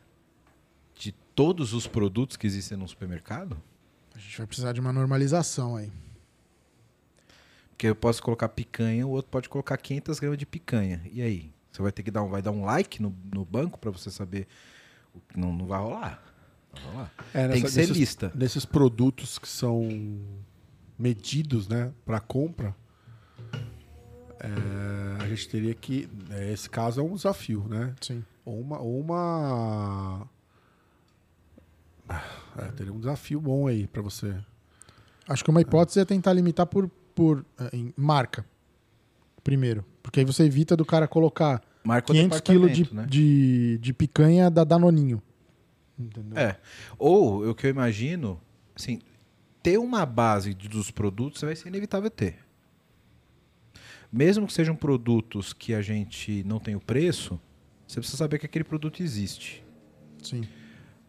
todos 1.36 1.74
os 1.74 1.88
produtos 1.88 2.38
que 2.38 2.46
existem 2.46 2.78
no 2.78 2.88
supermercado? 2.88 3.60
A 4.16 4.20
gente 4.20 4.38
vai 4.38 4.48
precisar 4.48 4.72
de 4.74 4.80
uma 4.80 4.94
normalização 4.94 5.76
aí. 5.76 5.92
Porque 7.70 7.88
eu 7.88 7.96
posso 7.96 8.22
colocar 8.22 8.48
picanha, 8.50 9.06
o 9.06 9.10
outro 9.10 9.32
pode 9.32 9.50
colocar 9.50 9.78
500 9.78 10.20
gramas 10.20 10.38
de 10.38 10.46
picanha. 10.46 11.02
E 11.12 11.22
aí? 11.22 11.52
Você 11.72 11.82
vai 11.82 11.92
ter 11.92 12.04
que 12.04 12.12
dar 12.12 12.22
um, 12.22 12.30
vai 12.30 12.42
dar 12.42 12.52
um 12.52 12.64
like 12.64 13.02
no, 13.02 13.16
no 13.34 13.44
banco 13.44 13.80
para 13.80 13.90
você 13.90 14.12
saber. 14.12 14.48
o 15.14 15.20
que- 15.22 15.40
Não, 15.40 15.52
não 15.52 15.66
vai 15.66 15.80
rolar. 15.80 16.24
Vai 16.74 16.84
rolar. 16.92 17.12
É, 17.34 17.48
Tem 17.48 17.62
que 17.62 17.70
ser 17.70 17.82
nesses, 17.82 17.98
lista. 17.98 18.32
Nesses 18.36 18.66
produtos 18.66 19.38
que 19.38 19.48
são 19.48 20.20
medidos, 20.98 21.68
né, 21.68 21.92
para 22.06 22.20
compra, 22.20 22.76
é, 24.40 25.24
a 25.24 25.28
gente 25.28 25.48
teria 25.48 25.74
que. 25.74 26.10
é, 26.32 26.52
esse 26.52 26.70
caso 26.70 27.00
é 27.00 27.04
um 27.04 27.16
desafio, 27.16 27.66
né? 27.70 27.94
Sim. 28.02 28.24
Ou 28.46 28.60
uma. 28.60 28.80
Ou 28.80 29.00
uma 29.00 30.28
é, 32.58 32.66
teria 32.76 32.94
um 32.94 33.00
desafio 33.00 33.40
bom 33.40 33.68
aí 33.68 33.88
para 33.88 34.02
você. 34.02 34.36
Acho 35.28 35.44
que 35.44 35.50
uma 35.50 35.62
hipótese 35.62 36.00
é 36.00 36.06
tentar 36.06 36.34
limitar 36.34 36.66
por, 36.66 36.90
por 37.16 37.46
eh, 37.60 37.70
em 37.74 37.94
marca. 37.96 38.46
Primeiro. 39.44 39.86
Porque 40.02 40.20
aí 40.20 40.26
você 40.26 40.44
evita 40.44 40.76
do 40.76 40.86
cara 40.86 41.08
colocar 41.08 41.62
Marca 41.84 42.12
o 42.12 42.16
500 42.16 42.42
quilos 42.42 42.72
de, 42.72 42.94
né? 42.94 43.06
de, 43.10 43.78
de 43.82 43.94
picanha 43.94 44.50
da 44.50 44.64
Danoninho. 44.64 45.22
Entendeu? 45.98 46.38
É. 46.38 46.60
Ou 46.98 47.50
o 47.50 47.56
que 47.56 47.68
eu 47.68 47.72
imagino, 47.72 48.42
assim, 48.76 49.00
ter 49.62 49.78
uma 49.78 50.06
base 50.06 50.54
dos 50.54 50.92
produtos 50.92 51.42
vai 51.42 51.56
ser 51.56 51.70
inevitável 51.70 52.10
ter. 52.10 52.40
Mesmo 54.12 54.46
que 54.46 54.54
sejam 54.54 54.76
produtos 54.76 55.54
que 55.54 55.74
a 55.74 55.82
gente 55.82 56.44
não 56.44 56.60
tem 56.60 56.76
o 56.76 56.80
preço, 56.80 57.40
você 57.88 58.00
precisa 58.00 58.18
saber 58.18 58.40
que 58.40 58.46
aquele 58.46 58.64
produto 58.64 59.02
existe. 59.02 59.64
Sim. 60.22 60.48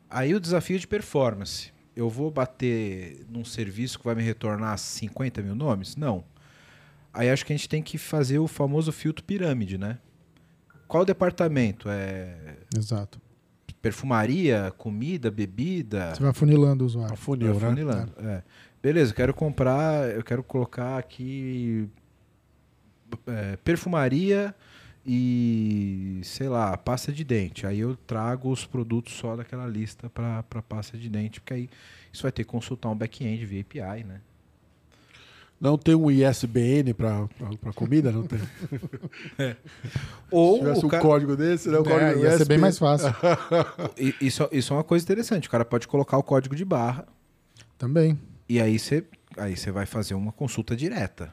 Aí 0.09 0.35
o 0.35 0.41
desafio 0.41 0.79
de 0.79 0.87
performance. 0.87 1.73
Eu 1.97 2.09
vou 2.09 2.31
bater 2.31 3.25
num 3.29 3.45
serviço 3.45 3.99
que 3.99 4.05
vai 4.05 4.15
me 4.15 4.23
retornar 4.23 4.77
50 4.79 5.43
mil 5.43 5.55
nomes? 5.55 5.97
Não. 5.97 6.25
Aí 7.13 7.31
acho 7.31 7.47
que 7.47 7.53
a 7.53 7.57
gente 7.57 7.69
tem 7.69 7.83
que 7.83 7.97
fazer 7.97 8.39
o 8.39 8.49
famoso 8.49 8.91
filtro 8.91 9.25
pirâmide, 9.25 9.79
né? 9.79 9.99
Qual 10.89 11.05
departamento? 11.05 11.89
É 11.89 12.57
Exato. 12.77 13.21
Perfumaria, 13.85 14.73
comida, 14.79 15.31
bebida? 15.31 16.15
Você 16.15 16.23
vai 16.23 16.33
funilando 16.33 16.85
o 16.85 16.87
usuário. 16.87 17.13
A 17.13 17.17
funil, 17.17 17.53
Vai 17.53 17.69
né? 17.69 17.77
funilando, 17.77 18.13
é. 18.19 18.43
Beleza, 18.83 19.13
eu 19.13 19.15
quero 19.15 19.35
comprar, 19.35 20.09
eu 20.09 20.25
quero 20.25 20.43
colocar 20.43 20.97
aqui 20.97 21.87
é, 23.27 23.57
perfumaria 23.57 24.55
e, 25.05 26.19
sei 26.25 26.49
lá, 26.49 26.75
pasta 26.79 27.13
de 27.13 27.23
dente. 27.25 27.67
Aí 27.67 27.81
eu 27.81 27.95
trago 27.95 28.51
os 28.51 28.65
produtos 28.65 29.13
só 29.13 29.37
daquela 29.37 29.67
lista 29.67 30.09
para 30.09 30.43
pasta 30.67 30.97
de 30.97 31.11
dente, 31.11 31.41
porque 31.41 31.53
aí 31.53 31.71
isso 32.11 32.23
vai 32.23 32.33
ter 32.33 32.43
que 32.43 32.51
consultar 32.51 32.89
um 32.89 32.97
back-end 32.97 33.45
via 33.45 33.61
API, 33.61 34.05
né? 34.05 34.23
Não 35.61 35.79
tem 35.79 35.95
um 35.95 36.11
ISBN 36.11 36.93
para 36.95 37.73
comida? 37.75 38.13
Não 38.13 38.25
tem. 38.25 38.39
Se 39.39 39.57
Ou 40.31 40.59
tivesse 40.59 40.83
o 40.85 40.87
um 40.87 40.91
cara- 40.91 41.03
código 41.03 41.37
desse, 41.37 41.69
né? 41.71 41.79
O 41.79 41.83
É, 41.83 41.85
código 41.85 42.25
ia 42.25 42.37
ser 42.39 42.45
bem 42.47 42.59
mais 42.59 42.79
fácil. 42.79 43.09
isso, 44.21 44.49
isso 44.53 44.73
é 44.73 44.77
uma 44.77 44.85
coisa 44.85 45.03
interessante. 45.05 45.49
O 45.49 45.51
cara 45.51 45.65
pode 45.65 45.87
colocar 45.89 46.19
o 46.19 46.23
código 46.23 46.55
de 46.55 46.65
barra 46.65 47.07
Também. 47.79 48.19
e 48.49 48.61
aí 48.61 48.79
você 48.79 49.05
aí 49.37 49.57
você 49.57 49.71
vai 49.71 49.87
fazer 49.87 50.15
uma 50.15 50.33
consulta 50.33 50.77
direta. 50.77 51.33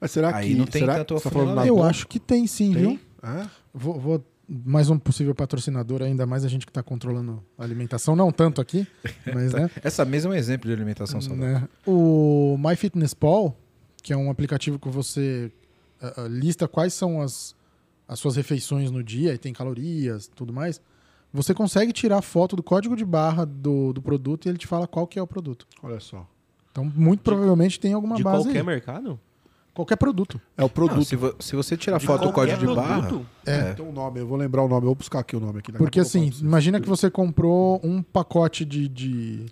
Mas 0.00 0.10
será 0.10 0.34
Aí 0.36 0.48
que. 0.48 0.54
não 0.56 0.64
tem 0.66 0.80
será 0.82 0.96
tanto 0.96 1.14
que 1.14 1.20
você 1.20 1.30
tá 1.30 1.30
falando. 1.30 1.64
Eu 1.66 1.82
acho 1.82 2.08
que 2.08 2.18
tem 2.18 2.46
sim, 2.46 2.72
Tem? 2.72 2.82
viu? 2.82 3.00
É? 3.22 3.46
Vou, 3.72 4.00
vou- 4.00 4.26
mais 4.48 4.90
um 4.90 4.98
possível 4.98 5.34
patrocinador, 5.34 6.02
ainda 6.02 6.26
mais 6.26 6.44
a 6.44 6.48
gente 6.48 6.66
que 6.66 6.70
está 6.70 6.82
controlando 6.82 7.42
a 7.56 7.62
alimentação, 7.62 8.14
não 8.16 8.30
tanto 8.32 8.60
aqui, 8.60 8.86
mas 9.32 9.52
né, 9.52 9.70
Essa 9.82 10.04
mesma 10.04 10.32
é 10.32 10.36
um 10.36 10.38
exemplo 10.38 10.66
de 10.68 10.74
alimentação 10.74 11.20
saudável. 11.20 11.60
né? 11.60 11.68
O 11.86 12.56
MyFitnessPal, 12.58 13.56
que 14.02 14.12
é 14.12 14.16
um 14.16 14.30
aplicativo 14.30 14.78
que 14.78 14.88
você 14.88 15.50
ah, 16.00 16.26
lista 16.28 16.66
quais 16.66 16.92
são 16.92 17.20
as, 17.22 17.54
as 18.08 18.18
suas 18.18 18.36
refeições 18.36 18.90
no 18.90 19.02
dia 19.02 19.32
e 19.32 19.38
tem 19.38 19.52
calorias, 19.52 20.26
tudo 20.34 20.52
mais. 20.52 20.80
Você 21.32 21.54
consegue 21.54 21.92
tirar 21.92 22.20
foto 22.20 22.54
do 22.56 22.62
código 22.62 22.94
de 22.94 23.04
barra 23.06 23.46
do, 23.46 23.92
do 23.92 24.02
produto 24.02 24.44
e 24.46 24.48
ele 24.50 24.58
te 24.58 24.66
fala 24.66 24.86
qual 24.86 25.06
que 25.06 25.18
é 25.18 25.22
o 25.22 25.26
produto. 25.26 25.66
Olha 25.82 25.98
só. 26.00 26.28
Então, 26.70 26.84
muito 26.84 27.22
provavelmente 27.22 27.78
tem 27.80 27.92
alguma 27.92 28.16
De 28.16 28.22
base 28.22 28.44
qualquer 28.44 28.58
aí. 28.60 28.66
mercado? 28.66 29.18
Qualquer 29.74 29.96
produto. 29.96 30.40
É 30.56 30.64
o 30.64 30.68
produto. 30.68 30.96
Não, 30.98 31.04
se, 31.04 31.16
vo- 31.16 31.34
se 31.40 31.56
você 31.56 31.76
tirar 31.76 31.98
De 31.98 32.06
foto 32.06 32.26
do 32.26 32.32
código 32.32 32.58
de 32.58 32.66
barra, 32.74 33.02
produto? 33.02 33.26
É. 33.46 33.72
Tem 33.74 33.84
um 33.84 33.92
nome, 33.92 34.20
eu 34.20 34.26
vou 34.26 34.36
lembrar 34.36 34.62
o 34.62 34.68
nome, 34.68 34.82
eu 34.82 34.86
vou 34.86 34.94
buscar 34.94 35.20
aqui 35.20 35.34
o 35.36 35.40
nome 35.40 35.58
aqui. 35.60 35.72
Porque 35.72 36.00
assim, 36.00 36.30
imagina 36.40 36.80
que 36.80 36.88
você 36.88 37.10
comprou 37.10 37.80
um 37.84 38.02
pacote 38.02 38.64
de, 38.64 38.88
de 38.88 39.46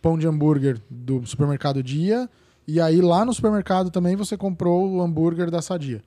pão 0.00 0.18
de 0.18 0.26
hambúrguer 0.26 0.80
do 0.90 1.24
supermercado 1.26 1.82
Dia 1.82 2.28
e 2.66 2.80
aí 2.80 3.00
lá 3.00 3.24
no 3.24 3.32
supermercado 3.32 3.90
também 3.90 4.14
você 4.16 4.36
comprou 4.36 4.88
o 4.90 5.02
hambúrguer 5.02 5.50
da 5.50 5.60
Sadia. 5.62 6.02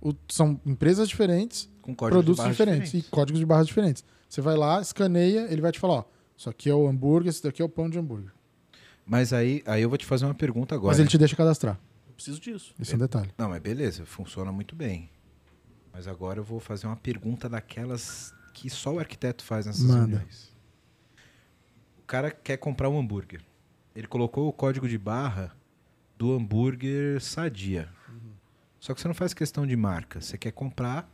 O- 0.00 0.14
são 0.28 0.58
empresas 0.64 1.08
diferentes, 1.08 1.68
com 1.82 1.94
código 1.94 2.16
produtos 2.22 2.36
de 2.36 2.42
barra 2.42 2.50
diferentes 2.52 2.94
e 2.94 3.02
códigos 3.10 3.38
de 3.38 3.44
barras 3.46 3.66
diferentes. 3.66 4.02
Você 4.28 4.40
vai 4.40 4.56
lá, 4.56 4.80
escaneia, 4.80 5.46
ele 5.50 5.60
vai 5.60 5.72
te 5.72 5.78
falar, 5.78 5.94
ó, 5.94 6.04
isso 6.36 6.48
aqui 6.48 6.70
é 6.70 6.74
o 6.74 6.86
hambúrguer, 6.88 7.28
esse 7.28 7.42
daqui 7.42 7.60
é 7.60 7.64
o 7.64 7.68
pão 7.68 7.90
de 7.90 7.98
hambúrguer. 7.98 8.30
Mas 9.04 9.32
aí, 9.32 9.62
aí 9.66 9.82
eu 9.82 9.88
vou 9.88 9.98
te 9.98 10.06
fazer 10.06 10.24
uma 10.24 10.34
pergunta 10.34 10.74
agora. 10.74 10.92
Mas 10.92 11.00
ele 11.00 11.08
te 11.08 11.18
deixa 11.18 11.34
cadastrar. 11.36 11.78
Eu 12.20 12.34
preciso 12.34 12.40
disso. 12.40 12.74
Isso 12.78 12.92
é 12.92 12.96
um 12.96 12.98
detalhe. 12.98 13.30
Não, 13.38 13.48
mas 13.48 13.62
beleza, 13.62 14.04
funciona 14.04 14.52
muito 14.52 14.76
bem. 14.76 15.08
Mas 15.90 16.06
agora 16.06 16.38
eu 16.38 16.44
vou 16.44 16.60
fazer 16.60 16.86
uma 16.86 16.96
pergunta 16.96 17.48
daquelas 17.48 18.34
que 18.52 18.68
só 18.68 18.92
o 18.92 18.98
arquiteto 18.98 19.42
faz 19.42 19.64
nessas 19.64 19.84
Manda. 19.84 20.18
reuniões. 20.18 20.52
O 21.98 22.06
cara 22.06 22.30
quer 22.30 22.58
comprar 22.58 22.90
um 22.90 22.98
hambúrguer. 22.98 23.40
Ele 23.96 24.06
colocou 24.06 24.48
o 24.48 24.52
código 24.52 24.86
de 24.86 24.98
barra 24.98 25.56
do 26.18 26.32
hambúrguer 26.32 27.22
sadia. 27.22 27.88
Só 28.78 28.92
que 28.92 29.00
você 29.00 29.08
não 29.08 29.14
faz 29.14 29.32
questão 29.32 29.66
de 29.66 29.74
marca. 29.74 30.20
Você 30.20 30.36
quer 30.36 30.52
comprar 30.52 31.10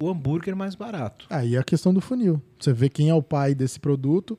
o 0.00 0.08
hambúrguer 0.08 0.56
mais 0.56 0.74
barato. 0.74 1.26
Aí 1.28 1.56
é 1.56 1.58
a 1.58 1.64
questão 1.64 1.92
do 1.92 2.00
funil. 2.00 2.42
Você 2.58 2.72
vê 2.72 2.88
quem 2.88 3.10
é 3.10 3.14
o 3.14 3.22
pai 3.22 3.54
desse 3.54 3.78
produto, 3.78 4.38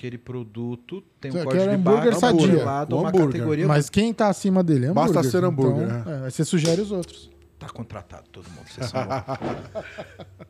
Aquele 0.00 0.16
produto 0.16 1.02
tem 1.20 1.30
um 1.30 1.44
código 1.44 1.62
de 1.62 1.68
hambúrguer 1.68 2.04
barra 2.12 2.12
sadia. 2.20 2.46
atrelado 2.46 2.96
uma 2.96 3.08
hambúrguer. 3.10 3.32
categoria. 3.32 3.66
mas 3.68 3.90
quem 3.90 4.14
tá 4.14 4.28
acima 4.28 4.64
dele 4.64 4.86
é 4.86 4.92
Basta 4.94 5.10
hambúrguer. 5.18 5.30
ser 5.30 5.44
hambúrguer, 5.44 5.82
Então, 5.84 6.04
né? 6.14 6.20
é, 6.22 6.24
aí 6.24 6.30
você 6.30 6.42
sugere 6.42 6.80
os 6.80 6.90
outros. 6.90 7.30
Tá 7.58 7.68
contratado 7.68 8.24
todo 8.32 8.48
mundo. 8.48 8.66
Vocês 8.66 8.86
são. 8.88 8.98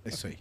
É 0.04 0.08
isso 0.08 0.28
aí. 0.28 0.38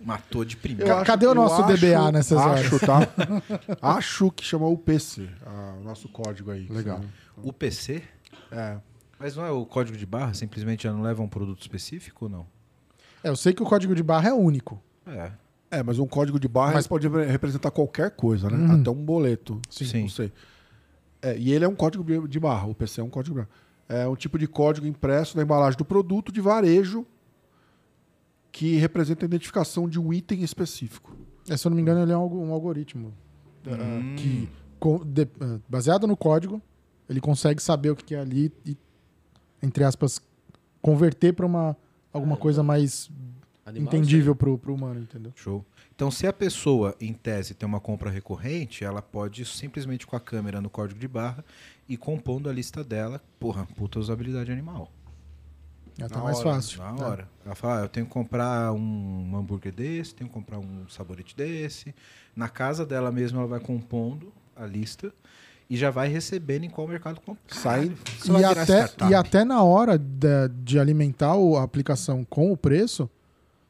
Matou 0.00 0.44
de 0.44 0.56
primeira. 0.56 0.92
Ca- 0.92 1.04
cadê 1.04 1.28
o 1.28 1.34
nosso 1.36 1.62
DBA 1.62 2.10
nessas 2.10 2.36
acho, 2.36 2.74
horas? 2.74 2.80
Tá? 2.80 3.08
acho 3.80 4.28
que 4.32 4.44
chama 4.44 4.66
UPC, 4.66 5.28
ah, 5.46 5.76
o 5.80 5.84
nosso 5.84 6.08
código 6.08 6.50
aí. 6.50 6.66
Legal. 6.68 7.00
O 7.36 7.52
PC? 7.52 8.02
É. 8.50 8.78
Mas 9.20 9.36
não 9.36 9.44
é 9.44 9.52
o 9.52 9.64
código 9.64 9.96
de 9.96 10.04
barra? 10.04 10.34
Simplesmente 10.34 10.82
já 10.82 10.92
não 10.92 11.02
leva 11.02 11.22
um 11.22 11.28
produto 11.28 11.60
específico 11.60 12.24
ou 12.24 12.28
não? 12.30 12.46
É, 13.22 13.28
eu 13.28 13.36
sei 13.36 13.52
que 13.52 13.62
o 13.62 13.66
código 13.66 13.94
de 13.94 14.02
barra 14.02 14.30
é 14.30 14.32
único. 14.32 14.82
É. 15.06 15.30
É, 15.70 15.82
mas 15.82 15.98
um 15.98 16.06
código 16.06 16.40
de 16.40 16.48
barra 16.48 16.72
Mas- 16.74 16.86
pode 16.86 17.06
representar 17.08 17.70
qualquer 17.70 18.10
coisa, 18.12 18.48
né? 18.48 18.56
Uhum. 18.56 18.80
Até 18.80 18.90
um 18.90 19.04
boleto. 19.04 19.60
Sim. 19.70 20.02
Não 20.02 20.08
sei. 20.08 20.32
É, 21.20 21.36
e 21.36 21.52
ele 21.52 21.64
é 21.64 21.68
um 21.68 21.74
código 21.74 22.28
de- 22.28 22.40
barra, 22.40 22.66
o 22.66 22.74
PC 22.74 23.00
é 23.00 23.04
um 23.04 23.10
código 23.10 23.34
de 23.36 23.42
barra. 23.42 23.50
É 24.02 24.06
um 24.08 24.16
tipo 24.16 24.38
de 24.38 24.46
código 24.46 24.86
impresso 24.86 25.36
na 25.36 25.42
embalagem 25.42 25.76
do 25.76 25.84
produto 25.84 26.30
de 26.32 26.40
varejo 26.40 27.06
que 28.52 28.76
representa 28.76 29.24
a 29.24 29.26
identificação 29.26 29.88
de 29.88 29.98
um 30.00 30.12
item 30.12 30.42
específico. 30.42 31.14
É, 31.48 31.56
se 31.56 31.66
eu 31.66 31.70
não 31.70 31.76
me 31.76 31.82
engano, 31.82 32.00
ele 32.02 32.12
é 32.12 32.16
um, 32.16 32.20
algo- 32.20 32.52
algoritmo 32.52 33.12
ah, 33.66 33.70
Hum. 34.00 34.14
que, 34.16 34.48
ah, 35.40 35.58
baseado 35.68 36.06
no 36.06 36.16
código, 36.16 36.60
ele 37.08 37.20
consegue 37.20 37.62
saber 37.62 37.90
o 37.90 37.96
que 37.96 38.14
é 38.14 38.20
ali 38.20 38.52
e, 38.64 38.76
entre 39.62 39.84
aspas, 39.84 40.20
converter 40.80 41.32
para 41.34 41.44
uma 41.46 41.76
alguma 42.12 42.34
Ah, 42.34 42.38
coisa 42.38 42.62
mais 42.62 43.10
Animal, 43.68 43.94
entendível 43.94 44.34
pro, 44.34 44.56
pro 44.58 44.74
humano, 44.74 45.00
entendeu? 45.00 45.32
Show. 45.36 45.64
Então, 45.94 46.10
se 46.10 46.26
a 46.26 46.32
pessoa, 46.32 46.94
em 47.00 47.12
tese, 47.12 47.54
tem 47.54 47.68
uma 47.68 47.80
compra 47.80 48.08
recorrente, 48.10 48.84
ela 48.84 49.02
pode 49.02 49.44
simplesmente 49.44 50.06
com 50.06 50.14
a 50.16 50.20
câmera 50.20 50.60
no 50.60 50.70
código 50.70 50.98
de 51.00 51.08
barra 51.08 51.44
e 51.88 51.96
compondo 51.96 52.48
a 52.48 52.52
lista 52.52 52.84
dela, 52.84 53.20
porra, 53.40 53.66
puta 53.76 53.98
usabilidade 53.98 54.50
animal. 54.52 54.90
É 55.98 56.04
até 56.04 56.14
Na 56.16 56.22
mais 56.22 56.38
hora, 56.38 56.50
fácil. 56.54 56.78
Na 56.80 56.92
né? 56.92 57.04
hora. 57.04 57.28
Ela 57.44 57.54
fala, 57.56 57.80
ah, 57.80 57.84
eu 57.84 57.88
tenho 57.88 58.06
que 58.06 58.12
comprar 58.12 58.72
um 58.72 59.36
hambúrguer 59.36 59.72
desse, 59.72 60.14
tenho 60.14 60.28
que 60.28 60.34
comprar 60.34 60.58
um 60.60 60.88
sabonete 60.88 61.34
desse. 61.36 61.92
Na 62.36 62.48
casa 62.48 62.86
dela 62.86 63.10
mesma, 63.10 63.40
ela 63.40 63.48
vai 63.48 63.58
compondo 63.58 64.32
a 64.54 64.64
lista 64.64 65.12
e 65.68 65.76
já 65.76 65.90
vai 65.90 66.06
recebendo 66.08 66.62
em 66.64 66.70
qual 66.70 66.86
mercado 66.86 67.20
comprar. 67.20 67.42
Sai- 67.56 67.92
E 68.24 68.44
até, 68.44 68.62
startup. 68.84 69.10
e 69.10 69.14
até 69.16 69.44
na 69.44 69.62
hora 69.64 69.98
da- 69.98 70.46
de, 70.46 70.78
alimentar 70.78 71.34
o- 71.34 71.56
a 71.56 71.64
aplicação 71.64 72.24
com 72.24 72.52
o 72.52 72.56
preço, 72.56 73.10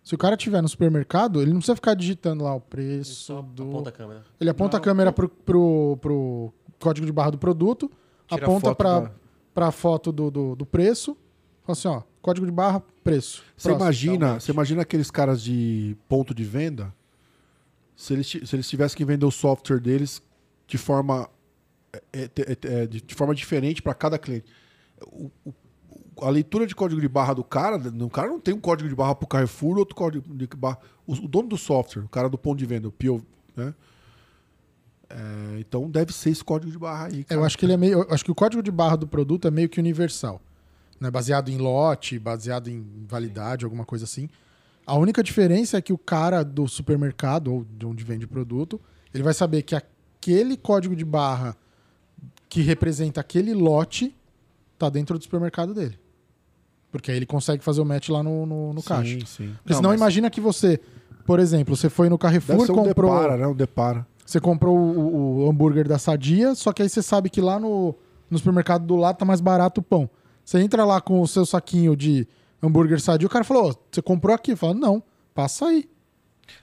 se 0.08 0.14
o 0.14 0.18
cara 0.18 0.38
tiver 0.38 0.62
no 0.62 0.68
supermercado, 0.68 1.42
ele 1.42 1.50
não 1.50 1.58
precisa 1.58 1.74
ficar 1.76 1.92
digitando 1.92 2.42
lá 2.44 2.54
o 2.54 2.60
preço 2.62 3.12
Só 3.14 3.42
do. 3.42 3.64
aponta 3.64 3.90
a 3.90 3.92
câmera. 3.92 4.24
Ele 4.40 4.48
aponta 4.48 4.76
Não, 4.78 4.80
a 4.80 4.84
câmera 4.84 5.12
pro, 5.12 5.28
pro, 5.28 5.98
pro 6.00 6.52
código 6.80 7.04
de 7.06 7.12
barra 7.12 7.32
do 7.32 7.36
produto, 7.38 7.90
Tira 8.26 8.42
aponta 8.46 8.68
foto 8.68 8.76
para 8.78 9.00
da- 9.00 9.10
pra 9.52 9.70
foto 9.70 10.10
do, 10.10 10.30
do, 10.30 10.56
do 10.56 10.64
preço, 10.64 11.14
fala 11.62 11.72
assim, 11.78 11.88
ó, 11.88 12.02
código 12.22 12.46
de 12.46 12.52
barra, 12.52 12.82
preço. 13.04 13.42
Você 13.54 13.70
imagina, 13.70 14.40
você 14.40 14.50
imagina 14.50 14.80
aqueles 14.80 15.10
caras 15.10 15.42
de 15.42 15.94
ponto 16.08 16.34
de 16.34 16.42
venda? 16.44 16.94
se 17.94 18.14
eles, 18.14 18.28
se 18.28 18.54
eles 18.56 18.66
tivessem 18.68 18.96
que 18.96 19.04
vender 19.04 19.26
o 19.26 19.30
software 19.30 19.80
deles 19.80 20.22
de 20.66 20.78
forma, 20.78 21.28
é, 21.92 21.98
é, 22.12 22.22
é, 22.24 22.56
é, 22.82 22.86
de, 22.86 23.02
de 23.02 23.14
forma 23.14 23.34
diferente 23.34 23.82
para 23.82 23.92
cada 23.92 24.16
cliente. 24.18 24.46
O- 25.04 25.30
o- 25.44 25.52
a 26.22 26.30
leitura 26.30 26.66
de 26.66 26.74
código 26.74 27.00
de 27.00 27.08
barra 27.08 27.34
do 27.34 27.44
cara, 27.44 27.76
o 27.76 28.10
cara 28.10 28.28
não 28.28 28.40
tem 28.40 28.54
um 28.54 28.60
código 28.60 28.88
de 28.88 28.94
barra 28.94 29.14
para 29.14 29.24
o 29.24 29.28
Carrefour, 29.28 29.78
outro 29.78 29.94
código 29.94 30.34
de 30.34 30.46
barra. 30.56 30.78
O, 31.06 31.12
o 31.12 31.28
dono 31.28 31.48
do 31.48 31.56
software, 31.56 32.04
o 32.04 32.08
cara 32.08 32.28
do 32.28 32.38
ponto 32.38 32.58
de 32.58 32.66
venda, 32.66 32.88
o 32.88 32.92
PO, 32.92 33.22
né? 33.56 33.74
É, 35.10 35.60
então 35.60 35.88
deve 35.88 36.12
ser 36.12 36.30
esse 36.30 36.44
código 36.44 36.70
de 36.70 36.78
barra 36.78 37.06
aí. 37.06 37.24
cara. 37.24 37.40
Eu 37.40 37.44
acho 37.44 37.56
que 37.56 37.64
ele 37.64 37.72
é 37.72 37.76
meio. 37.76 38.06
acho 38.12 38.24
que 38.24 38.30
o 38.30 38.34
código 38.34 38.62
de 38.62 38.70
barra 38.70 38.96
do 38.96 39.06
produto 39.06 39.48
é 39.48 39.50
meio 39.50 39.68
que 39.68 39.80
universal. 39.80 40.40
Né? 41.00 41.10
Baseado 41.10 41.50
em 41.50 41.56
lote, 41.56 42.18
baseado 42.18 42.68
em 42.68 42.84
validade, 43.06 43.64
alguma 43.64 43.84
coisa 43.84 44.04
assim. 44.04 44.28
A 44.86 44.96
única 44.96 45.22
diferença 45.22 45.76
é 45.78 45.82
que 45.82 45.92
o 45.92 45.98
cara 45.98 46.42
do 46.42 46.66
supermercado, 46.66 47.52
ou 47.52 47.64
de 47.64 47.86
onde 47.86 48.04
vende 48.04 48.24
o 48.24 48.28
produto, 48.28 48.80
ele 49.12 49.22
vai 49.22 49.34
saber 49.34 49.62
que 49.62 49.74
aquele 49.74 50.56
código 50.56 50.96
de 50.96 51.04
barra 51.04 51.56
que 52.48 52.62
representa 52.62 53.20
aquele 53.20 53.52
lote 53.52 54.14
tá 54.78 54.88
dentro 54.88 55.18
do 55.18 55.22
supermercado 55.22 55.74
dele. 55.74 55.98
Porque 56.90 57.10
aí 57.10 57.16
ele 57.18 57.26
consegue 57.26 57.62
fazer 57.62 57.80
o 57.80 57.84
match 57.84 58.08
lá 58.08 58.22
no, 58.22 58.46
no, 58.46 58.72
no 58.72 58.82
caixa. 58.82 59.18
Sim, 59.20 59.26
sim. 59.26 59.54
Porque 59.58 59.72
Não, 59.72 59.76
senão 59.76 59.90
mas- 59.90 60.00
imagina 60.00 60.30
que 60.30 60.40
você, 60.40 60.80
por 61.26 61.38
exemplo, 61.38 61.76
você 61.76 61.88
foi 61.90 62.08
no 62.08 62.16
Carrefour, 62.18 62.62
um 62.62 62.66
comprou. 62.66 63.10
Depara, 63.12 63.36
né? 63.36 63.46
Um 63.46 63.54
Depara. 63.54 64.06
Você 64.24 64.40
comprou 64.40 64.76
o, 64.76 65.44
o 65.44 65.50
hambúrguer 65.50 65.86
da 65.88 65.98
Sadia, 65.98 66.54
só 66.54 66.72
que 66.72 66.82
aí 66.82 66.88
você 66.88 67.02
sabe 67.02 67.30
que 67.30 67.40
lá 67.40 67.58
no, 67.58 67.94
no 68.30 68.38
supermercado 68.38 68.86
do 68.86 68.96
lado 68.96 69.16
tá 69.16 69.24
mais 69.24 69.40
barato 69.40 69.80
o 69.80 69.84
pão. 69.84 70.08
Você 70.44 70.58
entra 70.60 70.84
lá 70.84 71.00
com 71.00 71.20
o 71.20 71.26
seu 71.28 71.44
saquinho 71.46 71.94
de 71.96 72.26
hambúrguer 72.62 73.00
Sadia, 73.00 73.26
o 73.26 73.30
cara 73.30 73.44
falou, 73.44 73.70
"Ô, 73.70 73.74
você 73.90 74.00
comprou 74.02 74.34
aqui? 74.34 74.56
Fala, 74.56 74.74
não, 74.74 75.02
passa 75.34 75.66
aí. 75.66 75.88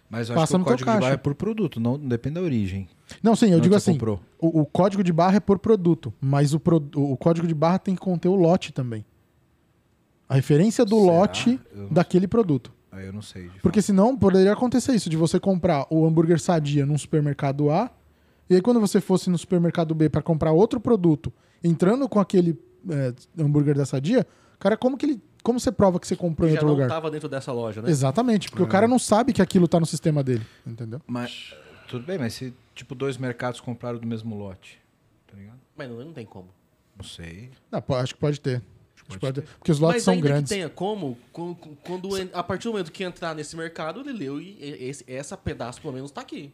Mas 0.10 0.30
eu 0.30 0.36
Passa 0.36 0.44
acho 0.44 0.52
que 0.54 0.58
no 0.58 0.64
o 0.64 0.66
código 0.66 0.92
de 0.92 1.00
barra 1.00 1.14
é 1.14 1.18
por 1.18 1.36
produto, 1.36 1.80
não, 1.80 1.98
não 1.98 2.08
depende 2.08 2.36
da 2.36 2.42
origem. 2.42 2.88
Não, 3.22 3.36
sim, 3.36 3.48
eu 3.48 3.54
Onde 3.58 3.64
digo 3.64 3.76
assim, 3.76 3.98
o, 4.40 4.62
o 4.62 4.66
código 4.66 5.04
de 5.04 5.14
barra 5.14 5.38
é 5.38 5.40
por 5.40 5.60
produto, 5.60 6.12
mas 6.20 6.54
o, 6.56 6.60
pro- 6.60 6.84
o 6.96 7.16
código 7.18 7.46
de 7.48 7.54
barra 7.54 7.78
tem 7.78 7.94
que 7.94 8.02
conter 8.02 8.28
o 8.28 8.36
lote 8.36 8.72
também. 8.74 9.06
A 10.28 10.36
referência 10.36 10.84
do 10.86 11.00
Será? 11.02 11.12
lote 11.14 11.60
não- 11.74 11.90
daquele 11.90 12.28
produto. 12.28 12.74
Aí 12.92 13.06
eu 13.08 13.14
não 13.14 13.22
sei. 13.22 13.50
Porque 13.62 13.80
fato. 13.82 13.88
senão 13.88 14.18
poderia 14.18 14.54
acontecer 14.54 14.94
isso, 14.96 15.10
de 15.10 15.18
você 15.18 15.40
comprar 15.40 15.86
o 15.90 16.06
hambúrguer 16.06 16.40
Sadia 16.40 16.86
num 16.86 16.98
supermercado 16.98 17.70
A, 17.70 17.92
e 18.50 18.56
aí 18.56 18.62
quando 18.62 18.80
você 18.80 19.02
fosse 19.02 19.30
no 19.30 19.38
supermercado 19.38 19.94
B 19.94 20.10
para 20.10 20.22
comprar 20.22 20.52
outro 20.54 20.80
produto, 20.80 21.32
entrando 21.64 22.08
com 22.08 22.20
aquele 22.20 22.58
é, 22.90 23.14
hambúrguer 23.38 23.76
da 23.76 23.86
Sadia, 23.86 24.26
cara, 24.60 24.78
como 24.78 24.98
que 24.98 25.06
ele. 25.06 25.22
Como 25.44 25.60
você 25.60 25.72
prova 25.72 26.00
que 26.00 26.08
você 26.08 26.16
comprou 26.16 26.48
em 26.50 26.54
Já 26.54 26.56
outro 26.58 26.68
não 26.68 26.74
lugar? 26.74 26.90
tava 26.90 27.12
dentro 27.12 27.30
dessa 27.30 27.52
loja, 27.52 27.80
né? 27.82 27.90
Exatamente, 27.90 28.50
porque 28.50 28.64
o 28.64 28.68
cara 28.68 28.88
não 28.88 28.98
sabe 28.98 29.32
que 29.32 29.42
aquilo 29.44 29.68
tá 29.68 29.80
no 29.80 29.86
sistema 29.86 30.24
dele, 30.24 30.44
entendeu? 30.66 31.00
Mas, 31.06 31.54
tudo 31.88 32.04
bem, 32.04 32.18
mas 32.18 32.34
se 32.34 32.52
tipo 32.74 32.96
dois 32.96 33.16
mercados 33.18 33.60
compraram 33.60 34.00
do 34.00 34.08
mesmo 34.08 34.36
lote, 34.36 34.80
tá 35.28 35.38
ligado? 35.38 35.60
Mas 35.78 35.88
não, 35.88 35.98
não 36.04 36.14
tem 36.14 36.26
como. 36.26 36.48
Não 36.98 37.06
sei. 37.06 37.52
Não, 37.72 37.84
acho 37.98 38.16
que 38.16 38.20
pode 38.20 38.40
ter. 38.42 38.64
Pode. 39.20 39.42
Porque 39.42 39.72
os 39.72 39.80
lotes 39.80 39.98
Mas 39.98 40.04
são 40.04 40.14
ainda 40.16 40.28
grandes. 40.28 40.50
que 40.50 40.56
tenha 40.56 40.70
como, 40.70 41.18
quando, 41.32 42.10
a 42.34 42.44
partir 42.44 42.64
do 42.64 42.72
momento 42.72 42.92
que 42.92 43.04
entrar 43.04 43.36
nesse 43.36 43.56
mercado, 43.56 44.00
ele 44.00 44.14
leu 44.14 44.42
e 44.42 44.58
esse, 44.62 45.04
essa 45.08 45.38
pedaço 45.38 45.80
pelo 45.82 45.94
menos 45.94 46.10
tá 46.12 46.22
aqui. 46.22 46.52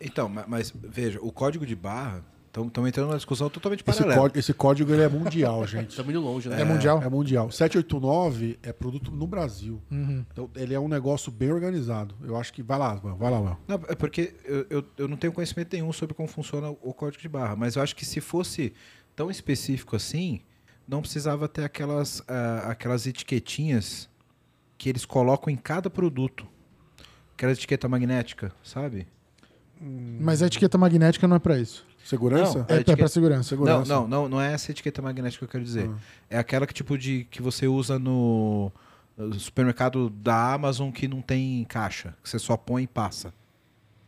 Então, 0.00 0.28
ma- 0.28 0.46
mas, 0.48 0.72
veja, 0.82 1.18
o 1.20 1.30
código 1.30 1.66
de 1.66 1.76
barra, 1.76 2.24
estamos 2.46 2.88
entrando 2.88 3.08
numa 3.08 3.16
discussão 3.18 3.50
totalmente 3.50 3.84
Esse, 3.86 3.98
paralela. 3.98 4.22
código, 4.22 4.38
esse 4.38 4.54
código 4.54 4.90
ele 4.94 5.02
é 5.02 5.08
mundial, 5.08 5.64
gente. 5.68 5.90
Estamos 5.90 6.10
indo 6.10 6.22
longe, 6.22 6.48
né? 6.48 6.62
É 6.62 6.64
mundial? 6.64 7.02
É 7.02 7.08
mundial. 7.10 7.50
789 7.50 8.58
é 8.62 8.72
produto 8.72 9.10
no 9.10 9.26
Brasil. 9.26 9.80
Uhum. 9.90 10.24
Então, 10.32 10.50
ele 10.56 10.72
é 10.72 10.80
um 10.80 10.88
negócio 10.88 11.30
bem 11.30 11.52
organizado. 11.52 12.14
Eu 12.22 12.34
acho 12.36 12.50
que. 12.52 12.62
Vai 12.62 12.78
lá, 12.78 12.98
Mano, 13.02 13.16
vai 13.16 13.30
lá, 13.30 13.40
Mano. 13.40 13.58
Não, 13.68 13.80
é 13.88 13.94
porque 13.94 14.34
eu, 14.46 14.66
eu, 14.70 14.84
eu 14.96 15.06
não 15.06 15.18
tenho 15.18 15.32
conhecimento 15.34 15.72
nenhum 15.74 15.92
sobre 15.92 16.14
como 16.14 16.28
funciona 16.28 16.70
o 16.70 16.94
código 16.94 17.20
de 17.20 17.28
barra, 17.28 17.54
mas 17.54 17.76
eu 17.76 17.82
acho 17.82 17.94
que 17.94 18.06
se 18.06 18.22
fosse 18.22 18.72
tão 19.14 19.30
específico 19.30 19.96
assim, 19.96 20.40
não 20.90 21.00
precisava 21.00 21.46
ter 21.48 21.62
aquelas, 21.64 22.22
ah, 22.26 22.64
aquelas 22.70 23.06
etiquetinhas 23.06 24.08
que 24.76 24.88
eles 24.88 25.04
colocam 25.04 25.52
em 25.52 25.56
cada 25.56 25.88
produto. 25.88 26.46
Aquela 27.34 27.52
etiqueta 27.52 27.88
magnética, 27.88 28.52
sabe? 28.62 29.06
Mas 29.80 30.42
a 30.42 30.46
etiqueta 30.46 30.76
magnética 30.76 31.26
não 31.28 31.36
é 31.36 31.38
pra 31.38 31.58
isso. 31.58 31.86
Segurança? 32.04 32.58
Não, 32.58 32.66
É, 32.68 32.72
é 32.72 32.76
etiqueta- 32.76 32.96
pra 32.98 33.08
segurança. 33.08 33.48
Segurança. 33.50 33.88
Não, 33.94 34.02
não, 34.02 34.08
não, 34.22 34.28
não 34.28 34.40
é 34.40 34.52
essa 34.52 34.70
etiqueta 34.70 35.00
magnética 35.00 35.38
que 35.38 35.44
eu 35.44 35.48
quero 35.48 35.64
dizer. 35.64 35.88
Ah. 35.88 35.96
É 36.28 36.38
aquela 36.38 36.66
que 36.66 36.74
tipo 36.74 36.98
de 36.98 37.24
que 37.30 37.40
você 37.40 37.66
usa 37.66 37.98
no 37.98 38.70
supermercado 39.38 40.08
da 40.10 40.52
Amazon 40.54 40.90
que 40.90 41.06
não 41.06 41.20
tem 41.22 41.64
caixa, 41.68 42.14
que 42.22 42.28
você 42.28 42.38
só 42.38 42.56
põe 42.56 42.82
e 42.82 42.86
passa. 42.86 43.28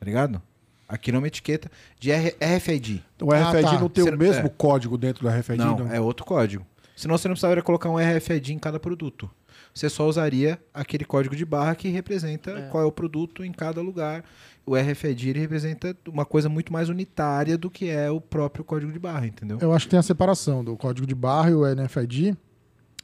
Tá 0.01 0.05
ligado? 0.07 0.43
Aqui 0.89 1.11
não 1.13 1.19
é 1.19 1.21
uma 1.21 1.27
etiqueta 1.29 1.71
de 1.99 2.11
R- 2.11 2.35
RFID. 2.41 3.03
Então, 3.17 3.29
o 3.29 3.31
RFID 3.33 3.65
Ah, 3.67 3.71
tá. 3.73 3.81
não 3.81 3.89
tem 3.89 4.05
o 4.05 4.19
mesmo 4.19 4.47
é. 4.47 4.49
código 4.51 4.99
dentro 4.99 5.23
do 5.23 5.29
RFID? 5.31 5.59
Não, 5.59 5.91
é 5.91 6.01
outro 6.01 6.25
código. 6.27 6.67
Senão 6.97 7.17
você 7.17 7.27
não 7.29 7.35
precisaria 7.35 7.63
colocar 7.63 7.89
um 7.91 7.97
RFID 7.97 8.53
em 8.55 8.59
cada 8.59 8.79
produto. 8.79 9.31
Você 9.75 9.89
só 9.89 10.07
usaria 10.07 10.61
aquele 10.75 11.05
código 11.05 11.35
de 11.35 11.45
barra 11.45 11.75
que 11.75 11.89
representa 11.89 12.51
É. 12.51 12.69
qual 12.69 12.83
é 12.83 12.87
o 12.87 12.93
produto 12.93 13.43
em 13.45 13.53
cada 13.53 13.81
lugar. 13.81 14.23
O 14.67 14.77
RFID 14.77 15.31
ele 15.31 15.41
representa 15.41 15.97
uma 16.07 16.25
coisa 16.27 16.49
muito 16.49 16.73
mais 16.73 16.89
unitária 16.91 17.57
do 17.57 17.71
que 17.71 17.89
é 17.89 18.11
o 18.11 18.21
próprio 18.21 18.65
código 18.65 18.93
de 18.93 18.99
barra, 18.99 19.27
entendeu? 19.27 19.59
Eu 19.61 19.73
acho 19.73 19.87
que 19.87 19.91
tem 19.91 19.99
a 19.99 20.03
separação 20.03 20.63
do 20.63 20.77
código 20.77 21.07
de 21.07 21.15
barra 21.15 21.51
e 21.51 21.55
o 21.55 21.65
NFID. 21.67 22.37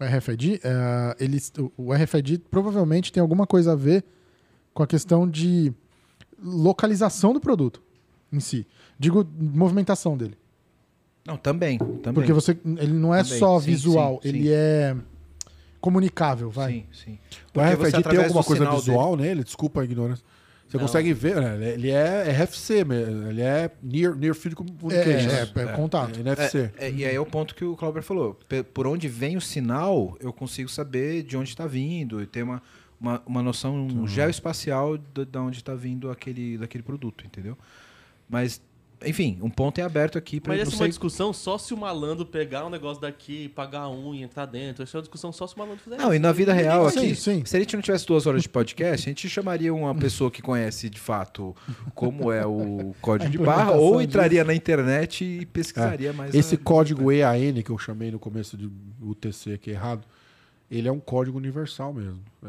O 0.00 0.04
RFID, 0.04 0.60
é, 0.62 1.16
eles, 1.18 1.50
o- 1.58 1.72
o 1.76 1.92
RFID 1.92 2.38
provavelmente 2.50 3.10
tem 3.12 3.20
alguma 3.20 3.46
coisa 3.46 3.72
a 3.72 3.76
ver 3.76 4.04
com 4.74 4.82
a 4.82 4.86
questão 4.86 5.28
de 5.28 5.72
localização 6.40 7.32
do 7.32 7.40
produto 7.40 7.82
em 8.32 8.40
si. 8.40 8.66
Digo, 8.98 9.26
movimentação 9.38 10.16
dele. 10.16 10.36
Não, 11.28 11.36
também. 11.36 11.76
também. 11.78 12.14
Porque 12.14 12.32
você, 12.32 12.58
ele 12.78 12.94
não 12.94 13.14
é 13.14 13.22
Também, 13.22 13.38
só 13.38 13.60
sim, 13.60 13.66
visual, 13.66 14.18
sim, 14.22 14.28
ele 14.30 14.42
sim. 14.44 14.50
é 14.50 14.96
comunicável, 15.78 16.50
vai. 16.50 16.72
Sim, 16.72 16.84
sim. 16.92 17.18
O 17.50 17.52
Porque 17.52 17.76
você, 17.76 17.90
RFID 17.98 18.08
tem 18.08 18.18
alguma 18.24 18.42
coisa 18.42 18.70
visual 18.70 19.14
nele? 19.16 19.44
Desculpa 19.44 19.82
a 19.82 19.84
ignorância. 19.84 20.24
Você 20.66 20.76
Não. 20.76 20.84
consegue 20.84 21.12
ver, 21.14 21.36
né? 21.36 21.72
Ele 21.72 21.90
é 21.90 22.30
RFC, 22.30 22.84
mesmo. 22.84 23.28
ele 23.28 23.40
é 23.40 23.70
Near, 23.82 24.14
near 24.14 24.34
Field 24.34 24.52
É, 24.52 24.56
Communication. 24.56 25.30
é, 25.30 25.62
é 25.62 25.66
contato. 25.76 26.18
É 26.18 26.20
NFC. 26.20 26.70
É, 26.76 26.86
é, 26.86 26.90
e 26.92 27.04
aí 27.06 27.14
é 27.14 27.20
o 27.20 27.24
ponto 27.24 27.54
que 27.54 27.64
o 27.64 27.74
Clauber 27.74 28.02
falou. 28.02 28.38
Por 28.74 28.86
onde 28.86 29.08
vem 29.08 29.36
o 29.36 29.40
sinal, 29.40 30.16
eu 30.20 30.30
consigo 30.32 30.68
saber 30.68 31.22
de 31.22 31.36
onde 31.38 31.48
está 31.50 31.66
vindo 31.66 32.20
e 32.22 32.26
ter 32.26 32.42
uma, 32.42 32.62
uma, 33.00 33.22
uma 33.26 33.42
noção 33.42 34.06
geoespacial 34.06 34.98
de, 34.98 35.24
de 35.24 35.38
onde 35.38 35.56
está 35.58 35.74
vindo 35.74 36.10
aquele, 36.10 36.58
daquele 36.58 36.82
produto, 36.82 37.24
entendeu? 37.24 37.56
Mas, 38.28 38.60
enfim, 39.06 39.38
um 39.42 39.48
ponto 39.50 39.78
é 39.78 39.82
aberto 39.82 40.18
aqui 40.18 40.40
para 40.40 40.50
Mas 40.52 40.58
não 40.58 40.62
essa 40.66 40.74
é 40.74 40.76
sei... 40.76 40.84
uma 40.84 40.88
discussão 40.88 41.32
só 41.32 41.56
se 41.56 41.72
o 41.72 41.76
malandro 41.76 42.26
pegar 42.26 42.66
um 42.66 42.70
negócio 42.70 43.00
daqui, 43.00 43.48
pagar 43.50 43.88
um 43.88 44.14
e 44.14 44.22
entrar 44.22 44.46
dentro. 44.46 44.82
Essa 44.82 44.96
é 44.96 44.98
uma 44.98 45.02
discussão 45.02 45.32
só 45.32 45.46
se 45.46 45.54
o 45.54 45.58
malandro 45.58 45.82
fizer 45.84 45.96
Não, 45.96 46.12
e 46.12 46.18
na 46.18 46.32
vida 46.32 46.52
real 46.52 46.84
vai- 46.84 46.92
Sim, 46.92 46.98
aqui, 46.98 47.14
sim. 47.14 47.44
se 47.44 47.56
a 47.56 47.60
gente 47.60 47.74
não 47.76 47.82
tivesse 47.82 48.06
duas 48.06 48.26
horas 48.26 48.42
de 48.42 48.48
podcast, 48.48 49.08
a 49.08 49.10
gente 49.10 49.28
chamaria 49.28 49.72
uma 49.72 49.94
pessoa 49.94 50.30
que 50.30 50.42
conhece 50.42 50.90
de 50.90 50.98
fato 50.98 51.54
como 51.94 52.32
é 52.32 52.44
o 52.46 52.92
código 53.00 53.30
de 53.30 53.38
barra, 53.38 53.72
ou 53.72 54.02
entraria 54.02 54.42
na 54.42 54.52
internet 54.54 55.24
e 55.24 55.46
pesquisaria 55.46 56.12
mais. 56.12 56.34
Esse 56.34 56.56
a- 56.56 56.58
código 56.58 57.12
EAN 57.12 57.62
que 57.62 57.70
eu 57.70 57.78
chamei 57.78 58.10
no 58.10 58.18
começo 58.18 58.56
do 58.56 58.72
UTC 59.00 59.52
aqui 59.52 59.70
errado, 59.70 60.04
ele 60.70 60.88
é 60.88 60.92
um 60.92 61.00
código 61.00 61.38
universal 61.38 61.92
mesmo. 61.94 62.20
É, 62.44 62.48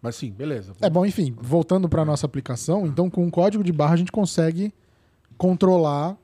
Mas 0.00 0.16
sim, 0.16 0.30
beleza. 0.30 0.72
É 0.80 0.88
bom, 0.88 1.04
enfim, 1.04 1.34
voltando 1.38 1.88
para 1.88 2.04
nossa 2.04 2.24
aplicação, 2.26 2.86
então 2.86 3.10
com 3.10 3.26
o 3.26 3.30
código 3.30 3.62
de 3.62 3.72
barra 3.72 3.94
a 3.94 3.96
gente 3.96 4.10
consegue 4.12 4.72
controlar 5.36 6.16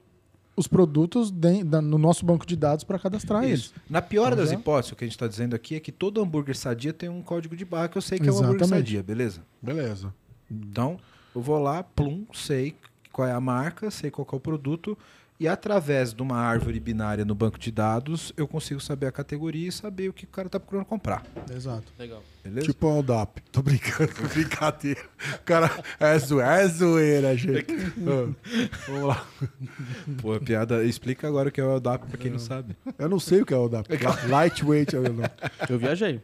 os 0.56 0.66
produtos 0.66 1.30
de- 1.30 1.64
da- 1.64 1.80
no 1.80 1.96
nosso 1.96 2.24
banco 2.26 2.46
de 2.46 2.54
dados 2.56 2.84
para 2.84 2.98
cadastrar 2.98 3.42
eles. 3.44 3.60
Isso. 3.60 3.74
Na 3.88 4.02
pior 4.02 4.34
das 4.36 4.52
hipóteses, 4.52 4.92
o 4.92 4.96
que 4.96 5.04
a 5.04 5.06
gente 5.06 5.14
está 5.14 5.26
dizendo 5.26 5.54
aqui 5.56 5.74
é 5.76 5.80
que 5.80 5.90
todo 5.90 6.20
hambúrguer 6.22 6.56
sadia 6.56 6.92
tem 6.92 7.08
um 7.08 7.22
código 7.22 7.56
de 7.56 7.64
barra 7.64 7.88
que 7.88 7.96
eu 7.98 8.02
sei 8.02 8.18
que 8.18 8.28
é 8.28 8.32
um 8.32 8.36
hambúrguer 8.36 8.56
Exatamente. 8.62 8.86
sadia, 8.86 9.02
beleza? 9.02 9.42
Beleza. 9.62 10.12
Então, 10.50 10.98
eu 11.34 11.40
vou 11.40 11.58
lá, 11.58 11.82
plum, 11.82 12.26
sei 12.34 12.76
qual 13.10 13.26
é 13.26 13.32
a 13.32 13.40
marca, 13.40 13.90
sei 13.90 14.10
qual 14.10 14.28
é 14.30 14.36
o 14.36 14.40
produto, 14.40 14.96
e 15.40 15.48
através 15.48 16.14
de 16.14 16.22
uma 16.22 16.36
árvore 16.36 16.78
binária 16.78 17.24
no 17.24 17.34
banco 17.34 17.58
de 17.58 17.72
dados, 17.72 18.32
eu 18.36 18.46
consigo 18.46 18.80
saber 18.80 19.06
a 19.06 19.12
categoria 19.12 19.68
e 19.68 19.72
saber 19.72 20.08
o 20.08 20.12
que 20.12 20.24
o 20.24 20.28
cara 20.28 20.46
está 20.46 20.60
procurando 20.60 20.84
comprar, 20.86 21.24
Exato. 21.52 21.92
Legal. 21.98 22.22
beleza? 22.44 22.66
Tipo 22.66 22.98
o 22.98 23.02
DAP. 23.02 23.40
Tô 23.50 23.60
brincando, 23.60 24.12
brincadeira. 24.32 25.00
O 25.34 25.42
cara 25.44 25.68
é, 25.98 26.14
é 26.14 26.68
zoeira, 26.68 27.36
gente. 27.36 27.66
Ah, 28.06 28.32
Vamos 28.86 29.02
lá. 29.08 29.26
Pô, 30.20 30.34
a 30.34 30.40
piada. 30.40 30.84
Explica 30.84 31.26
agora 31.26 31.48
o 31.48 31.52
que 31.52 31.60
é 31.60 31.64
o 31.64 31.74
ODAP 31.74 32.06
pra 32.06 32.18
quem 32.18 32.30
não 32.30 32.38
sabe. 32.38 32.76
Eu 32.96 33.08
não 33.08 33.18
sei 33.18 33.42
o 33.42 33.46
que 33.46 33.52
é 33.54 33.56
o 33.56 33.68
DAP. 33.68 33.88
Lightweight. 34.28 34.94
eu 34.94 35.02
não- 35.02 35.24
Eu 35.68 35.78
viajei. 35.78 36.20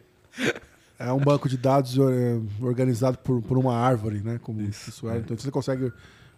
É 0.97 1.11
um 1.11 1.19
banco 1.19 1.49
de 1.49 1.57
dados 1.57 1.97
eh, 1.97 2.39
organizado 2.61 3.17
por, 3.17 3.41
por 3.41 3.57
uma 3.57 3.75
árvore, 3.75 4.21
né? 4.21 4.39
Como 4.41 4.61
isso, 4.61 5.09
é. 5.09 5.17
Então 5.17 5.35
você 5.37 5.49
consegue 5.51 5.91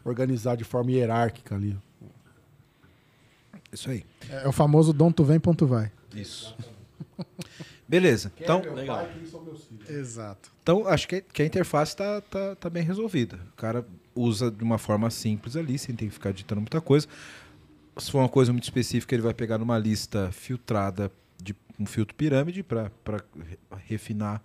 organizar 0.04 0.56
de 0.56 0.64
forma 0.64 0.92
hierárquica 0.92 1.54
ali. 1.56 1.78
Isso 3.72 3.90
aí. 3.90 4.04
É 4.30 4.48
o 4.48 4.52
famoso 4.52 4.92
dom 4.92 5.12
tu 5.12 5.24
vem, 5.24 5.40
ponto 5.40 5.66
vai. 5.66 5.92
Isso. 6.14 6.56
Beleza. 7.88 8.32
Então, 8.40 8.62
Legal. 8.74 9.08
Exato. 9.90 10.50
então 10.64 10.88
acho 10.88 11.08
que, 11.08 11.22
que 11.22 11.42
a 11.42 11.46
interface 11.46 11.96
tá, 11.96 12.22
tá, 12.22 12.56
tá 12.56 12.70
bem 12.70 12.84
resolvida. 12.84 13.38
O 13.54 13.56
cara 13.58 13.86
usa 14.16 14.50
de 14.50 14.64
uma 14.64 14.78
forma 14.78 15.10
simples 15.10 15.56
ali, 15.56 15.78
sem 15.78 15.96
ter 15.96 16.06
que 16.06 16.12
ficar 16.12 16.32
digitando 16.32 16.62
muita 16.62 16.80
coisa. 16.80 17.08
Se 17.98 18.10
for 18.10 18.20
uma 18.20 18.30
coisa 18.30 18.54
muito 18.54 18.64
específica, 18.64 19.14
ele 19.14 19.22
vai 19.22 19.34
pegar 19.34 19.58
numa 19.58 19.78
lista 19.78 20.32
filtrada 20.32 21.12
de 21.42 21.54
um 21.78 21.86
filtro 21.86 22.16
pirâmide 22.16 22.64
para 22.64 22.92
refinar 23.86 24.42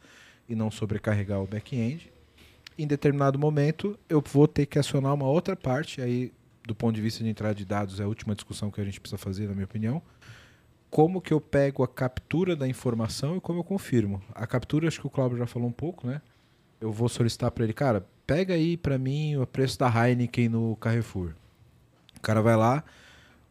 e 0.49 0.55
não 0.55 0.71
sobrecarregar 0.71 1.41
o 1.41 1.47
back-end. 1.47 2.13
Em 2.79 2.87
determinado 2.87 3.39
momento, 3.39 3.99
eu 4.09 4.21
vou 4.21 4.47
ter 4.49 4.67
que 4.67 4.79
acionar 4.79 5.15
uma 5.15 5.27
outra 5.27 5.57
parte, 5.57 6.01
aí 6.01 6.33
do 6.67 6.75
ponto 6.75 6.95
de 6.97 7.01
vista 7.01 7.23
de 7.23 7.31
entrada 7.31 7.55
de 7.55 7.65
dados 7.65 8.01
é 8.01 8.03
a 8.03 8.09
última 8.09 8.35
discussão 8.35 8.71
que 8.71 8.81
a 8.81 8.85
gente 8.85 9.01
precisa 9.01 9.17
fazer, 9.19 9.47
na 9.49 9.55
minha 9.55 9.65
opinião. 9.65 10.03
Como 10.91 11.21
que 11.21 11.33
eu 11.33 11.41
pego 11.41 11.83
a 11.83 11.89
captura 11.89 12.55
da 12.57 12.67
informação 12.67 13.37
e 13.37 13.41
como 13.41 13.61
eu 13.61 13.65
confirmo? 13.65 14.23
A 14.35 14.47
captura, 14.47 14.89
acho 14.89 15.01
que 15.01 15.07
o 15.07 15.11
Cláudio 15.11 15.39
já 15.39 15.47
falou 15.47 15.69
um 15.69 15.73
pouco, 15.73 16.07
né? 16.07 16.21
Eu 16.81 16.93
vou 16.93 17.09
solicitar 17.09 17.51
para 17.51 17.65
ele, 17.65 17.73
cara, 17.73 18.07
pega 18.27 18.55
aí 18.55 18.77
para 18.77 18.99
mim 18.99 19.37
o 19.37 19.47
preço 19.47 19.79
da 19.79 19.89
Heineken 19.89 20.49
no 20.49 20.77
Carrefour. 20.77 21.35
O 22.17 22.21
cara 22.21 22.41
vai 22.43 22.57
lá, 22.57 22.83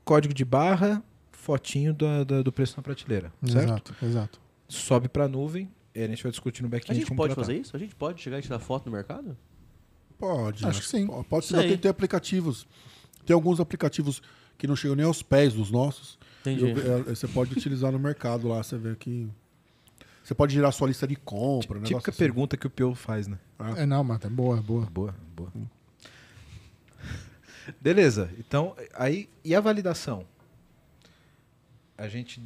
código 0.04 0.34
de 0.34 0.46
barra, 0.46 1.04
fotinho 1.32 1.94
da- 1.94 2.24
da- 2.24 2.42
do 2.42 2.52
preço 2.52 2.76
na 2.78 2.84
prateleira, 2.84 3.32
certo? 3.46 3.64
Exato, 3.66 3.96
exato. 4.04 4.42
Sobe 4.68 5.08
para 5.08 5.26
a 5.26 5.28
nuvem, 5.28 5.70
e 5.94 6.02
a 6.04 6.08
gente 6.08 6.24
vai 6.24 6.32
discutir 6.32 6.62
no 6.62 6.68
A 6.68 6.72
back-end 6.72 7.00
gente 7.00 7.08
como 7.08 7.18
pode 7.18 7.34
tratar. 7.34 7.48
fazer 7.48 7.60
isso? 7.60 7.76
A 7.76 7.80
gente 7.80 7.96
pode 7.96 8.22
chegar 8.22 8.40
e 8.40 8.42
tirar 8.42 8.60
foto 8.60 8.88
no 8.88 8.92
mercado? 8.92 9.38
Pode. 10.18 10.66
Acho 10.66 10.78
né? 10.80 10.82
que 10.84 10.88
sim. 10.90 11.24
Pode 11.30 11.46
ser. 11.46 11.58
Tem, 11.68 11.78
tem 11.78 11.92
aplicativos. 11.92 12.66
Tem 13.26 13.34
alguns 13.34 13.60
aplicativos 13.60 14.22
que 14.57 14.68
não 14.68 14.76
chegam 14.76 14.95
nem 14.95 15.06
aos 15.06 15.22
pés 15.23 15.53
dos 15.53 15.72
nossos. 15.72 16.18
Entendi. 16.41 16.64
Eu- 16.69 16.99
é, 16.99 17.15
você 17.15 17.27
pode 17.27 17.53
utilizar 17.53 17.91
no 17.91 17.99
mercado 17.99 18.47
lá, 18.47 18.61
você 18.64 18.77
vê 18.77 18.95
que. 18.95 19.27
Você 20.23 20.34
pode 20.34 20.53
girar 20.53 20.72
sua 20.72 20.88
lista 20.88 21.06
de 21.07 21.15
compra, 21.15 21.77
um 21.77 21.84
Típica 21.84 22.10
assim. 22.10 22.18
pergunta 22.18 22.57
que 22.57 22.65
o 22.65 22.69
Pio 22.69 22.95
faz, 22.95 23.27
né? 23.27 23.38
É, 23.77 23.85
não, 23.85 24.03
mas 24.03 24.23
é 24.26 24.30
boa, 24.30 24.60
boa. 24.61 24.85
Boa, 24.88 25.15
boa. 25.35 25.52
Beleza. 27.81 28.31
Então, 28.38 28.76
aí 28.93 29.30
e 29.43 29.56
a 29.56 29.60
validação? 29.61 30.26
A 31.97 32.07
gente 32.07 32.41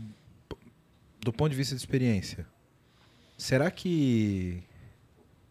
do 1.21 1.33
ponto 1.33 1.49
de 1.51 1.55
vista 1.57 1.75
de 1.75 1.81
experiência, 1.81 2.47
será 3.37 3.69
que 3.69 4.63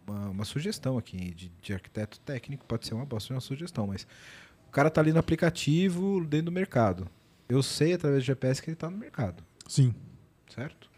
uma, 0.07 0.31
uma 0.31 0.45
sugestão 0.47 0.97
aqui 0.97 1.35
de, 1.35 1.53
de 1.61 1.75
arquiteto 1.75 2.19
técnico 2.21 2.65
pode 2.65 2.87
ser 2.87 2.95
uma 2.95 3.05
bosta, 3.05 3.35
uma 3.35 3.41
sugestão, 3.41 3.87
mas 3.87 4.07
o 4.69 4.71
cara 4.73 4.91
tá 4.91 5.01
ali 5.01 5.13
no 5.13 5.19
aplicativo 5.19 6.25
dentro 6.25 6.47
do 6.47 6.53
mercado. 6.53 7.07
Eu 7.49 7.63
sei 7.63 7.95
através 7.95 8.23
do 8.23 8.27
GPS 8.27 8.61
que 8.63 8.71
ele 8.71 8.77
tá 8.77 8.91
no 8.91 8.97
mercado, 8.99 9.43
Sim. 9.67 9.95
certo? 10.55 10.89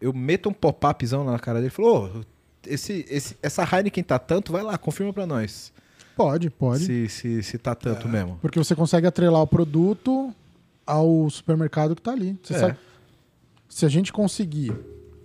Eu 0.00 0.12
meto 0.12 0.48
um 0.48 0.52
pop-upzão 0.52 1.24
na 1.24 1.38
cara 1.38 1.58
dele 1.58 1.68
e 1.68 1.70
falo, 1.70 2.20
ô, 2.20 2.24
esse, 2.66 3.06
esse, 3.08 3.36
essa 3.42 3.62
Heineken 3.64 4.04
tá 4.04 4.18
tanto, 4.18 4.52
vai 4.52 4.62
lá, 4.62 4.76
confirma 4.76 5.12
pra 5.12 5.26
nós. 5.26 5.72
Pode, 6.14 6.50
pode. 6.50 6.84
Se, 6.84 7.08
se, 7.08 7.42
se 7.42 7.58
tá 7.58 7.74
tanto 7.74 8.08
mesmo. 8.08 8.38
Porque 8.42 8.58
você 8.58 8.74
consegue 8.74 9.06
atrelar 9.06 9.40
o 9.42 9.46
produto 9.46 10.34
ao 10.86 11.28
supermercado 11.30 11.94
que 11.96 12.02
tá 12.02 12.12
ali. 12.12 12.38
Você 12.42 12.54
É. 12.54 12.58
sabe- 12.58 12.76
se 13.68 13.84
a 13.84 13.88
gente 13.88 14.12
conseguir. 14.12 14.70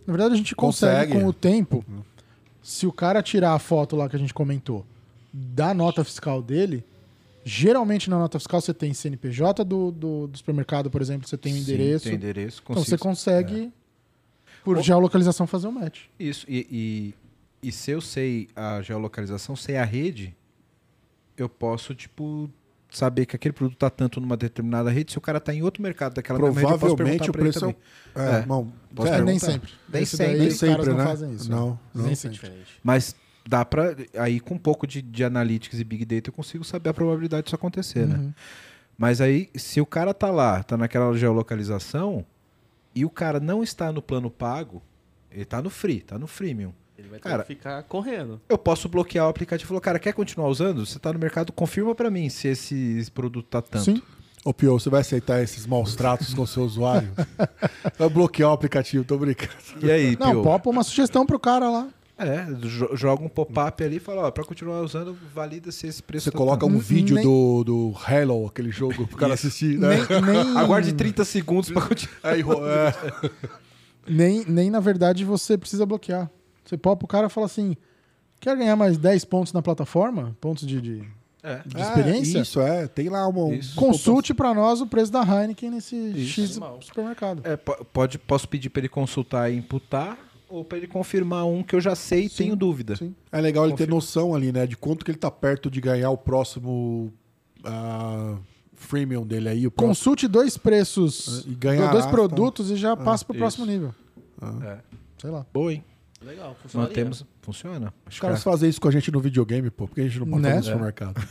Na 0.05 0.13
verdade, 0.13 0.33
a 0.33 0.37
gente 0.37 0.55
consegue, 0.55 1.07
Consegue. 1.13 1.21
com 1.23 1.27
o 1.29 1.33
tempo. 1.33 1.85
Se 2.61 2.85
o 2.87 2.91
cara 2.91 3.21
tirar 3.21 3.53
a 3.53 3.59
foto 3.59 3.95
lá 3.95 4.09
que 4.09 4.15
a 4.15 4.19
gente 4.19 4.33
comentou 4.33 4.85
da 5.31 5.73
nota 5.73 6.03
fiscal 6.03 6.41
dele, 6.41 6.83
geralmente 7.43 8.09
na 8.09 8.17
nota 8.19 8.37
fiscal 8.39 8.61
você 8.61 8.73
tem 8.73 8.93
CNPJ 8.93 9.63
do, 9.63 9.91
do, 9.91 10.27
do 10.27 10.37
supermercado, 10.37 10.89
por 10.89 11.01
exemplo, 11.01 11.27
você 11.27 11.37
tem 11.37 11.53
o 11.53 11.55
Sim, 11.55 11.61
endereço. 11.61 12.03
tem 12.05 12.13
endereço, 12.15 12.61
então 12.63 12.75
consigo- 12.75 12.89
você 12.89 12.97
consegue, 12.97 13.71
por 14.63 14.77
Ou- 14.77 14.83
geolocalização, 14.83 15.47
fazer 15.47 15.67
o 15.67 15.71
match. 15.71 16.01
Isso, 16.19 16.45
e, 16.47 17.13
e, 17.63 17.67
e 17.67 17.71
se 17.71 17.91
eu 17.91 18.01
sei 18.01 18.47
a 18.55 18.81
geolocalização, 18.81 19.55
sei 19.55 19.77
a 19.77 19.83
rede, 19.85 20.35
eu 21.37 21.49
posso, 21.49 21.95
tipo, 21.95 22.49
saber 22.91 23.25
que 23.25 23.35
aquele 23.35 23.53
produto 23.53 23.77
tá 23.77 23.89
tanto 23.89 24.19
numa 24.19 24.35
determinada 24.37 24.89
rede, 24.91 25.13
se 25.13 25.17
o 25.17 25.21
cara 25.21 25.39
tá 25.39 25.53
em 25.53 25.61
outro 25.63 25.81
mercado 25.81 26.13
daquela 26.13 26.37
mesma 26.39 26.59
rede, 26.61 26.73
eu 26.73 26.77
posso 26.79 26.95
Provavelmente 26.95 27.31
perguntar 27.31 27.39
o 27.39 27.41
preço 27.41 27.57
é. 27.57 27.61
também. 27.61 28.35
É, 28.35 28.39
É. 28.39 28.41
bom, 28.45 28.71
é, 29.07 29.21
nem 29.21 29.39
sempre. 29.39 29.71
Nem 29.91 30.05
sempre. 30.05 30.37
nem 30.37 30.47
os 30.49 30.53
sempre, 30.55 30.75
caras 30.75 30.87
não 30.89 30.97
né? 30.97 31.03
fazem 31.05 31.33
isso. 31.33 31.49
Não, 31.49 31.69
né? 31.71 31.77
não. 31.95 32.03
Nem 32.03 32.11
É 32.11 32.15
sempre. 32.15 32.33
diferente. 32.35 32.79
Mas 32.83 33.15
dá 33.51 33.65
pra, 33.65 33.93
aí 34.17 34.39
com 34.39 34.55
um 34.55 34.57
pouco 34.57 34.87
de, 34.87 35.01
de 35.01 35.25
analytics 35.25 35.77
e 35.77 35.83
big 35.83 36.05
data 36.05 36.29
eu 36.29 36.33
consigo 36.33 36.63
saber 36.63 36.91
a 36.91 36.93
probabilidade 36.93 37.43
disso 37.43 37.55
acontecer, 37.55 38.07
né? 38.07 38.15
Uhum. 38.15 38.33
Mas 38.97 39.19
aí, 39.19 39.49
se 39.55 39.81
o 39.81 39.85
cara 39.85 40.13
tá 40.13 40.31
lá, 40.31 40.63
tá 40.63 40.77
naquela 40.77 41.13
geolocalização, 41.17 42.25
e 42.95 43.03
o 43.03 43.09
cara 43.09 43.41
não 43.41 43.61
está 43.61 43.91
no 43.91 44.01
plano 44.01 44.31
pago, 44.31 44.81
ele 45.29 45.43
tá 45.43 45.61
no 45.61 45.69
free, 45.69 45.99
tá 45.99 46.17
no 46.17 46.27
freemium. 46.27 46.71
Ele 46.97 47.09
vai 47.09 47.19
ter 47.19 47.27
Cara, 47.27 47.43
que 47.43 47.47
ficar 47.55 47.83
correndo. 47.83 48.39
Eu 48.47 48.57
posso 48.57 48.87
bloquear 48.87 49.25
o 49.25 49.29
aplicativo 49.29 49.67
e 49.67 49.69
falar, 49.69 49.81
cara, 49.81 49.99
quer 49.99 50.13
continuar 50.13 50.47
usando? 50.47 50.85
Você 50.85 50.97
tá 50.97 51.11
no 51.11 51.19
mercado, 51.19 51.51
confirma 51.51 51.93
pra 51.93 52.09
mim 52.09 52.29
se 52.29 52.47
esse 52.47 53.05
produto 53.13 53.47
tá 53.47 53.61
tanto. 53.61 53.83
Sim. 53.83 54.01
Ô, 54.45 54.53
Pio, 54.53 54.79
você 54.79 54.89
vai 54.89 55.01
aceitar 55.01 55.43
esses 55.43 55.65
maus 55.65 55.95
tratos 55.95 56.33
com 56.33 56.43
o 56.43 56.47
seu 56.47 56.63
usuário? 56.63 57.11
vai 57.97 58.09
bloquear 58.09 58.49
o 58.49 58.53
aplicativo, 58.53 59.03
tô 59.03 59.17
brincando. 59.17 59.51
E 59.81 59.91
aí, 59.91 60.17
Não, 60.17 60.31
Pio? 60.31 60.43
popa 60.43 60.69
uma 60.69 60.83
sugestão 60.83 61.25
pro 61.25 61.39
cara 61.39 61.69
lá. 61.69 61.89
É, 62.27 62.45
jo- 62.53 62.89
joga 62.95 63.23
um 63.23 63.29
pop-up 63.29 63.83
ali 63.83 63.97
e 63.97 63.99
fala, 63.99 64.27
ó, 64.27 64.31
pra 64.31 64.43
continuar 64.43 64.81
usando, 64.81 65.17
valida 65.33 65.71
se 65.71 65.87
esse 65.87 66.01
preço 66.03 66.25
Você 66.31 66.37
coloca 66.37 66.65
um 66.65 66.77
vídeo 66.77 67.15
Nem- 67.15 67.23
do, 67.23 67.63
do 67.63 67.93
Halo, 68.05 68.47
aquele 68.47 68.71
jogo, 68.71 69.07
pro 69.07 69.17
cara 69.17 69.33
assistir, 69.33 69.77
né? 69.79 69.89
Nem, 70.21 70.21
nem, 70.45 70.57
Aguarde 70.57 70.93
30 70.93 71.25
segundos 71.25 71.69
pra 71.71 71.81
continuar. 71.81 72.17
Aí, 72.23 72.41
é. 72.41 73.29
nem, 74.07 74.45
nem, 74.45 74.69
na 74.69 74.79
verdade, 74.79 75.23
você 75.25 75.57
precisa 75.57 75.85
bloquear. 75.85 76.29
Você 76.65 76.77
popa 76.77 77.05
o 77.05 77.07
cara 77.07 77.27
e 77.27 77.29
fala 77.29 77.45
assim: 77.45 77.75
quer 78.39 78.55
ganhar 78.57 78.75
mais 78.75 78.97
10 78.97 79.25
pontos 79.25 79.53
na 79.53 79.61
plataforma? 79.61 80.35
Pontos 80.39 80.65
de, 80.65 80.81
de, 80.81 81.03
É. 81.43 81.61
de 81.65 81.81
experiência? 81.81 82.37
É, 82.37 82.41
isso, 82.41 82.61
é. 82.61 82.87
Tem 82.87 83.09
lá 83.09 83.27
uma. 83.27 83.53
Isso. 83.55 83.75
Consulte 83.75 84.33
pra 84.33 84.53
nós 84.53 84.81
o 84.81 84.87
preço 84.87 85.11
da 85.11 85.21
Heineken 85.21 85.71
nesse 85.71 86.25
X 86.25 86.51
Animal. 86.51 86.79
supermercado. 86.81 87.41
É, 87.45 87.55
po- 87.57 87.83
pode, 87.85 88.17
posso 88.19 88.47
pedir 88.47 88.69
pra 88.69 88.79
ele 88.81 88.89
consultar 88.89 89.51
e 89.51 89.57
imputar, 89.57 90.17
ou 90.51 90.65
pra 90.65 90.77
ele 90.77 90.87
confirmar 90.87 91.45
um 91.45 91.63
que 91.63 91.75
eu 91.75 91.81
já 91.81 91.95
sei 91.95 92.25
e 92.25 92.29
Sim, 92.29 92.35
tenho 92.43 92.55
dúvida. 92.55 92.95
sim. 92.95 93.15
É 93.31 93.39
legal 93.41 93.63
ele 93.65 93.71
ter 93.73 93.83
Confirma. 93.85 93.95
noção 93.95 94.35
ali, 94.35 94.51
né? 94.51 94.67
De 94.67 94.75
quanto 94.77 95.03
que 95.05 95.11
ele 95.11 95.17
tá 95.17 95.31
perto 95.31 95.69
de 95.71 95.79
ganhar 95.81 96.09
o 96.11 96.17
próximo 96.17 97.11
ah, 97.63 98.37
freemium 98.73 99.25
dele 99.25 99.49
aí. 99.49 99.67
O 99.67 99.71
próximo. 99.71 99.89
Consulte 99.89 100.27
dois 100.27 100.57
preços, 100.57 101.45
E 101.47 101.55
ganhará, 101.55 101.91
dois 101.93 102.05
tá? 102.05 102.11
produtos 102.11 102.69
e 102.69 102.75
já 102.75 102.95
passa 102.97 103.23
pro 103.25 103.33
isso. 103.33 103.39
próximo 103.39 103.65
nível. 103.65 103.93
É. 104.63 104.79
Sei 105.19 105.29
lá. 105.29 105.45
Boa, 105.53 105.71
hein? 105.73 105.83
Legal, 106.23 106.55
funcionaria. 106.61 106.89
Mantemos. 106.95 107.25
Funciona. 107.41 107.93
Os 108.07 108.19
caras 108.19 108.43
fazem 108.43 108.69
isso 108.69 108.79
com 108.79 108.87
a 108.87 108.91
gente 108.91 109.11
no 109.11 109.19
videogame, 109.19 109.69
pô. 109.71 109.87
Porque 109.87 110.01
a 110.01 110.03
gente 110.03 110.19
não 110.19 110.27
pode 110.27 110.41
Né? 110.43 110.55
no 110.55 110.63
supermercado. 110.63 111.15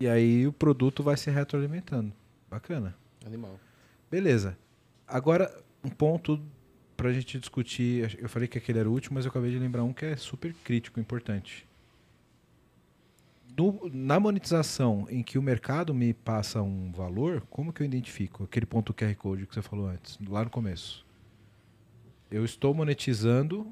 E 0.00 0.08
aí 0.08 0.46
o 0.48 0.52
produto 0.52 1.00
vai 1.02 1.16
se 1.16 1.30
retroalimentando. 1.30 2.12
Bacana. 2.50 2.92
Animal. 3.24 3.54
Beleza. 4.10 4.56
Agora, 5.06 5.48
um 5.84 5.88
ponto 5.88 6.40
pra 7.02 7.12
gente 7.12 7.36
discutir. 7.36 8.16
Eu 8.20 8.28
falei 8.28 8.46
que 8.46 8.56
aquele 8.56 8.78
era 8.78 8.88
o 8.88 8.92
último, 8.92 9.16
mas 9.16 9.24
eu 9.24 9.30
acabei 9.30 9.50
de 9.50 9.58
lembrar 9.58 9.82
um 9.82 9.92
que 9.92 10.04
é 10.04 10.14
super 10.14 10.54
crítico, 10.62 11.00
importante. 11.00 11.66
No- 13.58 13.90
na 13.92 14.20
monetização 14.20 15.06
em 15.10 15.20
que 15.20 15.36
o 15.36 15.42
mercado 15.42 15.92
me 15.92 16.14
passa 16.14 16.62
um 16.62 16.92
valor, 16.92 17.42
como 17.50 17.72
que 17.72 17.82
eu 17.82 17.84
identifico 17.84 18.44
aquele 18.44 18.64
ponto 18.64 18.94
QR 18.94 19.16
Code 19.16 19.46
que 19.46 19.54
você 19.54 19.60
falou 19.60 19.88
antes, 19.88 20.16
lá 20.28 20.44
no 20.44 20.50
começo? 20.50 21.04
Eu 22.30 22.44
estou 22.44 22.72
monetizando 22.72 23.66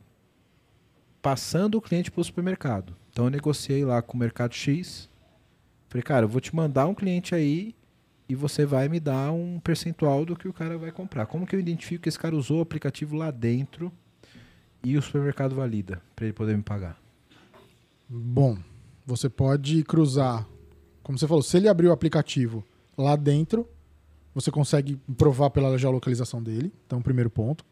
passando 1.23 1.77
o 1.77 1.81
cliente 1.81 2.11
para 2.11 2.21
o 2.21 2.25
supermercado. 2.25 2.97
Então 3.13 3.27
eu 3.27 3.31
negociei 3.31 3.85
lá 3.85 4.03
com 4.03 4.17
o 4.17 4.21
mercado 4.21 4.55
X. 4.55 5.09
Falei, 5.89 6.03
cara, 6.03 6.25
eu 6.25 6.29
vou 6.29 6.41
te 6.41 6.55
mandar 6.55 6.89
um 6.89 6.95
cliente 6.95 7.33
aí 7.33 7.77
e 8.31 8.35
você 8.37 8.65
vai 8.65 8.89
me 8.89 9.01
dar 9.01 9.33
um 9.33 9.59
percentual 9.59 10.25
do 10.25 10.37
que 10.37 10.47
o 10.47 10.53
cara 10.53 10.79
vai 10.79 10.93
comprar. 10.93 11.27
Como 11.27 11.45
que 11.45 11.57
eu 11.57 11.59
identifico 11.59 12.05
que 12.05 12.09
esse 12.09 12.19
cara 12.19 12.37
usou 12.37 12.59
o 12.59 12.63
aplicativo 12.63 13.17
lá 13.17 13.29
dentro 13.29 13.91
e 14.85 14.97
o 14.97 15.03
supermercado 15.03 15.53
valida 15.53 16.01
para 16.15 16.27
ele 16.27 16.33
poder 16.33 16.57
me 16.57 16.63
pagar? 16.63 16.97
Bom, 18.09 18.57
você 19.05 19.29
pode 19.29 19.83
cruzar. 19.83 20.47
Como 21.03 21.19
você 21.19 21.27
falou, 21.27 21.43
se 21.43 21.57
ele 21.57 21.69
abrir 21.69 21.89
o 21.89 21.93
aplicativo 21.93 22.63
lá 22.97 23.17
dentro, 23.17 23.69
você 24.33 24.49
consegue 24.49 24.97
provar 25.19 25.51
pela 25.51 25.77
geolocalização 25.77 26.41
dele. 26.41 26.73
Então, 26.87 27.03
primeiro 27.03 27.31
ponto. 27.31 27.65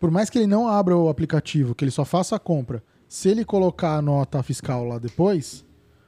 Por 0.00 0.10
mais 0.10 0.30
que 0.30 0.38
ele 0.38 0.46
não 0.46 0.66
abra 0.66 0.96
o 0.96 1.10
aplicativo, 1.10 1.74
que 1.74 1.84
ele 1.84 1.90
só 1.90 2.06
faça 2.06 2.34
a 2.34 2.38
compra, 2.38 2.82
se 3.06 3.28
ele 3.28 3.44
colocar 3.44 3.98
a 3.98 4.00
nota 4.00 4.42
fiscal 4.42 4.86
lá 4.86 4.98
depois, 4.98 5.66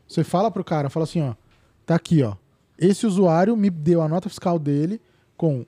você 0.08 0.24
fala 0.24 0.50
pro 0.50 0.64
cara, 0.64 0.88
fala 0.88 1.04
assim, 1.04 1.20
ó, 1.20 1.34
tá 1.84 1.96
aqui, 1.96 2.22
ó. 2.22 2.34
Esse 2.78 3.06
usuário 3.06 3.56
me 3.56 3.70
deu 3.70 4.02
a 4.02 4.08
nota 4.08 4.28
fiscal 4.28 4.58
dele 4.58 5.00
com 5.36 5.64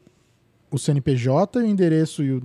o 0.71 0.79
CNPJ, 0.79 1.59
o 1.61 1.65
endereço 1.67 2.23
e, 2.23 2.33
o- 2.33 2.43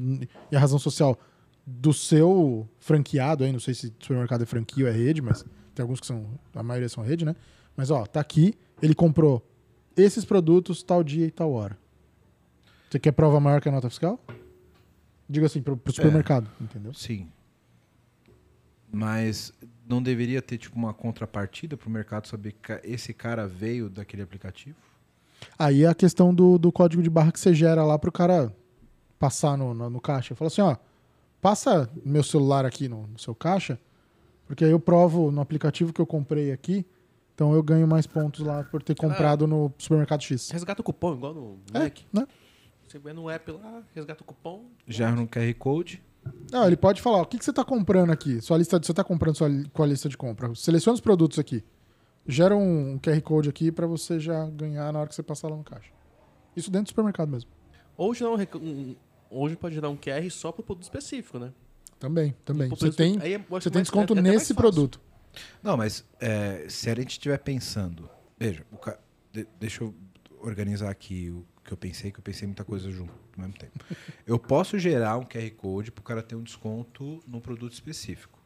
e 0.52 0.56
a 0.56 0.60
razão 0.60 0.80
social 0.80 1.20
do 1.66 1.94
seu 1.94 2.68
franqueado 2.80 3.44
aí, 3.44 3.52
não 3.52 3.60
sei 3.60 3.74
se 3.74 3.88
o 3.88 3.94
supermercado 4.00 4.44
é 4.44 4.46
franquia 4.46 4.86
ou 4.86 4.90
é 4.90 4.94
rede, 4.94 5.22
mas 5.22 5.46
tem 5.76 5.82
alguns 5.84 6.00
que 6.00 6.06
são, 6.08 6.26
a 6.56 6.62
maioria 6.64 6.88
são 6.90 7.04
rede, 7.04 7.26
né? 7.26 7.36
Mas 7.76 7.90
ó, 7.92 8.06
tá 8.06 8.20
aqui, 8.20 8.54
ele 8.82 8.94
comprou 8.94 9.46
esses 9.96 10.24
produtos 10.26 10.84
tal 10.84 11.04
dia 11.04 11.26
e 11.26 11.32
tal 11.32 11.52
hora. 11.52 11.78
Você 12.90 13.00
quer 13.00 13.12
prova 13.12 13.40
maior 13.40 13.60
que 13.62 13.68
a 13.70 13.72
nota 13.72 13.90
fiscal? 13.90 14.20
Digo 15.28 15.46
assim, 15.46 15.62
pro, 15.62 15.76
pro 15.76 15.92
supermercado, 15.94 16.50
entendeu? 16.62 16.94
Sim. 16.94 17.28
Mas 18.92 19.52
não 19.88 20.02
deveria 20.02 20.42
ter 20.42 20.58
tipo 20.58 20.76
uma 20.78 20.94
contrapartida 20.94 21.76
para 21.78 21.88
o 21.88 21.92
mercado 21.92 22.28
saber 22.28 22.54
que 22.54 22.80
esse 22.84 23.14
cara 23.14 23.48
veio 23.48 23.90
daquele 23.90 24.22
aplicativo? 24.22 24.78
Aí 25.60 25.84
é 25.84 25.88
a 25.88 25.94
questão 25.96 26.34
do, 26.34 26.58
do 26.58 26.72
código 26.72 27.04
de 27.04 27.10
barra 27.10 27.32
que 27.32 27.40
você 27.40 27.54
gera 27.54 27.84
lá 27.84 28.00
pro 28.00 28.12
cara 28.12 28.54
passar 29.20 29.58
no, 29.58 29.74
no, 29.74 29.90
no 29.90 30.00
caixa. 30.02 30.36
Fala 30.36 30.48
assim, 30.48 30.62
ó, 30.62 30.76
passa 31.42 31.90
meu 32.06 32.24
celular 32.24 32.66
aqui 32.66 32.88
no, 32.88 33.08
no 33.08 33.20
seu 33.20 33.36
caixa, 33.36 33.78
porque 34.48 34.64
aí 34.64 34.72
eu 34.72 34.80
provo 34.80 35.32
no 35.32 35.42
aplicativo 35.42 35.92
que 35.92 36.00
eu 36.00 36.06
comprei 36.06 36.52
aqui, 36.52 36.86
então 37.36 37.54
eu 37.54 37.62
ganho 37.64 37.88
mais 37.88 38.08
pontos 38.08 38.42
lá 38.42 38.64
por 38.64 38.82
ter 38.82 38.96
comprado 38.96 39.46
no 39.48 39.74
supermercado 39.78 40.22
X. 40.22 40.50
Resgata 40.52 40.82
o 40.82 40.84
cupom, 40.84 41.14
igual 41.16 41.34
no 41.34 41.60
É, 41.74 41.80
Mac. 41.80 42.00
né? 42.14 42.28
Você 42.88 43.00
vai 43.00 43.12
no 43.12 43.30
app 43.30 43.52
lá, 43.52 43.82
resgata 43.96 44.22
o 44.22 44.26
cupom. 44.26 44.66
Já 44.88 45.12
no 45.12 45.28
QR 45.28 45.54
Code? 45.58 46.02
Não, 46.52 46.68
ele 46.68 46.78
pode 46.78 47.02
falar, 47.02 47.22
o 47.22 47.26
que, 47.26 47.38
que 47.38 47.44
você 47.46 47.50
está 47.52 47.64
comprando 47.66 48.12
aqui? 48.12 48.40
Sua 48.42 48.58
lista, 48.58 48.80
de- 48.80 48.86
você 48.86 48.92
está 48.92 49.04
comprando 49.04 49.36
sua, 49.36 49.50
com 49.74 49.84
a 49.84 49.86
lista 49.88 50.08
de 50.08 50.16
compra. 50.18 50.54
Seleciona 50.56 50.94
os 50.94 51.02
produtos 51.02 51.40
aqui. 51.40 51.64
Gera 52.28 52.56
um, 52.56 52.94
um 52.94 53.00
QR 53.00 53.20
Code 53.22 53.50
aqui 53.50 53.72
para 53.72 53.86
você 53.88 54.20
já 54.20 54.46
ganhar 54.50 54.92
na 54.94 55.00
hora 55.00 55.10
que 55.10 55.16
você 55.16 55.24
passar 55.24 55.50
lá 55.50 55.58
no 55.58 55.64
caixa. 55.64 55.90
Isso 56.56 56.70
dentro 56.72 56.86
do 56.86 56.90
supermercado 56.90 57.30
mesmo. 57.30 57.50
Ou 57.98 58.14
gerar 58.14 58.32
um, 58.32 58.38
um- 58.58 58.96
hoje 59.30 59.56
pode 59.56 59.76
gerar 59.76 59.90
um 59.90 59.98
QR 59.98 60.30
só 60.30 60.52
pro 60.52 60.64
produto 60.64 60.84
específico, 60.84 61.38
né? 61.40 61.52
Também, 62.00 62.36
também. 62.46 62.68
Pro 62.70 62.78
Você 62.78 62.92
tem, 62.92 63.18
aí 63.20 63.34
é- 63.34 63.46
você 63.50 63.70
tem 63.70 63.82
desconto 63.82 64.14
é- 64.14 64.20
é 64.20 64.22
nesse 64.22 64.54
produto. 64.54 65.02
Não, 65.62 65.76
mas 65.76 66.06
é, 66.20 66.66
se 66.70 66.90
a 66.90 66.96
gente 66.96 67.12
estiver 67.12 67.38
pensando. 67.40 68.10
Veja, 68.40 68.64
o 68.72 68.78
de- 69.32 69.48
deixa 69.60 69.84
eu 69.84 69.94
organizar 70.42 70.90
aqui 70.92 71.30
o 71.32 71.46
que 71.64 71.72
eu 71.72 71.78
pensei, 71.78 72.12
que 72.12 72.20
eu 72.20 72.24
pensei 72.24 72.48
muita 72.48 72.64
coisa 72.64 72.92
junto 72.92 73.14
ao 73.38 73.44
mesmo 73.44 73.58
tempo. 73.58 73.80
Eu 74.28 74.38
posso 74.38 74.78
gerar 74.78 75.18
um 75.18 75.24
QR 75.24 75.50
Code 75.52 75.92
para 75.92 76.02
o 76.02 76.04
cara 76.04 76.22
ter 76.22 76.36
um 76.36 76.44
desconto 76.44 77.24
num 77.28 77.40
produto 77.40 77.74
específico. 77.74 78.40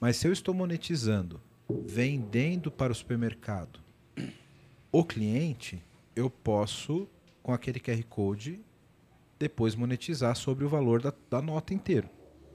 Mas 0.00 0.16
se 0.16 0.26
eu 0.26 0.32
estou 0.32 0.54
monetizando, 0.54 1.40
vendendo 1.68 2.70
para 2.70 2.92
o 2.92 2.94
supermercado 2.94 3.80
o 4.90 5.04
cliente, 5.04 5.82
eu 6.16 6.30
posso, 6.30 7.06
com 7.42 7.52
aquele 7.52 7.78
QR 7.78 8.02
Code, 8.04 8.60
depois 9.38 9.74
monetizar 9.74 10.34
sobre 10.34 10.64
o 10.64 10.68
valor 10.68 11.02
da, 11.02 11.12
da 11.30 11.42
nota 11.42 11.74
inteiro. 11.74 12.08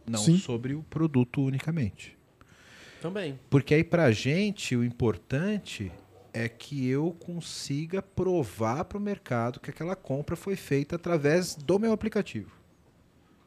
Não 0.05 0.19
Sim. 0.19 0.37
sobre 0.37 0.73
o 0.73 0.83
produto 0.83 1.41
unicamente. 1.41 2.17
Também. 3.01 3.39
Porque 3.49 3.73
aí 3.73 3.83
pra 3.83 4.11
gente 4.11 4.75
o 4.75 4.83
importante 4.83 5.91
é 6.33 6.49
que 6.49 6.87
eu 6.87 7.11
consiga 7.19 8.01
provar 8.01 8.85
para 8.85 8.97
o 8.97 9.01
mercado 9.01 9.59
que 9.59 9.69
aquela 9.69 9.95
compra 9.95 10.35
foi 10.35 10.55
feita 10.55 10.95
através 10.95 11.55
do 11.55 11.77
meu 11.79 11.91
aplicativo. 11.93 12.51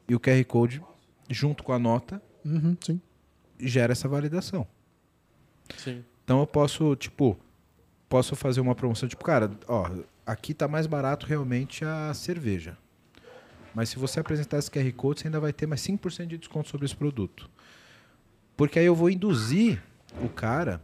E 0.07 0.15
o 0.15 0.19
QR 0.19 0.43
Code, 0.45 0.81
junto 1.29 1.63
com 1.63 1.73
a 1.73 1.79
nota, 1.79 2.21
Uhum, 2.45 2.77
sim. 2.79 3.01
gera 3.59 3.91
essa 3.91 4.07
validação. 4.07 4.65
Sim. 5.77 6.03
Então 6.23 6.39
eu 6.39 6.47
posso, 6.47 6.95
tipo, 6.95 7.37
posso 8.07 8.35
fazer 8.35 8.61
uma 8.61 8.73
promoção, 8.73 9.07
tipo, 9.09 9.23
cara, 9.23 9.51
ó, 9.67 9.89
aqui 10.25 10.53
tá 10.53 10.67
mais 10.67 10.87
barato 10.87 11.25
realmente 11.25 11.83
a 11.83 12.13
cerveja. 12.13 12.77
Mas 13.75 13.89
se 13.89 13.99
você 13.99 14.19
apresentar 14.19 14.57
esse 14.59 14.71
QR 14.71 14.91
Code, 14.93 15.19
você 15.21 15.27
ainda 15.27 15.39
vai 15.41 15.51
ter 15.53 15.67
mais 15.67 15.81
5% 15.81 16.25
de 16.25 16.37
desconto 16.37 16.69
sobre 16.69 16.85
esse 16.85 16.95
produto. 16.95 17.49
Porque 18.55 18.79
aí 18.79 18.85
eu 18.85 18.95
vou 18.95 19.09
induzir 19.09 19.83
o 20.23 20.29
cara. 20.29 20.81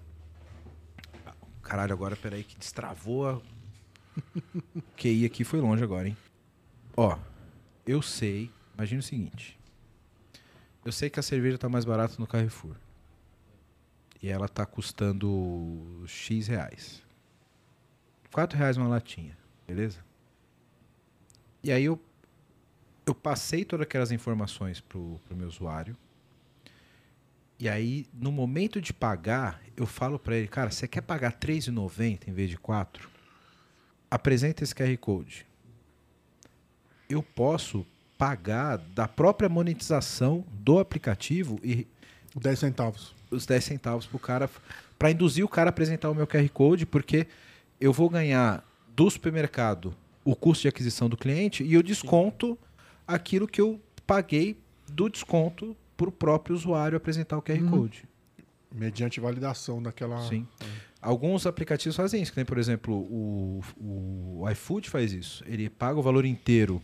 Caralho, 1.64 1.94
agora 1.94 2.16
peraí 2.16 2.44
que 2.44 2.58
destravou 2.58 3.28
a. 3.28 3.42
QI 4.96 5.26
aqui 5.26 5.44
foi 5.44 5.60
longe 5.60 5.84
agora, 5.84 6.08
hein? 6.08 6.18
Ó, 6.96 7.18
eu 7.88 8.02
sei, 8.02 8.52
imagina 8.76 9.00
o 9.00 9.04
seguinte. 9.04 9.60
Eu 10.86 10.92
sei 10.92 11.10
que 11.10 11.20
a 11.20 11.24
cerveja 11.24 11.58
tá 11.58 11.68
mais 11.68 11.86
barata 11.86 12.16
no 12.20 12.28
Carrefour 12.28 12.76
e 14.22 14.30
ela 14.30 14.48
tá 14.48 14.66
custando 14.66 16.04
X 16.06 16.48
reais. 16.48 17.04
4 18.32 18.58
reais 18.58 18.78
uma 18.78 18.88
latinha, 18.88 19.38
beleza? 19.68 20.00
E 21.62 21.72
aí 21.72 21.84
eu, 21.86 22.00
eu 23.06 23.14
passei 23.14 23.64
todas 23.66 23.86
aquelas 23.86 24.12
informações 24.12 24.80
pro, 24.80 25.20
pro 25.26 25.36
meu 25.36 25.48
usuário. 25.48 25.96
E 27.64 27.70
aí, 27.70 28.06
no 28.14 28.30
momento 28.30 28.82
de 28.82 28.92
pagar, 28.92 29.62
eu 29.78 29.86
falo 29.86 30.20
para 30.20 30.36
ele, 30.36 30.50
cara, 30.50 30.70
você 30.70 30.86
quer 30.86 31.00
pagar 31.00 31.30
R$3,90 31.30 32.28
em 32.28 32.34
vez 32.34 32.50
de 32.50 32.58
4? 32.58 33.10
Apresenta 34.12 34.66
esse 34.66 34.76
QR 34.76 34.98
Code. 34.98 35.46
Eu 37.10 37.24
posso 37.24 37.86
pagar 38.18 38.80
da 38.80 39.08
própria 39.08 39.48
monetização 39.48 40.44
do 40.52 40.78
aplicativo 40.78 41.58
e 41.64 41.88
10 42.36 42.60
centavos. 42.60 43.16
os 43.32 43.46
10 43.46 43.64
centavos 43.64 44.06
pro 44.06 44.20
cara 44.20 44.50
para 45.00 45.12
induzir 45.12 45.46
o 45.46 45.48
cara 45.48 45.70
a 45.70 45.72
apresentar 45.72 46.10
o 46.10 46.16
meu 46.16 46.28
QR 46.28 46.50
Code, 46.50 46.86
porque 46.86 47.28
eu 47.80 47.94
vou 47.94 48.10
ganhar 48.10 48.62
do 48.94 49.10
supermercado 49.10 49.96
o 50.26 50.36
custo 50.36 50.64
de 50.64 50.68
aquisição 50.68 51.08
do 51.08 51.16
cliente 51.16 51.64
e 51.64 51.76
eu 51.76 51.82
desconto 51.82 52.60
aquilo 53.08 53.48
que 53.48 53.62
eu 53.62 53.80
paguei 54.06 54.58
do 54.86 55.08
desconto 55.08 55.78
para 55.98 56.10
o 56.10 56.12
próprio 56.12 56.56
usuário 56.56 56.96
apresentar 56.98 57.38
o 57.38 57.42
QR 57.42 57.64
Code. 57.70 58.06
Mediante 58.74 59.20
validação 59.20 59.82
daquela. 59.82 60.20
Sim. 60.28 60.48
Alguns 61.02 61.46
aplicativos 61.46 61.96
fazem 61.96 62.22
isso, 62.22 62.32
que 62.32 62.38
nem, 62.38 62.46
por 62.46 62.58
exemplo, 62.58 62.96
o, 62.96 63.62
o 63.78 64.50
iFood 64.50 64.90
faz 64.90 65.12
isso. 65.14 65.44
Ele 65.46 65.70
paga 65.70 66.00
o 66.00 66.02
valor 66.02 66.26
inteiro 66.26 66.82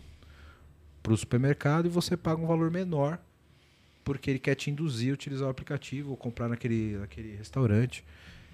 para 1.01 1.13
o 1.13 1.17
supermercado 1.17 1.85
e 1.87 1.89
você 1.89 2.15
paga 2.17 2.41
um 2.41 2.45
valor 2.45 2.69
menor 2.69 3.17
porque 4.03 4.29
ele 4.29 4.39
quer 4.39 4.55
te 4.55 4.69
induzir 4.69 5.11
a 5.11 5.13
utilizar 5.13 5.47
o 5.47 5.51
aplicativo 5.51 6.11
ou 6.11 6.17
comprar 6.17 6.47
naquele, 6.49 6.97
naquele 6.97 7.35
restaurante. 7.35 8.03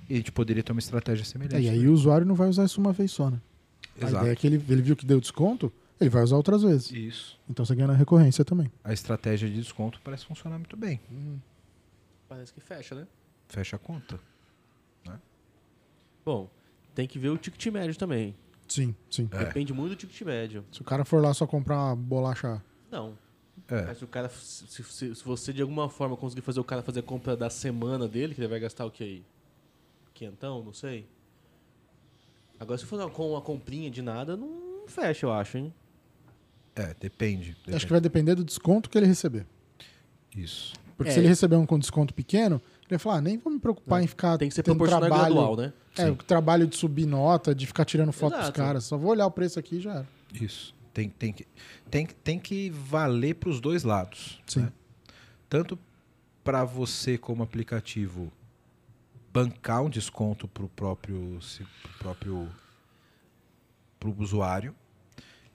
E 0.10 0.14
a 0.14 0.18
gente 0.18 0.32
poderia 0.32 0.61
ter 0.61 0.72
uma 0.72 0.80
estratégia 0.80 1.23
É, 1.23 1.26
semelhante. 1.26 1.64
e 1.65 1.69
aí 1.69 1.88
o 1.88 1.94
usuário 1.94 2.26
não 2.27 2.36
vai 2.36 2.48
usar 2.48 2.65
isso 2.65 2.80
uma 2.80 2.94
vez 2.94 3.11
só, 3.11 3.30
né? 3.32 3.40
A 3.99 4.06
Exato. 4.06 4.18
ideia 4.23 4.34
é 4.34 4.36
que 4.36 4.45
ele, 4.48 4.61
ele 4.69 4.82
viu 4.82 4.95
que 4.95 5.06
deu 5.06 5.19
desconto, 5.19 5.72
ele 6.00 6.10
vai 6.10 6.24
usar 6.24 6.36
outras 6.38 6.62
vezes. 6.64 6.92
Isso. 6.92 7.40
Então 7.50 7.66
você 7.66 7.76
ganha 7.76 7.88
na 7.88 7.94
recorrência 7.94 8.44
também. 8.46 8.72
A 8.84 8.92
estratégia 8.94 9.50
de 9.50 9.56
desconto 9.56 10.00
parece 10.04 10.26
funcionar 10.26 10.58
muito 10.58 10.76
bem. 10.76 11.00
Parece 12.28 12.54
que 12.54 12.60
fecha, 12.62 12.96
né? 12.96 13.08
Fecha 13.48 13.76
a 13.76 13.80
conta. 13.80 14.20
Bom, 16.26 16.50
tem 16.96 17.08
que 17.08 17.20
ver 17.20 17.30
o 17.30 17.38
ticket 17.38 17.68
médio 17.68 17.96
também. 17.98 18.36
Sim, 18.68 18.96
sim. 19.12 19.30
É. 19.32 19.46
Depende 19.46 19.72
muito 19.74 19.92
do 19.92 19.96
ticket 19.96 20.22
médio. 20.24 20.66
Se 20.72 20.82
o 20.82 20.84
cara 20.84 21.06
for 21.06 21.22
lá 21.22 21.32
só 21.36 21.46
comprar 21.46 21.78
uma 21.78 21.96
bolacha. 21.96 22.60
Não. 22.90 23.16
É. 23.68 23.84
Mas 23.86 24.00
se 24.00 24.04
o 24.04 24.08
cara. 24.08 24.28
Se, 24.30 24.84
se- 24.84 25.16
se 25.16 25.24
você 25.24 25.54
de 25.54 25.62
alguma 25.62 25.88
forma 25.88 26.18
conseguir 26.18 26.42
fazer 26.42 26.60
o 26.60 26.64
cara 26.64 26.82
fazer 26.82 27.02
a 27.02 27.04
compra 27.04 27.38
da 27.38 27.50
semana 27.50 28.08
dele, 28.08 28.34
que 28.34 28.42
ele 28.42 28.48
vai 28.48 28.60
gastar 28.60 28.86
o 28.86 28.92
que 28.92 29.04
aí? 29.04 29.26
Quentão? 30.16 30.64
Não 30.64 30.74
sei. 30.74 31.08
Agora, 32.60 32.78
se 32.80 32.86
for 32.86 33.12
com 33.12 33.32
uma 33.32 33.42
comprinha 33.42 33.92
de 33.92 34.02
nada, 34.02 34.36
não 34.36 34.86
fecha, 34.88 35.26
eu 35.28 35.32
acho, 35.32 35.58
hein? 35.60 35.74
É, 36.76 36.94
depende. 37.00 37.50
depende. 37.54 37.76
Acho 37.76 37.86
que 37.86 37.92
vai 37.92 38.02
depender 38.02 38.36
do 38.36 38.44
desconto 38.44 38.90
que 38.90 38.98
ele 38.98 39.08
receber. 39.08 39.46
Isso. 40.36 40.74
Porque 40.98 41.10
É. 41.10 41.14
se 41.14 41.20
ele 41.20 41.28
receber 41.28 41.56
um 41.56 41.66
com 41.66 41.80
desconto 41.80 42.14
pequeno, 42.14 42.56
ele 42.82 42.90
vai 42.92 43.00
falar, 43.00 43.18
ah, 43.18 43.22
nem 43.22 43.38
vou 43.38 43.52
me 43.52 43.60
preocupar 43.60 44.02
em 44.04 44.08
ficar. 44.08 44.38
Tem 44.38 44.50
que 44.50 44.56
ser 44.56 44.64
tendo 44.64 44.76
proporcional 44.78 45.10
trabalho, 45.10 45.34
gradual, 45.36 45.56
né? 45.58 45.74
É, 45.98 46.06
Sim. 46.06 46.12
o 46.12 46.16
trabalho 46.18 46.68
de 46.68 46.76
subir 46.76 47.06
nota, 47.06 47.56
de 47.56 47.66
ficar 47.66 47.86
tirando 47.86 48.12
foto 48.12 48.34
dos 48.34 48.44
Exato. 48.44 48.60
caras. 48.60 48.84
Só 48.84 48.98
vou 48.98 49.12
olhar 49.12 49.26
o 49.26 49.32
preço 49.32 49.58
aqui 49.60 49.78
e 49.78 49.82
já 49.82 49.94
era. 49.96 50.08
Isso. 50.34 50.74
Tem, 50.94 51.10
tem, 51.10 51.34
que, 51.34 51.46
tem, 51.90 52.06
tem 52.06 52.40
que 52.40 52.70
valer 52.70 53.36
para 53.36 53.50
os 53.50 53.60
dois 53.60 53.84
lados. 53.84 54.42
Sim. 54.48 54.62
né? 54.62 54.72
Tanto 55.50 55.78
para 56.44 56.64
você, 56.64 57.18
como 57.18 57.44
aplicativo, 57.44 58.32
bancar 59.34 59.84
um 59.84 59.90
desconto 59.90 60.48
para 60.48 60.64
o 60.64 60.70
próprio, 60.70 61.40
pro 61.82 61.92
próprio 62.00 62.50
pro 64.00 64.16
usuário. 64.22 64.74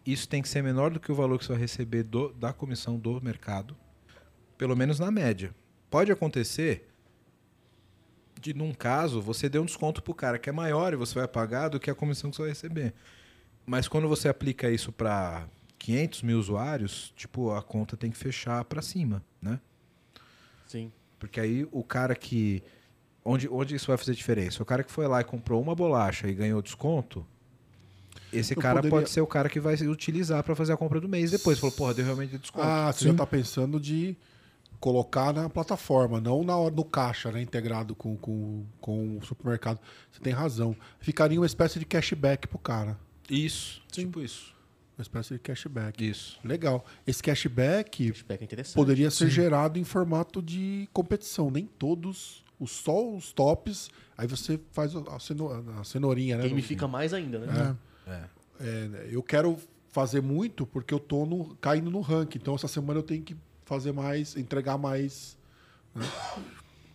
Isso 0.07 0.29
tem 0.29 0.41
que 0.43 0.49
ser 0.49 0.63
menor 0.63 0.91
do 0.91 0.99
que 1.01 1.13
o 1.13 1.15
valor 1.15 1.39
que 1.39 1.45
você 1.45 1.53
vai 1.53 1.61
receber 1.61 2.03
do- 2.03 2.33
da 2.33 2.53
comissão 2.53 2.99
do 2.99 3.21
mercado, 3.21 3.77
pelo 4.57 4.77
menos 4.77 4.99
na 4.99 5.11
média. 5.11 5.55
Pode 5.91 6.11
acontecer 6.11 6.89
de, 8.41 8.55
num 8.55 8.73
caso, 8.73 9.21
você 9.21 9.49
dê 9.49 9.59
um 9.59 9.65
desconto 9.67 10.03
para 10.03 10.11
o 10.11 10.15
cara 10.15 10.39
que 10.39 10.49
é 10.49 10.53
maior 10.53 10.93
e 10.93 10.97
você 10.97 11.15
vai 11.19 11.29
pagar 11.29 11.69
do 11.69 11.79
que 11.79 11.91
a 11.91 11.95
comissão 11.95 12.31
que 12.31 12.37
você 12.37 12.43
vai 12.43 12.51
receber. 12.51 12.95
Mas 13.67 13.87
quando 13.87 14.09
você 14.09 14.29
aplica 14.29 14.71
isso 14.71 14.91
para 14.91 15.47
500 15.79 16.23
mil 16.23 16.39
usuários, 16.39 17.13
tipo, 17.17 17.53
a 17.53 17.63
conta 17.63 17.97
tem 17.97 18.11
que 18.11 18.17
fechar 18.17 18.65
para 18.65 18.81
cima, 18.81 19.23
né? 19.43 19.61
Sim. 20.67 20.91
Porque 21.19 21.39
aí 21.39 21.69
o 21.71 21.85
cara 21.85 22.15
que. 22.15 22.63
Onde, 23.23 23.47
onde 23.49 23.75
isso 23.75 23.89
vai 23.89 23.99
fazer 23.99 24.15
diferença? 24.15 24.63
O 24.63 24.67
cara 24.67 24.83
que 24.83 24.91
foi 24.91 25.07
lá 25.07 25.21
e 25.21 25.25
comprou 25.25 25.61
uma 25.61 25.75
bolacha 25.75 26.27
e 26.27 26.33
ganhou 26.35 26.63
desconto, 26.63 27.27
esse 28.33 28.55
Eu 28.55 28.61
cara 28.63 28.77
poderia- 28.77 28.91
pode 28.99 29.11
ser 29.11 29.21
o 29.21 29.27
cara 29.27 29.49
que 29.49 29.61
vai 29.61 29.75
utilizar 29.87 30.43
para 30.43 30.55
fazer 30.55 30.73
a 30.73 30.77
compra 30.77 31.01
do 31.01 31.09
mês 31.09 31.31
depois. 31.31 31.59
Falou, 31.59 31.75
porra, 31.75 31.95
deu 31.95 32.05
realmente 32.05 32.39
desconto. 32.39 32.65
Ah, 32.67 32.93
você 32.93 33.01
Sim. 33.05 33.11
já 33.11 33.15
tá 33.15 33.27
pensando 33.27 33.79
de 33.81 34.17
colocar 34.79 35.33
na 35.33 35.49
plataforma, 35.49 36.21
não 36.21 36.43
na 36.43 36.57
hora 36.57 36.75
no 36.75 36.85
caixa, 36.85 37.31
né? 37.31 37.43
Integrado 37.43 37.95
com, 37.95 38.17
com, 38.17 38.65
com 38.81 39.19
o 39.19 39.25
supermercado. 39.25 39.79
Você 40.11 40.21
tem 40.21 40.33
razão. 40.33 40.75
Ficaria 41.01 41.39
uma 41.39 41.47
espécie 41.47 41.79
de 41.79 41.85
cashback 41.85 42.49
pro 42.49 42.59
cara. 42.59 42.99
Isso, 43.29 43.83
tipo 43.93 44.21
isso. 44.21 44.55
Uma 44.97 45.03
espécie 45.03 45.35
de 45.35 45.39
cashback. 45.41 46.03
Isso. 46.07 46.39
Legal. 46.45 46.85
Esse 47.07 47.23
cashback 47.23 48.11
Cashback 48.13 48.45
é 48.55 48.63
poderia 48.75 49.11
ser 49.11 49.29
gerado 49.31 49.79
em 49.79 49.85
formato 49.85 50.43
de 50.43 50.89
competição. 50.93 51.51
Nem 51.51 51.65
todos, 51.67 52.43
os, 52.59 52.71
só 52.71 53.09
os 53.15 53.33
tops. 53.33 53.89
Aí 54.17 54.27
você 54.27 54.61
faz 54.73 54.95
a, 54.95 55.19
ceno, 55.19 55.51
a 55.79 55.85
cenourinha, 55.85 56.37
né? 56.37 56.49
Gamifica 56.49 56.87
mais 56.87 57.15
ainda, 57.15 57.39
né? 57.39 57.47
É. 57.77 57.90
É, 58.61 59.09
eu 59.11 59.23
quero 59.23 59.57
fazer 59.91 60.21
muito 60.21 60.67
porque 60.67 60.95
eu 60.95 61.01
tô 61.01 61.27
no, 61.27 61.57
caindo 61.57 61.91
no 61.91 62.01
ranking. 62.01 62.39
Então 62.39 62.55
essa 62.55 62.69
semana 62.69 62.99
eu 62.99 63.03
tenho 63.03 63.23
que 63.23 63.37
fazer 63.65 63.93
mais, 63.93 64.37
entregar 64.37 64.79
mais. 64.79 65.37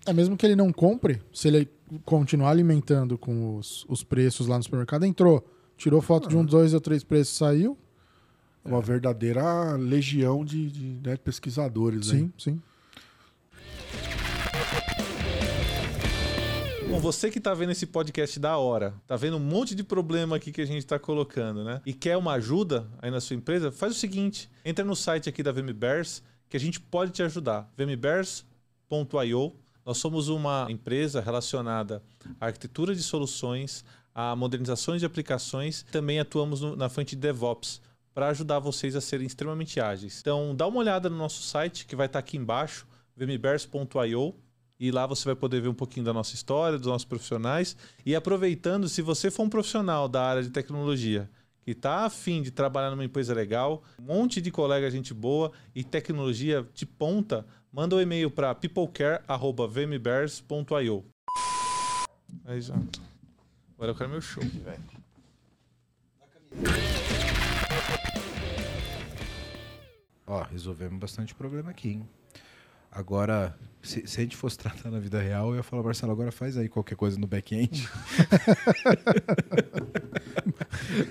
É 0.05 0.13
mesmo 0.13 0.37
que 0.37 0.45
ele 0.45 0.55
não 0.55 0.71
compre, 0.71 1.21
se 1.33 1.47
ele 1.47 1.69
continuar 2.03 2.51
alimentando 2.51 3.17
com 3.17 3.57
os, 3.57 3.85
os 3.87 4.03
preços 4.03 4.47
lá 4.47 4.57
no 4.57 4.63
supermercado, 4.63 5.05
entrou, 5.05 5.45
tirou 5.77 6.01
foto 6.01 6.27
de 6.27 6.37
um, 6.37 6.45
dois 6.45 6.73
ou 6.73 6.81
três 6.81 7.03
preços, 7.03 7.35
saiu. 7.35 7.77
Uma 8.63 8.81
verdadeira 8.81 9.73
legião 9.73 10.43
de, 10.43 10.71
de, 10.71 11.07
né, 11.07 11.17
pesquisadores. 11.17 12.11
né? 12.11 12.19
Sim, 12.37 12.61
Bom, 16.95 17.01
você 17.01 17.29
que 17.29 17.41
tá 17.41 17.53
vendo 17.53 17.73
esse 17.73 17.85
podcast 17.85 18.39
da 18.39 18.57
hora, 18.57 18.93
tá 19.05 19.17
vendo 19.17 19.35
um 19.35 19.39
monte 19.41 19.75
de 19.75 19.83
problema 19.83 20.37
aqui 20.37 20.49
que 20.49 20.61
a 20.61 20.65
gente 20.65 20.85
tá 20.85 20.97
colocando, 20.97 21.61
né? 21.61 21.81
E 21.85 21.93
quer 21.93 22.15
uma 22.15 22.31
ajuda 22.35 22.87
aí 23.01 23.11
na 23.11 23.19
sua 23.19 23.35
empresa, 23.35 23.69
faz 23.69 23.91
o 23.91 23.99
seguinte, 23.99 24.49
entra 24.63 24.85
no 24.85 24.95
site 24.95 25.27
aqui 25.27 25.43
da 25.43 25.51
VMBears 25.51 26.23
que 26.47 26.55
a 26.55 26.59
gente 26.59 26.79
pode 26.79 27.11
te 27.11 27.21
ajudar. 27.21 27.69
vmbears.io. 27.75 29.53
Nós 29.85 29.97
somos 29.97 30.29
uma 30.29 30.67
empresa 30.69 31.19
relacionada 31.19 32.01
à 32.39 32.45
arquitetura 32.45 32.95
de 32.95 33.03
soluções, 33.03 33.83
a 34.13 34.33
modernizações 34.33 35.01
de 35.01 35.05
aplicações, 35.05 35.83
também 35.91 36.17
atuamos 36.21 36.61
no- 36.61 36.77
na 36.77 36.87
frente 36.87 37.09
de 37.09 37.17
DevOps 37.21 37.81
para 38.13 38.29
ajudar 38.29 38.59
vocês 38.59 38.95
a 38.95 39.01
serem 39.01 39.27
extremamente 39.27 39.81
ágeis. 39.81 40.19
Então, 40.21 40.55
dá 40.55 40.65
uma 40.65 40.79
olhada 40.79 41.09
no 41.09 41.17
nosso 41.17 41.41
site 41.43 41.85
que 41.85 41.95
vai 41.95 42.05
estar 42.05 42.19
aqui 42.19 42.37
embaixo, 42.37 42.87
vmbears.io. 43.17 44.33
E 44.79 44.91
lá 44.91 45.07
você 45.07 45.25
vai 45.25 45.35
poder 45.35 45.61
ver 45.61 45.69
um 45.69 45.73
pouquinho 45.73 46.05
da 46.05 46.13
nossa 46.13 46.35
história, 46.35 46.77
dos 46.77 46.87
nossos 46.87 47.05
profissionais. 47.05 47.75
E 48.05 48.13
aproveitando, 48.15 48.87
se 48.89 49.01
você 49.01 49.31
for 49.31 49.43
um 49.43 49.49
profissional 49.49 50.07
da 50.07 50.23
área 50.23 50.43
de 50.43 50.49
tecnologia 50.49 51.29
que 51.61 51.71
está 51.71 52.05
afim 52.05 52.43
de 52.43 52.51
trabalhar 52.51 52.91
numa 52.91 53.03
empresa 53.03 53.33
legal, 53.33 53.83
um 53.99 54.03
monte 54.03 54.39
de 54.39 54.51
colega 54.51 54.91
gente 54.91 55.11
boa 55.13 55.51
e 55.73 55.83
tecnologia 55.83 56.65
de 56.73 56.85
ponta, 56.85 57.45
manda 57.71 57.95
um 57.95 58.01
e-mail 58.01 58.29
para 58.29 58.53
peoplecare.vmbears.io. 58.53 61.05
Aí 62.45 62.61
já. 62.61 62.75
Agora 63.75 63.91
eu 63.91 63.95
quero 63.95 64.09
meu 64.09 64.21
show. 64.21 64.43
Ó, 70.27 70.43
resolvemos 70.43 70.99
bastante 70.99 71.33
problema 71.33 71.71
aqui, 71.71 71.89
hein? 71.89 72.07
Agora, 72.95 73.53
se, 73.83 74.07
se 74.07 74.21
a 74.21 74.23
gente 74.23 74.37
fosse 74.37 74.57
tratar 74.57 74.89
na 74.89 74.99
vida 74.99 75.19
real, 75.19 75.49
eu 75.49 75.57
ia 75.57 75.63
falar, 75.63 75.83
Marcelo, 75.83 76.13
agora 76.13 76.31
faz 76.31 76.55
aí 76.57 76.69
qualquer 76.69 76.95
coisa 76.95 77.19
no 77.19 77.27
back-end. 77.27 77.83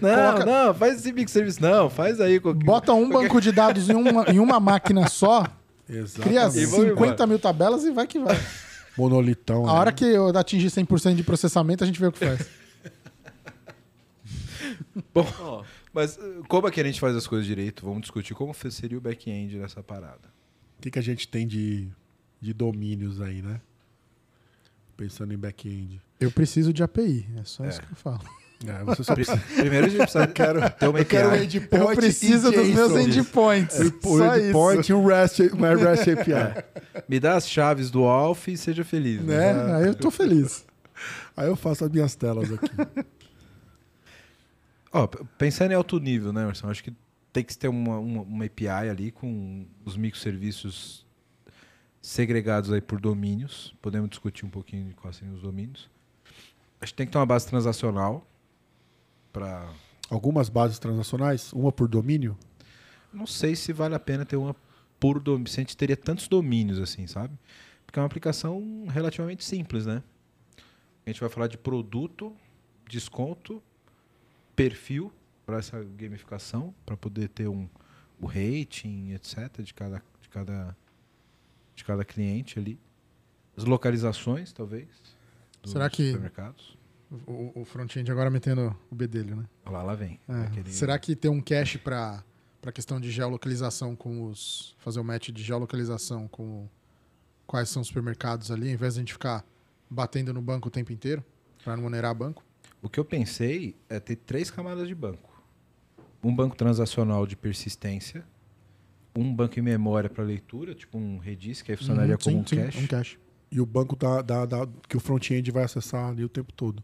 não, 0.01 0.33
Coloca- 0.33 0.47
não, 0.47 0.75
faz 0.75 0.97
esse 0.97 1.13
big 1.13 1.31
service. 1.31 1.61
Não, 1.61 1.91
faz 1.91 2.23
aí 2.23 2.41
qualquer 2.41 2.65
Bota 2.65 2.95
um 2.95 3.11
banco 3.11 3.39
de 3.39 3.53
dados 3.53 3.91
em 3.91 3.95
uma, 3.95 4.25
em 4.31 4.39
uma 4.39 4.59
máquina 4.59 5.07
só, 5.09 5.45
cria 5.87 6.01
Exatamente. 6.01 6.67
Vamos 6.67 6.89
50 6.89 6.95
embora. 6.95 7.27
mil 7.27 7.39
tabelas 7.39 7.85
e 7.85 7.91
vai 7.91 8.07
que 8.07 8.19
vai. 8.19 8.41
Monolitão. 8.97 9.65
A 9.65 9.75
né? 9.75 9.79
hora 9.79 9.93
que 9.93 10.07
eu 10.07 10.29
atingir 10.37 10.69
100% 10.69 11.17
de 11.17 11.23
processamento, 11.23 11.85
a 11.85 11.87
gente 11.87 12.01
vê 12.01 12.07
o 12.07 12.13
que 12.13 12.25
faz. 12.25 12.49
Bom, 15.13 15.63
mas 15.93 16.17
uh, 16.17 16.43
como 16.49 16.67
é 16.67 16.71
que 16.71 16.81
a 16.81 16.85
gente 16.85 16.99
faz 16.99 17.15
as 17.15 17.27
coisas 17.27 17.47
direito? 17.47 17.85
Vamos 17.85 18.01
discutir 18.01 18.33
como 18.35 18.55
seria 18.55 18.97
o 18.97 19.01
back-end 19.03 19.59
nessa 19.59 19.83
parada. 19.83 20.33
O 20.85 20.87
que, 20.87 20.91
que 20.91 20.99
a 20.99 21.03
gente 21.03 21.27
tem 21.27 21.47
de, 21.47 21.89
de 22.41 22.53
domínios 22.53 23.19
aí, 23.21 23.41
né? 23.41 23.59
Pensando 24.99 25.33
em 25.33 25.39
back-end. 25.39 25.99
Eu 26.21 26.31
preciso 26.31 26.73
de 26.75 26.83
API, 26.83 27.27
é 27.41 27.45
só 27.45 27.65
É. 27.65 27.69
isso 27.71 27.81
que 27.81 27.91
eu 27.91 27.97
falo. 27.97 28.21
É, 28.67 28.85
você 28.85 29.03
só 29.05 29.15
precisa 29.15 29.37
Primeiro 29.57 29.87
a 29.87 29.89
gente 29.91 29.99
precisa 30.03 30.27
ter 30.27 30.87
uma 30.89 30.99
Eu 31.01 31.05
quero 31.05 31.31
um 31.31 31.35
endpoint 31.35 31.73
Eu 31.91 31.97
preciso 31.97 32.53
e 32.53 32.57
dos 32.57 32.69
meus 32.69 32.93
endpoints. 33.17 33.79
O 33.79 34.19
Só 34.19 34.37
endpoint 34.39 34.81
isso. 34.83 34.93
e 34.93 34.95
um 34.95 35.07
REST, 35.07 35.41
uma 35.53 35.75
REST 35.75 36.09
API. 36.11 36.65
Me 37.09 37.19
dá 37.19 37.37
as 37.37 37.49
chaves 37.49 37.91
do 37.91 38.05
Alf 38.05 38.47
e 38.49 38.57
seja 38.57 38.85
feliz. 38.85 39.23
Né? 39.23 39.53
Aí 39.75 39.87
eu 39.87 39.95
tô 39.95 40.11
feliz. 40.11 40.65
Aí 41.37 41.49
eu 41.49 41.57
faço 41.57 41.85
as 41.85 41.91
minhas 41.91 42.15
telas 42.15 42.51
aqui. 42.53 43.05
Ó, 44.93 45.07
p- 45.09 45.25
pensando 45.37 45.73
em 45.73 45.75
alto 45.75 45.99
nível, 45.99 46.33
né, 46.33 46.45
Marcelo? 46.45 46.71
Acho 46.71 46.85
que 46.85 46.93
tem 47.35 47.43
que 47.43 47.59
ter 47.59 47.67
uma, 47.67 47.99
uma, 47.99 48.23
uma 48.23 48.45
API 48.45 48.69
ali 48.69 49.11
com 49.11 49.67
os 49.85 49.97
microserviços 49.97 51.05
segregados 52.01 52.73
aí 52.73 52.81
por 52.81 53.01
domínios. 53.01 53.75
Podemos 53.83 54.09
discutir 54.09 54.47
um 54.47 54.51
pouquinho 54.51 54.87
de 54.87 54.95
quais 54.95 55.17
seriam 55.17 55.35
os 55.35 55.43
domínios. 55.43 55.91
Acho 56.81 56.93
que 56.93 56.97
tem 56.97 57.07
que 57.07 57.13
ter 57.13 57.19
uma 57.19 57.27
base 57.27 57.47
transacional 57.47 58.25
para... 59.33 59.69
Algumas 60.11 60.51
bases 60.51 60.79
transacionais, 60.79 61.53
uma 61.55 61.73
por 61.73 61.89
domínio. 61.89 62.39
Não 63.13 63.27
sei 63.27 63.57
se 63.57 63.73
vale 63.73 63.95
a 63.95 63.99
pena 63.99 64.25
ter 64.25 64.37
uma 64.37 64.55
por 65.01 65.19
domínio. 65.19 65.51
Se 65.51 65.59
a 65.59 65.63
gente 65.63 65.77
teria 65.77 65.97
tantos 65.97 66.29
domínios 66.29 66.79
assim, 66.79 67.07
sabe? 67.07 67.37
Porque 67.85 67.99
é 67.99 68.03
uma 68.03 68.07
aplicação 68.07 68.87
relativamente 68.87 69.43
simples, 69.43 69.87
né? 69.87 70.03
A 71.05 71.11
gente 71.11 71.21
vai 71.21 71.31
falar 71.31 71.49
de 71.49 71.57
produto, 71.57 72.37
desconto, 72.89 73.63
perfil 74.55 75.11
para 75.45 75.59
essa 75.59 75.83
gamificação, 75.83 76.75
para 76.87 76.97
poder 76.97 77.29
ter 77.29 77.49
um, 77.49 77.69
o 78.21 78.27
rating, 78.27 79.13
etc., 79.13 79.63
de 79.63 79.75
cada, 79.75 80.03
de, 80.21 80.29
cada, 80.29 80.77
de 81.75 81.85
cada 81.85 82.05
cliente 82.05 82.59
ali. 82.59 82.79
As 83.57 83.65
localizações, 83.65 84.53
talvez. 84.53 84.89
Será 85.65 85.89
que- 85.91 86.07
Supermercados. 86.09 86.77
O, 87.27 87.61
o 87.61 87.65
front-end 87.65 88.11
agora 88.11 88.29
metendo 88.29 88.75
o 88.91 88.95
bedelho, 88.95 89.37
né? 89.37 89.45
Lá, 89.67 89.83
lá 89.83 89.95
vem. 89.95 90.19
É. 90.29 90.33
Aquele- 90.47 90.73
Será 90.73 90.99
que 90.99 91.15
ter 91.15 91.29
um 91.29 91.41
cache 91.41 91.79
para 91.79 92.25
para 92.61 92.73
questão 92.73 92.99
de 92.99 93.11
geolocalização 93.11 93.95
com 93.95 94.25
os 94.25 94.75
fazer 94.79 94.99
o 94.99 95.05
match 95.05 95.29
de 95.29 95.43
geolocalização 95.43 96.27
com 96.27 96.67
quais 97.47 97.69
são 97.69 97.83
os 97.83 97.89
supermercados 97.89 98.51
ali, 98.51 98.69
ao 98.69 98.73
invés 98.73 98.95
de 98.95 99.01
a 99.01 99.03
gente 99.03 99.13
ficar 99.13 99.45
batendo 99.91 100.33
no 100.33 100.41
banco 100.41 100.69
o 100.69 100.71
tempo 100.71 100.91
inteiro 100.91 101.23
para 101.63 101.77
não 101.77 101.85
onerar 101.85 102.15
banco? 102.15 102.43
O 102.81 102.89
que 102.89 102.99
eu 102.99 103.05
pensei 103.05 103.77
é 103.87 104.01
ter 104.01 104.17
três 104.17 104.51
camadas 104.51 104.89
de 104.89 104.95
banco. 104.95 105.34
Um 106.25 106.35
banco 106.35 106.57
transacional 106.57 107.27
de 107.27 107.37
persistência, 107.37 108.25
um 109.17 109.35
banco 109.35 109.59
em 109.59 109.63
memória 109.63 110.09
para 110.11 110.25
leitura, 110.25 110.75
tipo 110.75 110.99
um 110.99 111.19
Redis, 111.19 111.63
que 111.63 111.71
aí 111.71 111.77
funcionaria 111.77 112.15
Uhum, 112.15 112.19
como 112.23 112.37
sim, 112.37 112.43
um 112.43 112.47
sim, 112.47 112.57
cache. 112.57 112.79
um 112.79 112.87
cache. 112.87 113.19
E 113.51 113.61
o 113.61 113.67
banco 113.67 113.95
da, 113.95 114.23
da- 114.23 114.47
da- 114.47 114.69
que 114.89 114.97
o 114.97 115.01
front-end 115.01 115.51
vai 115.53 115.65
acessar 115.65 116.09
ali 116.09 116.25
o 116.25 116.29
tempo 116.29 116.53
todo. 116.53 116.83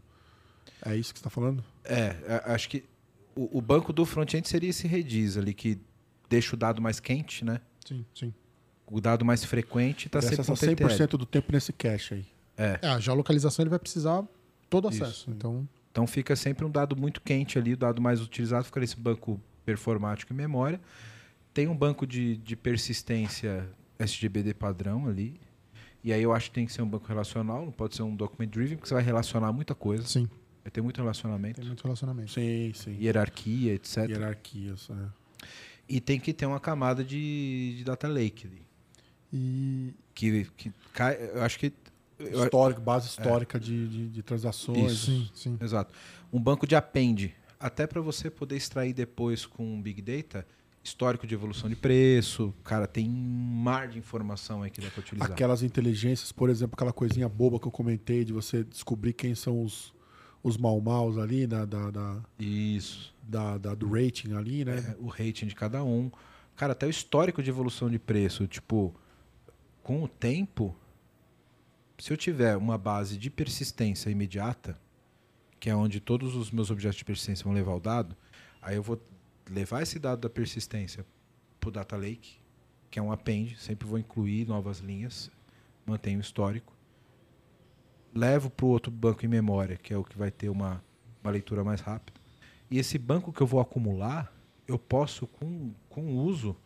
É 0.82 0.94
isso 0.96 1.12
que 1.12 1.18
você 1.18 1.22
está 1.22 1.30
falando? 1.30 1.64
É, 1.84 2.42
acho 2.44 2.68
que 2.68 2.84
o, 3.34 3.58
o 3.58 3.60
banco 3.60 3.92
do 3.92 4.04
front-end 4.06 4.46
seria 4.48 4.70
esse 4.70 4.86
Redis 4.86 5.36
ali, 5.36 5.52
que 5.54 5.78
deixa 6.28 6.54
o 6.54 6.58
dado 6.58 6.80
mais 6.80 7.00
quente, 7.00 7.44
né? 7.44 7.60
Sim, 7.84 8.04
sim. 8.14 8.32
O 8.86 9.00
dado 9.00 9.24
mais 9.24 9.44
frequente 9.44 10.06
está 10.06 10.20
sempre 10.20 10.40
acessa 10.42 10.52
com 10.52 10.58
TTL. 10.76 10.90
100% 11.06 11.16
do 11.16 11.26
tempo 11.26 11.52
nesse 11.52 11.72
cache 11.72 12.14
aí. 12.14 12.26
É, 12.56 12.78
É, 12.82 12.88
a 12.88 13.00
geolocalização 13.00 13.62
ele 13.62 13.70
vai 13.70 13.78
precisar 13.78 14.22
todo 14.68 14.88
Isso. 14.90 15.02
acesso. 15.02 15.30
Então, 15.30 15.68
então 15.90 16.06
fica 16.06 16.36
sempre 16.36 16.64
um 16.64 16.70
dado 16.70 16.96
muito 16.96 17.20
quente 17.20 17.58
ali, 17.58 17.74
o 17.74 17.76
dado 17.76 18.00
mais 18.00 18.20
utilizado 18.20 18.64
fica 18.64 18.80
nesse 18.80 18.96
banco 18.96 19.40
performático 19.64 20.32
em 20.32 20.36
memória. 20.36 20.80
Tem 21.52 21.66
um 21.68 21.76
banco 21.76 22.06
de, 22.06 22.36
de 22.36 22.56
persistência 22.56 23.68
SGBD 23.98 24.54
padrão 24.54 25.08
ali. 25.08 25.40
E 26.02 26.12
aí 26.12 26.22
eu 26.22 26.32
acho 26.32 26.48
que 26.48 26.54
tem 26.54 26.64
que 26.64 26.72
ser 26.72 26.80
um 26.80 26.88
banco 26.88 27.06
relacional, 27.06 27.64
não 27.64 27.72
pode 27.72 27.94
ser 27.94 28.02
um 28.02 28.14
document 28.14 28.48
driven, 28.48 28.76
porque 28.76 28.88
você 28.88 28.94
vai 28.94 29.02
relacionar 29.02 29.52
muita 29.52 29.74
coisa. 29.74 30.06
sim, 30.06 30.28
Vai 30.62 30.70
ter 30.70 30.80
muito 30.82 30.98
relacionamento, 30.98 31.58
tem 31.58 31.66
muito 31.66 31.82
relacionamento. 31.82 32.32
Sim, 32.32 32.72
sim. 32.74 32.96
hierarquia, 33.00 33.74
etc. 33.74 34.08
Hierarquias. 34.08 34.88
é. 34.90 35.20
E 35.88 36.00
tem 36.00 36.20
que 36.20 36.32
ter 36.32 36.46
uma 36.46 36.60
camada 36.60 37.02
de, 37.02 37.74
de 37.78 37.84
data 37.84 38.06
lake 38.06 38.46
ali. 38.46 38.62
E 39.32 39.92
Que, 40.14 40.44
que 40.56 40.72
cai, 40.92 41.18
eu 41.34 41.42
acho 41.42 41.58
que. 41.58 41.72
Histórico, 42.44 42.80
base 42.80 43.08
histórica 43.08 43.58
de, 43.58 43.88
de, 43.88 44.08
de 44.08 44.22
transações. 44.22 44.92
Isso. 44.92 45.06
sim, 45.06 45.30
sim. 45.34 45.58
Exato. 45.60 45.94
Um 46.32 46.40
banco 46.40 46.66
de 46.66 46.74
append, 46.76 47.34
até 47.58 47.86
para 47.86 48.00
você 48.00 48.30
poder 48.30 48.56
extrair 48.56 48.92
depois 48.92 49.46
com 49.46 49.80
Big 49.80 50.00
Data 50.02 50.46
histórico 50.82 51.26
de 51.26 51.34
evolução 51.34 51.68
de 51.68 51.76
preço. 51.76 52.54
Cara, 52.64 52.86
tem 52.86 53.06
um 53.06 53.12
mar 53.12 53.86
de 53.88 53.98
informação 53.98 54.62
aí 54.62 54.70
que 54.70 54.80
dá 54.80 54.88
para 54.88 55.00
utilizar. 55.00 55.30
Aquelas 55.30 55.62
inteligências, 55.62 56.32
por 56.32 56.48
exemplo, 56.48 56.74
aquela 56.74 56.92
coisinha 56.92 57.28
boba 57.28 57.60
que 57.60 57.66
eu 57.66 57.70
comentei 57.70 58.24
de 58.24 58.32
você 58.32 58.64
descobrir 58.64 59.12
quem 59.12 59.34
são 59.34 59.62
os, 59.62 59.92
os 60.42 60.56
mal-maus 60.56 61.18
ali, 61.18 61.46
da, 61.46 61.66
da, 61.66 61.90
da, 61.90 62.16
Isso. 62.38 63.14
da- 63.22 63.58
da- 63.58 63.74
do 63.74 63.90
rating 63.90 64.32
ali, 64.32 64.64
né? 64.64 64.78
É, 64.78 64.96
o 64.98 65.06
rating 65.08 65.46
de 65.48 65.54
cada 65.54 65.84
um. 65.84 66.10
Cara, 66.56 66.72
até 66.72 66.86
o 66.86 66.90
histórico 66.90 67.42
de 67.42 67.50
evolução 67.50 67.90
de 67.90 67.98
preço. 67.98 68.46
Tipo, 68.46 68.94
com 69.82 70.02
o 70.02 70.08
tempo, 70.08 70.74
se 72.00 72.12
eu 72.12 72.16
tiver 72.16 72.56
uma 72.56 72.78
base 72.78 73.18
de 73.18 73.30
persistência 73.30 74.08
imediata, 74.08 74.80
que 75.58 75.68
é 75.68 75.74
onde 75.74 76.00
todos 76.00 76.34
os 76.34 76.50
meus 76.50 76.70
objetos 76.70 76.96
de 76.96 77.04
persistência 77.04 77.44
vão 77.44 77.52
levar 77.52 77.74
o 77.74 77.80
dado, 77.80 78.16
aí 78.62 78.76
eu 78.76 78.82
vou 78.82 78.98
levar 79.48 79.82
esse 79.82 79.98
dado 79.98 80.20
da 80.20 80.30
persistência 80.30 81.04
para 81.60 81.68
o 81.68 81.72
Data 81.72 81.96
Lake, 81.96 82.38
que 82.90 82.98
é 82.98 83.02
um 83.02 83.12
append, 83.12 83.56
sempre 83.58 83.86
vou 83.86 83.98
incluir 83.98 84.48
novas 84.48 84.78
linhas, 84.78 85.30
mantenho 85.84 86.18
o 86.18 86.22
histórico. 86.22 86.72
Levo 88.14 88.48
para 88.48 88.66
o 88.66 88.70
outro 88.70 88.90
banco 88.90 89.24
em 89.24 89.28
memória, 89.28 89.76
que 89.76 89.92
é 89.92 89.96
o 89.96 90.02
que 90.02 90.16
vai 90.16 90.30
ter 90.30 90.48
uma, 90.48 90.82
uma 91.22 91.30
leitura 91.30 91.62
mais 91.62 91.80
rápida. 91.80 92.18
E 92.70 92.78
esse 92.78 92.96
banco 92.96 93.32
que 93.32 93.42
eu 93.42 93.46
vou 93.46 93.60
acumular, 93.60 94.32
eu 94.66 94.78
posso, 94.78 95.26
com, 95.26 95.74
com 95.88 96.16
uso, 96.16 96.56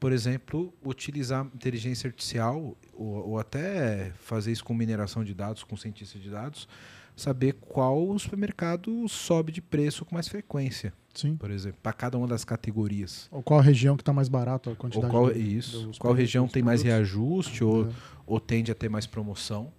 por 0.00 0.10
exemplo, 0.12 0.72
utilizar 0.84 1.44
inteligência 1.54 2.08
artificial 2.08 2.74
ou, 2.94 3.28
ou 3.30 3.38
até 3.38 4.12
fazer 4.20 4.50
isso 4.50 4.64
com 4.64 4.72
mineração 4.74 5.22
de 5.22 5.34
dados, 5.34 5.62
com 5.62 5.76
cientista 5.76 6.18
de 6.18 6.30
dados, 6.30 6.66
saber 7.14 7.52
qual 7.60 8.18
supermercado 8.18 9.06
sobe 9.08 9.52
de 9.52 9.60
preço 9.60 10.04
com 10.06 10.14
mais 10.14 10.26
frequência, 10.26 10.92
Sim. 11.14 11.36
por 11.36 11.50
exemplo, 11.50 11.78
para 11.82 11.92
cada 11.92 12.16
uma 12.16 12.26
das 12.26 12.44
categorias. 12.46 13.28
Ou 13.30 13.42
qual 13.42 13.60
região 13.60 13.94
que 13.96 14.00
está 14.02 14.12
mais 14.12 14.28
barato 14.28 14.70
a 14.70 14.72
Ou 14.72 14.76
quantidade 14.76 15.10
qual, 15.12 15.26
do- 15.26 15.38
isso, 15.38 15.90
qual 15.98 16.14
região 16.14 16.48
tem 16.48 16.62
mais 16.62 16.80
reajuste 16.82 17.62
ou, 17.62 17.86
É. 17.86 17.92
ou 18.26 18.40
tende 18.40 18.72
a 18.72 18.74
ter 18.74 18.88
mais 18.88 19.06
promoção. 19.06 19.70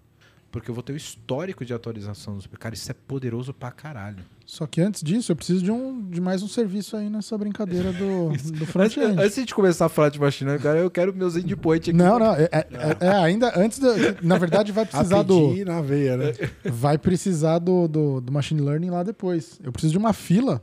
Porque 0.52 0.70
eu 0.70 0.76
vou 0.76 0.84
ter 0.84 0.92
o 0.92 0.98
histórico 0.98 1.64
de 1.64 1.74
atualização 1.74 2.36
dos. 2.36 2.46
Cara, 2.46 2.76
isso 2.76 2.92
é 2.92 2.94
poderoso 2.94 3.54
pra 3.54 3.72
caralho. 3.72 4.22
Só 4.52 4.68
que 4.68 4.82
antes 4.82 5.02
disso, 5.02 5.32
eu 5.32 5.36
preciso 5.38 5.64
de, 5.64 5.72
um, 5.72 6.10
de 6.10 6.20
mais 6.20 6.44
um 6.44 6.48
serviço 6.50 6.98
aí 6.98 7.10
nessa 7.10 7.38
brincadeira 7.38 7.94
do, 7.94 8.32
do 8.52 8.64
Antes, 8.64 8.66
front-end. 8.70 9.18
antes 9.18 9.46
de 9.46 9.56
começar 9.56 9.86
a 9.86 9.90
falar 9.90 10.10
de 10.10 10.20
machine 10.20 10.50
learning, 10.50 10.62
cara, 10.66 10.80
eu 10.80 10.92
quero 10.92 11.16
meus 11.16 11.38
endpoint 11.38 11.90
aqui. 11.90 11.98
Não, 11.98 12.20
não, 12.20 12.36
é, 12.36 12.50
é- 12.52 12.68
é- 12.70 12.98
é 13.08 13.16
ainda 13.16 13.58
antes 13.58 13.80
da. 13.80 13.94
Na 14.22 14.38
verdade, 14.38 14.74
vai 14.74 14.86
precisar 14.86 15.24
do. 15.24 15.56
Na 15.64 15.80
veia, 15.80 16.18
né? 16.18 16.34
Vai 16.66 16.98
precisar 16.98 17.60
do, 17.60 17.88
do, 17.88 18.20
do 18.20 18.30
machine 18.30 18.60
learning 18.60 18.90
lá 18.90 19.04
depois. 19.04 19.58
Eu 19.64 19.72
preciso 19.72 19.94
de 19.94 19.98
uma 19.98 20.12
fila 20.12 20.62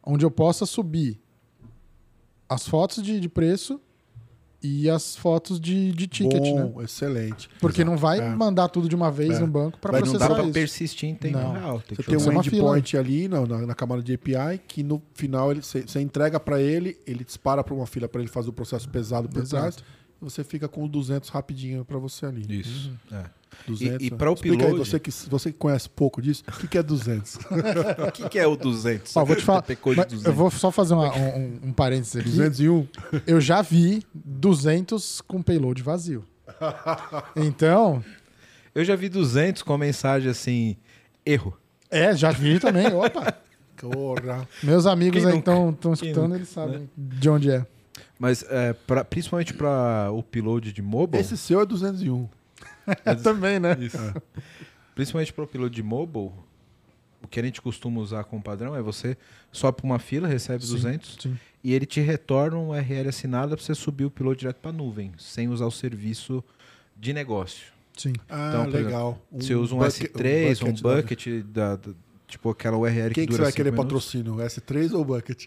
onde 0.00 0.24
eu 0.24 0.30
possa 0.30 0.64
subir 0.64 1.20
as 2.48 2.68
fotos 2.68 3.02
de, 3.02 3.18
de 3.18 3.28
preço 3.28 3.80
e 4.62 4.90
as 4.90 5.14
fotos 5.14 5.60
de, 5.60 5.92
de 5.92 6.06
ticket, 6.08 6.40
né? 6.42 6.64
Bom, 6.64 6.82
excelente. 6.82 7.48
Porque 7.60 7.84
não 7.84 7.96
vai 7.96 8.18
É. 8.18 8.28
mandar 8.34 8.68
tudo 8.68 8.88
de 8.88 8.96
uma 8.96 9.10
vez 9.10 9.36
É. 9.36 9.38
no 9.40 9.46
banco 9.46 9.78
para 9.78 9.92
Mas 9.92 10.02
não 10.02 10.10
processar 10.12 10.34
dá 10.34 10.42
isso. 10.42 10.52
persistir 10.52 11.08
em 11.08 11.14
tempo 11.14 11.38
Não. 11.38 11.52
real. 11.52 11.80
Tem 11.80 11.96
Você 11.96 12.02
que 12.02 12.08
tem 12.08 12.18
um 12.18 12.30
uma 12.30 12.42
fila, 12.42 12.56
endpoint 12.56 12.96
ali 12.96 13.28
na, 13.28 13.46
na, 13.46 13.66
na 13.66 13.74
camada 13.74 14.02
de 14.02 14.14
API 14.14 14.58
que 14.66 14.82
no 14.82 15.00
final 15.14 15.52
ele, 15.52 15.62
você, 15.62 15.82
você 15.82 16.00
entrega 16.00 16.40
para 16.40 16.60
ele, 16.60 16.98
ele 17.06 17.22
dispara 17.24 17.62
para 17.62 17.72
uma 17.74 17.86
fila 17.86 18.08
para 18.08 18.20
ele 18.20 18.28
fazer 18.30 18.50
o 18.50 18.52
processo 18.52 18.88
pesado 18.88 19.28
por 19.28 19.40
Exato. 19.42 19.76
trás 19.76 19.76
e 20.20 20.24
você 20.24 20.42
fica 20.42 20.66
com 20.66 20.82
os 20.82 20.90
200 20.90 21.28
rapidinho 21.28 21.84
para 21.84 21.98
você 21.98 22.26
ali. 22.26 22.60
Isso. 22.60 22.90
é. 23.12 23.24
200, 23.66 24.02
E- 24.02 24.06
e 24.06 24.10
né? 24.10 24.16
pra 24.16 24.32
Explica 24.32 24.56
aí, 24.64 24.70
upload- 24.72 24.88
você 24.90 24.98
que, 25.00 25.10
você 25.10 25.52
que 25.52 25.58
conhece 25.58 25.88
pouco 25.88 26.20
disso, 26.22 26.42
o 26.48 26.52
que, 26.58 26.68
que 26.68 26.78
é 26.78 26.82
200? 26.82 27.36
O 28.08 28.12
que, 28.12 28.28
que 28.28 28.38
é 28.38 28.46
o 28.46 28.56
200? 28.56 29.16
Ó, 29.16 29.24
vou 29.24 29.36
te 29.36 29.42
falar. 29.44 29.62
TP 29.62 29.76
Code 29.76 29.96
mas 29.96 30.06
200. 30.06 30.26
eu 30.26 30.32
vou 30.32 30.50
só 30.50 30.70
fazer 30.70 30.94
uma- 30.94 31.12
um, 31.14 31.60
um, 31.64 31.72
parênteses 31.72 32.16
aqui. 32.16 32.30
201? 32.30 32.86
Eu 33.26 33.40
já 33.40 33.60
vi 33.62 34.02
200 34.14 35.20
com 35.20 35.42
payload 35.42 35.82
vazio. 35.82 36.24
Então, 37.36 38.02
Eu 38.74 38.84
já 38.84 38.94
vi 38.96 39.08
200 39.08 39.62
com 39.62 39.72
a 39.72 39.78
mensagem 39.78 40.30
assim: 40.30 40.76
erro. 41.24 41.56
é, 41.90 42.14
já 42.16 42.30
vi 42.30 42.58
também. 42.60 42.86
Opa! 42.92 43.34
Porra. 43.76 44.48
Meus 44.62 44.86
amigos 44.86 45.22
Quem 45.22 45.30
aí 45.32 45.38
estão 45.38 45.76
escutando, 45.92 46.22
nunca, 46.24 46.36
eles 46.36 46.48
sabem 46.48 46.90
de 46.96 47.28
onde 47.30 47.50
é. 47.50 47.64
Mas 48.18 48.44
é, 48.48 48.72
pra- 48.72 49.04
principalmente 49.04 49.54
para 49.54 50.10
o 50.12 50.18
upload 50.18 50.72
de 50.72 50.82
mobile. 50.82 51.20
Esse 51.20 51.36
seu 51.36 51.60
é 51.60 51.66
201. 51.66 52.28
também, 53.22 53.58
né? 53.58 53.76
Principalmente 54.94 55.32
para 55.32 55.42
o 55.42 55.44
upload 55.44 55.74
de 55.74 55.82
mobile, 55.82 56.32
o 57.22 57.28
que 57.28 57.38
a 57.40 57.42
gente 57.42 57.60
costuma 57.60 58.00
usar 58.00 58.24
como 58.24 58.42
padrão 58.42 58.74
é 58.74 58.82
você 58.82 59.16
sobe 59.52 59.78
para 59.78 59.86
uma 59.86 59.98
fila, 59.98 60.26
recebe 60.28 60.64
Sim, 60.64 60.72
200 60.72 61.16
sim. 61.20 61.38
e 61.62 61.72
ele 61.74 61.86
te 61.86 62.00
retorna 62.00 62.56
um 62.56 62.70
URL 62.70 63.08
assinado 63.08 63.56
para 63.56 63.64
você 63.64 63.74
subir 63.74 64.04
o 64.04 64.08
upload 64.08 64.38
direto 64.40 64.56
para 64.56 64.70
a 64.70 64.74
nuvem, 64.74 65.12
sem 65.18 65.48
usar 65.48 65.66
o 65.66 65.70
serviço 65.70 66.42
de 66.96 67.12
negócio. 67.12 67.66
Sim. 67.96 68.12
Ah, 68.28 68.50
Então, 68.66 68.66
legal. 68.70 69.20
você 69.32 69.54
usa 69.54 69.74
um 69.74 69.78
bucket- 69.78 70.12
S3, 70.12 70.62
um 70.62 70.66
bucket 70.72 70.82
da- 70.82 70.94
bucket, 70.96 71.26
da, 71.46 71.76
da- 71.76 71.92
tipo 72.28 72.50
aquela 72.50 72.76
URL 72.76 73.12
Quem 73.14 73.24
que 73.24 73.26
que 73.26 73.32
você 73.32 73.38
dura 73.38 73.44
vai 73.44 73.52
querer 73.52 73.70
minutos. 73.72 74.04
patrocínio? 74.04 74.34
S3 74.36 74.92
ou 74.94 75.04
Bucket? 75.04 75.46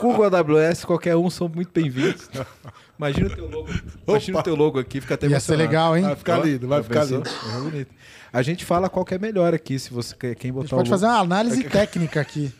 Google 0.00 0.24
AWS, 0.24 0.84
qualquer 0.84 1.14
um 1.16 1.28
são 1.30 1.48
muito 1.48 1.70
bem-vindos. 1.72 2.28
Imagina 3.08 3.26
o 3.26 3.34
teu 3.34 3.48
logo. 3.48 3.68
Imagina 4.08 4.38
o 4.38 4.42
teu 4.42 4.54
logo 4.54 4.78
aqui, 4.78 5.00
fica 5.00 5.14
até 5.14 5.26
Ia 5.28 5.40
ser 5.40 5.56
legal, 5.56 5.96
hein? 5.96 6.04
Vai 6.04 6.16
ficar 6.16 6.38
lindo, 6.38 6.68
vai 6.68 6.78
já 6.78 6.84
ficar 6.84 7.00
pensou? 7.00 7.18
lindo. 7.18 7.30
É 7.30 7.60
bonito. 7.70 7.94
A 8.32 8.42
gente 8.42 8.64
fala 8.64 8.88
qual 8.88 9.04
que 9.04 9.14
é 9.14 9.18
melhor 9.18 9.52
aqui, 9.54 9.78
se 9.78 9.92
você 9.92 10.14
quer 10.16 10.34
quem 10.34 10.50
A 10.50 10.54
botar 10.54 10.68
gente 10.68 10.76
pode 10.76 10.88
o 10.88 10.90
fazer 10.90 11.06
uma 11.06 11.18
análise 11.18 11.62
técnica 11.68 12.20
aqui 12.20 12.52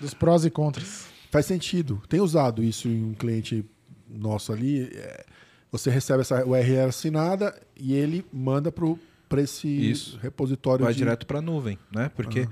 dos 0.00 0.14
prós 0.14 0.44
e 0.44 0.50
contras. 0.50 1.06
Faz 1.30 1.46
sentido. 1.46 2.02
Tem 2.08 2.20
usado 2.20 2.62
isso 2.62 2.88
em 2.88 3.04
um 3.04 3.14
cliente 3.14 3.64
nosso 4.08 4.52
ali. 4.52 4.88
é, 4.94 5.24
Você 5.72 5.90
recebe 5.90 6.20
essa 6.22 6.46
URL 6.46 6.88
assinada 6.88 7.54
e 7.76 7.92
ele 7.94 8.24
manda 8.32 8.72
para 8.72 9.40
esse 9.42 9.66
Isso. 9.68 10.18
repositório 10.22 10.84
vai 10.84 10.92
de... 10.92 10.98
direto 11.00 11.26
para 11.26 11.40
a 11.40 11.42
nuvem, 11.42 11.78
né? 11.92 12.10
Porque 12.14 12.48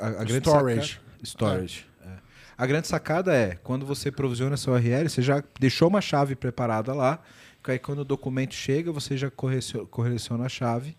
a, 0.00 0.06
a 0.08 0.10
grande 0.24 0.32
Storage. 0.48 0.88
sacada- 0.94 1.08
storage. 1.22 1.84
é. 1.84 1.87
A 2.58 2.66
grande 2.66 2.88
sacada 2.88 3.32
é 3.32 3.54
quando 3.54 3.86
você 3.86 4.10
provisiona 4.10 4.54
essa 4.54 4.68
URL, 4.70 5.08
você 5.08 5.22
já 5.22 5.42
deixou 5.60 5.86
uma 5.88 6.00
chave 6.00 6.34
preparada 6.34 6.92
lá, 6.92 7.22
que 7.62 7.70
aí 7.70 7.78
quando 7.78 8.00
o 8.00 8.04
documento 8.04 8.52
chega, 8.52 8.90
você 8.90 9.16
já 9.16 9.30
correcio- 9.30 9.86
correleciona 9.86 10.44
a 10.44 10.48
chave 10.48 10.96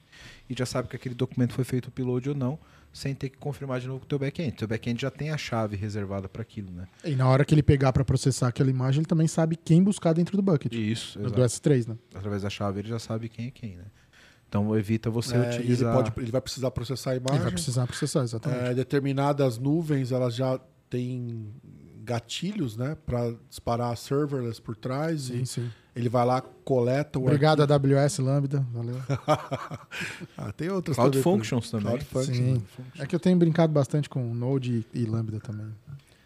e 0.50 0.56
já 0.58 0.66
sabe 0.66 0.88
que 0.88 0.96
aquele 0.96 1.14
documento 1.16 1.54
foi 1.54 1.66
feito 1.66 1.90
upload 1.90 2.30
ou 2.30 2.36
não, 2.36 2.58
sem 2.94 3.14
ter 3.14 3.30
que 3.30 3.38
confirmar 3.38 3.80
de 3.82 3.88
novo 3.88 4.00
com 4.00 4.06
o 4.06 4.08
teu 4.08 4.18
back-end. 4.18 4.54
Teu 4.54 4.68
back-end 4.70 5.02
já 5.02 5.12
tem 5.12 5.32
a 5.32 5.38
chave 5.38 5.76
reservada 5.76 6.28
para 6.30 6.42
aquilo, 6.42 6.72
né? 6.72 6.88
E 7.04 7.14
na 7.16 7.28
hora 7.28 7.44
que 7.46 7.54
ele 7.54 7.62
pegar 7.62 7.92
para 7.94 8.04
processar 8.06 8.48
aquela 8.48 8.70
imagem, 8.70 9.02
ele 9.02 9.06
também 9.08 9.28
sabe 9.28 9.56
quem 9.58 9.84
buscar 9.84 10.14
dentro 10.14 10.38
do 10.38 10.42
bucket. 10.42 10.74
Isso, 10.74 11.20
do 11.20 11.28
exato. 11.28 11.42
S3, 11.42 11.88
né? 11.90 11.98
Através 12.16 12.42
da 12.42 12.50
chave 12.50 12.80
ele 12.80 12.88
já 12.88 12.98
sabe 13.00 13.28
quem 13.30 13.48
é 13.48 13.52
quem, 13.52 13.76
né? 13.76 13.84
Então 14.48 14.76
evita 14.76 15.10
você 15.12 15.36
É, 15.36 15.38
e 15.38 15.42
ele, 15.42 15.58
utilizar. 15.60 15.94
pode, 15.94 16.12
ele 16.18 16.32
vai 16.32 16.42
precisar 16.42 16.72
processar 16.72 17.12
a 17.12 17.16
Ele 17.16 17.24
imagem. 17.26 17.44
vai 17.44 17.52
precisar 17.52 17.86
processar, 17.86 18.24
exatamente. 18.24 18.64
É, 18.64 18.74
determinadas 18.74 19.60
nuvens 19.60 20.12
elas 20.12 20.34
já 20.34 20.60
têm 20.90 21.48
gatilhos, 22.04 22.76
né, 22.76 22.96
para 23.06 23.36
disparar 23.50 23.96
serverless 23.96 24.60
por 24.62 24.76
trás. 24.76 25.24
sim, 25.24 25.42
E 25.42 25.46
sim. 25.46 25.70
ele 25.96 26.10
vai 26.10 26.26
lá, 26.26 26.42
coleta 26.42 27.20
o 27.20 27.24
Obrigado, 27.24 27.62
AWS 27.62 28.20
Lambda. 28.20 28.66
Valeu. 28.74 28.96
arquivo. 28.98 29.20
Ah, 30.38 30.52
tem 30.52 30.70
outras 30.70 30.96
Cloud 30.96 31.12
também, 31.22 31.24
Functions 31.24 31.70
também. 31.70 31.86
Cloud 31.88 32.06
Functions. 32.06 32.38
Sim. 32.38 32.64
É 32.98 33.06
que 33.06 33.16
eu 33.16 33.20
tenho 33.20 33.38
brincado 33.38 33.72
bastante 33.74 34.10
com 34.10 34.34
Node 34.34 34.86
e 34.94 35.06
Lambda 35.06 35.40
também. 35.40 35.68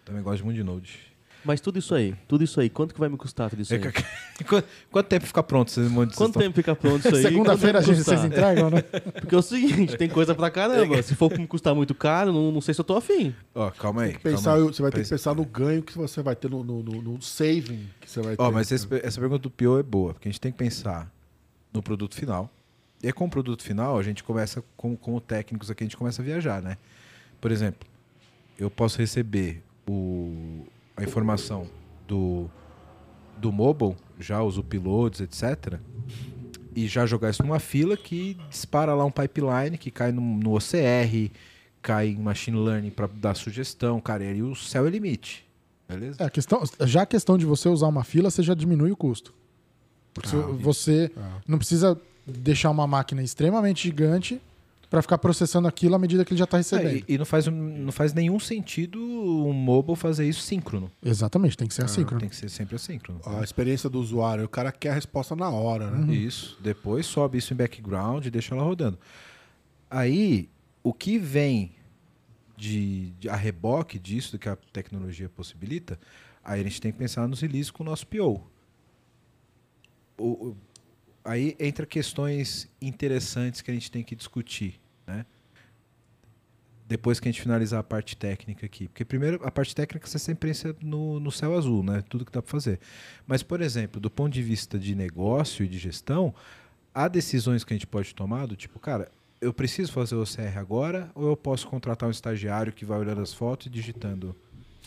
Também 0.06 0.22
gosto 0.22 0.44
muito 0.46 0.58
de 0.58 0.64
Node. 0.64 1.13
Mas 1.46 1.60
tudo 1.60 1.78
isso 1.80 1.94
aí, 1.94 2.16
tudo 2.28 2.44
isso 2.44 2.60
aí, 2.62 2.70
quanto 2.70 2.94
que 2.94 3.00
vai 3.00 3.10
me 3.10 3.18
custar 3.18 3.50
tudo 3.50 3.62
isso 3.62 3.74
aí? 3.74 3.82
Quanto, 4.48 4.68
quanto 4.92 5.08
tempo 5.08 5.26
fica 5.28 5.44
pronto 5.44 5.68
esse 5.68 5.80
monte 5.82 6.12
de 6.12 6.16
Quanto 6.16 6.40
tempo 6.40 6.56
fica 6.56 6.76
pronto 6.76 7.00
isso 7.06 7.16
aí? 7.16 7.22
Segunda-feira 7.22 7.82
vocês 7.82 8.24
entregam, 8.26 8.70
né? 8.72 8.82
Porque 9.22 9.36
é 9.36 9.38
o 9.38 9.42
seguinte, 9.42 9.96
tem 9.96 10.10
coisa 10.10 10.34
pra 10.34 10.50
caramba. 10.50 11.02
Se 11.04 11.16
for 11.16 11.32
me 11.38 11.46
custar 11.46 11.76
muito 11.76 11.94
caro, 11.94 12.34
não, 12.34 12.52
não 12.52 12.60
sei 12.62 12.74
se 12.74 12.82
eu 12.82 12.86
tô 12.86 12.96
afim. 12.96 13.34
Ó, 13.54 13.70
calma 13.72 14.04
aí. 14.04 14.18
Pensar, 14.18 14.52
calma 14.52 14.68
aí. 14.70 14.74
você 14.74 14.82
vai 14.82 14.92
ter 14.92 14.96
que 14.98 15.02
Pensa- 15.04 15.16
pensar 15.16 15.36
no 15.36 15.46
ganho 15.46 15.84
que 15.84 15.96
você 15.96 16.22
vai 16.24 16.36
ter 16.36 16.50
no, 16.50 16.64
no, 16.64 16.82
no- 16.82 17.02
no 17.02 17.22
saving 17.22 17.88
que 18.02 18.10
você 18.10 18.22
vai 18.22 18.36
ter. 18.36 18.42
Ó, 18.42 18.52
mas 18.52 18.72
esse- 18.72 18.88
essa 19.04 19.20
pergunta 19.20 19.44
do 19.44 19.50
Pio 19.52 19.78
é 19.78 19.84
boa, 19.84 20.14
porque 20.14 20.28
a 20.28 20.32
gente 20.32 20.42
tem 20.42 20.52
que 20.52 20.58
pensar 20.58 21.12
no 21.72 21.82
produto 21.84 22.16
final. 22.16 22.50
E 23.02 23.12
com 23.14 23.26
o 23.26 23.30
produto 23.30 23.62
final, 23.64 23.98
a 24.00 24.04
gente 24.04 24.24
começa, 24.24 24.64
como, 24.78 24.98
como 24.98 25.22
técnicos 25.22 25.70
aqui, 25.70 25.84
a 25.84 25.86
gente 25.86 25.98
começa 25.98 26.22
a 26.22 26.26
viajar, 26.26 26.62
né? 26.62 26.78
Por 27.40 27.52
exemplo, 27.52 27.88
eu 28.58 28.70
posso 28.72 28.98
receber 28.98 29.62
o, 29.88 30.66
a 30.96 31.04
informação 31.04 31.68
do, 32.08 32.50
do 33.38 33.52
mobile, 33.52 33.96
já 34.20 34.42
os 34.44 34.58
uploads, 34.58 35.22
etc. 35.22 35.80
E 36.76 36.88
já 36.88 37.06
jogar 37.06 37.30
isso 37.30 37.44
numa 37.44 37.60
fila 37.60 37.96
que 37.96 38.36
dispara 38.50 38.94
lá 38.96 39.06
um 39.06 39.12
pipeline 39.12 39.78
que 39.78 39.92
cai 39.92 40.12
no, 40.12 40.22
no 40.22 40.56
OCR, 40.56 41.32
cai 41.82 42.08
em 42.10 42.18
machine 42.20 42.58
learning 42.58 42.90
para 42.90 43.08
dar 43.08 43.36
sugestão, 43.36 44.00
cara, 44.00 44.24
e 44.24 44.28
aí 44.28 44.42
o 44.44 44.56
céu 44.56 44.88
é 44.88 44.90
limite. 44.90 45.46
Beleza? 45.88 46.24
É, 46.24 46.26
a 46.26 46.30
questão, 46.30 46.64
já 46.82 47.02
a 47.04 47.06
questão 47.06 47.38
de 47.38 47.46
você 47.46 47.68
usar 47.70 47.88
uma 47.88 48.04
fila, 48.04 48.32
você 48.32 48.42
já 48.42 48.54
diminui 48.54 48.92
o 48.92 48.96
custo. 48.98 49.34
Porque 50.14 50.36
Ah, 50.36 50.40
você 50.60 51.12
Ah. 51.18 51.42
não 51.48 51.58
precisa 51.58 52.00
deixar 52.26 52.70
uma 52.72 52.88
máquina 52.88 53.22
extremamente 53.22 53.84
gigante 53.84 54.42
para 54.94 55.02
ficar 55.02 55.18
processando 55.18 55.68
aquilo 55.68 55.96
à 55.96 55.98
medida 55.98 56.24
que 56.24 56.34
ele 56.34 56.38
já 56.38 56.44
está 56.44 56.58
É, 56.58 56.60
recebendo. 56.60 57.04
e, 57.10 57.16
e 57.16 57.18
não, 57.18 57.26
faz, 57.26 57.48
não 57.48 57.92
faz 57.92 58.14
nenhum 58.14 58.40
sentido 58.40 59.00
um 59.02 59.52
mobile 59.52 59.96
fazer 59.98 60.30
isso 60.30 60.42
síncrono. 60.42 60.92
Exatamente, 61.04 61.58
tem 61.58 61.68
que 61.68 61.74
ser 61.74 61.84
assíncrono. 61.84 62.20
Tem 62.20 62.30
que 62.30 62.36
ser 62.36 62.48
sempre 62.48 62.76
assíncrono. 62.76 63.20
A 63.26 63.42
experiência 63.44 63.90
do 63.90 64.00
usuário, 64.00 64.46
o 64.46 64.48
cara 64.48 64.72
quer 64.72 64.92
a 64.92 64.94
resposta 64.94 65.36
na 65.36 65.50
hora, 65.50 65.90
né? 65.90 66.14
Isso. 66.14 66.60
Depois 66.62 67.08
sobe 67.08 67.40
isso 67.40 67.52
em 67.56 67.58
background 67.58 68.24
e 68.28 68.30
deixa 68.30 68.54
ela 68.54 68.64
rodando. 68.64 69.00
Aí, 69.90 70.48
o 70.84 70.94
que 70.94 71.18
vem 71.18 71.72
de, 72.56 73.10
de 73.20 73.28
a 73.30 73.36
reboque 73.36 73.98
disso, 73.98 74.34
do 74.34 74.38
que 74.38 74.48
a 74.48 74.56
tecnologia 74.72 75.28
possibilita, 75.28 76.00
aí 76.44 76.62
a 76.62 76.64
gente 76.64 76.80
tem 76.80 76.92
que 76.92 77.00
pensar 77.00 77.28
nos 77.28 77.42
releases 77.42 77.72
com 77.72 77.82
o 77.82 77.86
nosso 77.88 78.06
PO. 78.06 78.44
O- 80.20 80.50
o- 80.50 80.58
aí 81.26 81.56
entra 81.60 81.84
questões 81.88 82.70
interessantes 82.80 83.60
que 83.62 83.72
a 83.72 83.74
gente 83.74 83.90
tem 83.90 84.04
que 84.04 84.16
discutir. 84.16 84.80
Né? 85.06 85.26
depois 86.94 87.20
que 87.20 87.28
a 87.28 87.32
gente 87.32 87.42
finalizar 87.42 87.80
a 87.80 87.84
parte 87.84 88.16
técnica 88.16 88.66
aqui. 88.66 88.88
Porque 88.88 89.04
primeiro, 89.04 89.40
a 89.44 89.50
parte 89.50 89.76
técnica 89.76 90.06
você 90.06 90.20
sempre 90.20 90.50
pensa 90.50 90.76
no, 90.82 91.20
no 91.20 91.32
céu 91.32 91.58
azul, 91.58 91.84
né? 91.84 92.04
Tudo 92.08 92.24
que 92.24 92.32
dá 92.32 92.42
para 92.42 92.52
fazer. 92.52 92.80
Mas, 93.26 93.42
por 93.42 93.62
exemplo, 93.62 94.00
do 94.00 94.12
ponto 94.12 94.32
de 94.32 94.44
vista 94.44 94.78
de 94.78 94.94
negócio 94.94 95.66
e 95.66 95.68
de 95.68 95.80
gestão, 95.80 96.34
há 96.94 97.08
decisões 97.08 97.64
que 97.64 97.74
a 97.74 97.76
gente 97.76 97.88
pode 97.88 98.14
tomar 98.14 98.46
do 98.46 98.56
tipo, 98.56 98.80
cara, 98.80 99.10
eu 99.42 99.52
preciso 99.52 99.92
fazer 99.92 100.16
o 100.16 100.22
OCR 100.22 100.58
agora 100.58 101.10
ou 101.16 101.30
eu 101.30 101.38
posso 101.38 101.68
contratar 101.68 102.08
um 102.08 102.12
estagiário 102.12 102.72
que 102.72 102.86
vai 102.86 103.00
olhando 103.00 103.22
as 103.22 103.34
fotos 103.34 103.68
e 103.68 103.70
digitando 103.70 104.36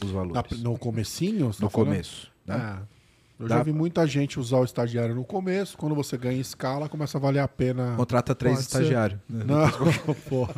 os 0.03 0.11
valores? 0.11 0.61
no 0.61 0.79
comecinho? 0.79 1.47
no 1.47 1.53
tá 1.53 1.69
começo. 1.69 2.31
Né? 2.47 2.79
É. 2.83 2.96
Eu 3.39 3.47
Dá- 3.49 3.57
já 3.59 3.63
vi 3.63 3.73
muita 3.73 4.07
gente 4.07 4.41
usar 4.41 4.59
o 4.59 4.65
estagiário 4.65 5.15
no 5.15 5.23
começo. 5.23 5.77
Quando 5.77 5.95
você 5.95 6.17
ganha 6.17 6.41
escala, 6.41 6.89
começa 6.89 7.19
a 7.19 7.21
valer 7.21 7.41
a 7.41 7.49
pena. 7.49 7.95
Contrata 7.95 8.35
três 8.35 8.61
estagiários. 8.61 9.19
né? 9.29 9.45
Não, 9.47 10.15
pô. 10.29 10.49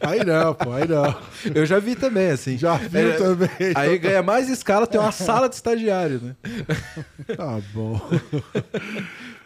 Aí 0.00 0.24
não, 0.24 0.52
pô, 0.54 0.72
aí 0.72 0.88
não. 0.88 1.16
Eu 1.54 1.64
já 1.64 1.78
vi 1.78 1.94
também, 1.94 2.30
assim. 2.30 2.58
Já 2.58 2.76
viu 2.76 3.12
É, 3.12 3.16
também. 3.16 3.48
Aí 3.76 3.96
ganha 3.98 4.22
mais 4.22 4.48
escala, 4.48 4.84
tem 4.86 5.00
uma 5.00 5.12
sala 5.12 5.48
de 5.48 5.54
estagiário, 5.54 6.20
né? 6.20 6.36
Tá 7.36 7.60
bom. 7.72 8.00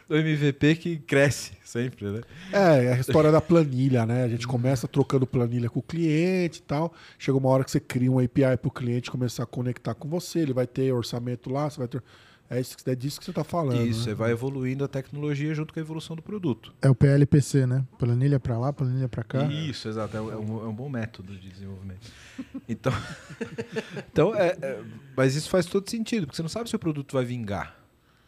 O 0.09 0.15
MVP 0.15 0.77
que 0.77 0.97
cresce 0.97 1.53
sempre, 1.63 2.07
né? 2.07 2.21
É, 2.51 2.85
é 2.87 2.93
a 2.95 2.99
história 2.99 3.31
da 3.31 3.43
planilha, 3.43 4.07
né? 4.07 4.25
A 4.25 4.29
gente 4.29 4.47
começa 4.47 4.89
trocando 4.89 5.27
planilha 5.27 5.69
com 5.69 5.81
o 5.81 5.83
cliente 5.83 6.61
e 6.61 6.63
tal. 6.63 6.95
Chega 7.19 7.37
uma 7.37 7.51
hora 7.51 7.63
que 7.63 7.71
você 7.71 7.79
cria 7.81 8.11
um 8.11 8.19
API 8.19 8.57
para 8.57 8.69
o 8.69 8.71
cliente 8.71 9.11
começar 9.11 9.43
a 9.43 9.47
conectar 9.47 9.93
com 9.95 10.09
você. 10.09 10.39
Ele 10.39 10.55
vai 10.55 10.67
ter 10.67 10.91
orçamento 10.93 11.51
lá, 11.51 11.69
você 11.69 11.79
vai 11.79 11.89
ter. 11.89 12.03
É, 12.51 12.59
isso, 12.61 12.77
é 12.87 12.95
disso 12.95 13.19
que 13.19 13.25
você 13.27 13.31
está 13.31 13.45
falando. 13.45 13.85
Isso, 13.87 14.01
né? 14.01 14.05
você 14.07 14.15
vai 14.15 14.31
evoluindo 14.31 14.83
a 14.83 14.89
tecnologia 14.89 15.55
junto 15.55 15.73
com 15.75 15.79
a 15.79 15.83
evolução 15.83 16.17
do 16.17 16.23
produto. 16.23 16.73
É 16.81 16.89
o 16.89 16.95
PLPC, 16.95 17.67
né? 17.67 17.85
Planilha 17.99 18.41
pra 18.41 18.59
lá, 18.59 18.73
planilha 18.73 19.09
pra 19.09 19.23
cá. 19.23 19.45
Isso, 19.45 19.87
exato. 19.89 20.17
É 20.17 20.21
um, 20.21 20.33
é 20.33 20.37
um- 20.37 20.65
é 20.65 20.69
um 20.69 20.75
bom 20.75 20.89
método 20.89 21.37
de 21.37 21.49
desenvolvimento. 21.51 22.11
Então, 22.67 22.93
então 24.11 24.35
é, 24.35 24.57
é- 24.63 24.83
mas 25.17 25.35
isso 25.35 25.51
faz 25.51 25.67
todo 25.67 25.89
sentido, 25.91 26.27
porque 26.27 26.37
você 26.37 26.43
não 26.43 26.49
sabe 26.49 26.69
se 26.71 26.77
o 26.77 26.79
produto 26.79 27.13
vai 27.13 27.25
vingar. 27.25 27.77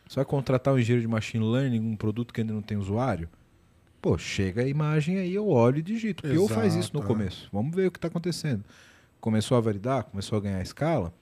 Você 0.06 0.16
vai 0.16 0.24
contratar 0.24 0.74
um 0.74 0.78
engenheiro 0.78 1.00
de 1.00 1.08
machine 1.08 1.44
learning, 1.44 1.80
um 1.80 1.96
produto 1.96 2.34
que 2.34 2.40
ainda 2.40 2.52
não 2.52 2.62
tem 2.62 2.76
usuário? 2.76 3.28
Pô, 4.02 4.18
chega 4.18 4.62
a 4.62 4.66
imagem 4.66 5.18
aí, 5.18 5.34
eu 5.34 5.48
olho 5.48 5.78
e 5.78 5.82
digito. 5.82 6.22
Porque 6.22 6.36
eu 6.36 6.48
faz 6.48 6.74
isso 6.74 6.90
no 6.92 7.02
é. 7.02 7.06
começo. 7.06 7.48
Vamos 7.52 7.74
ver 7.74 7.86
o 7.86 7.90
que 7.90 7.98
está 7.98 8.08
acontecendo. 8.08 8.64
Começou 9.20 9.56
a 9.56 9.60
validar, 9.60 10.04
começou 10.04 10.36
a 10.38 10.40
ganhar 10.40 10.60
escala, 10.62 11.12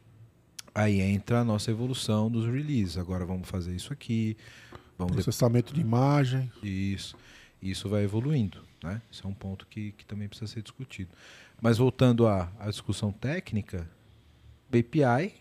aí 0.75 1.01
entra 1.01 1.41
a 1.41 1.45
nossa 1.45 1.71
evolução 1.71 2.31
dos 2.31 2.47
releases. 2.47 2.97
Agora 2.99 3.25
vamos 3.25 3.49
fazer 3.49 3.75
isso 3.75 3.93
aqui, 3.93 4.37
vamos 4.97 5.15
Processamento 5.15 5.73
de 5.75 5.81
imagem. 5.81 6.51
isso. 6.63 7.17
Isso 7.61 7.89
vai 7.89 8.05
evoluindo, 8.05 8.59
né? 8.83 9.03
Isso 9.11 9.27
é 9.27 9.31
um 9.31 9.35
ponto 9.35 9.67
que, 9.67 9.93
que 9.93 10.05
também 10.05 10.29
precisa 10.29 10.51
ser 10.53 10.63
discutido. 10.63 11.11
Mas 11.61 11.79
voltando 11.79 12.27
à, 12.29 12.51
à 12.61 12.69
discussão 12.71 13.11
técnica, 13.11 13.89
API, 14.69 15.35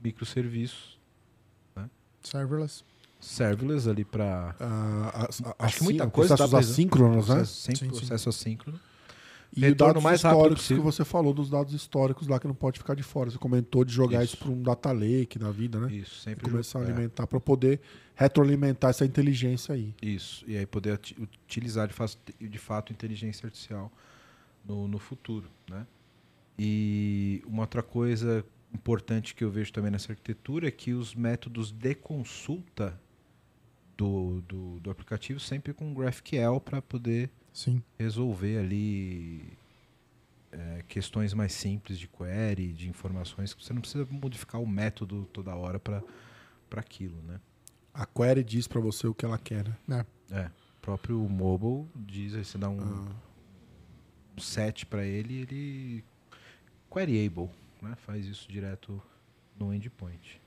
microserviços, 0.00 0.98
Serverless. 2.22 2.84
serverless 3.18 3.88
ali 3.88 4.04
para 4.04 4.54
ah, 4.60 5.10
a- 5.14 5.50
a- 5.50 5.66
Acho 5.66 5.78
que 5.78 5.84
muita 5.84 6.06
coisa 6.10 6.36
processos 6.36 6.50
pra- 6.50 6.58
assíncronos, 6.60 7.28
né? 7.28 7.44
sempre 7.44 7.78
Sim, 7.78 7.84
sim. 7.92 7.96
processo 7.98 8.28
assíncrono. 8.28 8.80
E 9.56 9.60
Retorno 9.62 9.94
dados 9.94 10.02
mais 10.04 10.16
históricos 10.20 10.62
que 10.62 10.74
possível. 10.74 10.82
você 10.84 11.04
falou 11.04 11.34
dos 11.34 11.50
dados 11.50 11.74
históricos 11.74 12.28
lá 12.28 12.38
que 12.38 12.46
não 12.46 12.54
pode 12.54 12.78
ficar 12.78 12.94
de 12.94 13.02
fora. 13.02 13.30
Você 13.30 13.38
comentou 13.38 13.84
de 13.84 13.92
jogar 13.92 14.22
isso, 14.22 14.34
Isso. 14.36 14.44
para 14.44 14.52
um 14.52 14.62
data 14.62 14.92
lake 14.92 15.38
da 15.40 15.50
vida, 15.50 15.80
né? 15.80 15.92
Isso, 15.92 16.20
E 16.20 16.22
sempre 16.22 16.48
começar 16.48 16.78
a 16.78 16.82
é, 16.82 16.84
alimentar 16.86 17.26
para 17.26 17.40
poder 17.40 17.80
retroalimentar 18.14 18.90
essa 18.90 19.04
inteligência 19.04 19.74
aí. 19.74 19.92
Isso, 20.00 20.44
e 20.46 20.56
aí 20.56 20.64
poder 20.66 21.00
utilizar 21.18 21.88
de, 21.88 21.94
fato- 21.94 22.16
de 22.40 22.58
fato 22.58 22.92
inteligência 22.92 23.46
artificial 23.46 23.90
no, 24.64 24.86
no 24.86 24.98
futuro, 25.00 25.48
né? 25.68 25.84
E 26.58 27.42
uma 27.46 27.62
outra 27.62 27.82
coisa 27.82 28.44
importante 28.72 29.34
que 29.34 29.42
eu 29.42 29.50
vejo 29.50 29.72
também 29.72 29.90
nessa 29.90 30.12
arquitetura 30.12 30.68
é 30.68 30.70
que 30.70 30.92
os 30.92 31.14
métodos 31.14 31.72
de 31.72 31.94
consulta 31.94 32.96
do, 33.96 34.42
do, 34.46 34.78
do 34.80 34.90
aplicativo 34.90 35.40
sempre 35.40 35.72
com 35.72 35.92
GraphQL 35.92 36.60
para 36.60 36.80
poder 36.80 37.30
Sim. 37.52 37.82
resolver 37.98 38.58
ali 38.58 39.52
é, 40.52 40.82
questões 40.88 41.32
mais 41.34 41.52
simples 41.52 41.98
de 41.98 42.08
query, 42.08 42.72
de 42.72 42.88
informações 42.88 43.52
que 43.54 43.64
você 43.64 43.72
não 43.72 43.80
precisa 43.80 44.06
modificar 44.10 44.60
o 44.60 44.66
método 44.66 45.24
toda 45.32 45.54
hora 45.54 45.78
para 45.78 46.02
aquilo, 46.76 47.20
né? 47.22 47.40
A 47.92 48.06
query 48.06 48.42
diz 48.44 48.66
para 48.68 48.80
você 48.80 49.06
o 49.06 49.14
que 49.14 49.24
ela 49.24 49.38
quer, 49.38 49.66
né? 49.86 50.06
É, 50.30 50.46
o 50.46 50.80
próprio 50.80 51.18
mobile 51.28 51.88
diz, 51.96 52.34
aí 52.34 52.44
você 52.44 52.56
dá 52.56 52.68
um, 52.68 52.80
Ah. 52.80 53.14
um 54.36 54.40
set 54.40 54.86
para 54.86 55.04
ele, 55.04 55.34
ele 55.42 56.04
queryable, 56.90 57.50
né? 57.82 57.94
Faz 58.06 58.24
isso 58.26 58.48
direto 58.50 59.02
no 59.58 59.74
endpoint. 59.74 60.40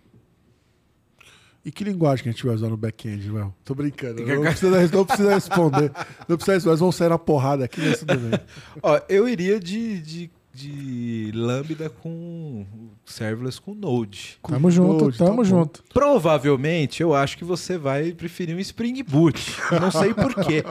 E 1.65 1.72
que 1.72 1.84
linguagem 1.84 2.23
que 2.23 2.30
a 2.30 2.31
gente 2.34 2.45
vai 2.45 2.56
usar 2.56 2.68
no 2.68 2.76
back-end, 2.76 3.31
Léo? 3.31 3.53
Tô 3.64 3.73
brincando. 3.73 4.22
Não 4.22 4.41
precisa, 4.41 4.88
não 4.91 5.06
precisa 5.06 5.34
responder. 5.34 5.91
Não 6.27 6.35
precisa 6.35 6.53
responder. 6.53 6.72
Nós 6.72 6.80
vamos 6.81 6.95
sair 6.95 7.07
na 7.07 7.18
porrada 7.18 7.64
aqui 7.64 7.80
nesse 7.80 8.03
domingo. 8.03 8.38
Ó, 8.84 8.99
eu 9.07 9.30
iria 9.30 9.57
de, 9.61 10.02
de, 10.02 10.31
de 10.53 11.31
Lambda 11.34 11.90
com 11.90 12.65
serverless 13.06 13.61
com 13.61 13.73
Node. 13.73 14.40
Tamo 14.45 14.69
junto, 14.69 15.06
Node, 15.06 15.18
tá 15.18 15.23
tamo 15.23 15.38
bom. 15.38 15.44
junto. 15.45 15.84
Provavelmente 15.94 17.02
eu 17.02 17.14
acho 17.15 17.38
que 17.38 17.45
você 17.45 17.77
vai 17.77 18.11
preferir 18.11 18.53
um 18.53 18.60
Spring 18.60 19.02
Boot. 19.02 19.56
Eu 19.72 19.80
não 19.80 19.91
sei 19.91 20.14
porquê. 20.14 20.65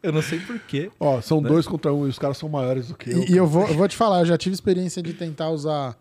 Eu 0.00 0.12
não 0.12 0.22
sei 0.22 0.38
porquê. 0.38 0.92
Ó, 1.00 1.20
são 1.20 1.42
dois 1.42 1.66
contra 1.66 1.92
um 1.92 2.06
e 2.06 2.08
os 2.08 2.20
caras 2.20 2.38
são 2.38 2.48
maiores 2.48 2.86
do 2.86 2.94
que 2.94 3.10
eu. 3.10 3.24
E, 3.24 3.32
e 3.32 3.36
eu, 3.36 3.48
vou, 3.48 3.66
eu 3.66 3.74
vou 3.74 3.88
te 3.88 3.96
falar, 3.96 4.20
eu 4.20 4.26
já 4.26 4.38
tive 4.38 4.54
experiência 4.54 5.02
de 5.02 5.12
tentar 5.12 5.50
usar 5.50 5.98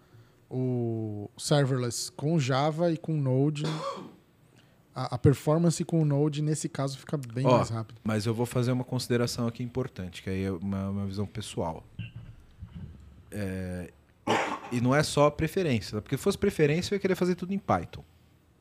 o 0.47 1.29
serverless 1.35 2.11
com 2.11 2.39
Java 2.39 2.91
e 2.91 2.97
com 2.97 3.13
Node. 3.13 3.63
A, 4.95 5.15
a 5.15 5.17
performance 5.17 5.83
com 5.85 6.01
o 6.01 6.05
Node, 6.05 6.41
nesse 6.41 6.67
caso, 6.67 6.97
fica 6.97 7.17
bem 7.17 7.45
Ó, 7.45 7.57
mais 7.57 7.69
rápido. 7.69 7.97
Mas 8.03 8.25
eu 8.25 8.33
vou 8.33 8.45
fazer 8.45 8.71
uma 8.71 8.83
consideração 8.83 9.47
aqui 9.47 9.63
importante, 9.63 10.21
que 10.23 10.29
aí 10.29 10.43
é 10.43 10.51
uma, 10.51 10.89
uma 10.89 11.05
visão 11.05 11.25
pessoal. 11.25 11.83
É, 13.31 13.91
e 14.71 14.81
não 14.81 14.95
é 14.95 15.03
só 15.03 15.29
preferência, 15.29 15.93
tá? 15.97 16.01
porque 16.01 16.17
se 16.17 16.23
fosse 16.23 16.37
preferência 16.37 16.93
eu 16.93 16.95
ia 16.97 16.99
querer 16.99 17.15
fazer 17.15 17.35
tudo 17.35 17.53
em 17.53 17.59
Python. 17.59 18.03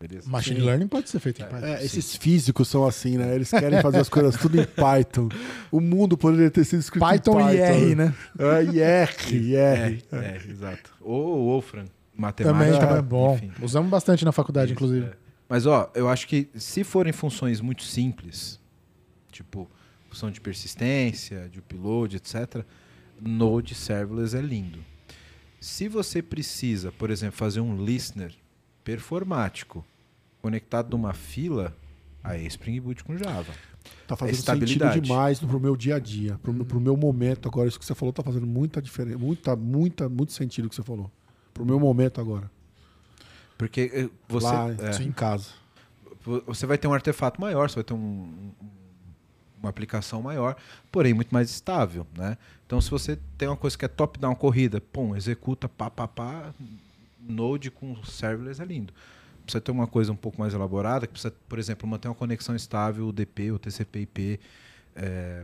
Beleza? 0.01 0.31
Machine 0.31 0.61
Sim. 0.61 0.67
Learning 0.67 0.87
pode 0.87 1.11
ser 1.11 1.19
feito 1.19 1.43
em 1.43 1.45
Python. 1.45 1.67
É, 1.67 1.85
esses 1.85 2.15
físicos 2.15 2.69
são 2.69 2.87
assim, 2.87 3.19
né? 3.19 3.35
Eles 3.35 3.51
querem 3.51 3.83
fazer 3.83 3.99
as 3.99 4.09
coisas 4.09 4.37
tudo 4.37 4.61
em 4.61 4.65
Python. 4.65 5.29
O 5.73 5.81
mundo 5.81 6.17
poderia 6.17 6.51
ter 6.53 6.65
sido 6.65 6.79
escrito 6.79 7.05
Python, 7.05 7.41
em 7.41 7.45
Python. 7.45 7.57
e 7.57 7.61
R, 7.61 7.95
né? 7.97 8.15
É, 8.39 8.65
e 8.65 8.81
R, 8.81 9.15
e 9.37 9.57
R. 9.57 10.05
É, 10.13 10.17
é, 10.17 10.37
exato. 10.49 10.95
Ou 11.01 11.47
Wolfram, 11.47 11.83
Também, 11.83 11.93
matemática. 12.17 12.79
também 12.79 12.97
é 12.99 13.03
bom. 13.03 13.35
enfim. 13.35 13.53
Usamos 13.61 13.91
bastante 13.91 14.25
na 14.25 14.31
faculdade, 14.31 14.67
Isso, 14.73 14.75
inclusive. 14.75 15.07
é. 15.07 15.28
Mas 15.49 15.67
ó, 15.67 15.91
eu 15.95 16.09
acho 16.09 16.29
que 16.29 16.49
se 16.55 16.85
forem 16.85 17.13
funções 17.13 17.61
muito 17.61 17.83
simples, 17.83 18.61
tipo 19.31 19.69
função 20.09 20.31
de 20.31 20.41
persistência, 20.41 21.49
de 21.49 21.59
upload, 21.59 22.17
etc, 22.17 22.65
Node 23.21 23.75
serverless 23.75 24.37
é 24.37 24.41
lindo. 24.41 24.79
Se 25.61 25.89
você 25.89 26.23
precisa, 26.23 26.93
por 26.93 27.11
exemplo, 27.11 27.37
fazer 27.37 27.61
um 27.61 27.85
listener 27.85 28.33
performático 28.85 29.85
conectado 30.41 30.91
numa 30.97 31.13
fila, 31.13 31.77
aí 32.23 32.45
é 32.45 32.47
Spring 32.47 32.81
Boot 32.81 33.03
com 33.03 33.17
Java. 33.17 33.53
Tá 34.07 34.17
fazendo 34.17 34.37
Estabilidade. 34.37 34.95
sentido 34.95 35.03
demais 35.03 35.41
pro 35.41 35.59
meu 35.59 35.77
dia 35.77 35.97
a 35.97 35.99
dia, 35.99 36.39
pro, 36.43 36.65
pro 36.65 36.81
meu 36.81 36.97
momento 36.97 37.49
agora. 37.49 37.69
Isso 37.69 37.79
que 37.79 37.85
você 37.85 37.95
falou 37.95 38.13
tá 38.13 38.23
fazendo 38.23 38.47
muita 38.47 38.81
diferença, 38.81 39.19
muita, 39.19 39.57
muita, 39.57 40.09
muito 40.09 40.33
sentido 40.33 40.67
o 40.67 40.69
que 40.69 40.77
você 40.77 40.83
falou. 40.83 41.11
Pro 41.53 41.67
meu 41.67 41.81
momento 41.81 42.21
agora. 42.21 42.51
Porque 43.59 43.91
eh, 43.93 44.09
você, 44.29 44.47
Lá 44.47 44.69
é, 44.71 45.03
em 45.03 45.13
casa. 45.13 45.51
você 46.47 46.65
vai 46.65 46.79
ter 46.79 46.87
um 46.89 46.95
artefato 46.95 47.41
maior, 47.41 47.69
você 47.69 47.75
vai 47.77 47.85
ter 47.85 47.93
um- 47.95 47.99
um- 47.99 48.53
uma 49.61 49.69
aplicação 49.71 50.23
maior, 50.23 50.57
porém 50.93 51.13
muito 51.13 51.31
mais 51.33 51.51
estável, 51.51 52.07
né? 52.17 52.39
Então, 52.65 52.81
se 52.81 52.89
você 52.91 53.19
tem 53.37 53.49
uma 53.49 53.57
coisa 53.57 53.77
que 53.77 53.85
é 53.85 53.89
top-down 53.89 54.35
corrida, 54.37 54.81
pum, 54.81 55.17
executa 55.17 55.69
pá, 55.69 55.91
pá, 55.91 56.07
pá, 56.07 56.55
Node 57.21 57.71
com 57.71 57.97
serverless 58.05 58.63
é 58.63 58.65
lindo. 58.65 58.93
Precisa 59.43 59.61
ter 59.61 59.71
uma 59.73 59.87
coisa 59.89 60.13
um 60.13 60.17
pouco 60.17 60.41
mais 60.41 60.55
elaborada, 60.55 61.07
que 61.07 61.13
precisa, 61.13 61.35
por 61.49 61.59
exemplo, 61.59 61.89
manter 61.89 62.07
uma 62.09 62.15
conexão 62.15 62.55
estável, 62.55 63.09
o 63.09 63.13
DP, 63.13 63.51
o 63.51 63.59
TCP/IP, 63.59 64.39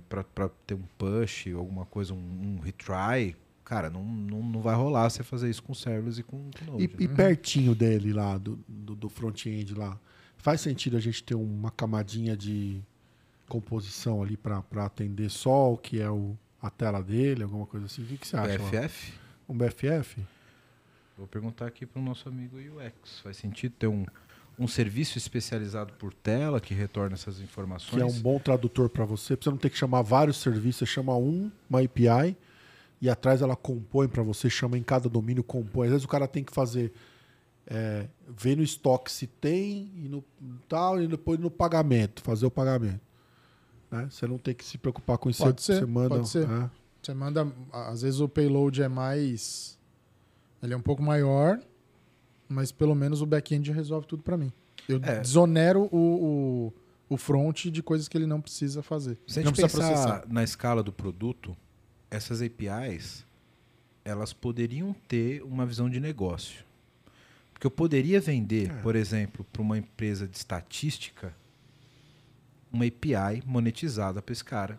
para 0.08 0.48
ter 0.66 0.74
um 0.74 0.82
push, 0.96 1.48
alguma 1.54 1.84
coisa, 1.86 2.14
um, 2.14 2.16
um 2.16 2.60
retry. 2.60 3.34
Cara, 3.64 3.88
não, 3.88 4.04
não, 4.04 4.42
não 4.42 4.60
vai 4.60 4.74
rolar 4.74 5.08
você 5.08 5.22
fazer 5.22 5.48
isso 5.48 5.62
com 5.62 5.72
serverless 5.72 6.20
e 6.20 6.22
com, 6.22 6.50
com 6.50 6.72
Node. 6.72 6.84
E, 6.84 6.88
né? 6.88 6.94
e 6.98 7.08
pertinho 7.08 7.74
dele 7.74 8.12
lá, 8.12 8.36
do, 8.36 8.58
do, 8.68 8.94
do 8.94 9.08
front-end 9.08 9.74
lá, 9.74 9.98
faz 10.36 10.60
sentido 10.60 10.96
a 10.96 11.00
gente 11.00 11.22
ter 11.22 11.34
uma 11.34 11.70
camadinha 11.70 12.36
de 12.36 12.82
composição 13.48 14.22
ali 14.22 14.36
para 14.36 14.62
atender 14.84 15.30
só 15.30 15.72
o 15.72 15.78
que 15.78 16.00
é 16.00 16.10
o, 16.10 16.36
a 16.60 16.68
tela 16.68 17.02
dele, 17.02 17.42
alguma 17.42 17.66
coisa 17.66 17.86
assim? 17.86 18.02
O 18.02 18.06
que, 18.06 18.18
que 18.18 18.28
você 18.28 18.36
acha? 18.36 18.62
lá? 18.62 18.70
BFF? 18.70 19.12
Um 19.48 19.56
BFF? 19.56 20.26
Vou 21.16 21.26
perguntar 21.26 21.66
aqui 21.66 21.86
para 21.86 22.00
o 22.00 22.04
nosso 22.04 22.28
amigo 22.28 22.56
UX. 22.56 23.20
Faz 23.20 23.36
sentido 23.36 23.72
ter 23.78 23.86
um, 23.86 24.04
um 24.58 24.66
serviço 24.66 25.16
especializado 25.16 25.92
por 25.94 26.12
tela 26.12 26.60
que 26.60 26.74
retorna 26.74 27.14
essas 27.14 27.40
informações? 27.40 27.94
Que 27.94 28.02
é 28.02 28.04
um 28.04 28.20
bom 28.20 28.38
tradutor 28.38 28.88
para 28.88 29.04
você, 29.04 29.36
pra 29.36 29.44
você 29.44 29.50
não 29.50 29.56
ter 29.56 29.70
que 29.70 29.78
chamar 29.78 30.02
vários 30.02 30.38
serviços, 30.38 30.80
você 30.80 30.86
chama 30.86 31.16
um, 31.16 31.50
uma 31.68 31.80
API, 31.80 32.36
e 33.04 33.10
atrás 33.10 33.42
ela 33.42 33.54
compõe 33.54 34.08
para 34.08 34.22
você, 34.22 34.48
chama 34.48 34.78
em 34.78 34.82
cada 34.82 35.08
domínio, 35.08 35.44
compõe. 35.44 35.86
Às 35.86 35.92
vezes 35.92 36.04
o 36.04 36.08
cara 36.08 36.26
tem 36.26 36.42
que 36.42 36.52
fazer, 36.52 36.90
é, 37.66 38.08
ver 38.28 38.56
no 38.56 38.62
estoque 38.62 39.12
se 39.12 39.26
tem 39.26 39.92
e 39.94 40.08
no 40.08 40.24
tal, 40.68 41.02
e 41.02 41.06
depois 41.06 41.38
no 41.38 41.50
pagamento, 41.50 42.22
fazer 42.22 42.46
o 42.46 42.50
pagamento. 42.50 43.00
Né? 43.90 44.08
Você 44.10 44.26
não 44.26 44.38
tem 44.38 44.54
que 44.54 44.64
se 44.64 44.78
preocupar 44.78 45.18
com 45.18 45.28
isso. 45.28 45.42
Pode 45.42 45.60
você, 45.60 45.74
ser, 45.74 45.80
você 45.80 45.86
manda. 45.86 46.08
pode 46.16 46.28
ser. 46.28 46.48
é. 46.48 46.70
Você 47.02 47.12
manda. 47.12 47.46
Às 47.70 48.00
vezes 48.00 48.20
o 48.20 48.28
payload 48.28 48.82
é 48.82 48.88
mais. 48.88 49.78
Ele 50.62 50.72
é 50.72 50.76
um 50.76 50.80
pouco 50.80 51.02
maior, 51.02 51.60
mas 52.48 52.72
pelo 52.72 52.94
menos 52.94 53.20
o 53.20 53.26
back-end 53.26 53.70
resolve 53.70 54.06
tudo 54.06 54.22
pra 54.22 54.38
mim. 54.38 54.50
Eu 54.88 54.98
É. 55.02 55.20
desonero 55.20 55.88
o, 55.92 56.72
o, 57.08 57.14
o 57.14 57.16
front 57.18 57.66
de 57.66 57.82
coisas 57.82 58.08
que 58.08 58.16
ele 58.16 58.26
não 58.26 58.40
precisa 58.40 58.82
fazer. 58.82 59.18
Se 59.26 59.40
a 59.40 59.42
não 59.42 59.50
gente 59.50 59.60
precisa 59.60 59.82
pensar 59.90 60.02
processar. 60.06 60.24
na 60.32 60.42
escala 60.42 60.82
do 60.82 60.90
produto, 60.92 61.54
essas 62.14 62.40
APIs, 62.40 63.24
elas 64.04 64.32
poderiam 64.32 64.94
ter 65.08 65.42
uma 65.42 65.66
visão 65.66 65.90
de 65.90 65.98
negócio. 65.98 66.64
Porque 67.52 67.66
eu 67.66 67.70
poderia 67.70 68.20
vender, 68.20 68.72
por 68.82 68.94
exemplo, 68.94 69.44
para 69.52 69.62
uma 69.62 69.78
empresa 69.78 70.26
de 70.26 70.36
estatística, 70.36 71.34
uma 72.72 72.84
API 72.84 73.42
monetizada 73.46 74.20
para 74.20 74.32
esse 74.32 74.44
cara, 74.44 74.78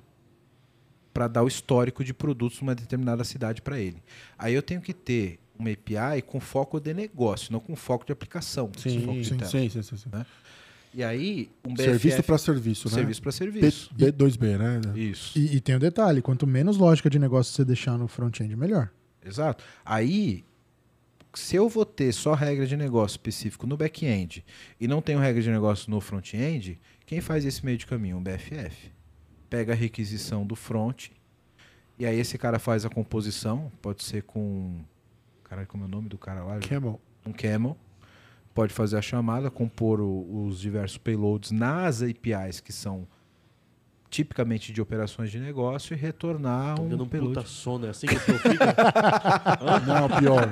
para 1.14 1.28
dar 1.28 1.44
o 1.44 1.48
histórico 1.48 2.04
de 2.04 2.14
produtos 2.14 2.60
numa 2.62 2.76
determinada 2.76 3.24
cidade 3.24 3.62
para 3.62 3.80
ele. 3.80 4.02
Aí 4.38 4.54
eu 4.54 4.62
tenho 4.62 4.82
que 4.82 4.94
ter 4.94 5.40
uma 5.58 5.70
API 5.70 6.22
com 6.26 6.40
foco 6.40 6.80
de 6.80 6.94
negócio, 6.94 7.52
não 7.52 7.60
com 7.60 7.76
foco 7.76 8.06
de 8.06 8.12
aplicação. 8.12 8.70
Sim, 8.78 9.02
foco 9.02 9.24
sim, 9.24 9.40
sim, 9.40 9.70
sim, 9.70 9.82
sim, 9.82 9.98
sim. 9.98 10.10
E 10.96 11.04
aí, 11.04 11.52
um 11.68 11.74
BFF, 11.74 11.84
Serviço 11.84 12.24
para 12.24 12.38
serviço, 12.38 12.88
né? 12.88 12.94
serviço 12.94 13.22
para 13.22 13.32
B, 13.32 13.38
serviço. 13.38 13.94
B2B, 13.94 14.58
né? 14.58 14.98
Isso. 14.98 15.38
E, 15.38 15.58
e 15.58 15.60
tem 15.60 15.76
o 15.76 15.80
detalhe: 15.80 16.22
quanto 16.22 16.48
menos 16.48 16.78
lógica 16.78 17.10
de 17.10 17.20
negócio 17.20 17.54
você 17.54 17.66
deixar 17.66 17.98
no 17.98 18.08
front-end, 18.08 18.56
melhor. 18.56 18.90
Exato. 19.22 19.62
Aí, 19.84 20.46
se 21.34 21.58
eu 21.58 21.68
vou 21.68 21.86
ter 21.86 22.14
só 22.14 22.34
regra 22.34 22.66
de 22.66 22.78
negócio 22.78 23.16
específico 23.16 23.68
no 23.68 23.76
back-end 23.76 24.46
e 24.80 24.88
não 24.88 25.02
tenho 25.02 25.20
regra 25.20 25.42
de 25.42 25.50
negócio 25.50 25.92
no 25.92 26.00
front-end, 26.00 26.80
quem 27.06 27.20
faz 27.20 27.44
esse 27.44 27.66
meio 27.66 27.78
de 27.78 27.86
caminho? 27.86 28.16
Um 28.16 28.24
BFF. 28.24 28.90
Pega 29.50 29.74
a 29.74 29.76
requisição 29.76 30.48
do 30.48 30.56
front 30.56 31.10
e 32.00 32.06
aí 32.06 32.18
esse 32.18 32.38
cara 32.38 32.58
faz 32.58 32.86
a 32.86 32.90
composição, 32.90 33.70
pode 33.82 34.02
ser 34.02 34.24
com... 34.24 34.80
Caralho, 35.44 35.68
como 35.68 35.84
é 35.84 35.88
o 35.88 35.90
nome 35.90 36.08
do 36.08 36.18
cara 36.18 36.42
lá? 36.44 36.58
Camel. 36.60 37.02
um 37.26 37.34
camel, 37.34 37.78
pode 38.56 38.74
fazer 38.74 38.98
a 38.98 39.02
chamada, 39.02 39.52
compor 39.52 40.00
o- 40.02 40.46
os 40.48 40.60
diversos 40.60 40.98
payloads 40.98 41.52
nas 41.52 42.02
APIs 42.02 42.60
que 42.62 42.72
são 42.74 43.06
tipicamente 44.16 44.72
de 44.72 44.82
operações 44.82 45.30
de 45.30 45.38
negócio 45.40 45.94
e 45.94 45.98
retornar 45.98 46.76
Tô 46.76 46.84
um 46.84 47.02
um 47.02 47.06
payload. 47.06 47.34
puta 47.36 47.46
sono, 47.46 47.86
é 47.86 47.90
assim 47.90 48.08
que 48.08 48.16
o 48.16 48.20
Pro 48.22 48.40
fica? 48.40 48.66
Não, 49.86 50.10
pior. 50.20 50.50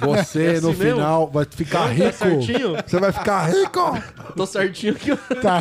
Você, 0.00 0.44
É 0.46 0.50
assim 0.52 0.60
no 0.62 0.68
mesmo? 0.68 0.94
final, 0.94 1.30
vai 1.30 1.44
ficar 1.44 1.80
Tá 1.80 1.86
rico. 1.88 2.12
certinho? 2.12 2.76
Você 2.86 3.00
vai 3.00 3.10
ficar 3.12 3.46
rico. 3.50 3.98
Tô 4.36 4.46
certinho 4.46 4.92
aqui. 4.94 5.10
Tá. 5.42 5.60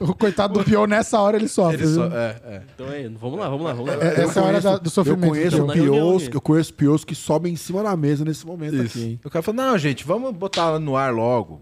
o 0.00 0.12
coitado 0.14 0.54
do 0.58 0.64
Pio, 0.64 0.86
nessa 0.86 1.20
hora 1.20 1.36
ele 1.36 1.46
sofre. 1.48 1.82
Ele 1.82 1.86
viu? 1.92 2.04
é, 2.06 2.36
é. 2.44 2.62
Então 2.74 2.86
é, 2.92 3.08
vamos 3.08 3.38
lá, 3.38 3.48
vamos 3.48 3.64
lá, 3.66 3.72
vamos 3.72 3.90
lá. 3.96 4.02
É- 4.04 4.22
essa 4.22 4.40
é 4.40 4.42
a 4.42 4.46
hora 4.46 4.60
da- 4.60 4.78
do 4.78 4.90
sofrimento. 4.90 5.24
Eu 5.26 5.30
conheço, 5.30 5.56
Então, 5.56 5.68
pios, 5.68 6.26
aqui. 6.26 6.36
eu 6.36 6.40
conheço 6.40 6.74
pios 6.74 7.04
que 7.04 7.14
sobem 7.14 7.52
em 7.52 7.56
cima 7.56 7.82
da 7.84 7.96
mesa 7.96 8.24
nesse 8.24 8.44
momento 8.44 8.80
aqui, 8.82 9.02
hein? 9.04 9.20
O 9.24 9.30
cara 9.30 9.42
falou, 9.42 9.62
não, 9.64 9.78
gente, 9.78 10.04
vamos 10.04 10.32
botar 10.34 10.62
ela 10.62 10.80
no 10.80 10.96
ar 10.96 11.12
logo. 11.12 11.60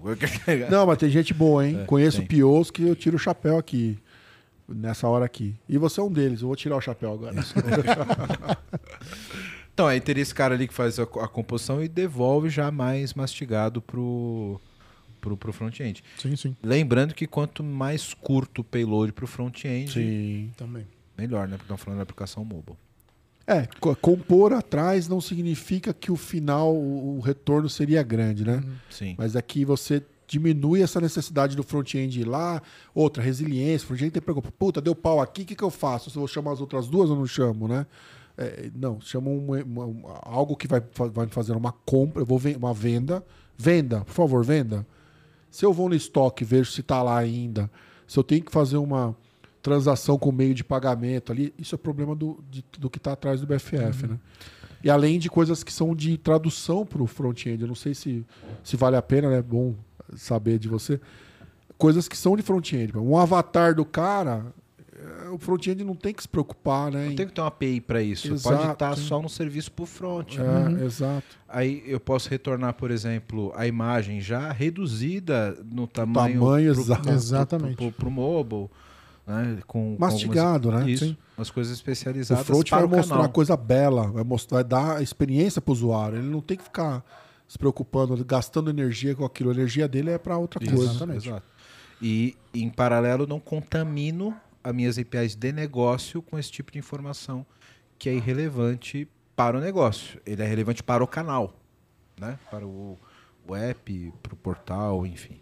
Não, 0.70 0.86
mas 0.86 0.97
tem 0.98 1.10
gente 1.10 1.35
boa, 1.35 1.66
hein? 1.66 1.81
É, 1.82 1.85
conheço 1.85 2.19
tem. 2.19 2.27
pios 2.27 2.70
que 2.70 2.82
eu 2.89 2.97
tiro 2.97 3.16
o 3.16 3.19
chapéu 3.19 3.59
aqui. 3.59 3.98
Nessa 4.69 5.09
hora 5.09 5.24
aqui. 5.24 5.55
E 5.69 5.78
você 5.78 5.99
é 5.99 6.03
um 6.03 6.12
deles, 6.12 6.43
eu 6.43 6.47
vou 6.49 6.57
tirar 6.57 6.77
o 6.77 6.81
chapéu 6.81 7.12
agora. 7.15 7.35
Então, 9.73 9.86
aí 9.86 10.01
teria 10.01 10.23
esse 10.23 10.35
cara 10.35 10.55
ali 10.57 10.66
que 10.66 10.74
faz 10.74 10.99
a, 10.99 11.05
a 11.05 11.28
composição 11.28 11.81
e 11.82 11.86
devolve 11.86 12.51
já 12.51 12.69
mais 12.69 13.15
mastigado 13.15 13.81
pro, 13.81 14.61
pro, 15.20 15.36
pro 15.36 15.53
front-end. 15.53 16.03
Sim, 16.19 16.35
sim. 16.35 16.57
Lembrando 16.61 17.15
que 17.15 17.28
quanto 17.28 17.62
mais 17.62 18.12
curto 18.12 18.62
o 18.62 18.65
payload 18.65 19.12
pro 19.12 19.27
front-end, 19.28 19.93
Sim. 19.93 20.51
Também. 20.57 20.85
melhor, 21.16 21.47
né? 21.47 21.53
Porque 21.57 21.62
estamos 21.66 21.81
falando 21.81 21.99
da 21.99 22.03
aplicação 22.03 22.45
mobile. 22.45 22.77
É, 23.47 23.69
co- 23.78 23.95
compor 23.95 24.53
atrás 24.53 25.07
não 25.07 25.20
significa 25.20 25.95
que 25.95 26.11
o 26.11 26.16
final, 26.16 26.74
o 26.74 27.19
o 27.19 27.20
retorno 27.20 27.69
seria 27.69 28.03
grande, 28.03 28.45
né? 28.45 28.61
Sim. 28.90 29.15
Mas 29.16 29.36
aqui 29.36 29.65
você 29.65 30.03
diminui 30.28 30.82
essa 30.82 31.00
necessidade 31.00 31.56
do 31.56 31.62
front-end 31.64 32.20
ir 32.20 32.24
lá. 32.28 32.62
Outra, 32.94 33.22
resiliência. 33.22 33.84
O 33.84 33.88
front-end 33.88 34.10
tem 34.12 34.22
preocupa. 34.22 34.52
Puta, 34.56 34.80
deu 34.80 34.94
pau 34.94 35.20
aqui, 35.20 35.42
o 35.42 35.46
que, 35.46 35.56
que 35.56 35.64
eu 35.64 35.70
faço? 35.70 36.10
Se 36.10 36.16
eu 36.16 36.20
vou 36.20 36.28
chamar 36.28 36.52
as 36.52 36.60
outras 36.60 36.86
duas 36.86 37.10
ou 37.10 37.16
não 37.16 37.26
chamo, 37.26 37.66
né? 37.66 37.86
É, 38.36 38.70
não, 38.76 39.00
chama 39.00 39.30
uma- 39.30 39.64
uma- 39.64 40.20
algo 40.22 40.55
que 40.55 40.68
vai, 40.68 40.80
vai 41.12 41.26
fazer 41.26 41.52
uma 41.56 41.72
compra, 41.72 42.22
eu 42.22 42.26
vou 42.26 42.40
uma 42.56 42.72
venda. 42.72 43.24
Venda, 43.56 44.02
por 44.02 44.12
favor, 44.12 44.44
venda. 44.44 44.86
Se 45.50 45.64
eu 45.64 45.72
vou 45.72 45.88
no 45.88 45.94
estoque 45.96 46.44
e 46.44 46.46
vejo 46.46 46.70
se 46.70 46.80
está 46.82 47.02
lá 47.02 47.18
ainda, 47.18 47.68
se 48.06 48.16
eu 48.16 48.22
tenho 48.22 48.44
que 48.44 48.52
fazer 48.52 48.76
uma 48.76 49.16
transação 49.60 50.16
com 50.16 50.30
meio 50.30 50.55
de 50.55 50.62
pagamento 50.62 51.32
ali, 51.32 51.52
isso 51.59 51.74
é 51.74 51.78
problema 51.78 52.14
do, 52.14 52.38
de- 52.48 52.64
do 52.78 52.88
que 52.88 52.98
está 52.98 53.12
atrás 53.12 53.40
do 53.40 53.46
BFF, 53.46 54.06
né? 54.06 54.18
E 54.84 54.88
além 54.88 55.18
de 55.18 55.28
coisas 55.28 55.64
que 55.64 55.72
são 55.72 55.92
de 55.96 56.16
tradução 56.16 56.86
para 56.86 57.02
o 57.02 57.06
front-end, 57.09 57.60
eu 57.62 57.66
não 57.66 57.74
sei 57.74 57.92
se, 57.94 58.24
se 58.62 58.76
vale 58.76 58.94
a 58.94 59.02
pena, 59.02 59.28
né? 59.28 59.42
Bom 59.42 59.74
saber 60.16 60.59
de 60.59 60.68
você. 60.68 61.01
Coisas 61.76 62.09
que 62.09 62.16
são 62.16 62.36
de 62.36 62.43
front-end. 62.43 62.97
Um 62.98 63.16
avatar 63.16 63.74
do 63.74 63.85
cara, 63.85 64.47
é, 65.24 65.28
o 65.28 65.39
front-end 65.39 65.85
não 65.85 65.94
tem 65.94 66.12
que 66.12 66.22
se 66.22 66.28
preocupar, 66.28 66.90
né? 66.90 67.05
Não 67.05 67.12
em- 67.12 67.16
tem 67.16 67.26
que 67.26 67.32
ter 67.32 67.40
uma 67.40 67.47
API 67.47 67.80
para 67.80 68.02
isso. 68.02 68.32
Exato, 68.35 68.56
Pode 68.59 68.72
estar 68.72 68.97
só 68.97 69.22
no 69.22 69.28
serviço 69.28 69.70
pro 69.70 69.86
front. 69.86 70.36
É, 70.39 70.43
né? 70.43 70.85
exato. 70.85 71.24
Aí 71.48 71.85
eu 71.86 72.01
posso 72.01 72.28
retornar, 72.28 72.74
por 72.74 72.90
exemplo, 72.90 73.52
a 73.55 73.66
imagem 73.66 74.20
já 74.20 74.51
reduzida 74.51 75.56
no 75.70 75.86
tamanho, 75.86 76.40
tamanho 76.40 76.72
pro, 76.72 76.82
exato. 76.82 77.10
Exatamente. 77.10 77.76
Pro, 77.76 77.86
pro, 77.93 78.01
pro 78.01 78.10
mobile, 78.10 78.68
né? 79.24 79.59
Com, 79.66 79.94
com 79.94 80.01
Mastigado, 80.01 80.68
algumas, 80.70 80.86
né? 80.86 80.93
Isso, 80.93 81.05
Sim. 81.05 81.16
umas 81.36 81.51
coisas 81.51 81.72
O 81.72 81.76
especializadas 81.76 82.44
front 82.44 82.68
para 82.68 82.78
vai 82.78 82.86
o 82.86 82.90
mostrar 82.90 83.16
canal. 83.18 83.30
coisa 83.30 83.56
bela, 83.56 84.09
vai, 84.10 84.24
mostrar, 84.24 84.56
vai 84.56 84.64
dar 84.64 84.97
a 84.97 85.02
experiência 85.02 85.60
para 85.62 85.70
o 85.70 85.74
usuário. 85.74 86.18
Ele 86.18 86.28
não 86.28 86.40
tem 86.40 86.56
que 86.56 86.64
ficar 86.64 87.05
se 87.48 87.58
preocupando, 87.58 88.22
gastando 88.24 88.68
energia 88.68 89.14
com 89.16 89.24
aquilo. 89.24 89.50
A 89.50 89.54
energia 89.54 89.88
dele 89.88 90.10
é 90.10 90.18
para 90.18 90.36
outra 90.36 90.62
Isso, 90.62 90.74
coisa. 90.74 90.90
Exatamente. 90.90 91.28
Exato. 91.28 91.46
E, 92.00 92.36
em 92.54 92.68
paralelo, 92.68 93.26
não 93.26 93.40
contamino 93.40 94.36
as 94.62 94.74
minhas 94.74 94.98
APIs 94.98 95.34
de 95.34 95.50
negócio 95.50 96.20
com 96.20 96.38
esse 96.38 96.52
tipo 96.52 96.70
de 96.70 96.78
informação 96.78 97.46
que 97.98 98.08
é 98.08 98.14
irrelevante 98.14 99.08
para 99.34 99.56
o 99.56 99.60
negócio. 99.60 100.20
Ele 100.26 100.42
é 100.42 100.46
relevante 100.46 100.82
para 100.82 101.02
o 101.02 101.06
canal, 101.06 101.58
né? 102.20 102.38
Para 102.50 102.66
o, 102.66 102.98
o 103.46 103.56
app, 103.56 104.12
para 104.22 104.34
o 104.34 104.36
portal, 104.36 105.06
enfim. 105.06 105.40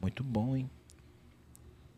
Muito 0.00 0.24
bom, 0.24 0.56
hein? 0.56 0.68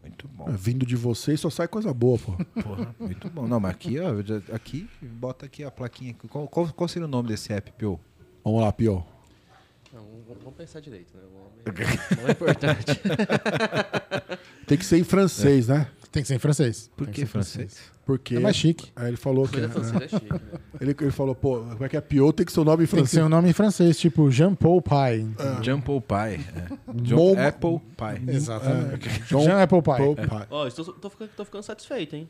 Muito 0.03 0.29
bom. 0.29 0.51
É, 0.51 0.53
vindo 0.53 0.85
de 0.85 0.95
vocês 0.95 1.41
só 1.41 1.49
sai 1.49 1.67
coisa 1.67 1.93
boa, 1.95 2.19
pô. 2.19 2.33
Porra, 2.63 2.95
muito 3.01 3.31
bom. 3.31 3.49
Não, 3.49 3.59
mas 3.59 3.71
aqui, 3.71 3.99
ó, 3.99 4.11
aqui, 4.55 4.89
bota 5.01 5.47
aqui 5.47 5.65
a 5.65 5.71
plaquinha. 5.71 6.15
Qual, 6.29 6.47
qual, 6.47 6.69
qual 6.69 6.87
seria 6.87 7.07
o 7.07 7.11
nome 7.11 7.29
desse 7.29 7.51
app, 7.53 7.73
Pio? 7.73 7.99
Vamos 8.45 8.61
lá, 8.61 8.73
Pio. 8.73 9.05
Não, 9.93 10.03
vamos- 10.29 10.55
pensar 10.57 10.81
direito, 10.81 11.13
né? 11.17 11.23
O 11.25 11.39
nome 11.39 12.21
Não 12.21 12.29
é 12.29 12.31
importante. 12.31 13.01
Tem 14.67 14.79
que 14.79 14.85
ser 14.85 14.99
em 14.99 15.05
francês, 15.05 15.69
né? 15.69 15.89
Tem 16.13 16.23
que 16.23 16.29
ser 16.29 16.35
em 16.37 16.39
francês. 16.39 16.91
Por 16.97 17.09
que 17.09 17.17
ser 17.17 17.23
em 17.23 17.27
francês? 17.27 17.77
Porque. 18.07 18.37
É 18.37 18.41
mais 18.41 18.55
chique. 18.55 18.93
Aí 18.95 19.09
ele 19.09 19.17
falou 19.17 19.49
que. 19.49 19.59
Francesa 19.61 20.05
é 20.05 20.09
chique. 20.09 20.33
né? 20.33 20.41
Ele, 20.81 20.95
ele 21.01 21.11
falou, 21.11 21.35
pô, 21.35 21.61
como 21.61 21.85
é 21.85 21.89
que 21.89 21.97
é 21.97 22.01
Pio? 22.01 22.33
Tem 22.33 22.47
que 22.47 22.53
ser 22.53 22.61
o 22.61 22.65
nome 22.65 22.85
em 22.85 22.87
Tem 22.87 22.91
que 22.91 22.97
francês. 22.97 23.11
ser 23.11 23.23
um 23.25 23.29
nome 23.29 23.49
em 23.49 23.53
francês, 23.53 23.99
tipo 23.99 24.31
Jean-Paul 24.31 24.81
Pie. 24.83 25.27
Jumple 25.65 26.01
Pie. 26.01 26.45
É. 26.55 26.69
John 27.03 27.35
Mom- 27.35 27.41
Apple 27.49 27.81
Pie. 27.97 28.31
Exatamente. 28.37 29.09
É, 29.09 29.13
John 29.27 29.43
Jean 29.45 29.63
Apple 29.63 29.83
Pie. 29.83 29.97
Paul 29.97 30.15
Pie. 30.17 30.47
Ó, 30.51 30.67
estou, 30.69 30.85
tô, 30.85 31.11
ficando, 31.11 31.31
tô 31.37 31.45
ficando 31.45 31.63
satisfeito, 31.65 32.15
hein? 32.15 32.29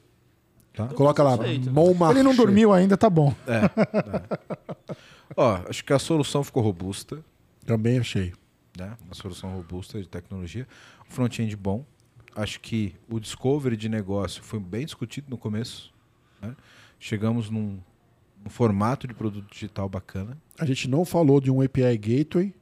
Tá? 0.75 0.89
Coloca 0.89 1.23
lá. 1.23 1.37
Montmartre. 1.71 2.19
Ele 2.19 2.23
não 2.25 2.35
dormiu 2.35 2.73
ainda, 2.73 2.97
tá 2.97 3.09
bom. 3.09 3.33
Ó, 5.37 5.61
acho 5.69 5.85
que 5.85 5.93
a 5.93 5.99
solução 5.99 6.43
ficou 6.45 6.63
robusta. 6.63 7.25
Também 7.65 7.99
achei. 7.99 8.33
né? 8.79 8.93
Uma 9.05 9.15
solução 9.15 9.51
robusta 9.55 10.01
de 10.01 10.09
tecnologia. 10.09 10.67
Um 11.09 11.11
front-end 11.13 11.57
bom. 11.57 11.85
Acho 12.37 12.61
que 12.61 12.95
o 13.09 13.21
discovery 13.21 13.77
de 13.77 13.89
negócio 13.89 14.43
foi 14.43 14.59
bem 14.59 14.85
discutido 14.85 15.29
no 15.31 15.39
começo. 15.39 15.93
né? 16.43 16.55
Chegamos 16.99 17.49
num, 17.51 17.79
num 18.43 18.51
formato 18.51 19.07
de 19.07 19.15
produto 19.15 19.49
digital 19.53 19.89
bacana. 19.89 20.37
A 20.59 20.67
gente 20.67 20.89
não 20.89 21.05
falou 21.05 21.41
de 21.41 21.51
um 21.51 21.63
API 21.63 21.97
Gateway. 21.97 22.55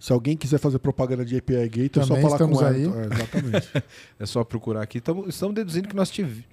Se 0.00 0.12
alguém 0.12 0.36
quiser 0.36 0.58
fazer 0.58 0.80
propaganda 0.80 1.24
de 1.24 1.36
API 1.36 1.68
Gateway, 1.68 1.90
é 1.94 2.00
só 2.02 2.06
Também 2.14 2.22
falar 2.22 2.38
com 2.38 2.64
aí. 2.64 2.84
É, 2.86 3.14
exatamente. 3.14 3.68
É 4.18 4.26
só 4.26 4.42
procurar 4.42 4.82
aqui. 4.82 5.00
Tamo, 5.00 5.28
estamos 5.28 5.54
deduzindo 5.54 5.88
que 5.88 5.94
nós 5.94 6.10
tive- 6.10 6.44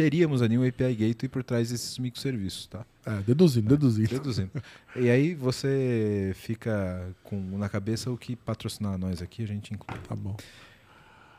teríamos 0.00 0.40
ali 0.40 0.56
um 0.56 0.66
API 0.66 0.94
Gateway 0.94 1.28
por 1.28 1.44
trás 1.44 1.68
desses 1.68 1.98
microserviços, 1.98 2.66
tá? 2.66 2.86
É, 3.04 3.20
deduzindo, 3.20 3.68
deduzindo. 3.68 4.08
Deduzindo. 4.08 4.50
e 4.96 5.10
aí 5.10 5.34
você 5.34 6.32
fica 6.36 7.14
com 7.22 7.36
na 7.58 7.68
cabeça 7.68 8.10
o 8.10 8.16
que 8.16 8.34
patrocinar 8.34 8.96
nós 8.96 9.20
aqui, 9.20 9.42
a 9.42 9.46
gente 9.46 9.74
inclui. 9.74 9.98
Tá 10.08 10.16
bom. 10.16 10.34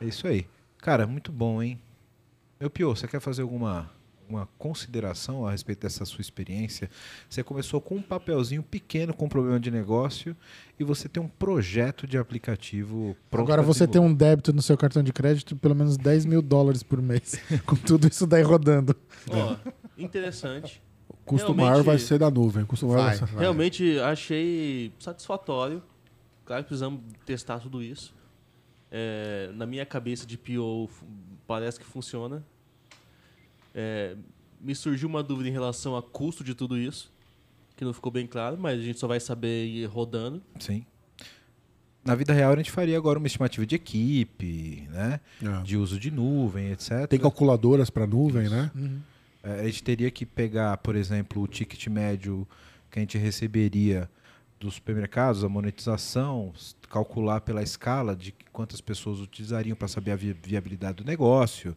É 0.00 0.04
isso 0.04 0.28
aí. 0.28 0.46
Cara, 0.78 1.08
muito 1.08 1.32
bom, 1.32 1.60
hein? 1.60 1.76
Meu 2.60 2.70
Pio, 2.70 2.94
você 2.94 3.08
quer 3.08 3.18
fazer 3.20 3.42
alguma, 3.42 3.90
alguma 4.32 4.48
consideração 4.58 5.46
a 5.46 5.50
respeito 5.50 5.82
dessa 5.82 6.04
sua 6.04 6.20
experiência? 6.20 6.88
Você 7.28 7.42
começou 7.42 7.80
com 7.80 7.96
um 7.96 8.02
papelzinho 8.02 8.62
pequeno 8.62 9.12
com 9.12 9.26
um 9.26 9.28
problema 9.28 9.60
de 9.60 9.70
negócio 9.70 10.36
e 10.78 10.84
você 10.84 11.08
tem 11.08 11.22
um 11.22 11.28
projeto 11.28 12.06
de 12.06 12.16
aplicativo 12.16 13.16
pronto. 13.30 13.46
Agora 13.46 13.62
você 13.62 13.86
tem 13.86 14.00
um 14.00 14.12
débito 14.12 14.52
no 14.52 14.62
seu 14.62 14.76
cartão 14.76 15.02
de 15.02 15.12
crédito 15.12 15.48
de 15.48 15.54
pelo 15.54 15.74
menos 15.74 15.96
10 15.96 16.24
mil 16.24 16.40
dólares 16.40 16.82
por 16.82 17.00
mês. 17.02 17.34
com 17.66 17.76
tudo 17.76 18.08
isso 18.08 18.26
daí 18.26 18.42
rodando. 18.42 18.96
Ó, 19.30 19.56
interessante. 19.98 20.82
O 21.08 21.16
custo 21.24 21.52
Realmente- 21.52 21.70
maior 21.70 21.82
vai 21.82 21.98
ser 21.98 22.18
da 22.18 22.30
nuvem. 22.30 22.64
Custo 22.64 22.86
maior 22.86 23.04
vai, 23.04 23.16
Vai, 23.16 23.28
ser... 23.28 23.36
Realmente 23.36 23.98
achei 24.00 24.92
satisfatório. 24.98 25.82
Claro 26.44 26.64
que 26.64 26.68
precisamos 26.68 27.00
testar 27.24 27.60
tudo 27.60 27.82
isso. 27.82 28.14
É, 28.90 29.50
na 29.54 29.64
minha 29.64 29.86
cabeça 29.86 30.26
de 30.26 30.36
PO 30.36 30.88
parece 31.46 31.78
que 31.78 31.86
funciona. 31.86 32.44
É, 33.74 34.16
me 34.60 34.74
surgiu 34.74 35.08
uma 35.08 35.22
dúvida 35.22 35.48
em 35.48 35.52
relação 35.52 35.96
a 35.96 36.02
custo 36.02 36.44
de 36.44 36.54
tudo 36.54 36.78
isso, 36.78 37.10
que 37.76 37.84
não 37.84 37.92
ficou 37.92 38.12
bem 38.12 38.26
claro, 38.26 38.56
mas 38.58 38.78
a 38.78 38.82
gente 38.82 38.98
só 38.98 39.06
vai 39.08 39.18
saber 39.20 39.66
ir 39.66 39.86
rodando. 39.86 40.42
Sim. 40.60 40.84
Na 42.04 42.14
vida 42.16 42.32
real, 42.32 42.52
a 42.52 42.56
gente 42.56 42.70
faria 42.70 42.96
agora 42.96 43.18
uma 43.18 43.28
estimativa 43.28 43.64
de 43.64 43.76
equipe, 43.76 44.88
né? 44.90 45.20
É. 45.40 45.62
De 45.62 45.76
uso 45.76 45.98
de 46.00 46.10
nuvem, 46.10 46.72
etc. 46.72 47.06
Tem 47.08 47.18
calculadoras 47.18 47.90
para 47.90 48.06
nuvem, 48.06 48.48
né? 48.48 48.70
É, 49.42 49.60
A 49.60 49.64
gente 49.66 49.82
teria 49.84 50.10
que 50.10 50.26
pegar, 50.26 50.76
por 50.78 50.96
exemplo, 50.96 51.42
o 51.42 51.46
ticket 51.46 51.86
médio 51.86 52.46
que 52.90 52.98
a 52.98 53.02
gente 53.02 53.16
receberia 53.18 54.10
dos 54.58 54.74
supermercados, 54.74 55.42
a 55.44 55.48
monetização, 55.48 56.52
calcular 56.90 57.40
pela 57.40 57.62
escala 57.62 58.14
de 58.16 58.34
quantas 58.52 58.80
pessoas 58.80 59.18
utilizariam 59.20 59.76
para 59.76 59.88
saber 59.88 60.10
a 60.12 60.16
vi- 60.16 60.32
viabilidade 60.32 60.98
do 60.98 61.04
negócio. 61.04 61.76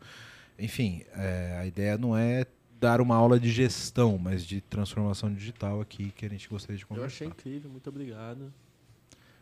Enfim, 0.58 1.04
é, 1.16 1.58
a 1.60 1.66
ideia 1.66 1.98
não 1.98 2.16
é 2.18 2.46
dar 2.80 3.02
uma 3.02 3.16
aula 3.16 3.40
de 3.40 3.50
gestão, 3.52 4.18
mas 4.18 4.46
de 4.46 4.62
transformação 4.62 5.34
digital 5.34 5.82
aqui 5.82 6.12
que 6.16 6.26
a 6.26 6.30
gente 6.30 6.48
gostaria 6.48 6.78
de 6.78 6.84
Eu 6.84 6.88
conversar. 6.88 7.08
achei 7.08 7.28
incrível, 7.28 7.70
muito 7.70 7.90
obrigado. 7.90 8.54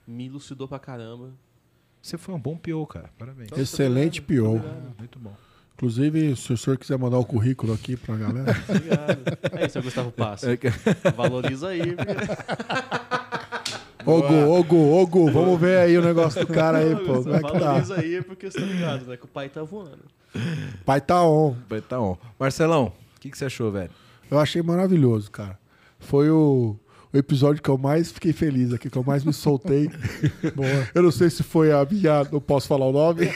Me 0.07 0.25
elucidou 0.27 0.67
pra 0.67 0.79
caramba. 0.79 1.31
Você 2.01 2.17
foi 2.17 2.33
um 2.35 2.39
bom 2.39 2.57
PO, 2.57 2.85
cara. 2.87 3.09
Parabéns. 3.17 3.47
Então, 3.51 3.61
Excelente 3.61 4.21
PO. 4.21 4.59
Muito 4.97 5.19
bom. 5.19 5.33
Inclusive, 5.75 6.35
se 6.35 6.53
o 6.53 6.57
senhor 6.57 6.77
quiser 6.77 6.97
mandar 6.97 7.17
o 7.17 7.25
currículo 7.25 7.73
aqui 7.73 7.95
pra 7.97 8.15
galera. 8.15 8.51
obrigado. 8.69 9.59
É 9.59 9.65
isso, 9.65 9.81
Gustavo 9.81 10.11
Passo. 10.11 10.45
Valoriza 11.15 11.69
aí. 11.69 11.95
Ô, 14.05 14.21
Gu, 14.21 14.33
ô, 14.49 14.63
Gu, 14.63 14.75
ô, 15.01 15.07
Gu, 15.07 15.31
vamos 15.31 15.59
ver 15.59 15.77
aí 15.77 15.97
o 15.97 16.01
negócio 16.01 16.45
do 16.45 16.53
cara 16.53 16.79
aí, 16.79 16.95
pô. 16.95 17.23
Como 17.23 17.35
é 17.35 17.41
que 17.41 17.51
tá? 17.53 17.59
Valoriza 17.59 17.95
aí, 17.99 18.21
porque 18.21 18.51
você 18.51 18.59
tá 18.59 18.65
ligado, 18.65 19.05
né? 19.05 19.15
Que 19.17 19.25
o 19.25 19.27
pai 19.29 19.47
tá 19.49 19.63
voando. 19.63 20.03
Pai 20.85 21.01
tá 21.01 21.23
on. 21.23 21.55
Vai 21.69 21.81
tá 21.81 21.99
on. 21.99 22.17
Marcelão, 22.39 22.93
o 23.15 23.19
que, 23.19 23.29
que 23.29 23.37
você 23.37 23.45
achou, 23.45 23.71
velho? 23.71 23.91
Eu 24.31 24.39
achei 24.39 24.61
maravilhoso, 24.61 25.29
cara. 25.31 25.59
Foi 25.99 26.29
o, 26.29 26.75
o 27.13 27.17
episódio 27.17 27.61
que 27.61 27.69
eu 27.69 27.77
mais 27.77 28.11
fiquei 28.11 28.33
feliz 28.33 28.73
aqui, 28.73 28.89
que 28.89 28.97
eu 28.97 29.03
mais 29.03 29.23
me 29.23 29.33
soltei. 29.33 29.89
Boa. 30.55 30.87
Eu 30.95 31.03
não 31.03 31.11
sei 31.11 31.29
se 31.29 31.43
foi 31.43 31.71
a 31.71 31.85
minha. 31.89 32.23
Não 32.31 32.41
posso 32.41 32.67
falar 32.67 32.87
o 32.87 32.91
nome. 32.91 33.25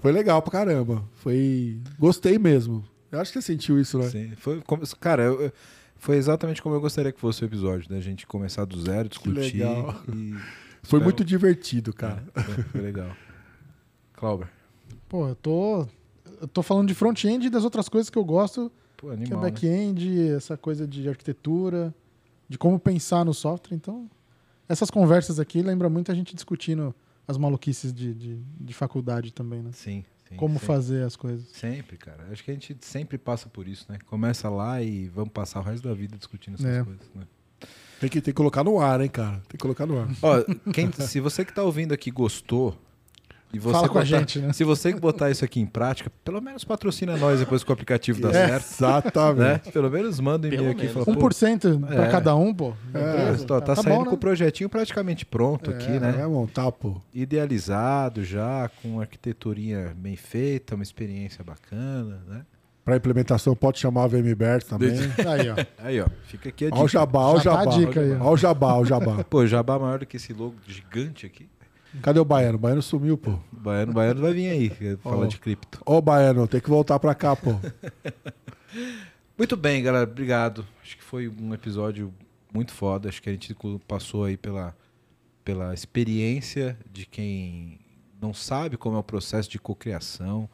foi 0.00 0.12
legal 0.12 0.40
pra 0.42 0.52
caramba. 0.52 1.04
Foi. 1.16 1.78
Gostei 1.98 2.38
mesmo. 2.38 2.84
Eu 3.10 3.20
acho 3.20 3.32
que 3.32 3.40
você 3.40 3.46
sentiu 3.52 3.78
isso, 3.78 3.98
né? 3.98 4.08
Sim, 4.08 4.32
foi, 4.36 4.60
como- 4.62 4.82
cara, 4.98 5.22
eu- 5.24 5.52
foi 5.96 6.16
exatamente 6.16 6.62
como 6.62 6.74
eu 6.74 6.80
gostaria 6.80 7.12
que 7.12 7.20
fosse 7.20 7.44
o 7.44 7.44
episódio, 7.44 7.88
da 7.88 8.00
gente 8.00 8.26
começar 8.26 8.64
do 8.64 8.80
zero, 8.80 9.08
discutir. 9.08 9.58
legal. 9.58 10.00
E... 10.08 10.32
Foi 10.82 10.98
Espero- 10.98 11.04
muito 11.04 11.24
divertido, 11.24 11.92
cara. 11.92 12.24
É, 12.34 12.40
foi, 12.42 12.64
foi 12.64 12.80
legal. 12.80 13.10
Clauber. 14.14 14.48
Pô, 15.12 15.28
eu 15.28 15.34
tô. 15.34 15.86
Eu 16.40 16.48
tô 16.48 16.62
falando 16.62 16.88
de 16.88 16.94
front-end 16.94 17.46
e 17.46 17.50
das 17.50 17.64
outras 17.64 17.86
coisas 17.86 18.08
que 18.08 18.16
eu 18.16 18.24
gosto, 18.24 18.72
Pô, 18.96 19.08
que 19.08 19.12
é 19.12 19.16
animal. 19.16 19.42
né? 19.42 19.50
back-end, 19.50 20.28
essa 20.30 20.56
coisa 20.56 20.88
de 20.88 21.06
arquitetura, 21.06 21.94
de 22.48 22.56
como 22.56 22.78
pensar 22.80 23.22
no 23.22 23.34
software. 23.34 23.76
Então, 23.76 24.10
essas 24.66 24.90
conversas 24.90 25.38
aqui 25.38 25.60
lembram 25.60 25.90
muito 25.90 26.10
a 26.10 26.14
gente 26.14 26.34
discutindo 26.34 26.94
as 27.28 27.36
maluquices 27.36 27.92
de, 27.92 28.14
de, 28.14 28.40
de 28.58 28.72
faculdade 28.72 29.34
também, 29.34 29.60
né? 29.62 29.70
Sim, 29.74 30.02
sim. 30.26 30.36
como 30.36 30.54
sempre, 30.54 30.66
fazer 30.66 31.04
as 31.04 31.14
coisas. 31.14 31.46
Sempre, 31.52 31.98
cara. 31.98 32.26
Acho 32.32 32.42
que 32.42 32.50
a 32.50 32.54
gente 32.54 32.74
sempre 32.80 33.18
passa 33.18 33.50
por 33.50 33.68
isso, 33.68 33.84
né? 33.92 33.98
Começa 34.06 34.48
lá 34.48 34.82
e 34.82 35.08
vamos 35.08 35.30
passar 35.30 35.60
o 35.60 35.62
resto 35.62 35.86
da 35.86 35.92
vida 35.92 36.16
discutindo 36.16 36.54
essas 36.54 36.66
É. 36.66 36.82
coisas, 36.82 37.06
né? 37.14 37.24
Tem 38.00 38.08
que, 38.08 38.20
tem 38.22 38.32
que 38.32 38.36
colocar 38.36 38.64
no 38.64 38.80
ar, 38.80 39.00
hein, 39.02 39.10
cara? 39.10 39.36
Tem 39.40 39.50
que 39.52 39.58
colocar 39.58 39.84
no 39.86 40.00
ar. 40.00 40.08
Ó, 40.22 40.42
quem- 40.72 40.90
se 40.90 41.20
você 41.20 41.44
que 41.44 41.52
tá 41.52 41.62
ouvindo 41.62 41.92
aqui 41.92 42.10
gostou, 42.10 42.76
e 43.52 43.58
você 43.58 43.72
Fala 43.72 43.88
com 43.88 43.98
a 43.98 44.02
botar- 44.02 44.18
gente, 44.18 44.38
né? 44.38 44.52
Se 44.52 44.64
você 44.64 44.92
botar 44.94 45.30
isso 45.30 45.44
aqui 45.44 45.60
em 45.60 45.66
prática, 45.66 46.10
pelo 46.24 46.40
menos 46.40 46.64
patrocina 46.64 47.16
nós 47.16 47.38
depois 47.40 47.62
que 47.62 47.70
o 47.70 47.72
aplicativo 47.72 48.20
dá 48.20 48.28
É, 48.32 48.46
certo. 48.60 48.64
Exatamente. 48.74 49.66
Né? 49.66 49.72
Pelo 49.72 49.90
menos 49.90 50.18
manda 50.20 50.48
um 50.48 50.52
e-mail 50.52 50.70
aqui 50.70 50.86
e 50.86 50.88
fala, 50.88 51.04
pô, 51.04 51.12
1% 51.12 51.86
pra 51.86 52.04
é. 52.06 52.10
cada 52.10 52.34
um, 52.34 52.54
pô. 52.54 52.72
É. 52.94 53.32
Tá, 53.44 53.60
tá 53.60 53.60
Tá 53.60 53.76
saindo 53.76 53.88
bom, 53.98 54.04
com 54.04 54.10
né? 54.10 54.14
o 54.16 54.18
projetinho 54.18 54.68
praticamente 54.68 55.26
pronto 55.26 55.70
aqui, 55.70 55.90
É, 55.90 56.00
né? 56.00 56.12
Vai 56.12 56.26
montar, 56.26 56.70
pô. 56.72 57.00
Idealizado 57.12 58.24
já, 58.24 58.70
com 58.82 59.00
arquiteturinha 59.00 59.92
bem 59.96 60.16
feita, 60.16 60.74
uma 60.74 60.82
experiência 60.82 61.42
bacana, 61.44 62.20
né? 62.28 62.42
Pra 62.84 62.96
implementação 62.96 63.54
pode 63.54 63.78
chamar 63.78 64.04
a 64.04 64.06
VMBert 64.08 64.64
também. 64.64 64.90
Aí, 65.28 65.50
ó. 65.50 65.54
Aí, 65.78 66.00
ó, 66.00 66.06
fica 66.24 66.48
aqui 66.48 66.64
a 66.64 66.68
Olha 66.68 66.76
o 66.82 66.86
dica. 66.86 66.98
jabá, 66.98 67.20
olha 67.20 67.38
o 67.38 67.42
tá 67.42 67.50
a 67.50 67.64
jabá. 67.64 67.76
dica 67.78 68.00
aí, 68.00 68.12
ó. 68.12 68.14
Olha 68.24 68.30
o 68.32 68.36
jabá, 68.36 68.72
olha 68.74 68.82
o 68.82 68.84
jabá. 68.86 69.24
Pô, 69.24 69.46
jabá 69.46 69.78
maior 69.78 69.98
do 70.00 70.06
que 70.06 70.16
esse 70.16 70.32
logo 70.32 70.54
gigante 70.66 71.24
aqui. 71.26 71.48
Cadê 72.00 72.18
o 72.18 72.24
Baiano? 72.24 72.56
O 72.56 72.60
Baiano 72.60 72.82
sumiu, 72.82 73.18
pô. 73.18 73.32
O 73.52 73.60
Baiano, 73.60 73.92
Baiano 73.92 74.20
vai 74.20 74.32
vir 74.32 74.48
aí, 74.48 74.96
falar 74.96 75.26
de 75.26 75.38
cripto. 75.38 75.80
Ô, 75.84 76.00
Baiano, 76.00 76.48
tem 76.48 76.60
que 76.60 76.70
voltar 76.70 76.98
pra 76.98 77.14
cá, 77.14 77.36
pô. 77.36 77.54
Muito 79.36 79.56
bem, 79.56 79.82
galera, 79.82 80.08
obrigado. 80.08 80.66
Acho 80.82 80.96
que 80.96 81.02
foi 81.02 81.28
um 81.28 81.52
episódio 81.52 82.12
muito 82.52 82.72
foda. 82.72 83.08
Acho 83.08 83.20
que 83.20 83.28
a 83.28 83.32
gente 83.32 83.56
passou 83.88 84.24
aí 84.24 84.36
pela, 84.36 84.76
pela 85.44 85.74
experiência 85.74 86.78
de 86.90 87.06
quem 87.06 87.80
não 88.20 88.32
sabe 88.32 88.76
como 88.76 88.96
é 88.96 89.00
o 89.00 89.02
processo 89.02 89.50
de 89.50 89.58
cocriação, 89.58 90.48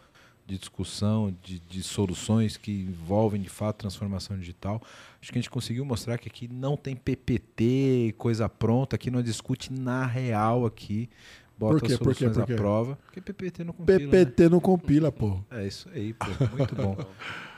de 0.49 0.57
discussão, 0.59 1.35
de, 1.43 1.61
de 1.61 1.83
soluções 1.83 2.57
que 2.57 2.73
envolvem 2.73 3.39
de 3.41 3.51
fato 3.51 3.77
transformação 3.77 4.39
digital. 4.39 4.81
Acho 5.21 5.31
que 5.31 5.39
a 5.39 5.43
gente 5.43 5.51
conseguiu 5.51 5.85
mostrar 5.85 6.17
que 6.17 6.27
aqui 6.27 6.49
não 6.49 6.75
tem 6.75 6.97
PPT, 6.97 8.15
coisa 8.17 8.49
pronta, 8.49 8.97
aqui 8.97 9.11
não 9.11 9.23
discute 9.23 9.71
na 9.71 10.07
real 10.07 10.65
aqui. 10.65 11.11
Bota 11.59 11.81
Por 11.81 11.87
quê? 11.87 11.93
as 11.93 11.99
Por 11.99 12.15
quê? 12.15 12.25
soluções 12.25 12.47
Por 12.47 12.55
à 12.55 12.57
prova. 12.57 12.99
Porque 13.05 13.21
PPT 13.21 13.63
não 13.65 13.75
compila. 13.75 13.99
né? 13.99 14.07
PPT 14.07 14.49
não 14.49 14.61
compila, 14.61 15.13
pô. 15.13 15.39
É 15.51 15.67
isso 15.67 15.87
aí, 15.93 16.15
pô. 16.15 16.25
Muito 16.57 16.75
bom. 16.75 16.97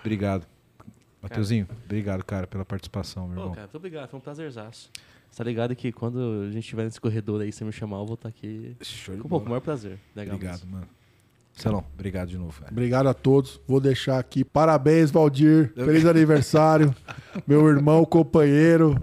Obrigado. 0.01 0.45
Mateuzinho, 1.23 1.69
obrigado, 1.85 2.25
cara, 2.25 2.47
pela 2.47 2.65
participação, 2.65 3.27
meu 3.29 3.35
Pô, 3.37 3.41
irmão. 3.43 3.55
cara, 3.55 3.67
muito 3.67 3.77
obrigado. 3.77 4.09
Foi 4.09 4.19
um 4.19 4.23
prazerzaço. 4.23 4.91
Você 5.31 5.37
tá 5.39 5.45
ligado 5.45 5.77
que 5.77 5.93
quando 5.93 6.19
a 6.49 6.51
gente 6.51 6.65
estiver 6.65 6.85
nesse 6.85 7.01
corredor 7.01 7.41
aí, 7.43 7.53
você 7.53 7.63
me 7.63 7.71
chamar, 7.71 7.99
eu 7.99 8.07
vou 8.07 8.15
estar 8.15 8.31
aqui 8.31 8.75
Show 8.81 9.17
com 9.19 9.27
um 9.27 9.29
pouco 9.29 9.47
maior 9.49 9.61
prazer. 9.61 9.99
Legal 10.17 10.35
Obrigado, 10.35 10.61
mesmo. 10.65 10.73
mano. 10.73 10.89
Celão, 11.55 11.85
obrigado 11.95 12.29
de 12.29 12.39
novo, 12.39 12.53
velho. 12.53 12.71
Obrigado 12.73 13.09
a 13.09 13.15
todos. 13.15 13.61
Vou 13.69 13.81
deixar 13.81 14.19
aqui. 14.19 14.45
Parabéns, 14.45 15.11
Valdir. 15.11 15.73
Feliz 15.75 16.07
aniversário. 16.07 16.95
Meu 17.47 17.69
irmão, 17.69 18.05
companheiro 18.05 18.97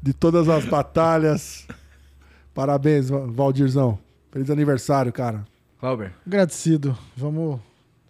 de 0.00 0.12
todas 0.12 0.48
as 0.48 0.64
batalhas. 0.64 1.66
Parabéns, 2.54 3.08
Va- 3.08 3.26
Valdirzão. 3.26 3.98
Feliz 4.30 4.50
aniversário, 4.50 5.12
cara. 5.12 5.44
Clauber, 5.80 6.12
Agradecido. 6.26 6.96
Vamos, 7.16 7.60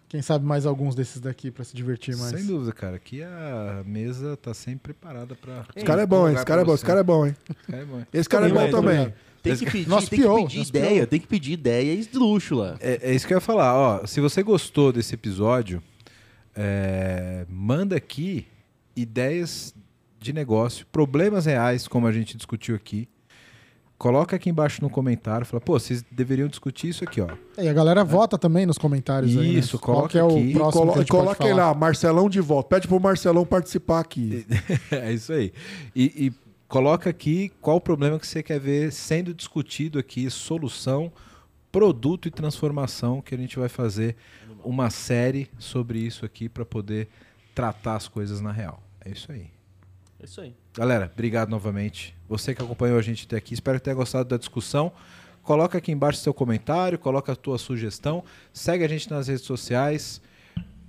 quem 0.09 0.21
sabe, 0.23 0.45
mais 0.45 0.67
alguns 0.67 0.95
desses 0.95 1.21
daqui 1.21 1.51
pra 1.51 1.65
se 1.65 1.75
divertir 1.77 2.17
mais. 2.17 2.33
sem 2.37 2.47
dúvida, 2.47 2.73
cara. 2.73 2.97
Aqui 2.97 3.23
a 3.23 3.83
mesa 3.87 4.37
tá 4.37 4.53
sempre 4.53 4.93
preparada 4.95 5.35
pra. 5.35 5.65
Esse 5.77 5.85
cara 5.85 6.03
é 6.03 6.07
bom, 6.07 6.29
hein? 6.29 6.35
Esse 6.35 6.45
cara 6.45 6.61
é 6.61 6.65
bom, 6.65 6.75
esse 6.75 6.85
cara 6.85 7.01
é 7.01 7.03
bom, 7.03 7.27
hein? 7.27 7.37
Esse 7.49 7.67
cara 7.67 7.83
é 7.83 7.85
bom. 7.87 8.03
Esse 8.13 8.29
cara 8.29 8.49
é 8.49 8.53
bom 8.53 8.71
também. 8.71 9.15
Tem 9.43 9.57
que 9.57 9.67
pedir, 9.71 9.89
Nosso 9.89 10.09
tem 10.11 10.21
que 10.21 10.27
PO, 10.27 10.37
pedir 10.43 10.61
ideia, 10.69 11.01
PO. 11.03 11.07
tem 11.11 11.21
que 11.21 11.27
pedir 11.27 11.53
ideia 11.53 11.93
esdrúxula. 11.95 12.77
É, 12.81 13.11
é 13.11 13.15
isso 13.15 13.27
que 13.27 13.33
eu 13.33 13.37
ia 13.37 13.41
falar. 13.41 13.75
Ó, 13.75 14.07
se 14.07 14.21
você 14.21 14.43
gostou 14.43 14.93
desse 14.93 15.15
episódio, 15.15 15.83
é, 16.55 17.47
manda 17.49 17.97
aqui 17.97 18.47
ideias 18.97 19.75
de 20.21 20.33
negócio, 20.33 20.85
problemas 20.91 21.47
reais, 21.47 21.87
como 21.87 22.07
a 22.07 22.13
gente 22.13 22.37
discutiu 22.37 22.75
aqui. 22.75 23.09
Coloca 23.97 24.37
aqui 24.37 24.49
embaixo 24.49 24.81
no 24.81 24.89
comentário, 24.89 25.45
fala, 25.45 25.61
pô, 25.61 25.73
vocês 25.79 26.05
deveriam 26.11 26.47
discutir 26.47 26.89
isso 26.89 27.03
aqui, 27.03 27.21
ó. 27.21 27.29
É, 27.57 27.65
E 27.65 27.69
a 27.69 27.73
galera 27.73 28.05
vota 28.05 28.39
também 28.39 28.65
nos 28.65 28.79
comentários 28.79 29.37
aí, 29.37 29.55
né? 29.55 29.59
Isso, 29.59 29.77
Qual 29.77 29.97
coloca 29.97 30.13
que 30.13 30.19
é 30.19 30.23
o 30.23 30.29
aqui. 30.29 30.53
Próximo 30.53 30.73
colo 30.73 30.93
que 30.93 30.99
a 30.99 31.03
gente 31.03 31.09
pode 31.11 31.21
coloca 31.25 31.45
aí 31.45 31.53
lá, 31.53 31.75
Marcelão 31.75 32.29
de 32.31 32.41
volta. 32.41 32.69
Pede 32.69 32.87
pro 32.87 33.01
Marcelão 33.01 33.45
participar 33.45 33.99
aqui. 33.99 34.47
é 34.93 35.13
isso 35.13 35.33
aí. 35.33 35.53
E, 35.97 36.27
e 36.27 36.33
coloca 36.69 37.09
aqui 37.09 37.51
qual 37.61 37.79
o 37.79 37.81
problema 37.81 38.19
que 38.19 38.27
você 38.27 38.43
quer 38.43 38.61
ver 38.61 38.93
sendo 38.93 39.33
discutido 39.33 39.99
aqui, 39.99 40.31
solução, 40.31 41.11
produto 41.73 42.29
e 42.29 42.31
transformação, 42.31 43.23
que 43.23 43.35
a 43.35 43.39
gente 43.39 43.59
vai 43.59 43.69
fazer 43.69 44.15
uma 44.63 44.91
série 44.91 45.51
sobre 45.59 45.99
isso 45.99 46.25
aqui 46.25 46.49
para 46.49 46.65
poder 46.65 47.09
tratar 47.55 47.97
as 47.97 48.07
coisas 48.07 48.41
na 48.41 48.53
real. 48.53 48.83
É 49.05 49.11
isso 49.11 49.33
aí. 49.33 49.51
É 50.21 50.25
isso 50.25 50.41
aí. 50.41 50.55
Galera, 50.75 51.11
obrigado 51.13 51.49
novamente. 51.49 52.15
Você 52.29 52.55
que 52.55 52.63
acompanhou 52.63 52.99
a 52.99 53.03
gente 53.03 53.25
até 53.25 53.37
aqui, 53.37 53.55
espero 53.55 53.79
que 53.79 53.85
tenha 53.85 53.97
gostado 53.97 54.29
da 54.29 54.37
discussão. 54.37 54.93
Coloca 55.43 55.79
aqui 55.79 55.91
embaixo 55.91 56.21
seu 56.21 56.35
comentário, 56.35 56.99
coloca 56.99 57.33
a 57.33 57.37
tua 57.37 57.57
sugestão, 57.57 58.23
segue 58.53 58.85
a 58.85 58.89
gente 58.89 59.11
nas 59.11 59.29
redes 59.29 59.45
sociais. 59.45 60.21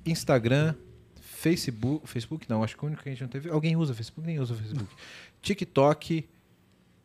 Instagram, 0.06 0.76
Facebook. 1.22 2.08
Facebook 2.08 2.50
não, 2.50 2.64
acho 2.64 2.76
que 2.76 2.84
o 2.84 2.88
único 2.88 3.02
que 3.02 3.10
a 3.10 3.12
gente 3.12 3.22
não 3.22 3.30
teve. 3.30 3.50
Alguém 3.50 3.78
usa 3.78 3.94
Facebook? 3.94 4.28
Nem 4.28 4.40
usa 4.40 4.54
Facebook. 4.54 4.94
TikTok, 5.42 6.28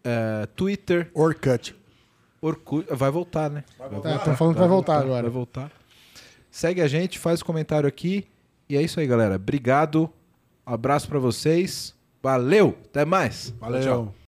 eh, 0.04 0.48
Twitter, 0.54 1.10
Orkut. 1.14 1.74
Orkut. 2.40 2.86
Vai 2.90 3.10
voltar, 3.10 3.50
né? 3.50 3.64
Vai 3.78 3.88
voltar. 3.88 4.18
Tão 4.18 4.36
falando 4.36 4.54
que 4.54 4.60
vai 4.60 4.68
voltar 4.68 4.98
agora. 4.98 5.22
Vai 5.22 5.30
voltar. 5.30 5.72
Segue 6.50 6.80
a 6.80 6.88
gente, 6.88 7.18
faz 7.18 7.40
o 7.40 7.44
comentário 7.44 7.88
aqui. 7.88 8.26
E 8.68 8.76
é 8.76 8.82
isso 8.82 9.00
aí, 9.00 9.06
galera. 9.06 9.36
Obrigado. 9.36 10.10
Abraço 10.64 11.08
pra 11.08 11.18
vocês. 11.18 11.94
Valeu. 12.22 12.76
Até 12.86 13.04
mais. 13.04 13.54
Valeu. 13.58 13.82
Tchau. 13.82 14.23